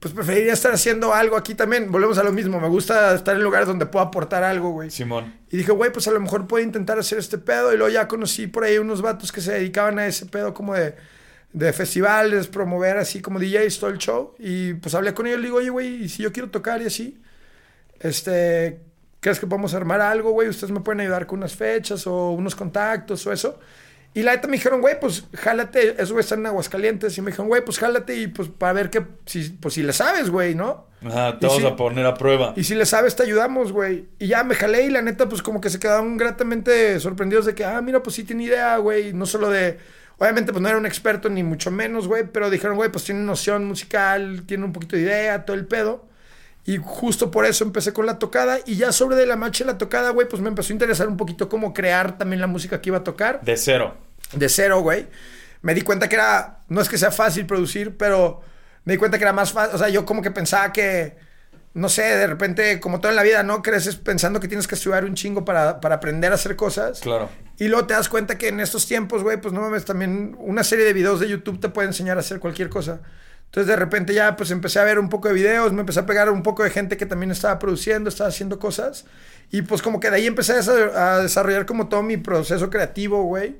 pues 0.00 0.14
preferiría 0.14 0.54
estar 0.54 0.72
haciendo 0.72 1.12
algo 1.12 1.36
aquí 1.36 1.54
también. 1.54 1.92
Volvemos 1.92 2.16
a 2.16 2.22
lo 2.22 2.32
mismo. 2.32 2.58
Me 2.58 2.68
gusta 2.68 3.14
estar 3.14 3.36
en 3.36 3.42
lugares 3.42 3.68
donde 3.68 3.84
puedo 3.84 4.04
aportar 4.04 4.42
algo, 4.42 4.70
güey. 4.70 4.90
Simón. 4.90 5.34
Y 5.50 5.58
dije, 5.58 5.72
güey, 5.72 5.92
pues 5.92 6.08
a 6.08 6.10
lo 6.10 6.20
mejor 6.20 6.46
puedo 6.46 6.64
intentar 6.64 6.98
hacer 6.98 7.18
este 7.18 7.36
pedo. 7.36 7.72
Y 7.74 7.76
luego 7.76 7.92
ya 7.92 8.08
conocí 8.08 8.46
por 8.46 8.64
ahí 8.64 8.78
unos 8.78 9.02
vatos 9.02 9.30
que 9.30 9.42
se 9.42 9.52
dedicaban 9.52 9.98
a 9.98 10.06
ese 10.06 10.24
pedo 10.24 10.54
como 10.54 10.74
de, 10.74 10.94
de 11.52 11.72
festivales, 11.74 12.46
promover 12.46 12.96
así 12.96 13.20
como 13.20 13.38
DJs, 13.38 13.78
todo 13.78 13.90
el 13.90 13.98
show. 13.98 14.34
Y 14.38 14.72
pues 14.74 14.94
hablé 14.94 15.12
con 15.12 15.26
ellos 15.26 15.38
y 15.38 15.42
le 15.42 15.48
digo, 15.48 15.58
oye, 15.58 15.68
güey, 15.68 16.04
¿y 16.04 16.08
si 16.08 16.22
yo 16.22 16.32
quiero 16.32 16.48
tocar 16.48 16.80
y 16.80 16.86
así, 16.86 17.20
este, 17.98 18.80
¿crees 19.20 19.38
que 19.38 19.46
podemos 19.46 19.74
armar 19.74 20.00
algo, 20.00 20.30
güey? 20.30 20.48
Ustedes 20.48 20.70
me 20.70 20.80
pueden 20.80 21.00
ayudar 21.00 21.26
con 21.26 21.40
unas 21.40 21.54
fechas 21.54 22.06
o 22.06 22.30
unos 22.30 22.54
contactos 22.54 23.26
o 23.26 23.32
eso. 23.32 23.60
Y 24.12 24.22
la 24.22 24.32
neta 24.34 24.48
me 24.48 24.54
dijeron, 24.54 24.80
güey, 24.80 24.98
pues 24.98 25.24
jálate, 25.34 26.02
eso 26.02 26.14
güey 26.14 26.22
está 26.22 26.34
en 26.34 26.46
Aguascalientes. 26.46 27.16
Y 27.16 27.20
me 27.22 27.30
dijeron, 27.30 27.46
güey, 27.46 27.64
pues 27.64 27.78
jálate 27.78 28.16
y 28.16 28.26
pues 28.26 28.48
para 28.48 28.72
ver 28.72 28.90
qué, 28.90 29.04
si, 29.24 29.50
pues 29.50 29.74
si 29.74 29.82
le 29.84 29.92
sabes, 29.92 30.30
güey, 30.30 30.54
¿no? 30.56 30.88
Ajá, 31.04 31.38
te 31.38 31.46
Y 31.46 31.50
sí. 31.50 31.64
a 31.64 31.76
poner 31.76 32.04
a 32.06 32.14
prueba. 32.14 32.52
Y 32.56 32.64
si 32.64 32.74
le 32.74 32.86
sabes, 32.86 33.14
te 33.14 33.22
ayudamos, 33.22 33.70
güey. 33.72 34.08
Y 34.18 34.26
ya 34.26 34.42
me 34.42 34.56
jalé 34.56 34.82
y 34.84 34.90
la 34.90 35.00
neta, 35.00 35.28
pues 35.28 35.42
como 35.42 35.60
que 35.60 35.70
se 35.70 35.78
quedaron 35.78 36.16
gratamente 36.16 36.98
sorprendidos 36.98 37.46
de 37.46 37.54
que, 37.54 37.64
ah, 37.64 37.80
mira, 37.80 38.02
pues 38.02 38.16
sí 38.16 38.24
tiene 38.24 38.44
idea, 38.44 38.76
güey. 38.78 39.12
No 39.12 39.26
solo 39.26 39.48
de. 39.48 39.78
Obviamente, 40.18 40.52
pues 40.52 40.60
no 40.60 40.68
era 40.68 40.76
un 40.76 40.86
experto 40.86 41.30
ni 41.30 41.42
mucho 41.44 41.70
menos, 41.70 42.08
güey. 42.08 42.24
Pero 42.24 42.50
dijeron, 42.50 42.76
güey, 42.76 42.90
pues 42.90 43.04
tiene 43.04 43.20
noción 43.20 43.64
musical, 43.64 44.42
tiene 44.44 44.64
un 44.64 44.72
poquito 44.72 44.96
de 44.96 45.02
idea, 45.02 45.44
todo 45.44 45.56
el 45.56 45.66
pedo. 45.66 46.09
Y 46.64 46.76
justo 46.76 47.30
por 47.30 47.46
eso 47.46 47.64
empecé 47.64 47.92
con 47.92 48.06
la 48.06 48.18
tocada. 48.18 48.58
Y 48.66 48.76
ya 48.76 48.92
sobre 48.92 49.16
de 49.16 49.26
la 49.26 49.36
marcha 49.36 49.64
la 49.64 49.78
tocada, 49.78 50.10
güey, 50.10 50.28
pues 50.28 50.42
me 50.42 50.48
empezó 50.48 50.72
a 50.72 50.74
interesar 50.74 51.08
un 51.08 51.16
poquito 51.16 51.48
cómo 51.48 51.72
crear 51.72 52.18
también 52.18 52.40
la 52.40 52.46
música 52.46 52.80
que 52.80 52.90
iba 52.90 52.98
a 52.98 53.04
tocar 53.04 53.40
De 53.42 53.56
cero. 53.56 53.94
de 54.34 54.48
cero, 54.48 54.80
güey. 54.80 55.06
Me 55.62 55.74
di 55.74 55.82
cuenta 55.82 56.08
que 56.08 56.16
era, 56.16 56.60
no 56.68 56.80
es 56.80 56.88
que 56.88 56.96
sea 56.98 57.10
fácil 57.10 57.46
producir, 57.46 57.96
pero 57.96 58.40
me 58.84 58.94
di 58.94 58.98
cuenta 58.98 59.18
que 59.18 59.24
era 59.24 59.32
más 59.32 59.52
fácil, 59.52 59.74
o 59.74 59.78
sea, 59.78 59.88
yo 59.90 60.06
como 60.06 60.22
que 60.22 60.30
pensaba 60.30 60.72
que, 60.72 61.16
no 61.74 61.88
sé, 61.90 62.02
de 62.02 62.26
repente, 62.26 62.80
como 62.80 62.98
todo 63.00 63.10
en 63.10 63.16
la 63.16 63.22
vida, 63.22 63.42
¿no? 63.42 63.62
Creces 63.62 63.96
pensando 63.96 64.40
que 64.40 64.48
tienes 64.48 64.66
que 64.66 64.74
estudiar 64.74 65.04
un 65.04 65.14
chingo 65.14 65.44
para, 65.44 65.80
para 65.80 65.96
aprender 65.96 66.32
a 66.32 66.36
hacer 66.36 66.56
cosas. 66.56 67.00
Claro. 67.00 67.28
Y 67.58 67.68
luego 67.68 67.86
te 67.86 67.92
das 67.94 68.08
cuenta 68.08 68.38
que 68.38 68.48
en 68.48 68.58
estos 68.60 68.86
tiempos, 68.86 69.22
güey, 69.22 69.38
pues 69.38 69.52
no 69.52 69.60
mames, 69.60 69.84
también 69.84 70.34
una 70.38 70.64
serie 70.64 70.84
de 70.86 70.92
videos 70.94 71.20
de 71.20 71.28
YouTube 71.28 71.60
te 71.60 71.68
puede 71.68 71.88
enseñar 71.88 72.16
a 72.16 72.20
hacer 72.20 72.40
cualquier 72.40 72.70
cosa. 72.70 73.00
Entonces 73.50 73.66
de 73.66 73.76
repente 73.76 74.14
ya 74.14 74.36
pues 74.36 74.50
empecé 74.52 74.78
a 74.78 74.84
ver 74.84 74.98
un 75.00 75.08
poco 75.08 75.28
de 75.28 75.34
videos, 75.34 75.72
me 75.72 75.80
empecé 75.80 76.00
a 76.00 76.06
pegar 76.06 76.30
un 76.30 76.42
poco 76.42 76.62
de 76.62 76.70
gente 76.70 76.96
que 76.96 77.04
también 77.06 77.32
estaba 77.32 77.58
produciendo, 77.58 78.08
estaba 78.08 78.28
haciendo 78.28 78.58
cosas. 78.60 79.06
Y 79.50 79.62
pues 79.62 79.82
como 79.82 79.98
que 79.98 80.08
de 80.08 80.16
ahí 80.16 80.26
empecé 80.28 80.52
a 80.52 80.56
desa- 80.58 80.94
a 80.94 81.18
desarrollar 81.22 81.66
como 81.66 81.88
todo 81.88 82.02
mi 82.02 82.16
proceso 82.16 82.70
creativo, 82.70 83.24
güey. 83.24 83.56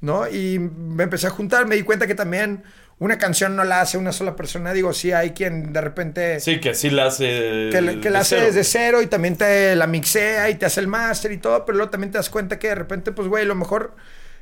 ¿No? 0.00 0.28
Y 0.28 0.58
me 0.58 1.04
empecé 1.04 1.26
a 1.26 1.30
juntar, 1.30 1.66
me 1.66 1.76
di 1.76 1.82
cuenta 1.82 2.06
que 2.06 2.14
también 2.14 2.62
una 2.98 3.16
canción 3.18 3.56
no 3.56 3.64
la 3.64 3.80
hace 3.80 3.96
una 3.98 4.12
sola 4.12 4.36
persona. 4.36 4.72
Digo, 4.74 4.92
sí, 4.92 5.12
hay 5.12 5.30
quien 5.30 5.72
de 5.72 5.80
repente 5.80 6.40
Sí, 6.40 6.60
que 6.60 6.74
sí 6.74 6.90
la 6.90 7.06
hace. 7.06 7.70
que, 7.72 7.80
le- 7.80 8.00
que 8.00 8.10
la 8.10 8.20
hace 8.20 8.36
cero. 8.36 8.46
desde 8.46 8.64
cero 8.64 9.02
y 9.02 9.06
también 9.06 9.36
te 9.36 9.74
la 9.74 9.86
mixea 9.86 10.50
y 10.50 10.56
te 10.56 10.66
hace 10.66 10.80
el 10.80 10.88
máster 10.88 11.32
y 11.32 11.38
todo, 11.38 11.64
pero 11.64 11.76
luego 11.78 11.90
también 11.90 12.12
te 12.12 12.18
das 12.18 12.28
cuenta 12.30 12.58
que 12.58 12.68
de 12.68 12.74
repente, 12.76 13.12
pues, 13.12 13.26
güey, 13.28 13.46
lo 13.46 13.54
mejor 13.54 13.94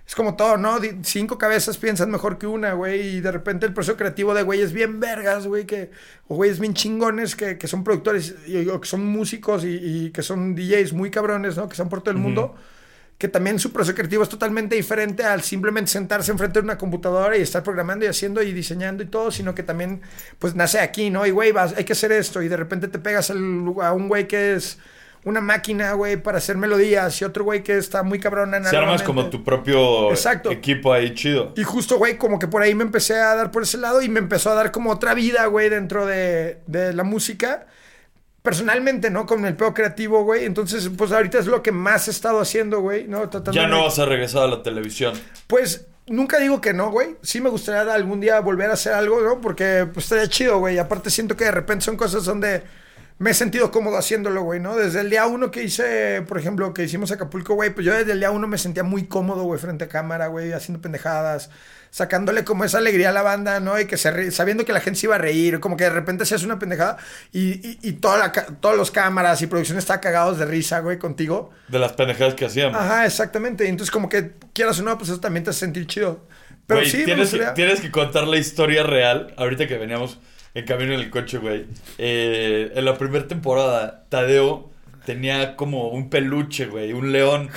es 0.07 0.15
como 0.15 0.35
todo, 0.37 0.57
¿no? 0.57 0.79
Cinco 1.03 1.39
cabezas 1.39 1.79
piensan 1.79 2.11
mejor 2.11 2.37
que 2.39 2.47
una, 2.47 2.73
güey, 2.73 3.17
y 3.17 3.21
de 3.21 3.31
repente 3.31 3.67
el 3.67 3.73
proceso 3.73 3.97
creativo 3.97 4.35
de 4.35 4.43
güeyes 4.43 4.73
bien 4.73 5.01
vergas, 5.01 5.47
güey, 5.47 5.65
que, 5.65 5.91
o 6.29 6.35
güeyes 6.35 6.59
bien 6.59 6.75
chingones 6.75 7.37
que, 7.37 7.57
que 7.57 7.69
son 7.69 7.85
productores 7.85 8.35
y, 8.47 8.69
o 8.69 8.81
que 8.81 8.89
son 8.89 9.07
músicos 9.07 9.65
y, 9.65 9.69
y 9.69 10.11
que 10.11 10.23
son 10.23 10.55
DJs 10.55 10.93
muy 10.93 11.11
cabrones, 11.11 11.57
¿no? 11.57 11.69
Que 11.69 11.73
están 11.73 11.89
por 11.89 12.03
todo 12.03 12.11
el 12.11 12.19
mundo. 12.19 12.55
Que 13.17 13.29
también 13.29 13.61
su 13.61 13.73
proceso 13.73 13.95
creativo 13.95 14.25
es 14.25 14.29
totalmente 14.29 14.75
diferente 14.75 15.23
al 15.23 15.43
simplemente 15.43 15.93
sentarse 15.93 16.33
enfrente 16.33 16.59
de 16.59 16.65
una 16.65 16.77
computadora 16.77 17.37
y 17.37 17.43
estar 17.43 17.63
programando 17.63 18.05
y 18.05 18.09
haciendo 18.09 18.43
y 18.43 18.53
diseñando 18.53 19.05
y 19.05 19.07
todo, 19.07 19.31
sino 19.31 19.55
que 19.55 19.63
también, 19.63 20.03
pues, 20.41 20.57
nace 20.57 20.81
aquí, 20.81 21.09
¿no? 21.11 21.25
Y, 21.25 21.31
güey, 21.31 21.53
vas, 21.53 21.75
hay 21.77 21.85
que 21.85 21.93
hacer 21.93 22.11
esto 22.11 22.43
y 22.43 22.49
de 22.49 22.57
repente 22.57 22.89
te 22.89 22.99
pegas 22.99 23.31
a 23.31 23.35
un 23.35 24.09
güey 24.09 24.27
que 24.27 24.55
es 24.55 24.79
una 25.25 25.41
máquina, 25.41 25.93
güey, 25.93 26.17
para 26.17 26.39
hacer 26.39 26.57
melodías 26.57 27.21
y 27.21 27.25
otro 27.25 27.45
güey 27.45 27.63
que 27.63 27.77
está 27.79 28.03
muy 28.03 28.19
cabrón 28.19 28.55
en 28.55 28.65
Si 28.65 28.75
armas 28.75 29.03
como 29.05 29.31
tu 29.31 29.45
propio 29.45 30.11
Exacto. 30.11 30.51
equipo 30.51 30.93
ahí 30.93 31.15
chido. 31.15 31.53
Y 31.57 31.63
justo, 31.63 31.97
güey, 31.99 32.19
como 32.19 32.39
que 32.41 32.49
por 32.49 32.61
ahí 32.63 32.75
me 32.75 32.83
empecé 32.83 33.15
a 33.15 33.35
dar 33.37 33.51
por 33.53 33.63
ese 33.63 33.79
lado 33.79 34.03
y 34.03 34.09
me 34.09 34.19
empezó 34.19 34.51
a 34.51 34.55
dar 34.55 34.73
como 34.73 34.91
otra 34.91 35.15
vida, 35.15 35.47
güey, 35.47 35.69
dentro 35.69 36.07
de, 36.07 36.59
de 36.67 36.93
la 36.93 37.05
música. 37.05 37.67
Personalmente, 38.43 39.09
¿no? 39.11 39.25
Con 39.25 39.45
el 39.45 39.55
pedo 39.55 39.73
creativo, 39.73 40.25
güey. 40.25 40.45
Entonces, 40.45 40.91
pues 40.99 41.13
ahorita 41.13 41.39
es 41.39 41.47
lo 41.47 41.63
que 41.63 41.71
más 41.71 42.09
he 42.09 42.11
estado 42.11 42.41
haciendo, 42.41 42.81
güey, 42.81 43.07
¿no? 43.07 43.21
Tratando 43.29 43.53
Ya 43.53 43.63
de- 43.63 43.69
no 43.69 43.85
vas 43.85 44.01
a 44.01 44.05
regresar 44.07 44.43
a 44.43 44.47
la 44.49 44.63
televisión. 44.65 45.15
Pues 45.47 45.87
nunca 46.09 46.41
digo 46.41 46.61
que 46.61 46.73
no, 46.73 46.91
güey. 46.91 47.15
Sí 47.23 47.41
me 47.41 47.49
gustaría 47.51 47.95
algún 47.95 48.19
día 48.19 48.41
volver 48.41 48.71
a 48.71 48.73
hacer 48.73 48.95
algo, 48.95 49.21
¿no? 49.23 49.41
Porque 49.41 49.87
pues 49.95 50.07
estaría 50.07 50.27
chido, 50.27 50.59
güey. 50.59 50.79
Aparte 50.79 51.09
siento 51.11 51.37
que 51.37 51.45
de 51.45 51.53
repente 51.53 51.85
son 51.85 51.97
cosas 51.97 52.25
donde 52.25 52.65
me 53.23 53.31
he 53.31 53.35
sentido 53.35 53.71
cómodo 53.71 53.97
haciéndolo, 53.97 54.43
güey, 54.43 54.59
¿no? 54.61 54.77
Desde 54.77 55.01
el 55.01 55.09
día 55.09 55.27
uno 55.27 55.51
que 55.51 55.63
hice, 55.63 56.23
por 56.23 56.39
ejemplo, 56.39 56.75
que 56.75 56.83
hicimos 56.85 57.11
Acapulco, 57.13 57.55
güey, 57.55 57.71
pues 57.71 57.87
yo 57.87 57.95
desde 57.95 58.13
el 58.13 58.19
día 58.19 58.31
uno 58.31 58.47
me 58.49 58.59
sentía 58.59 58.83
muy 58.83 59.07
cómodo, 59.07 59.45
güey, 59.45 59.61
frente 59.61 59.85
a 59.85 59.89
cámara, 59.89 60.27
güey, 60.27 60.53
haciendo 60.53 60.83
pendejadas, 60.83 61.49
sacándole 61.91 62.43
como 62.45 62.65
esa 62.65 62.79
alegría 62.79 63.11
a 63.11 63.13
la 63.13 63.23
banda, 63.23 63.61
¿no? 63.61 63.79
Y 63.79 63.87
que 63.87 63.97
se 63.97 64.11
re- 64.11 64.31
sabiendo 64.31 64.65
que 64.65 64.73
la 64.73 64.81
gente 64.81 64.99
se 64.99 65.07
iba 65.07 65.15
a 65.15 65.19
reír, 65.19 65.61
como 65.61 65.77
que 65.77 65.85
de 65.85 65.91
repente 65.91 66.25
se 66.27 66.35
hace 66.35 66.45
una 66.47 66.59
pendejada 66.59 66.97
y, 67.33 67.67
y, 67.67 67.79
y 67.83 67.93
toda 67.93 68.19
la 68.19 68.33
ca- 68.33 68.47
todos 68.61 68.77
los 68.77 68.91
cámaras 68.91 69.41
y 69.43 69.47
producción 69.47 69.79
está 69.79 70.01
cagados 70.01 70.39
de 70.39 70.47
risa, 70.47 70.81
güey, 70.81 70.99
contigo. 70.99 71.51
De 71.69 71.79
las 71.79 71.93
pendejadas 71.93 72.35
que 72.35 72.47
hacíamos. 72.47 72.81
Ajá, 72.81 73.07
exactamente. 73.07 73.65
Y 73.67 73.69
entonces, 73.69 73.91
como 73.91 74.09
que 74.09 74.33
quieras 74.53 74.81
o 74.81 74.83
no, 74.83 74.97
pues 74.99 75.11
eso 75.11 75.21
también 75.21 75.45
te 75.45 75.51
hace 75.51 75.61
sentir 75.61 75.87
chido. 75.87 76.27
Pero 76.67 76.81
Güey, 76.81 76.91
sí, 76.91 77.05
tienes, 77.05 77.31
gustaría- 77.31 77.55
tienes 77.55 77.81
que 77.81 77.91
contar 77.91 78.27
la 78.27 78.37
historia 78.39 78.83
real. 78.85 79.35
Ahorita 79.37 79.67
que 79.69 79.77
veníamos 79.79 80.19
en 80.55 80.65
camino 80.67 80.93
en 80.95 81.01
el 81.01 81.11
coche, 81.11 81.39
güey. 81.39 81.67
Eh, 81.99 82.73
en 82.75 82.85
la 82.85 82.97
primera 82.99 83.27
temporada, 83.29 84.05
Tadeo 84.09 84.71
tenía 85.07 85.57
como 85.57 85.89
un 85.89 86.11
peluche, 86.11 86.67
güey, 86.67 86.93
un 86.93 87.13
león. 87.13 87.49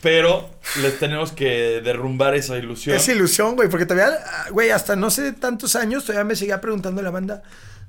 Pero 0.00 0.50
les 0.82 0.98
tenemos 0.98 1.30
que 1.30 1.80
derrumbar 1.80 2.34
esa 2.34 2.56
ilusión. 2.58 2.96
Es 2.96 3.08
ilusión, 3.08 3.54
güey, 3.54 3.68
porque 3.68 3.86
todavía, 3.86 4.18
güey, 4.50 4.70
hasta 4.70 4.96
no 4.96 5.10
sé 5.10 5.32
tantos 5.32 5.76
años, 5.76 6.04
todavía 6.04 6.24
me 6.24 6.34
seguía 6.34 6.60
preguntando 6.60 7.02
la 7.02 7.10
banda, 7.10 7.44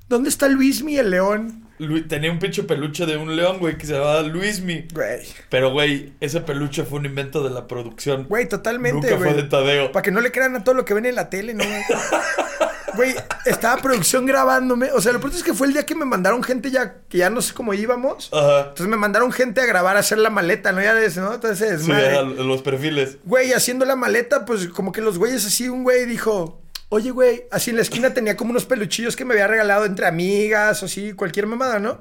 ¿dónde 0.09 0.29
está 0.29 0.47
Luismi 0.47 0.97
el 0.97 1.09
león? 1.09 1.67
Lu- 1.79 2.07
tenía 2.07 2.31
un 2.31 2.38
pinche 2.38 2.61
peluche 2.61 3.07
de 3.07 3.17
un 3.17 3.36
león, 3.36 3.57
güey, 3.57 3.79
que 3.79 3.88
se 3.88 3.93
llamaba 3.93 4.21
Luismi. 4.21 4.88
Güey, 4.93 5.21
Pero, 5.49 5.71
güey, 5.71 6.13
ese 6.19 6.41
peluche 6.41 6.84
fue 6.84 6.99
un 6.99 7.07
invento 7.07 7.43
de 7.43 7.49
la 7.49 7.65
producción. 7.67 8.25
güey, 8.29 8.47
totalmente, 8.47 9.09
Nunca 9.09 9.17
fue 9.23 9.34
de 9.34 9.43
Tadeo. 9.43 9.91
Para 9.91 10.03
que 10.03 10.11
no 10.11 10.21
le 10.21 10.31
crean 10.31 10.55
a 10.55 10.63
todo 10.63 10.75
lo 10.75 10.86
que 10.86 10.93
ven 10.93 11.07
en 11.07 11.15
la 11.15 11.31
tele, 11.31 11.55
¿no? 11.55 11.63
güey? 12.95 13.15
Estaba 13.45 13.81
producción 13.81 14.25
grabándome. 14.25 14.91
O 14.91 15.01
sea, 15.01 15.13
lo 15.13 15.19
pronto 15.19 15.37
es 15.37 15.43
que 15.43 15.53
fue 15.53 15.67
el 15.67 15.73
día 15.73 15.85
que 15.85 15.95
me 15.95 16.05
mandaron 16.05 16.43
gente 16.43 16.71
ya, 16.71 17.01
que 17.09 17.17
ya 17.17 17.29
no 17.29 17.41
sé 17.41 17.53
cómo 17.53 17.73
íbamos. 17.73 18.29
Ajá. 18.33 18.59
Entonces 18.59 18.87
me 18.87 18.97
mandaron 18.97 19.31
gente 19.31 19.61
a 19.61 19.65
grabar, 19.65 19.97
a 19.97 19.99
hacer 19.99 20.17
la 20.17 20.29
maleta, 20.29 20.71
¿no? 20.71 20.81
Ya 20.81 20.93
des, 20.93 21.17
¿no? 21.17 21.33
Entonces, 21.33 21.83
Sí, 21.83 21.91
era 21.91 22.21
los 22.21 22.61
perfiles. 22.61 23.17
Güey, 23.23 23.53
haciendo 23.53 23.85
la 23.85 23.95
maleta, 23.95 24.45
pues 24.45 24.67
como 24.67 24.91
que 24.91 25.01
los 25.01 25.17
güeyes 25.17 25.45
así, 25.45 25.69
un 25.69 25.83
güey 25.83 26.05
dijo, 26.05 26.61
oye, 26.89 27.11
güey, 27.11 27.45
así 27.51 27.71
en 27.71 27.77
la 27.77 27.81
esquina 27.81 28.13
tenía 28.13 28.37
como 28.37 28.51
unos 28.51 28.65
peluchillos 28.65 29.15
que 29.15 29.25
me 29.25 29.33
había 29.33 29.47
regalado 29.47 29.85
entre 29.85 30.05
amigas 30.05 30.81
o 30.83 30.85
así, 30.85 31.13
cualquier 31.13 31.47
mamada, 31.47 31.79
¿no? 31.79 31.99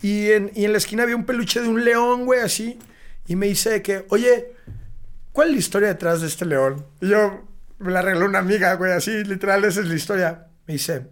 Y 0.00 0.30
en, 0.32 0.50
y 0.54 0.64
en 0.64 0.72
la 0.72 0.78
esquina 0.78 1.04
había 1.04 1.16
un 1.16 1.26
peluche 1.26 1.60
de 1.60 1.68
un 1.68 1.84
león, 1.84 2.24
güey, 2.24 2.40
así. 2.40 2.78
Y 3.26 3.36
me 3.36 3.46
dice 3.46 3.82
que, 3.82 4.04
oye, 4.10 4.52
¿cuál 5.32 5.48
es 5.48 5.54
la 5.54 5.58
historia 5.60 5.88
detrás 5.88 6.20
de 6.20 6.26
este 6.26 6.44
león? 6.44 6.84
Y 7.00 7.08
yo, 7.08 7.42
me 7.82 7.92
la 7.92 8.02
regaló 8.02 8.26
una 8.26 8.38
amiga, 8.38 8.74
güey, 8.74 8.92
así, 8.92 9.24
literal, 9.24 9.64
esa 9.64 9.80
es 9.80 9.86
la 9.86 9.94
historia. 9.94 10.46
Me 10.66 10.74
dice, 10.74 11.06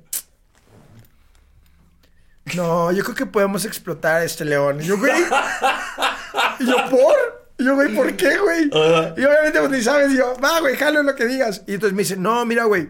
no, 2.54 2.90
yo 2.92 3.02
creo 3.04 3.14
que 3.14 3.26
podemos 3.26 3.64
explotar 3.64 4.22
a 4.22 4.24
este 4.24 4.44
león. 4.44 4.80
Y 4.80 4.84
yo, 4.84 4.98
güey, 4.98 5.12
y 6.60 6.66
yo, 6.66 6.76
¿por? 6.90 7.16
Y 7.58 7.64
yo, 7.64 7.74
güey, 7.74 7.94
¿por 7.94 8.16
qué, 8.16 8.38
güey? 8.38 8.70
Ajá. 8.72 9.14
Y 9.16 9.24
obviamente, 9.24 9.58
pues 9.58 9.70
ni 9.70 9.82
sabes, 9.82 10.12
y 10.12 10.16
yo, 10.16 10.36
va, 10.42 10.60
güey, 10.60 10.76
jalo 10.76 11.02
lo 11.02 11.14
que 11.14 11.26
digas. 11.26 11.62
Y 11.66 11.74
entonces 11.74 11.94
me 11.94 12.02
dice, 12.02 12.16
no, 12.16 12.44
mira, 12.46 12.64
güey, 12.64 12.88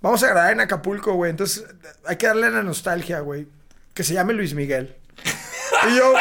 vamos 0.00 0.22
a 0.22 0.28
grabar 0.28 0.52
en 0.52 0.60
Acapulco, 0.60 1.14
güey. 1.14 1.30
Entonces 1.30 1.64
hay 2.04 2.16
que 2.16 2.26
darle 2.26 2.50
la 2.50 2.62
nostalgia, 2.62 3.20
güey. 3.20 3.48
Que 3.94 4.04
se 4.04 4.14
llame 4.14 4.34
Luis 4.34 4.54
Miguel. 4.54 4.96
Y 5.90 5.96
yo, 5.96 6.12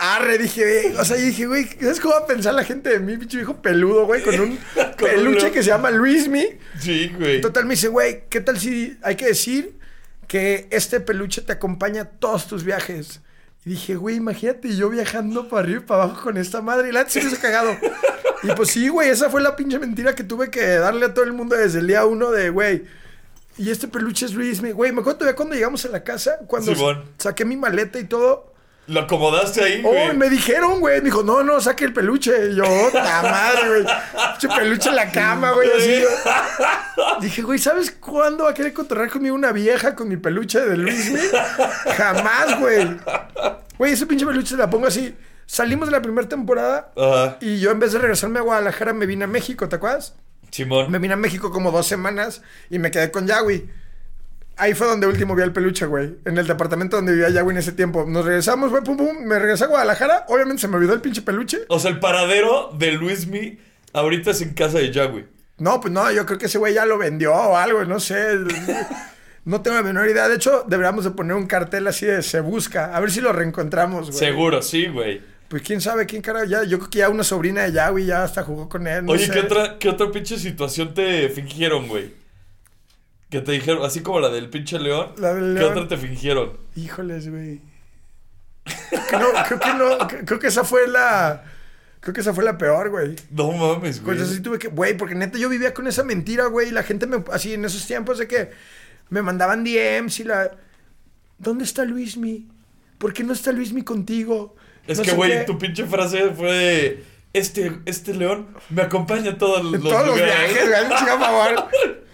arre, 0.00 0.38
dije, 0.38 0.62
güey. 0.88 0.96
O 0.96 1.04
sea, 1.04 1.16
dije, 1.16 1.46
güey, 1.46 1.66
¿sabes 1.80 2.00
cómo 2.00 2.14
va 2.14 2.20
a 2.20 2.26
pensar 2.26 2.54
la 2.54 2.64
gente 2.64 2.90
de 2.90 2.98
mí, 2.98 3.16
pinche 3.16 3.36
viejo 3.38 3.60
peludo, 3.62 4.06
güey? 4.06 4.22
Con 4.22 4.38
un 4.40 4.56
Con 4.74 4.94
peluche 4.98 5.46
un- 5.46 5.52
que 5.52 5.62
se 5.62 5.68
llama 5.70 5.90
Luismi. 5.90 6.46
Sí, 6.80 7.12
güey. 7.18 7.40
Total, 7.40 7.64
me 7.64 7.74
dice, 7.74 7.88
güey, 7.88 8.24
¿qué 8.28 8.40
tal 8.40 8.58
si 8.58 8.96
hay 9.02 9.16
que 9.16 9.26
decir 9.26 9.78
que 10.28 10.66
este 10.70 11.00
peluche 11.00 11.42
te 11.42 11.52
acompaña 11.52 12.02
a 12.02 12.04
todos 12.06 12.46
tus 12.48 12.64
viajes? 12.64 13.20
Y 13.64 13.70
dije, 13.70 13.96
güey, 13.96 14.16
imagínate 14.16 14.76
yo 14.76 14.88
viajando 14.90 15.48
para 15.48 15.62
arriba 15.62 15.80
y 15.80 15.84
para 15.86 16.04
abajo 16.04 16.22
con 16.22 16.36
esta 16.36 16.62
madre. 16.62 16.88
Y 16.90 16.92
la 16.92 17.04
me 17.04 17.20
hizo 17.20 17.36
cagado. 17.40 17.76
Y 18.42 18.48
pues 18.52 18.68
sí, 18.68 18.88
güey, 18.88 19.08
esa 19.08 19.30
fue 19.30 19.40
la 19.40 19.56
pinche 19.56 19.78
mentira 19.78 20.14
que 20.14 20.22
tuve 20.22 20.50
que 20.50 20.64
darle 20.66 21.06
a 21.06 21.14
todo 21.14 21.24
el 21.24 21.32
mundo 21.32 21.56
desde 21.56 21.78
el 21.80 21.86
día 21.86 22.04
uno 22.04 22.30
de, 22.30 22.50
güey. 22.50 22.84
Y 23.56 23.70
este 23.70 23.88
peluche 23.88 24.26
es 24.26 24.34
Luis, 24.34 24.60
güey. 24.60 24.92
Me 24.92 25.00
acuerdo 25.00 25.20
todavía 25.20 25.34
cuando 25.34 25.54
llegamos 25.54 25.84
a 25.86 25.88
la 25.88 26.04
casa, 26.04 26.36
cuando 26.46 26.72
saqué 27.18 27.44
mi 27.46 27.56
maleta 27.56 27.98
y 27.98 28.04
todo. 28.04 28.52
Lo 28.88 29.00
acomodaste 29.00 29.62
ahí, 29.64 29.82
Oh, 29.84 29.88
güey. 29.90 30.16
me 30.16 30.30
dijeron, 30.30 30.78
güey. 30.80 30.98
Me 30.98 31.06
dijo, 31.06 31.22
no, 31.24 31.42
no, 31.42 31.60
saque 31.60 31.84
el 31.84 31.92
peluche. 31.92 32.32
Y 32.52 32.56
yo, 32.56 32.64
¡ta 32.92 33.22
madre, 33.22 33.68
güey! 33.68 33.84
Pinche 34.38 34.56
peluche 34.56 34.88
en 34.90 34.96
la 34.96 35.10
cama, 35.10 35.52
güey, 35.52 35.68
así. 35.76 36.04
Dije, 37.20 37.42
güey, 37.42 37.58
¿sabes 37.58 37.90
cuándo 37.90 38.44
va 38.44 38.50
a 38.50 38.54
querer 38.54 38.72
cotorrear 38.72 39.10
conmigo 39.10 39.34
una 39.34 39.52
vieja 39.52 39.94
con 39.94 40.08
mi 40.08 40.16
peluche 40.16 40.60
de 40.60 40.76
Luismi? 40.76 41.18
Jamás, 41.96 42.58
güey. 42.60 42.96
Güey, 43.78 43.92
ese 43.92 44.06
pinche 44.06 44.24
peluche 44.26 44.50
se 44.50 44.56
la 44.56 44.70
pongo 44.70 44.86
así. 44.86 45.14
Salimos 45.46 45.88
de 45.88 45.92
la 45.92 46.02
primera 46.02 46.28
temporada 46.28 46.90
Ajá. 46.96 47.36
y 47.40 47.60
yo 47.60 47.70
en 47.70 47.78
vez 47.78 47.92
de 47.92 47.98
regresarme 48.00 48.40
a 48.40 48.42
Guadalajara 48.42 48.92
me 48.92 49.06
vine 49.06 49.24
a 49.24 49.28
México, 49.28 49.68
¿te 49.68 49.76
acuerdas? 49.76 50.14
Simón. 50.50 50.90
Me 50.90 50.98
vine 50.98 51.14
a 51.14 51.16
México 51.16 51.50
como 51.52 51.70
dos 51.70 51.86
semanas 51.86 52.42
y 52.70 52.78
me 52.78 52.90
quedé 52.90 53.10
con 53.10 53.26
Yahweh. 53.26 53.64
Ahí 54.58 54.74
fue 54.74 54.86
donde 54.86 55.06
último 55.06 55.34
vi 55.34 55.42
al 55.42 55.52
peluche, 55.52 55.84
güey. 55.86 56.16
En 56.24 56.38
el 56.38 56.46
departamento 56.46 56.96
donde 56.96 57.12
vivía 57.12 57.28
Yahweh 57.28 57.52
en 57.52 57.58
ese 57.58 57.72
tiempo. 57.72 58.06
Nos 58.06 58.24
regresamos, 58.24 58.70
güey, 58.70 58.82
pum, 58.82 58.96
pum. 58.96 59.18
Me 59.24 59.38
regresé 59.38 59.64
a 59.64 59.66
Guadalajara. 59.66 60.24
Obviamente 60.28 60.62
se 60.62 60.68
me 60.68 60.76
olvidó 60.76 60.94
el 60.94 61.00
pinche 61.02 61.20
peluche. 61.22 61.58
O 61.68 61.78
sea, 61.78 61.90
el 61.90 62.00
paradero 62.00 62.70
de 62.78 62.92
Luismi 62.92 63.58
ahorita 63.92 64.30
es 64.30 64.40
en 64.40 64.54
casa 64.54 64.78
de 64.78 64.90
Yahweh. 64.90 65.26
No, 65.58 65.80
pues 65.80 65.92
no, 65.92 66.10
yo 66.10 66.24
creo 66.26 66.38
que 66.38 66.46
ese 66.46 66.58
güey 66.58 66.74
ya 66.74 66.86
lo 66.86 66.96
vendió 66.98 67.34
o 67.34 67.56
algo, 67.56 67.84
no 67.84 68.00
sé. 68.00 68.38
No 69.46 69.62
tengo 69.62 69.76
la 69.76 69.84
menor 69.84 70.08
idea. 70.08 70.28
De 70.28 70.34
hecho, 70.34 70.64
deberíamos 70.66 71.04
de 71.04 71.12
poner 71.12 71.36
un 71.36 71.46
cartel 71.46 71.86
así 71.86 72.04
de 72.04 72.20
se 72.22 72.40
busca. 72.40 72.96
A 72.96 72.98
ver 72.98 73.12
si 73.12 73.20
lo 73.20 73.32
reencontramos, 73.32 74.08
güey. 74.08 74.18
Seguro, 74.18 74.60
sí, 74.60 74.88
güey. 74.88 75.20
Pues 75.46 75.62
quién 75.62 75.80
sabe, 75.80 76.04
quién 76.04 76.20
cara 76.20 76.44
ya. 76.46 76.64
Yo 76.64 76.78
creo 76.78 76.90
que 76.90 76.98
ya 76.98 77.08
una 77.08 77.22
sobrina 77.22 77.62
de 77.62 77.70
Yahweh 77.70 78.06
ya 78.06 78.24
hasta 78.24 78.42
jugó 78.42 78.68
con 78.68 78.88
él. 78.88 79.04
no 79.04 79.12
Oye, 79.12 79.26
sé. 79.26 79.32
¿qué 79.32 79.38
otra, 79.38 79.78
¿qué 79.78 79.88
otra 79.88 80.10
pinche 80.10 80.36
situación 80.36 80.92
te 80.94 81.28
fingieron, 81.28 81.86
güey? 81.86 82.12
Que 83.30 83.40
te 83.40 83.52
dijeron, 83.52 83.84
así 83.84 84.00
como 84.02 84.20
la 84.20 84.28
del 84.28 84.48
pinche 84.50 84.78
león. 84.78 85.12
La 85.18 85.34
del 85.34 85.56
¿Qué 85.58 85.64
otra 85.64 85.88
te 85.88 85.96
fingieron? 85.96 86.52
Híjoles, 86.76 87.28
güey. 87.30 87.60
Creo 88.64 89.06
que 89.08 89.16
no, 89.18 89.26
creo 89.46 89.60
que 89.60 89.74
no. 89.74 89.98
cre- 90.08 90.24
Creo 90.24 90.38
que 90.38 90.46
esa 90.48 90.64
fue 90.64 90.86
la. 90.88 91.44
Creo 92.00 92.14
que 92.14 92.20
esa 92.20 92.32
fue 92.32 92.44
la 92.44 92.56
peor, 92.56 92.90
güey. 92.90 93.16
No 93.30 93.50
mames, 93.50 94.02
güey. 94.02 94.16
Pues 94.16 94.28
así 94.28 94.40
tuve 94.40 94.58
que, 94.60 94.68
güey, 94.68 94.96
porque 94.96 95.14
neta 95.16 95.38
yo 95.38 95.48
vivía 95.48 95.74
con 95.74 95.88
esa 95.88 96.04
mentira, 96.04 96.46
güey, 96.46 96.68
y 96.68 96.70
la 96.70 96.84
gente 96.84 97.06
me, 97.06 97.24
así 97.32 97.54
en 97.54 97.64
esos 97.64 97.84
tiempos 97.86 98.18
de 98.18 98.28
que 98.28 98.50
me 99.08 99.22
mandaban 99.22 99.64
DMs 99.64 100.20
y 100.20 100.24
la, 100.24 100.52
¿dónde 101.38 101.64
está 101.64 101.84
Luismi? 101.84 102.46
¿Por 102.98 103.12
qué 103.12 103.24
no 103.24 103.32
está 103.32 103.50
Luismi 103.50 103.82
contigo? 103.82 104.54
Es 104.86 104.98
No 104.98 105.04
que, 105.04 105.12
güey, 105.12 105.44
tu 105.46 105.58
pinche 105.58 105.84
frase 105.84 106.30
fue 106.30 106.52
de, 106.52 107.04
este, 107.32 107.80
este 107.86 108.14
león 108.14 108.48
me 108.70 108.82
acompaña 108.82 109.32
a 109.32 109.38
todos 109.38 109.64
los, 109.64 109.82
todos 109.82 110.06
los 110.06 110.16
lugares". 110.16 110.52
viajes, 110.52 110.68
güey, 110.68 111.18
favor. 111.18 112.05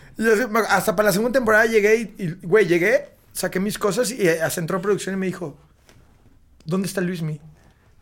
Hasta 0.69 0.95
para 0.95 1.09
la 1.09 1.13
segunda 1.13 1.33
temporada 1.39 1.67
llegué 1.67 1.97
y, 1.97 2.23
y, 2.25 2.47
güey, 2.47 2.67
llegué, 2.67 3.09
saqué 3.33 3.61
mis 3.61 3.79
cosas 3.79 4.11
y 4.11 4.29
eh, 4.29 4.43
hasta 4.43 4.61
entró 4.61 4.79
a 4.79 4.83
producción 4.83 5.15
y 5.15 5.19
me 5.19 5.27
dijo, 5.27 5.57
¿dónde 6.65 6.89
está 6.89 7.01
Luismi? 7.01 7.41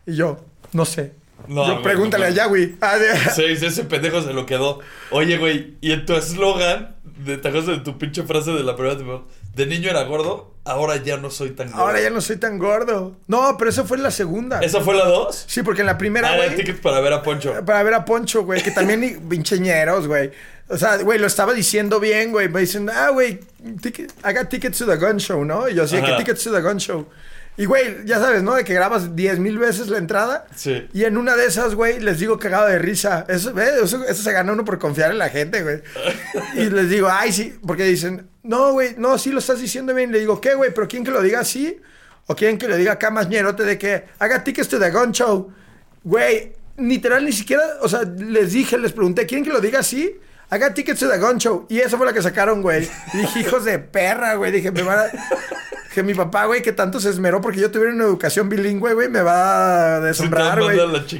Y 0.05 0.15
yo, 0.15 0.43
no 0.73 0.85
sé. 0.85 1.13
No, 1.47 1.65
yo 1.67 1.71
güey, 1.73 1.83
pregúntale 1.83 2.25
no, 2.25 2.31
a 2.31 2.35
Yahweh. 2.35 2.75
Ah, 2.81 2.97
Sí, 3.35 3.43
ese 3.45 3.83
pendejo 3.85 4.21
se 4.21 4.33
lo 4.33 4.45
quedó. 4.45 4.79
Oye, 5.11 5.37
güey, 5.37 5.75
y 5.81 5.91
en 5.91 6.05
tu 6.05 6.13
eslogan, 6.15 6.95
de, 7.03 7.37
¿te 7.37 7.47
acuerdas 7.47 7.77
de 7.77 7.83
tu 7.83 7.97
pinche 7.97 8.23
frase 8.23 8.51
de 8.51 8.63
la 8.63 8.75
primera 8.75 8.97
temporada? 8.97 9.23
De 9.55 9.65
niño 9.65 9.89
era 9.89 10.03
gordo, 10.03 10.53
ahora 10.63 10.95
ya 10.97 11.17
no 11.17 11.29
soy 11.29 11.49
tan 11.51 11.67
gordo. 11.71 11.81
Ahora 11.83 12.01
ya 12.01 12.09
no 12.09 12.21
soy 12.21 12.37
tan 12.37 12.57
gordo. 12.57 13.17
No, 13.27 13.55
pero 13.57 13.69
eso 13.69 13.83
fue 13.85 13.97
la 13.97 14.11
segunda. 14.11 14.61
¿Esa 14.61 14.79
fue 14.81 14.95
la 14.95 15.05
dos? 15.05 15.43
Sí, 15.47 15.61
porque 15.61 15.81
en 15.81 15.87
la 15.87 15.97
primera, 15.97 16.29
Ah, 16.29 16.35
era 16.35 16.45
güey, 16.45 16.57
tickets 16.57 16.79
para 16.79 17.01
ver 17.01 17.11
a 17.13 17.21
Poncho. 17.21 17.53
para 17.65 17.83
ver 17.83 17.93
a 17.95 18.05
Poncho, 18.05 18.43
güey, 18.45 18.63
que 18.63 18.71
también 18.71 19.27
pincheñeros, 19.27 20.07
güey. 20.07 20.31
O 20.69 20.77
sea, 20.77 20.95
güey, 20.99 21.19
lo 21.19 21.27
estaba 21.27 21.53
diciendo 21.53 21.99
bien, 21.99 22.31
güey. 22.31 22.47
Me 22.47 22.61
dicen, 22.61 22.89
ah, 22.89 23.09
güey, 23.09 23.41
ticket- 23.81 24.13
got 24.23 24.47
tickets 24.49 24.77
to 24.77 24.85
the 24.85 24.95
gun 24.95 25.17
show, 25.17 25.43
¿no? 25.43 25.67
Y 25.67 25.75
yo 25.75 25.83
así, 25.83 26.01
que 26.01 26.13
tickets 26.13 26.43
to 26.45 26.51
the 26.53 26.61
gun 26.61 26.77
show. 26.77 27.07
Y, 27.57 27.65
güey, 27.65 28.05
ya 28.05 28.19
sabes, 28.19 28.43
¿no? 28.43 28.55
De 28.55 28.63
que 28.63 28.73
grabas 28.73 29.15
10 29.15 29.39
mil 29.39 29.57
veces 29.57 29.89
la 29.89 29.97
entrada. 29.97 30.47
Sí. 30.55 30.87
Y 30.93 31.03
en 31.03 31.17
una 31.17 31.35
de 31.35 31.45
esas, 31.45 31.75
güey, 31.75 31.99
les 31.99 32.19
digo 32.19 32.39
cagado 32.39 32.67
de 32.67 32.79
risa. 32.79 33.25
Eso, 33.27 33.53
¿ves? 33.53 33.73
Eso, 33.83 34.03
eso 34.05 34.23
se 34.23 34.31
gana 34.31 34.53
uno 34.53 34.63
por 34.63 34.79
confiar 34.79 35.11
en 35.11 35.17
la 35.17 35.29
gente, 35.29 35.61
güey. 35.61 35.81
Y 36.55 36.69
les 36.69 36.89
digo, 36.89 37.07
ay, 37.11 37.31
sí, 37.31 37.59
porque 37.65 37.83
dicen, 37.83 38.27
no, 38.43 38.71
güey, 38.71 38.95
no, 38.97 39.17
sí 39.17 39.31
lo 39.31 39.39
estás 39.39 39.59
diciendo 39.59 39.93
bien. 39.93 40.11
Le 40.11 40.19
digo, 40.19 40.39
¿qué, 40.39 40.55
güey? 40.55 40.73
¿Pero 40.73 40.87
quién 40.87 41.03
que 41.03 41.11
lo 41.11 41.21
diga 41.21 41.41
así? 41.41 41.79
¿O 42.27 42.35
quién 42.35 42.57
que 42.57 42.67
lo 42.67 42.77
diga 42.77 42.93
acá 42.93 43.11
más 43.11 43.27
ñerote 43.27 43.63
de 43.63 43.77
que 43.77 44.05
haga 44.19 44.43
tickets 44.43 44.69
to 44.69 44.79
the 44.79 44.89
gun 44.89 45.11
show? 45.11 45.51
Güey, 46.03 46.53
literal, 46.77 47.25
ni 47.25 47.31
siquiera, 47.31 47.63
o 47.81 47.89
sea, 47.89 48.03
les 48.03 48.53
dije, 48.53 48.77
les 48.77 48.93
pregunté, 48.93 49.25
¿quieren 49.25 49.43
que 49.43 49.51
lo 49.51 49.59
diga 49.59 49.79
así? 49.79 50.17
Haga 50.49 50.73
tickets 50.73 50.99
to 50.99 51.09
the 51.09 51.17
gun 51.17 51.37
show. 51.37 51.65
Y 51.69 51.79
esa 51.79 51.97
fue 51.97 52.05
la 52.05 52.13
que 52.13 52.21
sacaron, 52.21 52.61
güey. 52.61 52.87
Y 53.13 53.17
dije, 53.17 53.39
hijos 53.41 53.65
de 53.65 53.79
perra, 53.79 54.35
güey. 54.35 54.51
Dije, 54.51 54.71
me 54.71 54.81
van 54.83 54.99
a... 54.99 55.03
Que 55.93 56.03
mi 56.03 56.13
papá, 56.13 56.45
güey, 56.45 56.61
que 56.61 56.71
tanto 56.71 56.99
se 56.99 57.09
esmeró 57.09 57.41
porque 57.41 57.59
yo 57.59 57.69
tuviera 57.69 57.93
una 57.93 58.05
educación 58.05 58.47
bilingüe, 58.47 58.93
güey, 58.93 59.09
me 59.09 59.21
va 59.21 59.95
a 59.95 59.99
deshombrar, 59.99 60.61
güey. 60.61 60.77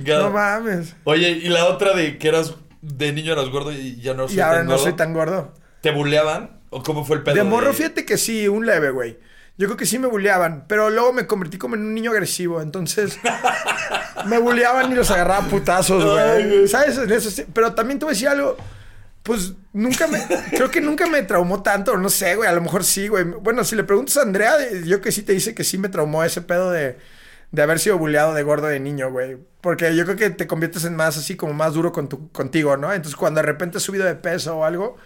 No 0.08 0.30
mames. 0.32 0.96
Oye, 1.04 1.30
y 1.32 1.50
la 1.50 1.66
otra 1.66 1.94
de 1.94 2.18
que 2.18 2.30
eras 2.30 2.56
de 2.82 3.12
niño 3.12 3.34
eras 3.34 3.50
gordo 3.50 3.72
y 3.72 4.00
ya 4.02 4.14
no 4.14 4.28
soy 4.28 4.38
Y 4.38 4.40
ahora 4.40 4.60
tan 4.60 4.66
no 4.68 4.72
gordo. 4.72 4.84
soy 4.84 4.94
tan 4.94 5.14
gordo. 5.14 5.54
¿Te 5.82 5.92
buleaban? 5.92 6.62
¿O 6.70 6.84
cómo 6.84 7.04
fue 7.04 7.18
el 7.18 7.24
pedo? 7.24 7.36
De 7.36 7.44
morro, 7.44 7.74
fíjate 7.74 8.06
que 8.06 8.18
sí, 8.18 8.48
un 8.48 8.66
leve, 8.66 8.92
güey. 8.92 9.20
Yo 9.58 9.68
creo 9.68 9.78
que 9.78 9.86
sí 9.86 10.00
me 10.00 10.08
bulleaban, 10.08 10.64
pero 10.68 10.90
luego 10.90 11.12
me 11.12 11.28
convertí 11.28 11.58
como 11.58 11.76
en 11.76 11.82
un 11.82 11.94
niño 11.94 12.12
agresivo, 12.12 12.62
entonces 12.62 13.20
me 14.26 14.40
bulleaban 14.40 14.92
y 14.92 14.96
los 14.96 15.12
agarraba 15.12 15.48
putazos, 15.48 16.04
güey. 16.04 16.68
¿Sabes? 16.68 17.46
Pero 17.54 17.74
también 17.74 18.00
te 18.00 18.06
voy 18.06 18.12
a 18.12 18.16
decir 18.16 18.30
algo, 18.30 18.56
pues 19.24 19.54
nunca 19.74 20.08
me, 20.08 20.20
creo 20.50 20.72
que 20.72 20.82
nunca 20.82 21.08
me 21.08 21.22
traumó 21.24 21.62
tanto, 21.64 21.98
no 21.98 22.10
sé, 22.10 22.36
güey, 22.36 22.50
a 22.50 22.54
lo 22.54 22.62
mejor 22.62 22.84
sí, 22.84 23.08
güey. 23.08 23.24
Bueno, 23.24 23.64
si 23.64 23.76
le 23.76 23.84
preguntas 23.84 24.18
a 24.18 24.22
Andrea, 24.24 24.54
yo 24.86 25.02
que 25.02 25.12
sí 25.12 25.22
te 25.24 25.34
dice 25.34 25.54
que 25.54 25.64
sí 25.64 25.78
me 25.78 25.90
traumó 25.90 26.24
ese 26.24 26.42
pedo 26.42 26.72
de, 26.72 26.98
de 27.52 27.62
haber 27.62 27.80
sido 27.80 27.98
bulleado 27.98 28.34
de 28.34 28.44
gordo 28.44 28.68
de 28.68 28.80
niño, 28.80 29.12
güey. 29.12 29.38
Porque 29.62 29.96
yo 29.96 30.06
creo 30.06 30.18
que 30.18 30.30
te 30.32 30.48
conviertes 30.48 30.86
en 30.86 30.96
más 30.96 31.18
así 31.18 31.36
como 31.36 31.54
más 31.54 31.74
duro 31.74 31.92
con 31.92 32.10
tu, 32.10 32.32
contigo, 32.32 32.78
¿no? 32.78 32.92
Entonces 32.92 33.16
cuando 33.16 33.42
de 33.42 33.46
repente 33.48 33.78
has 33.78 33.84
subido 33.84 34.06
de 34.06 34.16
peso 34.16 34.58
o 34.58 34.66
algo, 34.66 34.98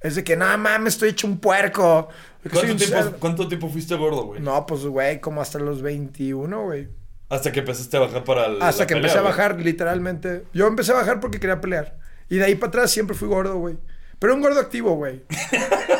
es 0.00 0.14
de 0.14 0.24
que, 0.24 0.34
no 0.36 0.46
mames, 0.56 0.94
estoy 0.94 1.10
hecho 1.10 1.26
un 1.26 1.38
puerco. 1.38 2.08
¿Cuánto 2.50 2.72
un 2.72 2.78
tiempo, 2.78 2.96
cerdo". 2.96 3.16
¿Cuánto 3.18 3.48
tiempo 3.48 3.68
fuiste 3.68 3.94
gordo, 3.96 4.24
güey? 4.26 4.40
No, 4.40 4.64
pues, 4.64 4.82
güey, 4.86 5.20
como 5.20 5.42
hasta 5.42 5.58
los 5.58 5.82
21, 5.82 6.64
güey. 6.64 6.88
Hasta 7.28 7.52
que 7.52 7.60
empezaste 7.60 7.98
a 7.98 8.00
bajar 8.00 8.24
para 8.24 8.46
el- 8.46 8.62
Hasta 8.62 8.84
la 8.84 8.86
que 8.86 8.94
pelea, 8.94 9.10
empecé 9.10 9.18
a 9.18 9.22
bajar, 9.22 9.60
literalmente. 9.60 10.44
Yo 10.54 10.66
empecé 10.66 10.92
a 10.92 10.94
bajar 10.94 11.20
porque 11.20 11.38
quería 11.38 11.60
pelear. 11.60 11.98
Y 12.28 12.36
de 12.36 12.44
ahí 12.44 12.54
para 12.54 12.68
atrás 12.68 12.90
siempre 12.90 13.16
fui 13.16 13.28
gordo, 13.28 13.56
güey. 13.58 13.76
Pero 14.18 14.34
un 14.34 14.40
gordo 14.42 14.58
activo, 14.58 14.96
güey. 14.96 15.22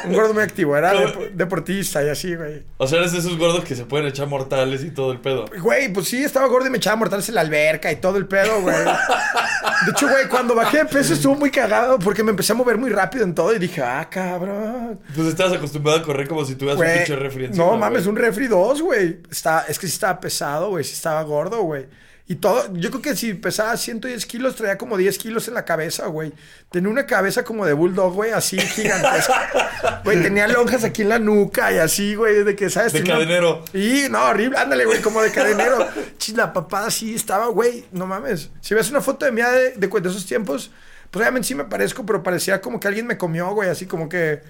un 0.04 0.12
gordo 0.12 0.34
muy 0.34 0.42
activo. 0.42 0.76
Era 0.76 0.92
deportista 1.32 2.02
y 2.02 2.08
así, 2.08 2.34
güey. 2.34 2.64
O 2.76 2.86
sea, 2.88 2.98
eres 2.98 3.12
de 3.12 3.18
esos 3.18 3.38
gordos 3.38 3.64
que 3.64 3.76
se 3.76 3.84
pueden 3.84 4.08
echar 4.08 4.26
mortales 4.26 4.82
y 4.82 4.90
todo 4.90 5.12
el 5.12 5.20
pedo. 5.20 5.44
Güey, 5.60 5.92
pues 5.92 6.08
sí, 6.08 6.24
estaba 6.24 6.48
gordo 6.48 6.66
y 6.66 6.70
me 6.70 6.78
echaba 6.78 6.96
mortales 6.96 7.28
en 7.28 7.36
la 7.36 7.42
alberca 7.42 7.92
y 7.92 7.96
todo 7.96 8.18
el 8.18 8.26
pedo, 8.26 8.60
güey. 8.60 8.76
De 8.76 9.92
hecho, 9.92 10.08
güey, 10.08 10.26
cuando 10.28 10.56
bajé 10.56 10.78
de 10.78 10.84
peso 10.86 11.14
estuvo 11.14 11.36
muy 11.36 11.52
cagado 11.52 12.00
porque 12.00 12.24
me 12.24 12.30
empecé 12.30 12.52
a 12.52 12.56
mover 12.56 12.76
muy 12.76 12.90
rápido 12.90 13.22
en 13.24 13.34
todo 13.34 13.54
y 13.54 13.60
dije, 13.60 13.82
ah, 13.82 14.08
cabrón. 14.10 14.98
Pues 15.14 15.28
estabas 15.28 15.52
acostumbrado 15.52 16.00
a 16.00 16.02
correr 16.02 16.26
como 16.26 16.44
si 16.44 16.56
tuvieras 16.56 16.80
un 16.80 16.92
pinche 16.92 17.14
refri 17.14 17.44
encima, 17.44 17.66
no 17.66 17.76
mames, 17.76 18.04
güey. 18.04 18.16
un 18.16 18.16
refri 18.16 18.48
2, 18.48 18.82
güey. 18.82 19.20
Está, 19.30 19.64
es 19.68 19.78
que 19.78 19.86
sí 19.86 19.92
estaba 19.92 20.18
pesado, 20.18 20.70
güey. 20.70 20.82
Sí 20.82 20.94
estaba 20.94 21.22
gordo, 21.22 21.62
güey. 21.62 21.86
Y 22.30 22.36
todo, 22.36 22.72
yo 22.74 22.90
creo 22.90 23.00
que 23.00 23.16
si 23.16 23.32
pesaba 23.32 23.74
110 23.74 24.26
kilos, 24.26 24.54
traía 24.54 24.76
como 24.76 24.98
10 24.98 25.16
kilos 25.16 25.48
en 25.48 25.54
la 25.54 25.64
cabeza, 25.64 26.06
güey. 26.08 26.30
Tenía 26.70 26.90
una 26.90 27.06
cabeza 27.06 27.42
como 27.42 27.64
de 27.64 27.72
bulldog, 27.72 28.12
güey, 28.12 28.32
así 28.32 28.58
gigantesca. 29.12 30.02
Güey, 30.04 30.22
tenía 30.22 30.46
lonjas 30.46 30.84
aquí 30.84 31.02
en 31.02 31.08
la 31.08 31.18
nuca 31.18 31.72
y 31.72 31.78
así, 31.78 32.14
güey, 32.14 32.44
de 32.44 32.54
que, 32.54 32.68
¿sabes? 32.68 32.92
De 32.92 32.98
Tenía- 33.00 33.14
cadenero. 33.14 33.64
Y 33.72 34.08
no, 34.10 34.22
horrible, 34.26 34.58
ándale, 34.58 34.84
güey, 34.84 35.00
como 35.00 35.22
de 35.22 35.32
cadenero. 35.32 35.88
Chis, 36.18 36.36
la 36.36 36.52
papada 36.52 36.90
sí 36.90 37.14
estaba, 37.14 37.46
güey, 37.46 37.86
no 37.92 38.06
mames. 38.06 38.50
Si 38.60 38.74
ves 38.74 38.90
una 38.90 39.00
foto 39.00 39.24
de 39.24 39.32
mí 39.32 39.40
de, 39.40 39.70
de, 39.76 39.86
de 39.88 40.08
esos 40.10 40.26
tiempos, 40.26 40.70
pues 41.10 41.22
obviamente 41.22 41.48
sí 41.48 41.54
me 41.54 41.64
parezco, 41.64 42.04
pero 42.06 42.22
parecía 42.22 42.60
como 42.60 42.80
que 42.80 42.88
alguien 42.88 43.06
me 43.06 43.16
comió, 43.18 43.50
güey, 43.54 43.68
así 43.68 43.86
como 43.86 44.08
que. 44.08 44.40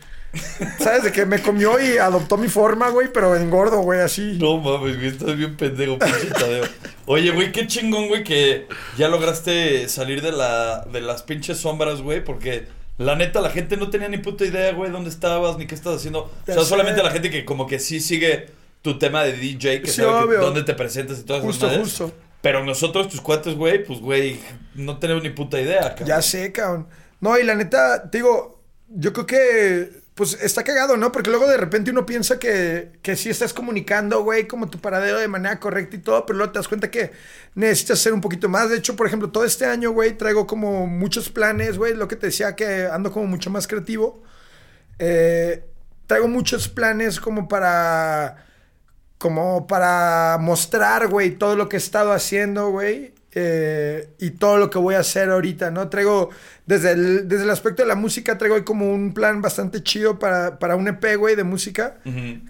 ¿Sabes? 0.78 1.04
De 1.04 1.12
que 1.12 1.24
me 1.24 1.40
comió 1.40 1.80
y 1.80 1.96
adoptó 1.96 2.36
mi 2.36 2.48
forma, 2.48 2.90
güey, 2.90 3.08
pero 3.12 3.34
engordo, 3.34 3.78
güey, 3.80 4.00
así. 4.00 4.36
No 4.38 4.58
mames, 4.58 4.96
güey, 4.96 5.08
estás 5.08 5.34
bien 5.36 5.56
pendejo, 5.56 5.98
pinche 5.98 6.26
Tadeo. 6.38 6.64
Oye, 7.06 7.30
güey, 7.30 7.50
qué 7.50 7.66
chingón, 7.66 8.08
güey, 8.08 8.24
que 8.24 8.66
ya 8.98 9.08
lograste 9.08 9.88
salir 9.88 10.20
de, 10.20 10.32
la, 10.32 10.84
de 10.92 11.00
las 11.00 11.22
pinches 11.22 11.56
sombras, 11.58 12.02
güey, 12.02 12.22
porque 12.22 12.66
la 12.98 13.14
neta, 13.16 13.40
la 13.40 13.48
gente 13.50 13.78
no 13.78 13.88
tenía 13.88 14.08
ni 14.08 14.18
puta 14.18 14.44
idea, 14.44 14.72
güey, 14.72 14.90
dónde 14.90 15.08
estabas, 15.08 15.56
ni 15.56 15.66
qué 15.66 15.74
estás 15.74 15.96
haciendo. 15.96 16.24
O 16.24 16.30
sea, 16.52 16.62
solamente 16.62 17.02
la 17.02 17.10
gente 17.10 17.30
que 17.30 17.46
como 17.46 17.66
que 17.66 17.78
sí 17.78 17.98
sigue 18.00 18.50
tu 18.82 18.98
tema 18.98 19.24
de 19.24 19.32
DJ, 19.32 19.80
que 19.80 19.90
Sí, 19.90 20.02
sabe 20.02 20.34
que- 20.36 20.42
dónde 20.42 20.62
te 20.62 20.74
presentas 20.74 21.20
y 21.20 21.22
todas 21.22 21.42
esas 21.42 21.56
Justo, 21.58 21.78
justo. 21.80 22.12
Pero 22.40 22.64
nosotros, 22.64 23.08
tus 23.08 23.20
cuates, 23.20 23.54
güey, 23.56 23.84
pues, 23.84 24.00
güey, 24.00 24.40
no 24.74 24.98
tenemos 24.98 25.22
ni 25.22 25.30
puta 25.30 25.60
idea, 25.60 25.90
cabrón. 25.90 26.08
Ya 26.08 26.22
sé, 26.22 26.52
cabrón. 26.52 26.88
No, 27.20 27.36
y 27.38 27.42
la 27.42 27.54
neta, 27.54 28.10
te 28.10 28.18
digo, 28.18 28.62
yo 28.88 29.12
creo 29.12 29.26
que, 29.26 30.02
pues 30.14 30.36
está 30.40 30.64
cagado, 30.64 30.96
¿no? 30.96 31.12
Porque 31.12 31.30
luego 31.30 31.46
de 31.46 31.56
repente 31.56 31.90
uno 31.90 32.04
piensa 32.04 32.38
que, 32.38 32.98
que 33.02 33.14
sí 33.16 33.30
estás 33.30 33.52
comunicando, 33.52 34.22
güey, 34.22 34.48
como 34.48 34.68
tu 34.68 34.78
paradero 34.80 35.18
de 35.18 35.28
manera 35.28 35.60
correcta 35.60 35.96
y 35.96 36.00
todo, 36.00 36.26
pero 36.26 36.38
luego 36.38 36.52
te 36.52 36.58
das 36.58 36.68
cuenta 36.68 36.90
que 36.90 37.12
necesitas 37.54 38.00
hacer 38.00 38.12
un 38.12 38.20
poquito 38.20 38.48
más. 38.48 38.70
De 38.70 38.76
hecho, 38.76 38.96
por 38.96 39.06
ejemplo, 39.06 39.30
todo 39.30 39.44
este 39.44 39.66
año, 39.66 39.92
güey, 39.92 40.16
traigo 40.16 40.46
como 40.46 40.86
muchos 40.86 41.28
planes, 41.28 41.78
güey, 41.78 41.94
lo 41.94 42.08
que 42.08 42.16
te 42.16 42.26
decía 42.26 42.56
que 42.56 42.86
ando 42.86 43.12
como 43.12 43.26
mucho 43.26 43.50
más 43.50 43.68
creativo. 43.68 44.22
Eh, 44.98 45.64
traigo 46.08 46.26
muchos 46.26 46.68
planes 46.68 47.20
como 47.20 47.48
para 47.48 48.44
como 49.18 49.66
para 49.66 50.38
mostrar, 50.40 51.08
güey, 51.08 51.32
todo 51.32 51.56
lo 51.56 51.68
que 51.68 51.76
he 51.76 51.78
estado 51.78 52.12
haciendo, 52.12 52.70
güey, 52.70 53.12
eh, 53.32 54.08
y 54.18 54.30
todo 54.30 54.56
lo 54.56 54.70
que 54.70 54.78
voy 54.78 54.94
a 54.94 55.00
hacer 55.00 55.28
ahorita, 55.30 55.70
¿no? 55.70 55.88
Traigo, 55.88 56.30
desde 56.66 56.92
el, 56.92 57.28
desde 57.28 57.44
el 57.44 57.50
aspecto 57.50 57.82
de 57.82 57.88
la 57.88 57.96
música, 57.96 58.38
traigo 58.38 58.64
como 58.64 58.90
un 58.90 59.12
plan 59.12 59.42
bastante 59.42 59.82
chido 59.82 60.18
para, 60.18 60.58
para 60.58 60.76
un 60.76 60.88
EP, 60.88 61.16
güey, 61.16 61.36
de 61.36 61.44
música, 61.44 61.98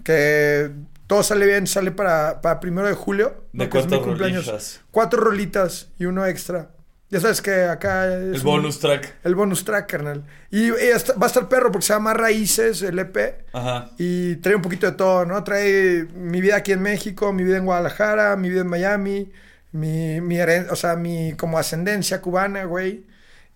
que 0.03 0.71
todo 1.07 1.23
sale 1.23 1.47
bien, 1.47 1.67
sale 1.67 1.91
para, 1.91 2.39
para 2.41 2.59
primero 2.59 2.87
de 2.87 2.93
julio. 2.93 3.43
¿De 3.51 3.65
¿no? 3.65 3.69
cuántas 3.69 3.99
cumpleaños. 3.99 4.81
Cuatro 4.91 5.19
rolitas 5.19 5.89
y 5.97 6.05
uno 6.05 6.25
extra. 6.25 6.69
Ya 7.11 7.19
sabes 7.19 7.41
que 7.41 7.63
acá 7.63 8.05
es 8.07 8.21
El 8.21 8.35
un- 8.37 8.43
bonus 8.43 8.79
track. 8.79 9.15
el 9.23 9.33
bonus 9.35 9.65
track, 9.65 9.89
carnal. 9.89 10.23
Y, 10.51 10.67
y 10.69 10.91
hasta- 10.93 11.13
va 11.13 11.25
a 11.25 11.27
estar 11.27 11.49
perro 11.49 11.71
porque 11.71 11.87
se 11.87 11.93
llama 11.93 12.13
Raíces, 12.13 12.81
el 12.83 12.99
EP. 12.99 13.45
Ajá. 13.51 13.89
Y 13.97 14.35
trae 14.37 14.55
un 14.55 14.61
poquito 14.61 14.85
de 14.85 14.93
todo, 14.95 15.25
¿no? 15.25 15.43
Trae 15.43 16.05
mi 16.15 16.39
vida 16.39 16.57
aquí 16.57 16.71
en 16.71 16.81
México, 16.83 17.33
mi 17.33 17.43
vida 17.43 17.57
en 17.57 17.65
Guadalajara, 17.65 18.35
mi 18.35 18.49
vida 18.49 18.61
en 18.61 18.67
Miami, 18.67 19.31
mi, 19.71 20.21
mi 20.21 20.39
o 20.39 20.75
sea, 20.75 20.95
mi 20.95 21.33
como 21.33 21.57
ascendencia 21.57 22.21
cubana, 22.21 22.65
güey. 22.65 23.05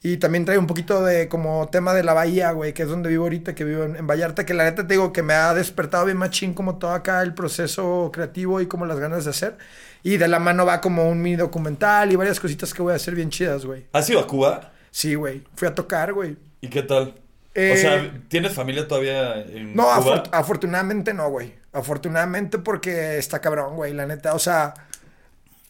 Y 0.06 0.18
también 0.18 0.44
trae 0.46 0.58
un 0.58 0.68
poquito 0.68 1.02
de 1.06 1.30
como 1.30 1.70
tema 1.72 1.94
de 1.94 2.04
la 2.04 2.14
bahía, 2.14 2.52
güey, 2.52 2.74
que 2.74 2.84
es 2.84 2.90
donde 2.90 3.08
vivo 3.08 3.24
ahorita, 3.24 3.56
que 3.56 3.64
vivo 3.64 3.84
en, 3.84 3.96
en 3.96 4.06
Vallarta, 4.08 4.46
que 4.46 4.54
la 4.54 4.66
neta 4.66 4.86
te 4.86 4.96
digo 4.96 5.14
que 5.14 5.22
me 5.24 5.34
ha 5.34 5.54
despertado 5.54 6.06
bien 6.06 6.18
machín 6.18 6.54
como 6.54 6.78
todo 6.78 6.92
acá 6.92 7.22
el 7.22 7.34
proceso 7.34 8.10
creativo 8.12 8.60
y 8.60 8.66
como 8.66 8.86
las 8.86 9.00
ganas 9.00 9.24
de 9.24 9.30
hacer. 9.30 9.58
Y 10.04 10.18
de 10.18 10.28
la 10.28 10.40
mano 10.40 10.66
va 10.66 10.82
como 10.82 11.08
un 11.10 11.22
mini 11.22 11.38
documental 11.38 12.12
y 12.12 12.16
varias 12.18 12.40
cositas 12.40 12.74
que 12.74 12.82
voy 12.82 12.92
a 12.94 12.98
hacer 12.98 13.16
bien 13.16 13.30
chidas, 13.30 13.66
güey. 13.66 13.86
¿Has 13.94 14.10
ido 14.10 14.20
a 14.20 14.28
Cuba? 14.28 14.72
Sí, 14.92 15.16
güey. 15.16 15.44
Fui 15.56 15.68
a 15.68 15.74
tocar, 15.74 16.12
güey. 16.14 16.36
¿Y 16.62 16.68
qué 16.68 16.84
tal? 16.84 17.16
Eh, 17.56 17.74
o 17.74 17.78
sea, 17.78 18.14
¿tienes 18.28 18.54
familia 18.54 18.88
todavía 18.88 19.42
en 19.42 19.76
No, 19.76 19.84
Cuba? 19.84 20.24
afor- 20.24 20.30
afortunadamente 20.32 21.14
no, 21.14 21.30
güey. 21.30 21.54
Afortunadamente 21.72 22.58
porque 22.60 23.18
está 23.18 23.40
cabrón, 23.40 23.76
güey, 23.76 23.94
la 23.94 24.06
neta. 24.06 24.34
O 24.36 24.40
sea, 24.40 24.74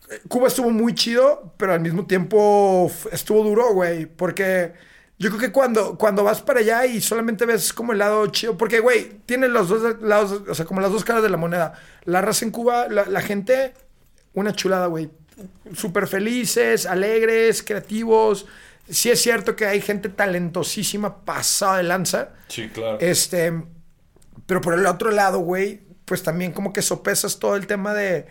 eh, 0.09 0.19
Cuba 0.27 0.47
estuvo 0.47 0.69
muy 0.71 0.95
chido, 0.95 1.53
pero 1.57 1.73
al 1.73 1.79
mismo 1.81 2.05
tiempo 2.07 2.91
estuvo 3.11 3.43
duro, 3.43 3.71
güey. 3.73 4.05
Porque 4.07 4.73
yo 5.19 5.29
creo 5.29 5.39
que 5.41 5.51
cuando, 5.51 5.97
cuando 5.97 6.23
vas 6.23 6.41
para 6.41 6.59
allá 6.61 6.85
y 6.85 7.01
solamente 7.01 7.45
ves 7.45 7.71
como 7.71 7.91
el 7.93 7.99
lado 7.99 8.25
chido, 8.27 8.57
porque, 8.57 8.79
güey, 8.79 9.19
tiene 9.25 9.47
los 9.47 9.69
dos 9.69 10.01
lados, 10.01 10.41
o 10.49 10.55
sea, 10.55 10.65
como 10.65 10.81
las 10.81 10.91
dos 10.91 11.03
caras 11.03 11.21
de 11.23 11.29
la 11.29 11.37
moneda. 11.37 11.73
La 12.05 12.21
raza 12.21 12.45
en 12.45 12.51
Cuba, 12.51 12.87
la, 12.89 13.05
la 13.05 13.21
gente, 13.21 13.73
una 14.33 14.53
chulada, 14.53 14.87
güey. 14.87 15.09
Súper 15.75 16.07
felices, 16.07 16.85
alegres, 16.85 17.63
creativos. 17.63 18.45
Sí 18.89 19.09
es 19.09 19.21
cierto 19.21 19.55
que 19.55 19.65
hay 19.65 19.81
gente 19.81 20.09
talentosísima, 20.09 21.23
pasada 21.25 21.77
de 21.77 21.83
lanza. 21.83 22.29
Sí, 22.47 22.69
claro. 22.69 22.97
Este, 22.99 23.53
pero 24.45 24.61
por 24.61 24.73
el 24.73 24.85
otro 24.85 25.11
lado, 25.11 25.39
güey, 25.39 25.81
pues 26.05 26.21
también 26.23 26.51
como 26.51 26.73
que 26.73 26.81
sopesas 26.81 27.39
todo 27.39 27.55
el 27.55 27.65
tema 27.65 27.93
de, 27.93 28.25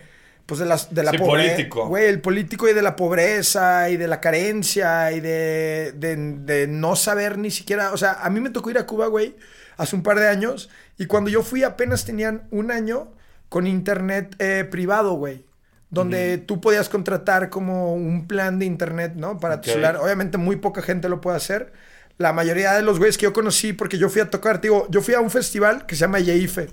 pues 0.45 0.59
de, 0.59 0.65
las, 0.65 0.93
de 0.93 1.03
la 1.03 1.11
Sí, 1.11 1.17
pobreza. 1.17 1.53
político. 1.55 1.87
Güey, 1.87 2.05
el 2.05 2.21
político 2.21 2.69
y 2.69 2.73
de 2.73 2.81
la 2.81 2.95
pobreza 2.95 3.89
y 3.89 3.97
de 3.97 4.07
la 4.07 4.21
carencia 4.21 5.11
y 5.11 5.19
de, 5.19 5.93
de, 5.95 6.15
de 6.15 6.67
no 6.67 6.95
saber 6.95 7.37
ni 7.37 7.49
siquiera, 7.51 7.91
o 7.91 7.97
sea, 7.97 8.13
a 8.21 8.29
mí 8.29 8.39
me 8.39 8.51
tocó 8.51 8.69
ir 8.69 8.77
a 8.77 8.85
Cuba, 8.85 9.07
güey, 9.07 9.35
hace 9.77 9.95
un 9.95 10.03
par 10.03 10.19
de 10.19 10.27
años 10.27 10.69
y 10.97 11.07
cuando 11.07 11.31
yo 11.31 11.41
fui 11.41 11.63
apenas 11.63 12.05
tenían 12.05 12.47
un 12.51 12.71
año 12.71 13.11
con 13.49 13.65
internet 13.67 14.35
eh, 14.39 14.67
privado, 14.69 15.13
güey. 15.15 15.45
Donde 15.93 16.37
tú 16.39 16.59
podías 16.59 16.89
contratar 16.89 17.49
como 17.49 17.93
un 17.93 18.27
plan 18.27 18.59
de 18.59 18.65
internet, 18.65 19.13
¿no? 19.15 19.39
Para 19.39 19.61
tu 19.61 19.69
Ok. 19.69 19.73
celular. 19.73 19.97
Obviamente 19.97 20.37
muy 20.37 20.55
poca 20.55 20.81
gente 20.81 21.07
lo 21.09 21.21
puede 21.21 21.37
hacer. 21.37 21.71
La 22.17 22.33
mayoría 22.33 22.73
de 22.73 22.81
los 22.81 22.97
güeyes 22.99 23.17
que 23.17 23.23
yo 23.23 23.33
conocí, 23.33 23.73
porque 23.73 23.97
yo 23.97 24.09
fui 24.09 24.21
a 24.21 24.29
tocar, 24.29 24.61
digo, 24.61 24.87
yo 24.89 25.01
fui 25.01 25.13
a 25.13 25.19
un 25.19 25.29
festival 25.29 25.85
que 25.85 25.95
se 25.95 26.01
llama 26.01 26.19
Yeife. 26.19 26.67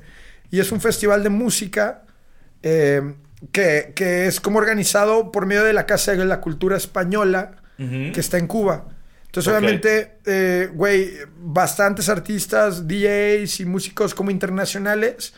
Y 0.51 0.61
es 0.61 0.73
un 0.73 0.81
festival 0.81 1.23
de 1.23 1.29
música 1.29 2.03
eh, 2.63 3.15
que, 3.53 3.93
que 3.95 4.27
es 4.27 4.41
como 4.41 4.59
organizado 4.59 5.33
por 5.33 5.47
medio 5.47 5.65
de 5.65 5.73
la 5.73 5.87
Casa 5.87 6.13
de 6.13 6.25
la 6.25 6.41
Cultura 6.41 6.77
Española, 6.77 7.53
que 7.79 8.21
está 8.21 8.37
en 8.37 8.47
Cuba. 8.47 8.89
Entonces, 9.27 9.51
Ok. 9.53 9.59
obviamente, 9.59 10.19
eh, 10.27 10.69
güey, 10.75 11.13
bastantes 11.39 12.09
artistas, 12.11 12.87
DJs 12.87 13.61
y 13.61 13.65
músicos 13.65 14.15
como 14.15 14.31
internacionales. 14.31 15.33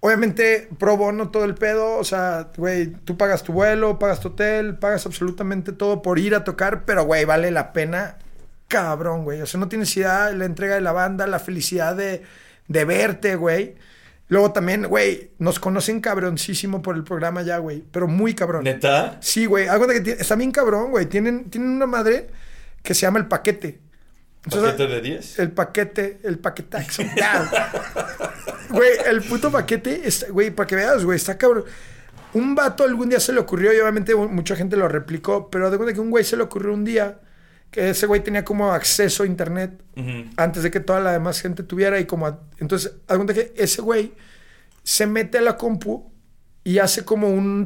Obviamente, 0.00 0.68
pro 0.78 0.96
bono 0.96 1.30
todo 1.30 1.44
el 1.44 1.54
pedo. 1.54 1.98
O 1.98 2.04
sea, 2.04 2.48
güey, 2.56 2.86
tú 2.86 3.16
pagas 3.16 3.42
tu 3.42 3.52
vuelo, 3.52 3.98
pagas 3.98 4.20
tu 4.20 4.28
hotel, 4.28 4.78
pagas 4.78 5.06
absolutamente 5.06 5.72
todo 5.72 6.02
por 6.02 6.18
ir 6.18 6.34
a 6.34 6.44
tocar, 6.44 6.84
pero, 6.84 7.04
güey, 7.04 7.24
vale 7.26 7.50
la 7.50 7.72
pena, 7.72 8.16
cabrón, 8.68 9.24
güey. 9.24 9.42
O 9.42 9.46
sea, 9.46 9.60
no 9.60 9.68
tienes 9.68 9.94
idea 9.96 10.26
de 10.26 10.36
la 10.36 10.46
entrega 10.46 10.74
de 10.74 10.80
la 10.80 10.92
banda, 10.92 11.26
la 11.26 11.38
felicidad 11.38 11.94
de, 11.94 12.22
de 12.68 12.84
verte, 12.84 13.36
güey. 13.36 13.76
Luego 14.28 14.52
también, 14.52 14.84
güey, 14.84 15.32
nos 15.38 15.58
conocen 15.58 16.00
cabroncísimo 16.00 16.82
por 16.82 16.96
el 16.96 17.02
programa 17.02 17.42
ya, 17.42 17.58
güey. 17.58 17.84
Pero 17.90 18.06
muy 18.06 18.32
cabrón. 18.32 18.62
¿Neta? 18.64 19.18
Sí, 19.20 19.44
güey. 19.44 19.66
Algo 19.66 19.88
de 19.88 20.02
que 20.02 20.12
está 20.12 20.36
bien 20.36 20.52
cabrón, 20.52 20.92
güey. 20.92 21.06
Tienen, 21.06 21.50
tienen 21.50 21.70
una 21.70 21.86
madre 21.86 22.28
que 22.82 22.94
se 22.94 23.02
llama 23.02 23.18
el 23.18 23.26
paquete. 23.26 23.80
¿Paquete 24.48 24.86
de 24.86 25.00
10? 25.00 25.38
El 25.38 25.50
paquete, 25.52 26.18
el 26.24 26.38
paquetaxo. 26.38 27.02
Güey, 28.70 28.90
el 29.06 29.20
puto 29.22 29.50
paquete, 29.50 30.06
está- 30.06 30.28
güey, 30.30 30.50
para 30.52 30.66
que 30.66 30.76
veas, 30.76 31.04
güey, 31.04 31.16
está 31.16 31.36
cabrón. 31.36 31.64
Un 32.34 32.54
vato 32.54 32.84
algún 32.84 33.08
día 33.08 33.18
se 33.18 33.32
le 33.32 33.40
ocurrió, 33.40 33.72
y 33.74 33.80
obviamente 33.80 34.14
mucha 34.14 34.54
gente 34.54 34.76
lo 34.76 34.86
replicó, 34.86 35.50
pero 35.50 35.70
de 35.70 35.76
cuenta 35.76 35.92
que 35.92 35.98
un 36.00 36.10
güey 36.10 36.22
se 36.24 36.36
le 36.36 36.44
ocurrió 36.44 36.72
un 36.72 36.84
día 36.84 37.18
que 37.72 37.90
ese 37.90 38.06
güey 38.06 38.22
tenía 38.22 38.44
como 38.44 38.72
acceso 38.72 39.24
a 39.24 39.26
internet 39.26 39.82
antes 40.36 40.62
de 40.62 40.70
que 40.70 40.78
toda 40.80 41.00
la 41.00 41.12
demás 41.12 41.40
gente 41.40 41.62
tuviera 41.64 41.98
y 41.98 42.04
como... 42.04 42.26
a- 42.28 42.38
entonces, 42.58 42.94
cuenta 43.18 43.34
que 43.34 43.52
ese 43.56 43.82
güey 43.82 44.12
se 44.84 45.06
mete 45.06 45.38
a 45.38 45.40
la 45.40 45.56
compu 45.56 46.08
y 46.62 46.78
hace 46.78 47.04
como 47.04 47.28
un 47.28 47.64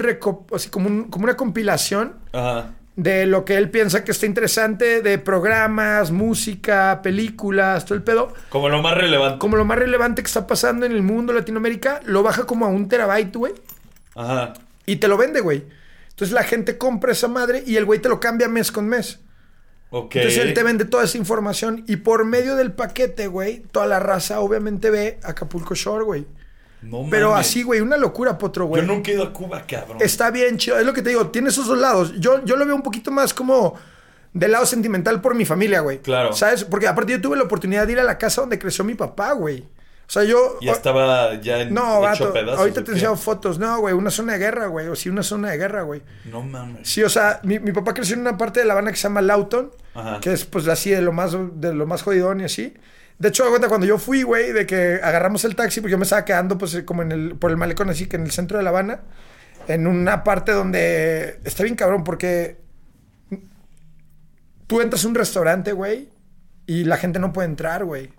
así 0.55 0.70
como, 0.70 0.89
un- 0.89 1.05
como 1.11 1.25
una 1.25 1.37
compilación 1.37 2.16
Ajá. 2.33 2.70
De 2.97 3.26
lo 3.26 3.45
que 3.45 3.57
él 3.57 3.70
piensa 3.70 4.05
que 4.05 4.12
está 4.12 4.26
interesante, 4.26 5.03
de 5.03 5.18
programas, 5.18 6.11
música, 6.12 7.01
películas, 7.03 7.84
todo 7.84 7.97
el 7.97 8.05
pedo. 8.05 8.32
Como 8.51 8.68
lo 8.68 8.80
más 8.82 8.97
relevante. 8.97 9.38
Como 9.38 9.57
lo 9.57 9.64
más 9.64 9.78
relevante 9.78 10.22
que 10.22 10.28
está 10.28 10.47
pasando 10.47 10.86
en 10.86 10.92
el 10.92 11.03
mundo 11.03 11.32
Latinoamérica, 11.32 12.01
lo 12.05 12.22
baja 12.22 12.45
como 12.47 12.66
a 12.66 12.68
un 12.68 12.88
terabyte, 12.88 13.34
güey, 13.36 13.55
Ajá. 14.14 14.53
y 14.86 14.97
te 14.97 15.09
lo 15.09 15.16
vende, 15.16 15.40
güey. 15.40 15.64
Entonces 16.11 16.32
la 16.32 16.45
gente 16.45 16.78
compra 16.78 17.11
esa 17.11 17.26
madre 17.26 17.64
y 17.66 17.76
el 17.76 17.84
güey 17.84 17.99
te 17.99 18.09
lo 18.09 18.20
cambia 18.20 18.49
mes 18.49 18.70
con 18.70 18.86
mes. 18.86 19.18
Ok. 19.90 20.14
Entonces 20.16 20.40
él 20.40 20.55
te 20.55 20.62
vende 20.62 20.84
toda 20.84 21.05
esa 21.05 21.18
información 21.18 21.84
y 21.88 21.97
por 21.97 22.24
medio 22.24 22.55
del 22.55 22.72
paquete, 22.72 23.26
güey, 23.26 23.61
toda 23.72 23.86
la 23.86 23.99
raza 23.99 24.38
obviamente 24.40 24.90
ve 24.90 25.18
Acapulco 25.24 25.74
Shore, 25.74 26.05
güey. 26.05 26.26
No 26.85 27.07
Pero 27.11 27.30
mames. 27.30 27.47
así, 27.47 27.62
güey, 27.62 27.80
una 27.80 27.97
locura, 27.97 28.37
potro, 28.39 28.64
Yo 28.64 28.68
güey. 28.68 28.87
nunca 28.87 29.11
he 29.11 29.14
ido 29.14 29.24
a 29.24 29.32
Cuba, 29.32 29.64
cabrón. 29.66 29.99
Está 30.01 30.30
bien 30.30 30.57
chido, 30.59 30.78
es 30.78 30.87
lo 30.87 30.93
que 30.93 31.03
te 31.03 31.11
digo, 31.11 31.28
tiene 31.28 31.49
esos 31.49 31.66
dos 31.66 31.78
lados. 31.78 32.14
Yo, 32.18 32.45
yo 32.45 32.57
lo 32.57 32.66
veo 32.66 32.74
un 32.76 32.82
poquito 32.82 33.11
más 33.11 33.32
como 33.35 33.74
del 34.32 34.53
lado 34.53 34.66
sentimental 34.66 35.20
por 35.20 35.35
mi 35.35 35.45
familia, 35.45 35.80
güey. 35.80 35.99
Claro. 36.01 36.32
¿Sabes? 36.32 36.64
Porque 36.64 36.87
aparte 36.89 37.12
yo 37.12 37.20
tuve 37.20 37.37
la 37.37 37.45
oportunidad 37.45 37.87
de 37.87 37.93
ir 37.93 38.01
a 38.01 38.05
la 38.05 38.18
casa 38.18 38.41
donde 38.43 38.59
creció 38.59 38.85
mi 38.85 38.95
papá, 38.95 39.32
güey. 39.32 39.61
O 40.07 40.11
sea, 40.14 40.22
yo... 40.24 40.59
Ya 40.61 40.72
estaba 40.72 41.41
ya 41.41 41.62
en, 41.62 41.72
No, 41.72 41.97
hecho 42.12 42.24
vato, 42.26 42.32
pedazos. 42.35 42.59
ahorita 42.61 42.80
¿o 42.80 42.85
te 42.85 42.93
enseño 42.93 43.16
fotos. 43.16 43.59
No, 43.59 43.78
güey, 43.80 43.95
una 43.95 44.11
zona 44.11 44.35
de 44.35 44.39
guerra, 44.39 44.66
güey. 44.66 44.89
O 44.89 44.95
sí, 44.97 45.09
una 45.09 45.22
zona 45.22 45.51
de 45.51 45.57
guerra, 45.57 45.82
güey. 45.82 46.03
No 46.26 46.43
mames. 46.43 46.87
Sí, 46.87 47.03
o 47.03 47.09
sea, 47.09 47.41
mi, 47.43 47.59
mi 47.59 47.72
papá 47.72 47.95
creció 47.95 48.14
en 48.14 48.20
una 48.20 48.37
parte 48.37 48.61
de 48.61 48.66
La 48.66 48.74
Habana 48.74 48.91
que 48.91 48.97
se 48.99 49.05
llama 49.05 49.22
Lawton, 49.22 49.70
Ajá. 49.95 50.20
que 50.20 50.35
es 50.35 50.45
pues 50.45 50.68
así 50.68 50.91
de 50.91 51.01
lo 51.01 51.12
más, 51.12 51.35
de 51.55 51.72
lo 51.72 51.87
más 51.87 52.03
jodidón 52.03 52.41
y 52.43 52.45
así. 52.45 52.74
De 53.18 53.28
hecho, 53.28 53.44
cuando 53.68 53.86
yo 53.86 53.98
fui, 53.98 54.22
güey, 54.22 54.52
de 54.52 54.66
que 54.66 55.00
agarramos 55.02 55.44
el 55.44 55.54
taxi, 55.54 55.80
porque 55.80 55.92
yo 55.92 55.98
me 55.98 56.04
estaba 56.04 56.24
quedando 56.24 56.58
pues 56.58 56.82
como 56.84 57.02
en 57.02 57.12
el, 57.12 57.36
por 57.36 57.50
el 57.50 57.56
malecón 57.56 57.88
así, 57.90 58.06
que 58.06 58.16
en 58.16 58.24
el 58.24 58.30
centro 58.32 58.58
de 58.58 58.64
La 58.64 58.70
Habana, 58.70 59.02
en 59.68 59.86
una 59.86 60.24
parte 60.24 60.52
donde 60.52 61.40
está 61.44 61.62
bien 61.62 61.76
cabrón, 61.76 62.04
porque 62.04 62.58
tú 64.66 64.80
entras 64.80 65.04
a 65.04 65.08
un 65.08 65.14
restaurante, 65.14 65.72
güey, 65.72 66.08
y 66.66 66.84
la 66.84 66.96
gente 66.96 67.18
no 67.18 67.32
puede 67.32 67.48
entrar, 67.48 67.84
güey. 67.84 68.10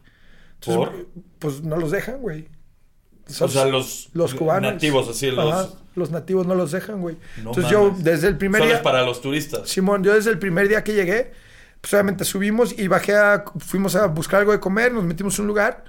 ¿Por? 0.64 1.08
Pues 1.40 1.62
no 1.62 1.78
los 1.78 1.92
dejan, 1.92 2.22
güey. 2.22 2.48
O 3.42 3.48
sea, 3.48 3.66
los, 3.66 4.10
los 4.14 4.34
cubanos. 4.34 4.74
nativos, 4.74 5.10
así, 5.10 5.32
los... 5.32 5.52
Ajá, 5.52 5.70
los 5.96 6.12
nativos 6.12 6.46
no 6.46 6.56
los 6.56 6.72
dejan, 6.72 7.02
güey. 7.02 7.18
No 7.42 7.50
Entonces 7.50 7.72
yo 7.72 7.96
desde 7.98 8.28
el 8.28 8.38
primer 8.38 8.60
Solo 8.60 8.70
día... 8.70 8.78
es 8.78 8.84
para 8.84 9.04
los 9.04 9.22
turistas. 9.22 9.68
Simón, 9.70 10.04
yo 10.04 10.14
desde 10.14 10.30
el 10.30 10.40
primer 10.40 10.68
día 10.68 10.84
que 10.84 10.94
llegué, 10.94 11.32
pues 11.86 11.94
obviamente 11.94 12.26
subimos 12.26 12.74
y 12.80 12.88
bajé 12.88 13.16
a... 13.16 13.46
Fuimos 13.60 13.96
a 13.96 14.08
buscar 14.08 14.40
algo 14.40 14.54
de 14.54 14.60
comer, 14.60 14.92
nos 14.92 15.04
metimos 15.04 15.38
a 15.38 15.44
un 15.44 15.48
lugar 15.48 15.84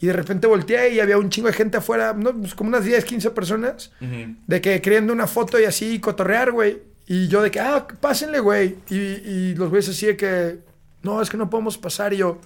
y 0.00 0.06
de 0.06 0.12
repente 0.12 0.46
volteé 0.46 0.94
y 0.94 1.00
había 1.00 1.18
un 1.18 1.28
chingo 1.28 1.48
de 1.48 1.54
gente 1.54 1.76
afuera, 1.76 2.12
no, 2.12 2.32
pues 2.32 2.54
como 2.54 2.68
unas 2.68 2.84
10, 2.84 3.04
15 3.04 3.30
personas, 3.32 3.90
de 4.00 4.60
que 4.60 4.80
queriendo 4.80 5.12
una 5.12 5.26
foto 5.26 5.58
y 5.58 5.64
así 5.64 5.98
cotorrear, 5.98 6.52
güey. 6.52 6.80
Y 7.08 7.26
yo 7.26 7.42
de 7.42 7.50
que, 7.50 7.58
ah, 7.58 7.84
pásenle, 8.00 8.38
güey. 8.38 8.76
Y, 8.88 8.96
y 8.96 9.54
los 9.56 9.70
güeyes 9.70 9.88
así 9.88 10.06
de 10.06 10.16
que, 10.16 10.60
no, 11.02 11.20
es 11.20 11.28
que 11.28 11.36
no 11.36 11.50
podemos 11.50 11.76
pasar. 11.78 12.12
Y 12.12 12.18
yo, 12.18 12.38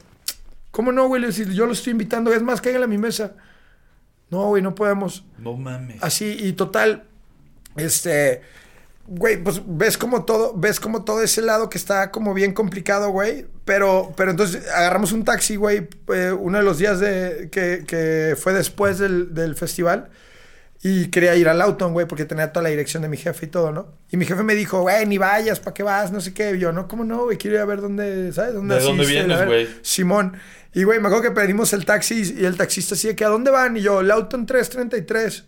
¿cómo 0.71 0.93
no, 0.93 1.07
güey? 1.09 1.31
Yo 1.31 1.67
los 1.67 1.79
estoy 1.79 1.91
invitando, 1.91 2.33
es 2.33 2.43
más, 2.43 2.63
cáiganle 2.63 2.87
a 2.87 2.89
mi 2.89 2.97
mesa. 2.97 3.35
No, 4.31 4.47
güey, 4.47 4.63
no 4.63 4.75
podemos. 4.75 5.25
No 5.37 5.53
mames. 5.53 6.03
Así, 6.03 6.37
y 6.41 6.55
total, 6.55 7.05
este, 7.77 8.41
güey, 9.07 9.43
pues 9.43 9.63
ves 9.67 9.99
como 9.99 10.25
todo, 10.25 10.55
ves 10.57 10.81
como 10.81 11.05
todo 11.05 11.23
ese 11.23 11.43
lado 11.43 11.69
que 11.69 11.79
está 11.79 12.11
como 12.11 12.35
bien 12.35 12.53
complicado, 12.53 13.11
güey. 13.11 13.47
Pero, 13.65 14.13
pero 14.17 14.31
entonces 14.31 14.69
agarramos 14.71 15.13
un 15.13 15.25
taxi, 15.25 15.57
güey, 15.57 15.89
eh, 16.15 16.33
uno 16.33 16.59
de 16.59 16.65
los 16.65 16.79
días 16.79 17.01
de, 17.01 17.49
que, 17.51 17.85
que 17.87 18.37
fue 18.39 18.53
después 18.53 18.99
del, 18.99 19.35
del 19.35 19.57
festival. 19.57 20.11
Y 20.87 21.07
quería 21.07 21.35
ir 21.35 21.49
al 21.49 21.63
Auton, 21.63 21.95
güey, 21.95 22.07
porque 22.07 22.27
tenía 22.27 22.53
toda 22.53 22.65
la 22.65 22.69
dirección 22.69 23.03
de 23.03 23.09
mi 23.09 23.17
jefe 23.17 23.47
y 23.47 23.49
todo, 23.49 23.73
¿no? 23.73 23.87
Y 24.11 24.19
mi 24.19 24.27
jefe 24.27 24.43
me 24.43 24.55
dijo, 24.55 24.83
güey, 24.83 25.07
ni 25.07 25.17
vayas, 25.17 25.59
¿para 25.59 25.73
qué 25.73 25.83
vas? 25.83 26.13
No 26.13 26.21
sé 26.21 26.35
qué. 26.35 26.51
Y 26.55 26.59
yo, 26.59 26.73
no, 26.73 26.89
¿cómo 26.89 27.05
no, 27.05 27.25
güey? 27.25 27.39
Quiero 27.39 27.57
ir 27.57 27.63
a 27.63 27.65
ver 27.65 27.81
dónde, 27.81 28.31
¿sabes? 28.35 28.53
¿Dónde 28.53 28.75
¿De 28.75 28.83
dónde 28.83 29.07
vienes, 29.07 29.47
güey? 29.47 29.67
Simón. 29.81 30.37
Y, 30.75 30.85
güey, 30.85 31.01
me 31.01 31.07
acuerdo 31.07 31.23
que 31.23 31.31
pedimos 31.31 31.73
el 31.73 31.87
taxi 31.87 32.35
y 32.37 32.45
el 32.45 32.59
taxista 32.59 32.97
así 32.97 33.09
de 33.09 33.17
que, 33.17 33.25
¿a 33.25 33.29
dónde 33.29 33.51
van? 33.51 33.79
Y 33.79 33.81
yo, 33.81 34.01
el 34.01 34.11
Auton 34.11 34.45
333. 34.45 35.45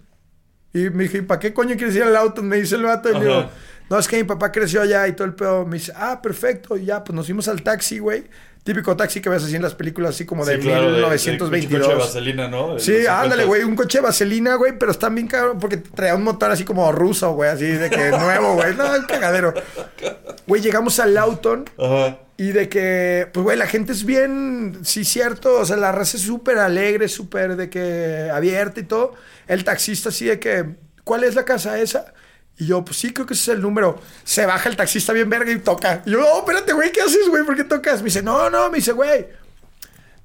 Y 0.72 0.90
me 0.90 1.04
dije, 1.04 1.18
¿y 1.18 1.22
para 1.22 1.40
qué 1.40 1.52
coño 1.54 1.76
quieres 1.76 1.94
ir 1.96 2.02
al 2.02 2.14
Auton? 2.16 2.46
Me 2.46 2.56
dice 2.56 2.74
el 2.76 2.82
vato. 2.82 3.10
Y 3.10 3.14
le 3.14 3.20
digo, 3.20 3.50
no, 3.88 3.98
es 3.98 4.08
que 4.08 4.16
mi 4.18 4.24
papá 4.24 4.52
creció 4.52 4.82
allá 4.82 5.06
y 5.08 5.12
todo 5.12 5.26
el 5.26 5.34
pedo. 5.34 5.64
Me 5.64 5.78
dice, 5.78 5.92
ah, 5.96 6.20
perfecto. 6.20 6.76
Y 6.76 6.84
ya, 6.86 7.02
pues 7.02 7.14
nos 7.14 7.26
fuimos 7.26 7.48
al 7.48 7.62
taxi, 7.62 7.98
güey. 7.98 8.24
Típico 8.62 8.96
taxi 8.96 9.20
que 9.20 9.28
ves 9.28 9.44
así 9.44 9.54
en 9.54 9.62
las 9.62 9.76
películas, 9.76 10.10
así 10.16 10.26
como 10.26 10.44
de 10.44 10.56
Sí, 10.56 10.62
claro, 10.62 10.86
de- 10.86 10.88
de 10.88 10.96
1922. 10.96 11.82
coche 11.86 11.92
de 11.94 11.98
vaselina, 12.00 12.48
¿no? 12.48 12.74
De 12.74 12.80
Sí, 12.80 13.06
ándale, 13.06 13.44
50s. 13.44 13.46
güey, 13.46 13.62
un 13.62 13.76
coche 13.76 13.98
de 13.98 14.02
vaselina, 14.02 14.56
güey, 14.56 14.76
pero 14.76 14.90
está 14.90 15.08
bien 15.08 15.28
cabrón 15.28 15.60
porque 15.60 15.76
traía 15.76 16.16
un 16.16 16.24
motor 16.24 16.50
así 16.50 16.64
como 16.64 16.90
ruso, 16.90 17.30
güey, 17.34 17.48
así 17.48 17.64
de 17.64 17.88
que 17.88 18.10
nuevo, 18.10 18.54
güey. 18.54 18.74
No, 18.74 18.92
un 18.92 19.04
cagadero. 19.04 19.54
Güey, 20.48 20.62
llegamos 20.62 20.98
al 21.00 21.14
Lauton 21.14 21.64
Ajá. 21.78 22.18
Y 22.38 22.52
de 22.52 22.68
que, 22.68 23.28
pues, 23.32 23.44
güey, 23.44 23.56
la 23.56 23.66
gente 23.66 23.92
es 23.92 24.04
bien, 24.04 24.80
sí, 24.82 25.04
cierto, 25.04 25.58
o 25.58 25.64
sea, 25.64 25.76
la 25.76 25.90
raza 25.90 26.18
es 26.18 26.22
súper 26.22 26.58
alegre, 26.58 27.08
súper 27.08 27.56
de 27.56 27.70
que 27.70 28.30
abierta 28.32 28.80
y 28.80 28.82
todo. 28.84 29.14
El 29.46 29.64
taxista 29.64 30.10
así 30.10 30.26
de 30.26 30.38
que, 30.38 30.76
¿cuál 31.02 31.24
es 31.24 31.34
la 31.34 31.44
casa 31.44 31.78
esa? 31.78 32.12
Y 32.58 32.66
yo, 32.66 32.84
pues 32.84 32.98
sí, 32.98 33.12
creo 33.12 33.26
que 33.26 33.34
ese 33.34 33.52
es 33.52 33.56
el 33.56 33.62
número. 33.62 34.00
Se 34.24 34.44
baja 34.44 34.68
el 34.68 34.76
taxista 34.76 35.12
bien 35.14 35.30
verga 35.30 35.50
y 35.50 35.58
toca. 35.58 36.02
Y 36.04 36.10
yo, 36.10 36.20
no, 36.20 36.38
espérate, 36.38 36.74
güey, 36.74 36.92
¿qué 36.92 37.00
haces, 37.00 37.28
güey? 37.28 37.44
¿Por 37.44 37.56
qué 37.56 37.64
tocas? 37.64 38.00
Me 38.00 38.06
dice, 38.06 38.22
no, 38.22 38.50
no, 38.50 38.70
me 38.70 38.76
dice, 38.76 38.92
güey, 38.92 39.26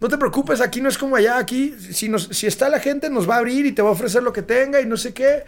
no 0.02 0.10
te 0.10 0.18
preocupes, 0.18 0.60
aquí 0.60 0.82
no 0.82 0.90
es 0.90 0.98
como 0.98 1.16
allá, 1.16 1.38
aquí, 1.38 1.76
si, 1.80 2.10
nos, 2.10 2.24
si 2.24 2.48
está 2.48 2.68
la 2.68 2.80
gente, 2.80 3.10
nos 3.10 3.30
va 3.30 3.36
a 3.36 3.38
abrir 3.38 3.66
y 3.66 3.72
te 3.72 3.82
va 3.82 3.90
a 3.90 3.94
ofrecer 3.94 4.24
lo 4.24 4.34
que 4.34 4.42
tenga 4.42 4.82
y 4.82 4.86
no 4.86 4.98
sé 4.98 5.14
qué. 5.14 5.46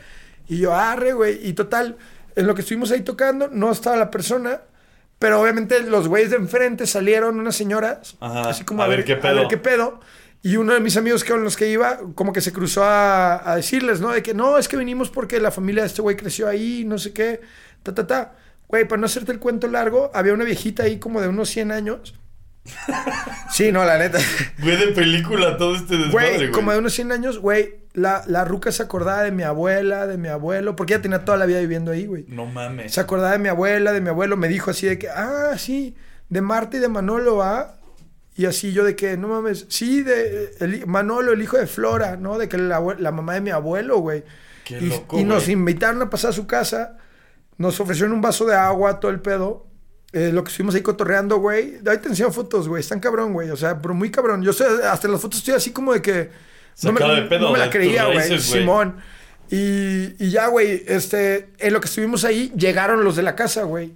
Y 0.48 0.60
yo, 0.60 0.74
arre, 0.74 1.12
güey. 1.12 1.46
Y 1.46 1.54
total, 1.54 1.98
en 2.36 2.48
lo 2.48 2.56
que 2.56 2.62
estuvimos 2.62 2.92
ahí 2.92 3.02
tocando, 3.02 3.50
no 3.52 3.72
estaba 3.72 3.98
la 3.98 4.12
persona, 4.12 4.62
pero 5.24 5.40
obviamente 5.42 5.80
los 5.84 6.10
güeyes 6.10 6.32
de 6.32 6.36
enfrente 6.36 6.86
salieron, 6.86 7.40
unas 7.40 7.56
señoras, 7.56 8.18
Ajá, 8.20 8.50
así 8.50 8.66
como 8.66 8.84
a 8.84 8.88
ver 8.90 9.06
qué 9.06 9.14
A 9.14 9.22
pedo. 9.22 9.36
ver 9.36 9.48
qué 9.48 9.56
pedo. 9.58 10.02
Y 10.42 10.58
uno 10.58 10.74
de 10.74 10.82
mis 10.82 10.98
amigos 10.98 11.24
que 11.24 11.32
con 11.32 11.46
los 11.46 11.56
que 11.56 11.70
iba, 11.70 12.00
como 12.16 12.34
que 12.34 12.42
se 12.42 12.52
cruzó 12.52 12.84
a, 12.84 13.50
a 13.50 13.56
decirles, 13.56 14.02
¿no? 14.02 14.12
De 14.12 14.22
que 14.22 14.34
no, 14.34 14.58
es 14.58 14.68
que 14.68 14.76
vinimos 14.76 15.10
porque 15.10 15.40
la 15.40 15.52
familia 15.52 15.84
de 15.84 15.88
este 15.88 16.02
güey 16.02 16.18
creció 16.18 16.50
ahí, 16.50 16.84
no 16.86 16.98
sé 16.98 17.14
qué, 17.14 17.40
ta, 17.84 17.96
ta, 17.96 18.06
ta. 18.06 18.36
Güey, 18.68 18.86
para 18.86 19.00
no 19.00 19.06
hacerte 19.06 19.32
el 19.32 19.40
cuento 19.40 19.68
largo, 19.70 20.12
había 20.14 20.34
una 20.34 20.44
viejita 20.44 20.84
ahí 20.84 21.00
como 21.00 21.22
de 21.22 21.30
unos 21.30 21.48
100 21.50 21.72
años. 21.72 22.16
Sí, 23.50 23.72
no, 23.72 23.86
la 23.86 23.98
neta. 24.00 24.20
Güey, 24.62 24.78
de 24.78 24.88
película 24.88 25.56
todo 25.58 25.76
este 25.76 25.96
desmadre, 25.96 26.12
Güey, 26.12 26.38
güey. 26.38 26.52
como 26.52 26.72
de 26.74 26.80
unos 26.80 26.94
100 26.94 27.12
años, 27.12 27.38
güey, 27.40 27.76
la, 27.94 28.24
la 28.28 28.44
ruca 28.44 28.72
se 28.72 28.84
acordaba 28.84 29.24
de 29.24 29.32
mi 29.32 29.44
abuela, 29.44 30.08
de 30.08 30.18
mi 30.18 30.28
abuelo, 30.28 30.76
porque 30.76 30.94
ella 30.94 31.02
tenía 31.02 31.26
toda 31.26 31.38
la 31.38 31.46
vida 31.46 31.60
viviendo 31.60 31.92
ahí, 31.92 32.08
güey. 32.08 32.26
No 32.28 32.46
mames. 32.46 32.94
Se 32.94 33.00
acordaba 33.00 33.32
de 33.32 33.40
mi 33.40 33.50
abuela, 33.50 33.92
de 33.94 34.02
mi 34.02 34.10
abuelo, 34.10 34.36
me 34.36 34.48
dijo 34.48 34.72
así 34.72 34.88
de 34.88 34.98
que, 34.98 35.10
ah, 35.10 35.54
sí, 35.58 35.96
de 36.30 36.42
Marta 36.42 36.78
y 36.78 36.80
de 36.80 36.88
Manolo, 36.88 37.44
¿ah? 37.44 37.78
Y 38.36 38.46
así 38.46 38.74
yo 38.74 38.84
de 38.84 38.96
que, 38.96 39.16
no 39.16 39.28
mames, 39.28 39.68
sí, 39.70 40.02
de 40.02 40.56
el 40.60 40.88
Manolo, 40.88 41.34
el 41.34 41.42
hijo 41.42 41.58
de 41.58 41.68
Flora, 41.68 42.18
¿no? 42.18 42.40
De 42.40 42.50
que 42.50 42.58
la, 42.58 42.82
la 42.98 43.12
mamá 43.12 43.36
de 43.36 43.42
mi 43.42 43.52
abuelo, 43.52 44.00
güey. 44.00 44.24
Qué 44.66 44.80
y, 44.80 44.88
loco, 44.88 45.20
y 45.20 45.24
nos 45.24 45.48
invitaron 45.48 46.02
a 46.02 46.10
pasar 46.10 46.32
a 46.32 46.34
su 46.34 46.48
casa, 46.48 46.98
nos 47.58 47.80
ofrecieron 47.80 48.14
un 48.14 48.22
vaso 48.22 48.46
de 48.46 48.56
agua, 48.56 49.00
todo 49.00 49.12
el 49.12 49.20
pedo. 49.20 49.68
Eh, 50.14 50.32
lo 50.32 50.44
que 50.44 50.50
estuvimos 50.50 50.74
ahí 50.76 50.82
cotorreando, 50.82 51.38
güey. 51.38 51.80
Ahí 51.88 51.98
te 51.98 52.08
enseño 52.08 52.32
fotos, 52.32 52.68
güey. 52.68 52.82
Están 52.82 53.00
cabrón, 53.00 53.34
güey. 53.34 53.50
O 53.50 53.58
sea, 53.58 53.82
pero 53.82 53.94
muy 53.96 54.12
cabrón. 54.12 54.44
Yo 54.44 54.54
sé, 54.54 54.64
hasta 54.64 55.08
en 55.08 55.12
las 55.14 55.22
fotos 55.22 55.40
estoy 55.40 55.56
así 55.56 55.72
como 55.72 55.94
de 55.94 56.02
que. 56.02 56.30
No 56.82 56.92
me, 56.92 57.00
Sacado 57.00 57.16
de 57.16 57.22
pedo 57.24 57.48
no 57.48 57.52
me 57.52 57.60
la 57.60 57.70
creía, 57.70 58.06
güey. 58.06 58.40
Simón. 58.40 58.98
Y, 59.50 60.16
y 60.24 60.32
ya, 60.32 60.48
güey, 60.48 60.84
este, 60.88 61.50
en 61.60 61.74
lo 61.74 61.80
que 61.80 61.88
estuvimos 61.88 62.24
ahí, 62.24 62.52
llegaron 62.58 63.04
los 63.04 63.16
de 63.16 63.24
la 63.24 63.36
casa, 63.36 63.64
güey, 63.64 63.94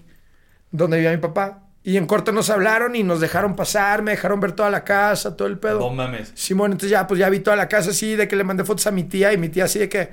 donde 0.72 0.98
vivía 0.98 1.12
mi 1.12 1.18
papá. 1.18 1.64
Y 1.84 1.96
en 1.98 2.06
corto 2.06 2.32
nos 2.32 2.50
hablaron 2.50 2.96
y 2.96 3.04
nos 3.04 3.22
dejaron 3.22 3.56
pasar, 3.56 4.02
me 4.02 4.12
dejaron 4.12 4.40
ver 4.40 4.52
toda 4.52 4.70
la 4.70 4.84
casa, 4.84 5.38
todo 5.38 5.48
el 5.48 5.58
pedo. 5.58 5.80
No 5.80 5.90
mames. 5.90 6.32
Simón, 6.36 6.74
entonces 6.74 6.92
ya, 6.92 7.08
pues 7.08 7.20
ya 7.20 7.30
vi 7.30 7.40
toda 7.40 7.56
la 7.56 7.70
casa 7.70 7.92
así, 7.92 8.16
de 8.16 8.28
que 8.28 8.36
le 8.36 8.44
mandé 8.44 8.66
fotos 8.66 8.86
a 8.88 8.92
mi 8.92 9.06
tía 9.06 9.32
y 9.32 9.38
mi 9.38 9.50
tía 9.50 9.64
así 9.64 9.80
de 9.80 9.88
que, 9.90 10.10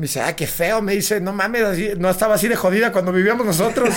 me 0.00 0.06
dice, 0.06 0.20
ah, 0.22 0.34
qué 0.34 0.46
feo, 0.46 0.80
me 0.80 0.94
dice, 0.94 1.20
no 1.20 1.32
mames, 1.32 1.62
así, 1.62 1.90
no 1.98 2.08
estaba 2.08 2.34
así 2.34 2.48
de 2.48 2.56
jodida 2.56 2.90
cuando 2.90 3.12
vivíamos 3.12 3.44
nosotros. 3.44 3.94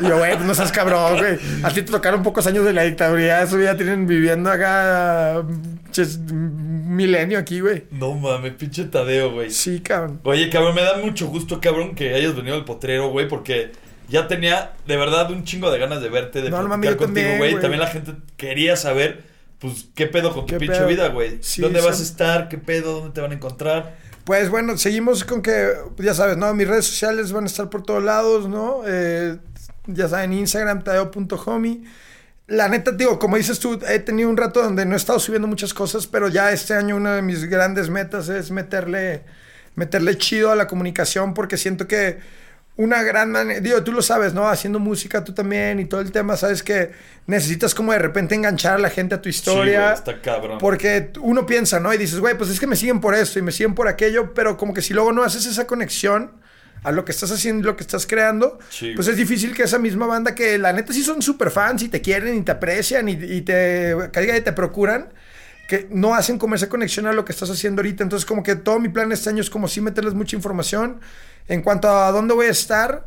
y 0.00 0.04
yo, 0.08 0.18
güey, 0.18 0.34
pues 0.34 0.46
no 0.46 0.54
seas 0.54 0.70
cabrón, 0.70 1.18
güey. 1.18 1.36
A 1.64 1.68
ti 1.70 1.82
te 1.82 1.90
tocaron 1.90 2.22
pocos 2.22 2.46
años 2.46 2.64
de 2.64 2.72
la 2.72 2.82
dictadura, 2.84 3.42
eso 3.42 3.60
ya 3.60 3.76
tienen 3.76 4.06
viviendo 4.06 4.50
acá, 4.50 5.42
ches, 5.90 6.18
milenio 6.20 7.38
aquí, 7.38 7.60
güey. 7.60 7.84
No 7.90 8.14
mames, 8.14 8.52
pinche 8.54 8.84
Tadeo, 8.84 9.32
güey. 9.32 9.50
Sí, 9.50 9.80
cabrón. 9.80 10.20
Oye, 10.24 10.48
cabrón, 10.48 10.74
me 10.74 10.82
da 10.82 10.96
mucho 10.98 11.26
gusto, 11.26 11.60
cabrón, 11.60 11.94
que 11.94 12.14
hayas 12.14 12.34
venido 12.36 12.54
al 12.54 12.64
potrero, 12.64 13.08
güey, 13.10 13.26
porque 13.28 13.72
ya 14.08 14.28
tenía 14.28 14.72
de 14.86 14.96
verdad 14.96 15.30
un 15.32 15.42
chingo 15.44 15.70
de 15.72 15.78
ganas 15.78 16.00
de 16.00 16.08
verte, 16.08 16.40
de 16.40 16.50
No, 16.50 16.58
platicar 16.64 16.96
contigo, 16.96 17.06
también, 17.06 17.38
güey. 17.38 17.50
güey. 17.52 17.62
También 17.62 17.80
la 17.80 17.88
gente 17.88 18.12
quería 18.36 18.76
saber, 18.76 19.24
pues, 19.58 19.88
qué 19.96 20.06
pedo 20.06 20.32
con 20.32 20.46
tu 20.46 20.52
¿Qué 20.54 20.58
pinche 20.60 20.76
pedo? 20.78 20.86
vida, 20.88 21.08
güey. 21.08 21.38
Sí, 21.42 21.62
¿Dónde 21.62 21.80
vas 21.80 21.98
a 21.98 22.02
estar? 22.04 22.48
¿Qué 22.48 22.58
pedo? 22.58 23.00
¿Dónde 23.00 23.10
te 23.14 23.20
van 23.20 23.32
a 23.32 23.34
encontrar? 23.34 23.96
Pues 24.26 24.50
bueno, 24.50 24.76
seguimos 24.76 25.22
con 25.22 25.40
que, 25.40 25.72
ya 25.98 26.12
sabes, 26.12 26.36
¿no? 26.36 26.52
Mis 26.52 26.66
redes 26.66 26.86
sociales 26.86 27.30
van 27.30 27.44
a 27.44 27.46
estar 27.46 27.70
por 27.70 27.84
todos 27.84 28.02
lados, 28.02 28.48
¿no? 28.48 28.82
Eh, 28.84 29.38
ya 29.86 30.08
saben, 30.08 30.32
Instagram, 30.32 30.82
tadeo.homie. 30.82 31.84
La 32.48 32.68
neta, 32.68 32.90
digo, 32.90 33.20
como 33.20 33.36
dices 33.36 33.60
tú, 33.60 33.78
he 33.88 34.00
tenido 34.00 34.28
un 34.28 34.36
rato 34.36 34.64
donde 34.64 34.84
no 34.84 34.94
he 34.94 34.96
estado 34.96 35.20
subiendo 35.20 35.46
muchas 35.46 35.72
cosas, 35.72 36.08
pero 36.08 36.26
ya 36.26 36.50
este 36.50 36.74
año 36.74 36.96
una 36.96 37.14
de 37.14 37.22
mis 37.22 37.44
grandes 37.44 37.88
metas 37.88 38.28
es 38.28 38.50
meterle, 38.50 39.22
meterle 39.76 40.18
chido 40.18 40.50
a 40.50 40.56
la 40.56 40.66
comunicación 40.66 41.32
porque 41.32 41.56
siento 41.56 41.86
que 41.86 42.18
una 42.78 43.02
gran 43.02 43.30
manera, 43.30 43.60
digo, 43.60 43.82
tú 43.82 43.92
lo 43.92 44.02
sabes, 44.02 44.34
¿no? 44.34 44.48
Haciendo 44.48 44.78
música 44.78 45.24
tú 45.24 45.32
también 45.32 45.80
y 45.80 45.86
todo 45.86 46.02
el 46.02 46.12
tema, 46.12 46.36
sabes 46.36 46.62
que 46.62 46.92
necesitas 47.26 47.74
como 47.74 47.92
de 47.92 47.98
repente 47.98 48.34
enganchar 48.34 48.74
a 48.74 48.78
la 48.78 48.90
gente 48.90 49.14
a 49.14 49.22
tu 49.22 49.30
historia. 49.30 49.96
Sí, 49.96 50.02
güey, 50.02 50.16
está 50.16 50.20
cabrón. 50.20 50.58
Porque 50.58 51.10
uno 51.20 51.46
piensa, 51.46 51.80
¿no? 51.80 51.92
Y 51.94 51.96
dices, 51.96 52.20
güey, 52.20 52.36
pues 52.36 52.50
es 52.50 52.60
que 52.60 52.66
me 52.66 52.76
siguen 52.76 53.00
por 53.00 53.14
esto 53.14 53.38
y 53.38 53.42
me 53.42 53.50
siguen 53.50 53.74
por 53.74 53.88
aquello, 53.88 54.34
pero 54.34 54.58
como 54.58 54.74
que 54.74 54.82
si 54.82 54.92
luego 54.92 55.10
no 55.12 55.22
haces 55.22 55.46
esa 55.46 55.66
conexión 55.66 56.32
a 56.82 56.92
lo 56.92 57.04
que 57.06 57.12
estás 57.12 57.32
haciendo, 57.32 57.66
lo 57.66 57.76
que 57.76 57.82
estás 57.82 58.06
creando, 58.06 58.58
Sí, 58.68 58.92
pues 58.94 59.08
es 59.08 59.16
difícil 59.16 59.54
que 59.54 59.62
esa 59.62 59.78
misma 59.78 60.06
banda 60.06 60.34
que 60.34 60.58
la 60.58 60.72
neta 60.72 60.92
sí 60.92 61.02
son 61.02 61.22
súper 61.22 61.50
fans 61.50 61.82
y 61.82 61.88
te 61.88 62.02
quieren 62.02 62.36
y 62.36 62.42
te 62.42 62.52
aprecian 62.52 63.08
y, 63.08 63.12
y 63.12 63.40
te, 63.40 63.96
caiga 64.12 64.36
y 64.36 64.42
te 64.42 64.52
procuran, 64.52 65.08
que 65.66 65.88
no 65.90 66.14
hacen 66.14 66.38
como 66.38 66.54
esa 66.54 66.68
conexión 66.68 67.06
a 67.06 67.12
lo 67.12 67.24
que 67.24 67.32
estás 67.32 67.50
haciendo 67.50 67.80
ahorita. 67.80 68.04
Entonces 68.04 68.26
como 68.26 68.42
que 68.42 68.54
todo 68.54 68.78
mi 68.78 68.88
plan 68.88 69.10
este 69.10 69.30
año 69.30 69.40
es 69.40 69.50
como 69.50 69.66
sí 69.66 69.80
meterles 69.80 70.14
mucha 70.14 70.36
información 70.36 71.00
en 71.48 71.62
cuanto 71.62 71.88
a 71.88 72.10
dónde 72.12 72.34
voy 72.34 72.46
a 72.46 72.50
estar. 72.50 73.06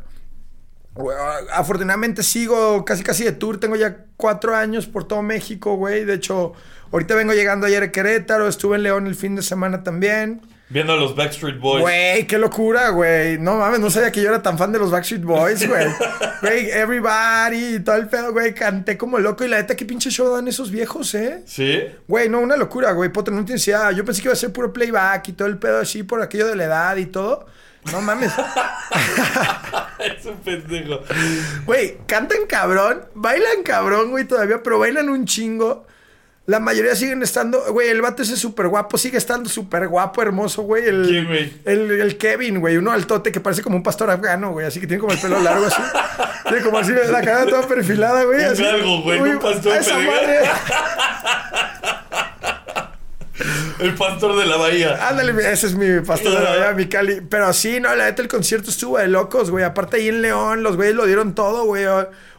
Afortunadamente 1.52 2.22
sigo 2.22 2.84
casi 2.84 3.02
casi 3.02 3.24
de 3.24 3.32
tour. 3.32 3.58
Tengo 3.58 3.76
ya 3.76 4.04
cuatro 4.16 4.54
años 4.54 4.86
por 4.86 5.04
todo 5.04 5.22
México, 5.22 5.76
güey. 5.76 6.04
De 6.04 6.14
hecho, 6.14 6.52
ahorita 6.92 7.14
vengo 7.14 7.32
llegando 7.32 7.66
ayer 7.66 7.82
a 7.82 7.92
Querétaro. 7.92 8.48
Estuve 8.48 8.76
en 8.76 8.82
León 8.82 9.06
el 9.06 9.14
fin 9.14 9.36
de 9.36 9.42
semana 9.42 9.82
también. 9.82 10.42
Viendo 10.70 10.92
a 10.92 10.96
los 10.96 11.16
Backstreet 11.16 11.58
Boys. 11.58 11.82
Güey, 11.82 12.28
qué 12.28 12.38
locura, 12.38 12.90
güey. 12.90 13.38
No 13.38 13.56
mames, 13.56 13.80
no 13.80 13.90
sabía 13.90 14.12
que 14.12 14.22
yo 14.22 14.28
era 14.28 14.40
tan 14.40 14.56
fan 14.56 14.70
de 14.70 14.78
los 14.78 14.92
Backstreet 14.92 15.22
Boys, 15.22 15.68
güey. 15.68 15.86
Güey, 16.40 16.70
everybody 16.70 17.74
y 17.74 17.80
todo 17.80 17.96
el 17.96 18.08
pedo, 18.08 18.32
güey. 18.32 18.54
Canté 18.54 18.96
como 18.96 19.18
loco. 19.18 19.44
Y 19.44 19.48
la 19.48 19.58
neta, 19.58 19.76
qué 19.76 19.84
pinche 19.84 20.08
show 20.08 20.34
dan 20.34 20.48
esos 20.48 20.70
viejos, 20.70 21.14
¿eh? 21.14 21.42
¿Sí? 21.44 21.82
Güey, 22.08 22.30
no, 22.30 22.40
una 22.40 22.56
locura, 22.56 22.92
güey. 22.92 23.12
Potter, 23.12 23.34
no 23.34 23.44
idea. 23.46 23.92
Yo 23.92 24.06
pensé 24.06 24.22
que 24.22 24.28
iba 24.28 24.32
a 24.32 24.36
ser 24.36 24.50
puro 24.50 24.72
playback 24.72 25.28
y 25.28 25.32
todo 25.32 25.48
el 25.48 25.58
pedo 25.58 25.80
así 25.80 26.02
por 26.02 26.22
aquello 26.22 26.46
de 26.46 26.56
la 26.56 26.64
edad 26.64 26.96
y 26.96 27.04
todo. 27.04 27.46
No 27.92 28.00
mames. 28.00 28.32
es 29.98 30.26
un 30.26 30.36
pendejo. 30.38 31.00
Güey, 31.64 31.98
cantan 32.06 32.46
cabrón, 32.46 33.04
bailan 33.14 33.62
cabrón, 33.64 34.10
güey, 34.10 34.24
todavía, 34.24 34.62
pero 34.62 34.78
bailan 34.78 35.08
un 35.08 35.24
chingo. 35.24 35.86
La 36.46 36.58
mayoría 36.58 36.96
siguen 36.96 37.22
estando, 37.22 37.72
güey, 37.72 37.88
el 37.88 38.02
vato 38.02 38.22
ese 38.22 38.36
súper 38.36 38.68
guapo, 38.68 38.98
sigue 38.98 39.18
estando 39.18 39.48
súper 39.48 39.86
guapo, 39.88 40.20
hermoso, 40.20 40.62
güey. 40.62 40.84
El, 40.86 41.06
¿Quién, 41.06 41.26
güey? 41.26 41.52
El, 41.64 41.90
el 42.00 42.18
Kevin, 42.18 42.60
güey, 42.60 42.76
uno 42.76 42.90
altote 42.90 43.30
que 43.30 43.40
parece 43.40 43.62
como 43.62 43.76
un 43.76 43.82
pastor 43.82 44.10
afgano, 44.10 44.50
güey, 44.50 44.66
así 44.66 44.80
que 44.80 44.86
tiene 44.86 45.00
como 45.00 45.12
el 45.12 45.18
pelo 45.20 45.40
largo 45.40 45.66
así. 45.66 45.80
tiene 46.48 46.62
como 46.62 46.78
así 46.78 46.92
la 46.92 47.22
cara 47.22 47.46
toda 47.46 47.66
perfilada, 47.68 48.24
güey. 48.24 48.40
Un 48.40 48.46
así. 48.46 48.62
galgo, 48.62 49.02
güey, 49.02 49.20
un 49.20 49.38
pastor 49.38 49.72
a 49.72 49.78
esa 49.78 49.94
peregrino. 49.94 50.12
madre. 50.12 50.40
El 53.78 53.94
pastor 53.94 54.38
de 54.38 54.46
la 54.46 54.56
bahía. 54.56 55.08
Ándale, 55.08 55.32
ese 55.52 55.68
es 55.68 55.74
mi 55.74 56.00
pastor 56.00 56.32
de 56.38 56.44
la 56.44 56.54
vida, 56.56 56.72
mi 56.74 56.86
Cali. 56.88 57.20
Pero 57.28 57.52
sí, 57.52 57.80
no, 57.80 57.94
la 57.94 58.04
neta, 58.06 58.22
el 58.22 58.28
concierto 58.28 58.70
estuvo 58.70 58.98
de 58.98 59.08
locos, 59.08 59.50
güey. 59.50 59.64
Aparte 59.64 59.96
ahí 59.96 60.08
en 60.08 60.22
León, 60.22 60.62
los 60.62 60.76
güeyes 60.76 60.94
lo 60.94 61.06
dieron 61.06 61.34
todo, 61.34 61.64
güey. 61.64 61.84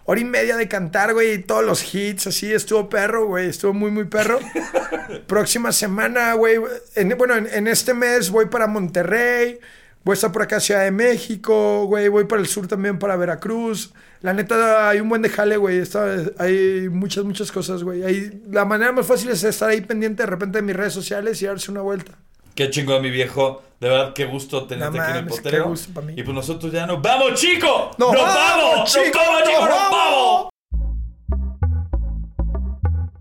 Hora 0.05 0.19
y 0.19 0.25
media 0.25 0.57
de 0.57 0.67
cantar, 0.67 1.13
güey, 1.13 1.33
y 1.33 1.37
todos 1.39 1.63
los 1.63 1.93
hits, 1.93 2.27
así, 2.27 2.51
estuvo 2.51 2.89
perro, 2.89 3.25
güey. 3.27 3.47
Estuvo 3.49 3.73
muy, 3.73 3.91
muy 3.91 4.05
perro. 4.05 4.39
Próxima 5.27 5.71
semana, 5.71 6.33
güey. 6.33 6.59
en- 6.95 7.17
bueno, 7.17 7.35
en, 7.35 7.47
en 7.51 7.67
este 7.67 7.93
mes 7.93 8.29
voy 8.29 8.45
para 8.47 8.67
Monterrey. 8.67 9.59
Voy 10.03 10.13
a 10.13 10.15
estar 10.15 10.31
por 10.31 10.41
acá, 10.41 10.59
Ciudad 10.59 10.83
de 10.83 10.91
México, 10.91 11.85
güey. 11.85 12.07
Voy 12.07 12.25
para 12.25 12.41
el 12.41 12.47
sur 12.47 12.67
también, 12.67 12.97
para 12.99 13.15
Veracruz. 13.15 13.93
La 14.21 14.33
neta, 14.33 14.89
hay 14.89 14.99
un 14.99 15.09
buen 15.09 15.21
de 15.23 15.29
jale, 15.29 15.57
güey. 15.57 15.79
Está- 15.79 16.15
Hay 16.37 16.89
muchas, 16.89 17.23
muchas 17.23 17.51
cosas, 17.51 17.83
güey. 17.83 18.03
Ahí- 18.03 18.43
La 18.51 18.65
manera 18.65 18.91
más 18.91 19.07
fácil 19.07 19.29
es 19.31 19.43
estar 19.43 19.69
ahí 19.69 19.81
pendiente 19.81 20.23
de 20.23 20.27
repente 20.27 20.59
de 20.59 20.61
mis 20.61 20.75
redes 20.75 20.93
sociales 20.93 21.41
y 21.41 21.47
darse 21.47 21.71
una 21.71 21.81
vuelta. 21.81 22.11
Qué 22.53 22.69
chingón, 22.69 23.01
mi 23.01 23.09
viejo. 23.09 23.63
De 23.79 23.89
verdad, 23.89 24.13
qué 24.13 24.25
gusto 24.25 24.67
tenerte 24.67 24.97
No 24.97 25.03
aquí 25.03 25.11
en 25.11 25.17
el 25.17 25.23
mames, 25.23 25.37
qué 25.39 25.43
potrero. 25.43 25.67
gusto 25.69 25.93
pa' 25.93 26.01
mí. 26.01 26.13
Y 26.15 26.21
pues 26.21 26.35
nosotros 26.35 26.71
ya 26.71 26.85
nos 26.85 27.01
vamos, 27.01 27.33
chico. 27.39 27.91
¡Nos 27.97 28.13
¡Nos 28.13 28.21
vamos, 28.21 28.35
vamos! 28.35 28.91
chico! 28.91 29.17
¡Nos 29.17 29.27
vamos, 29.27 29.43
chico! 29.49 29.59
¡Nos 29.61 29.69
¡Nos 29.69 29.91
vamos! 29.91 30.49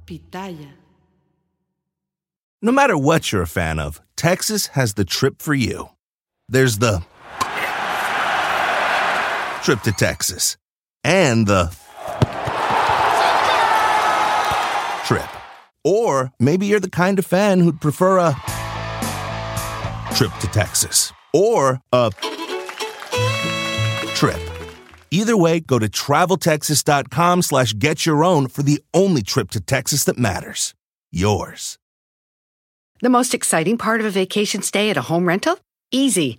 Pitaya. 0.04 0.74
No 2.60 2.72
matter 2.72 2.96
what 2.96 3.30
you're 3.32 3.42
a 3.42 3.46
fan 3.46 3.78
of, 3.78 4.00
Texas 4.16 4.70
has 4.74 4.94
the 4.94 5.04
trip 5.04 5.40
for 5.40 5.54
you. 5.54 5.90
There's 6.48 6.78
the 6.78 7.00
trip 9.62 9.80
to 9.84 9.92
Texas 9.92 10.56
and 11.04 11.46
the 11.46 11.74
trip. 15.06 15.28
Or 15.84 16.32
maybe 16.38 16.66
you're 16.66 16.80
the 16.80 16.90
kind 16.90 17.18
of 17.18 17.26
fan 17.26 17.60
who'd 17.60 17.80
prefer 17.80 18.18
a 18.18 18.36
trip 20.14 20.32
to 20.40 20.46
Texas 20.48 21.12
or 21.32 21.80
a 21.92 22.10
trip. 24.14 24.40
Either 25.10 25.36
way, 25.36 25.58
go 25.60 25.78
to 25.78 25.88
traveltexas.com 25.88 27.42
slash 27.42 27.72
get 27.76 28.06
your 28.06 28.22
own 28.22 28.46
for 28.46 28.62
the 28.62 28.82
only 28.94 29.22
trip 29.22 29.50
to 29.50 29.60
Texas 29.60 30.04
that 30.04 30.18
matters. 30.18 30.74
Yours. 31.10 31.78
The 33.00 33.08
most 33.08 33.34
exciting 33.34 33.78
part 33.78 34.00
of 34.00 34.06
a 34.06 34.10
vacation 34.10 34.62
stay 34.62 34.90
at 34.90 34.96
a 34.96 35.02
home 35.02 35.26
rental? 35.26 35.58
Easy. 35.90 36.38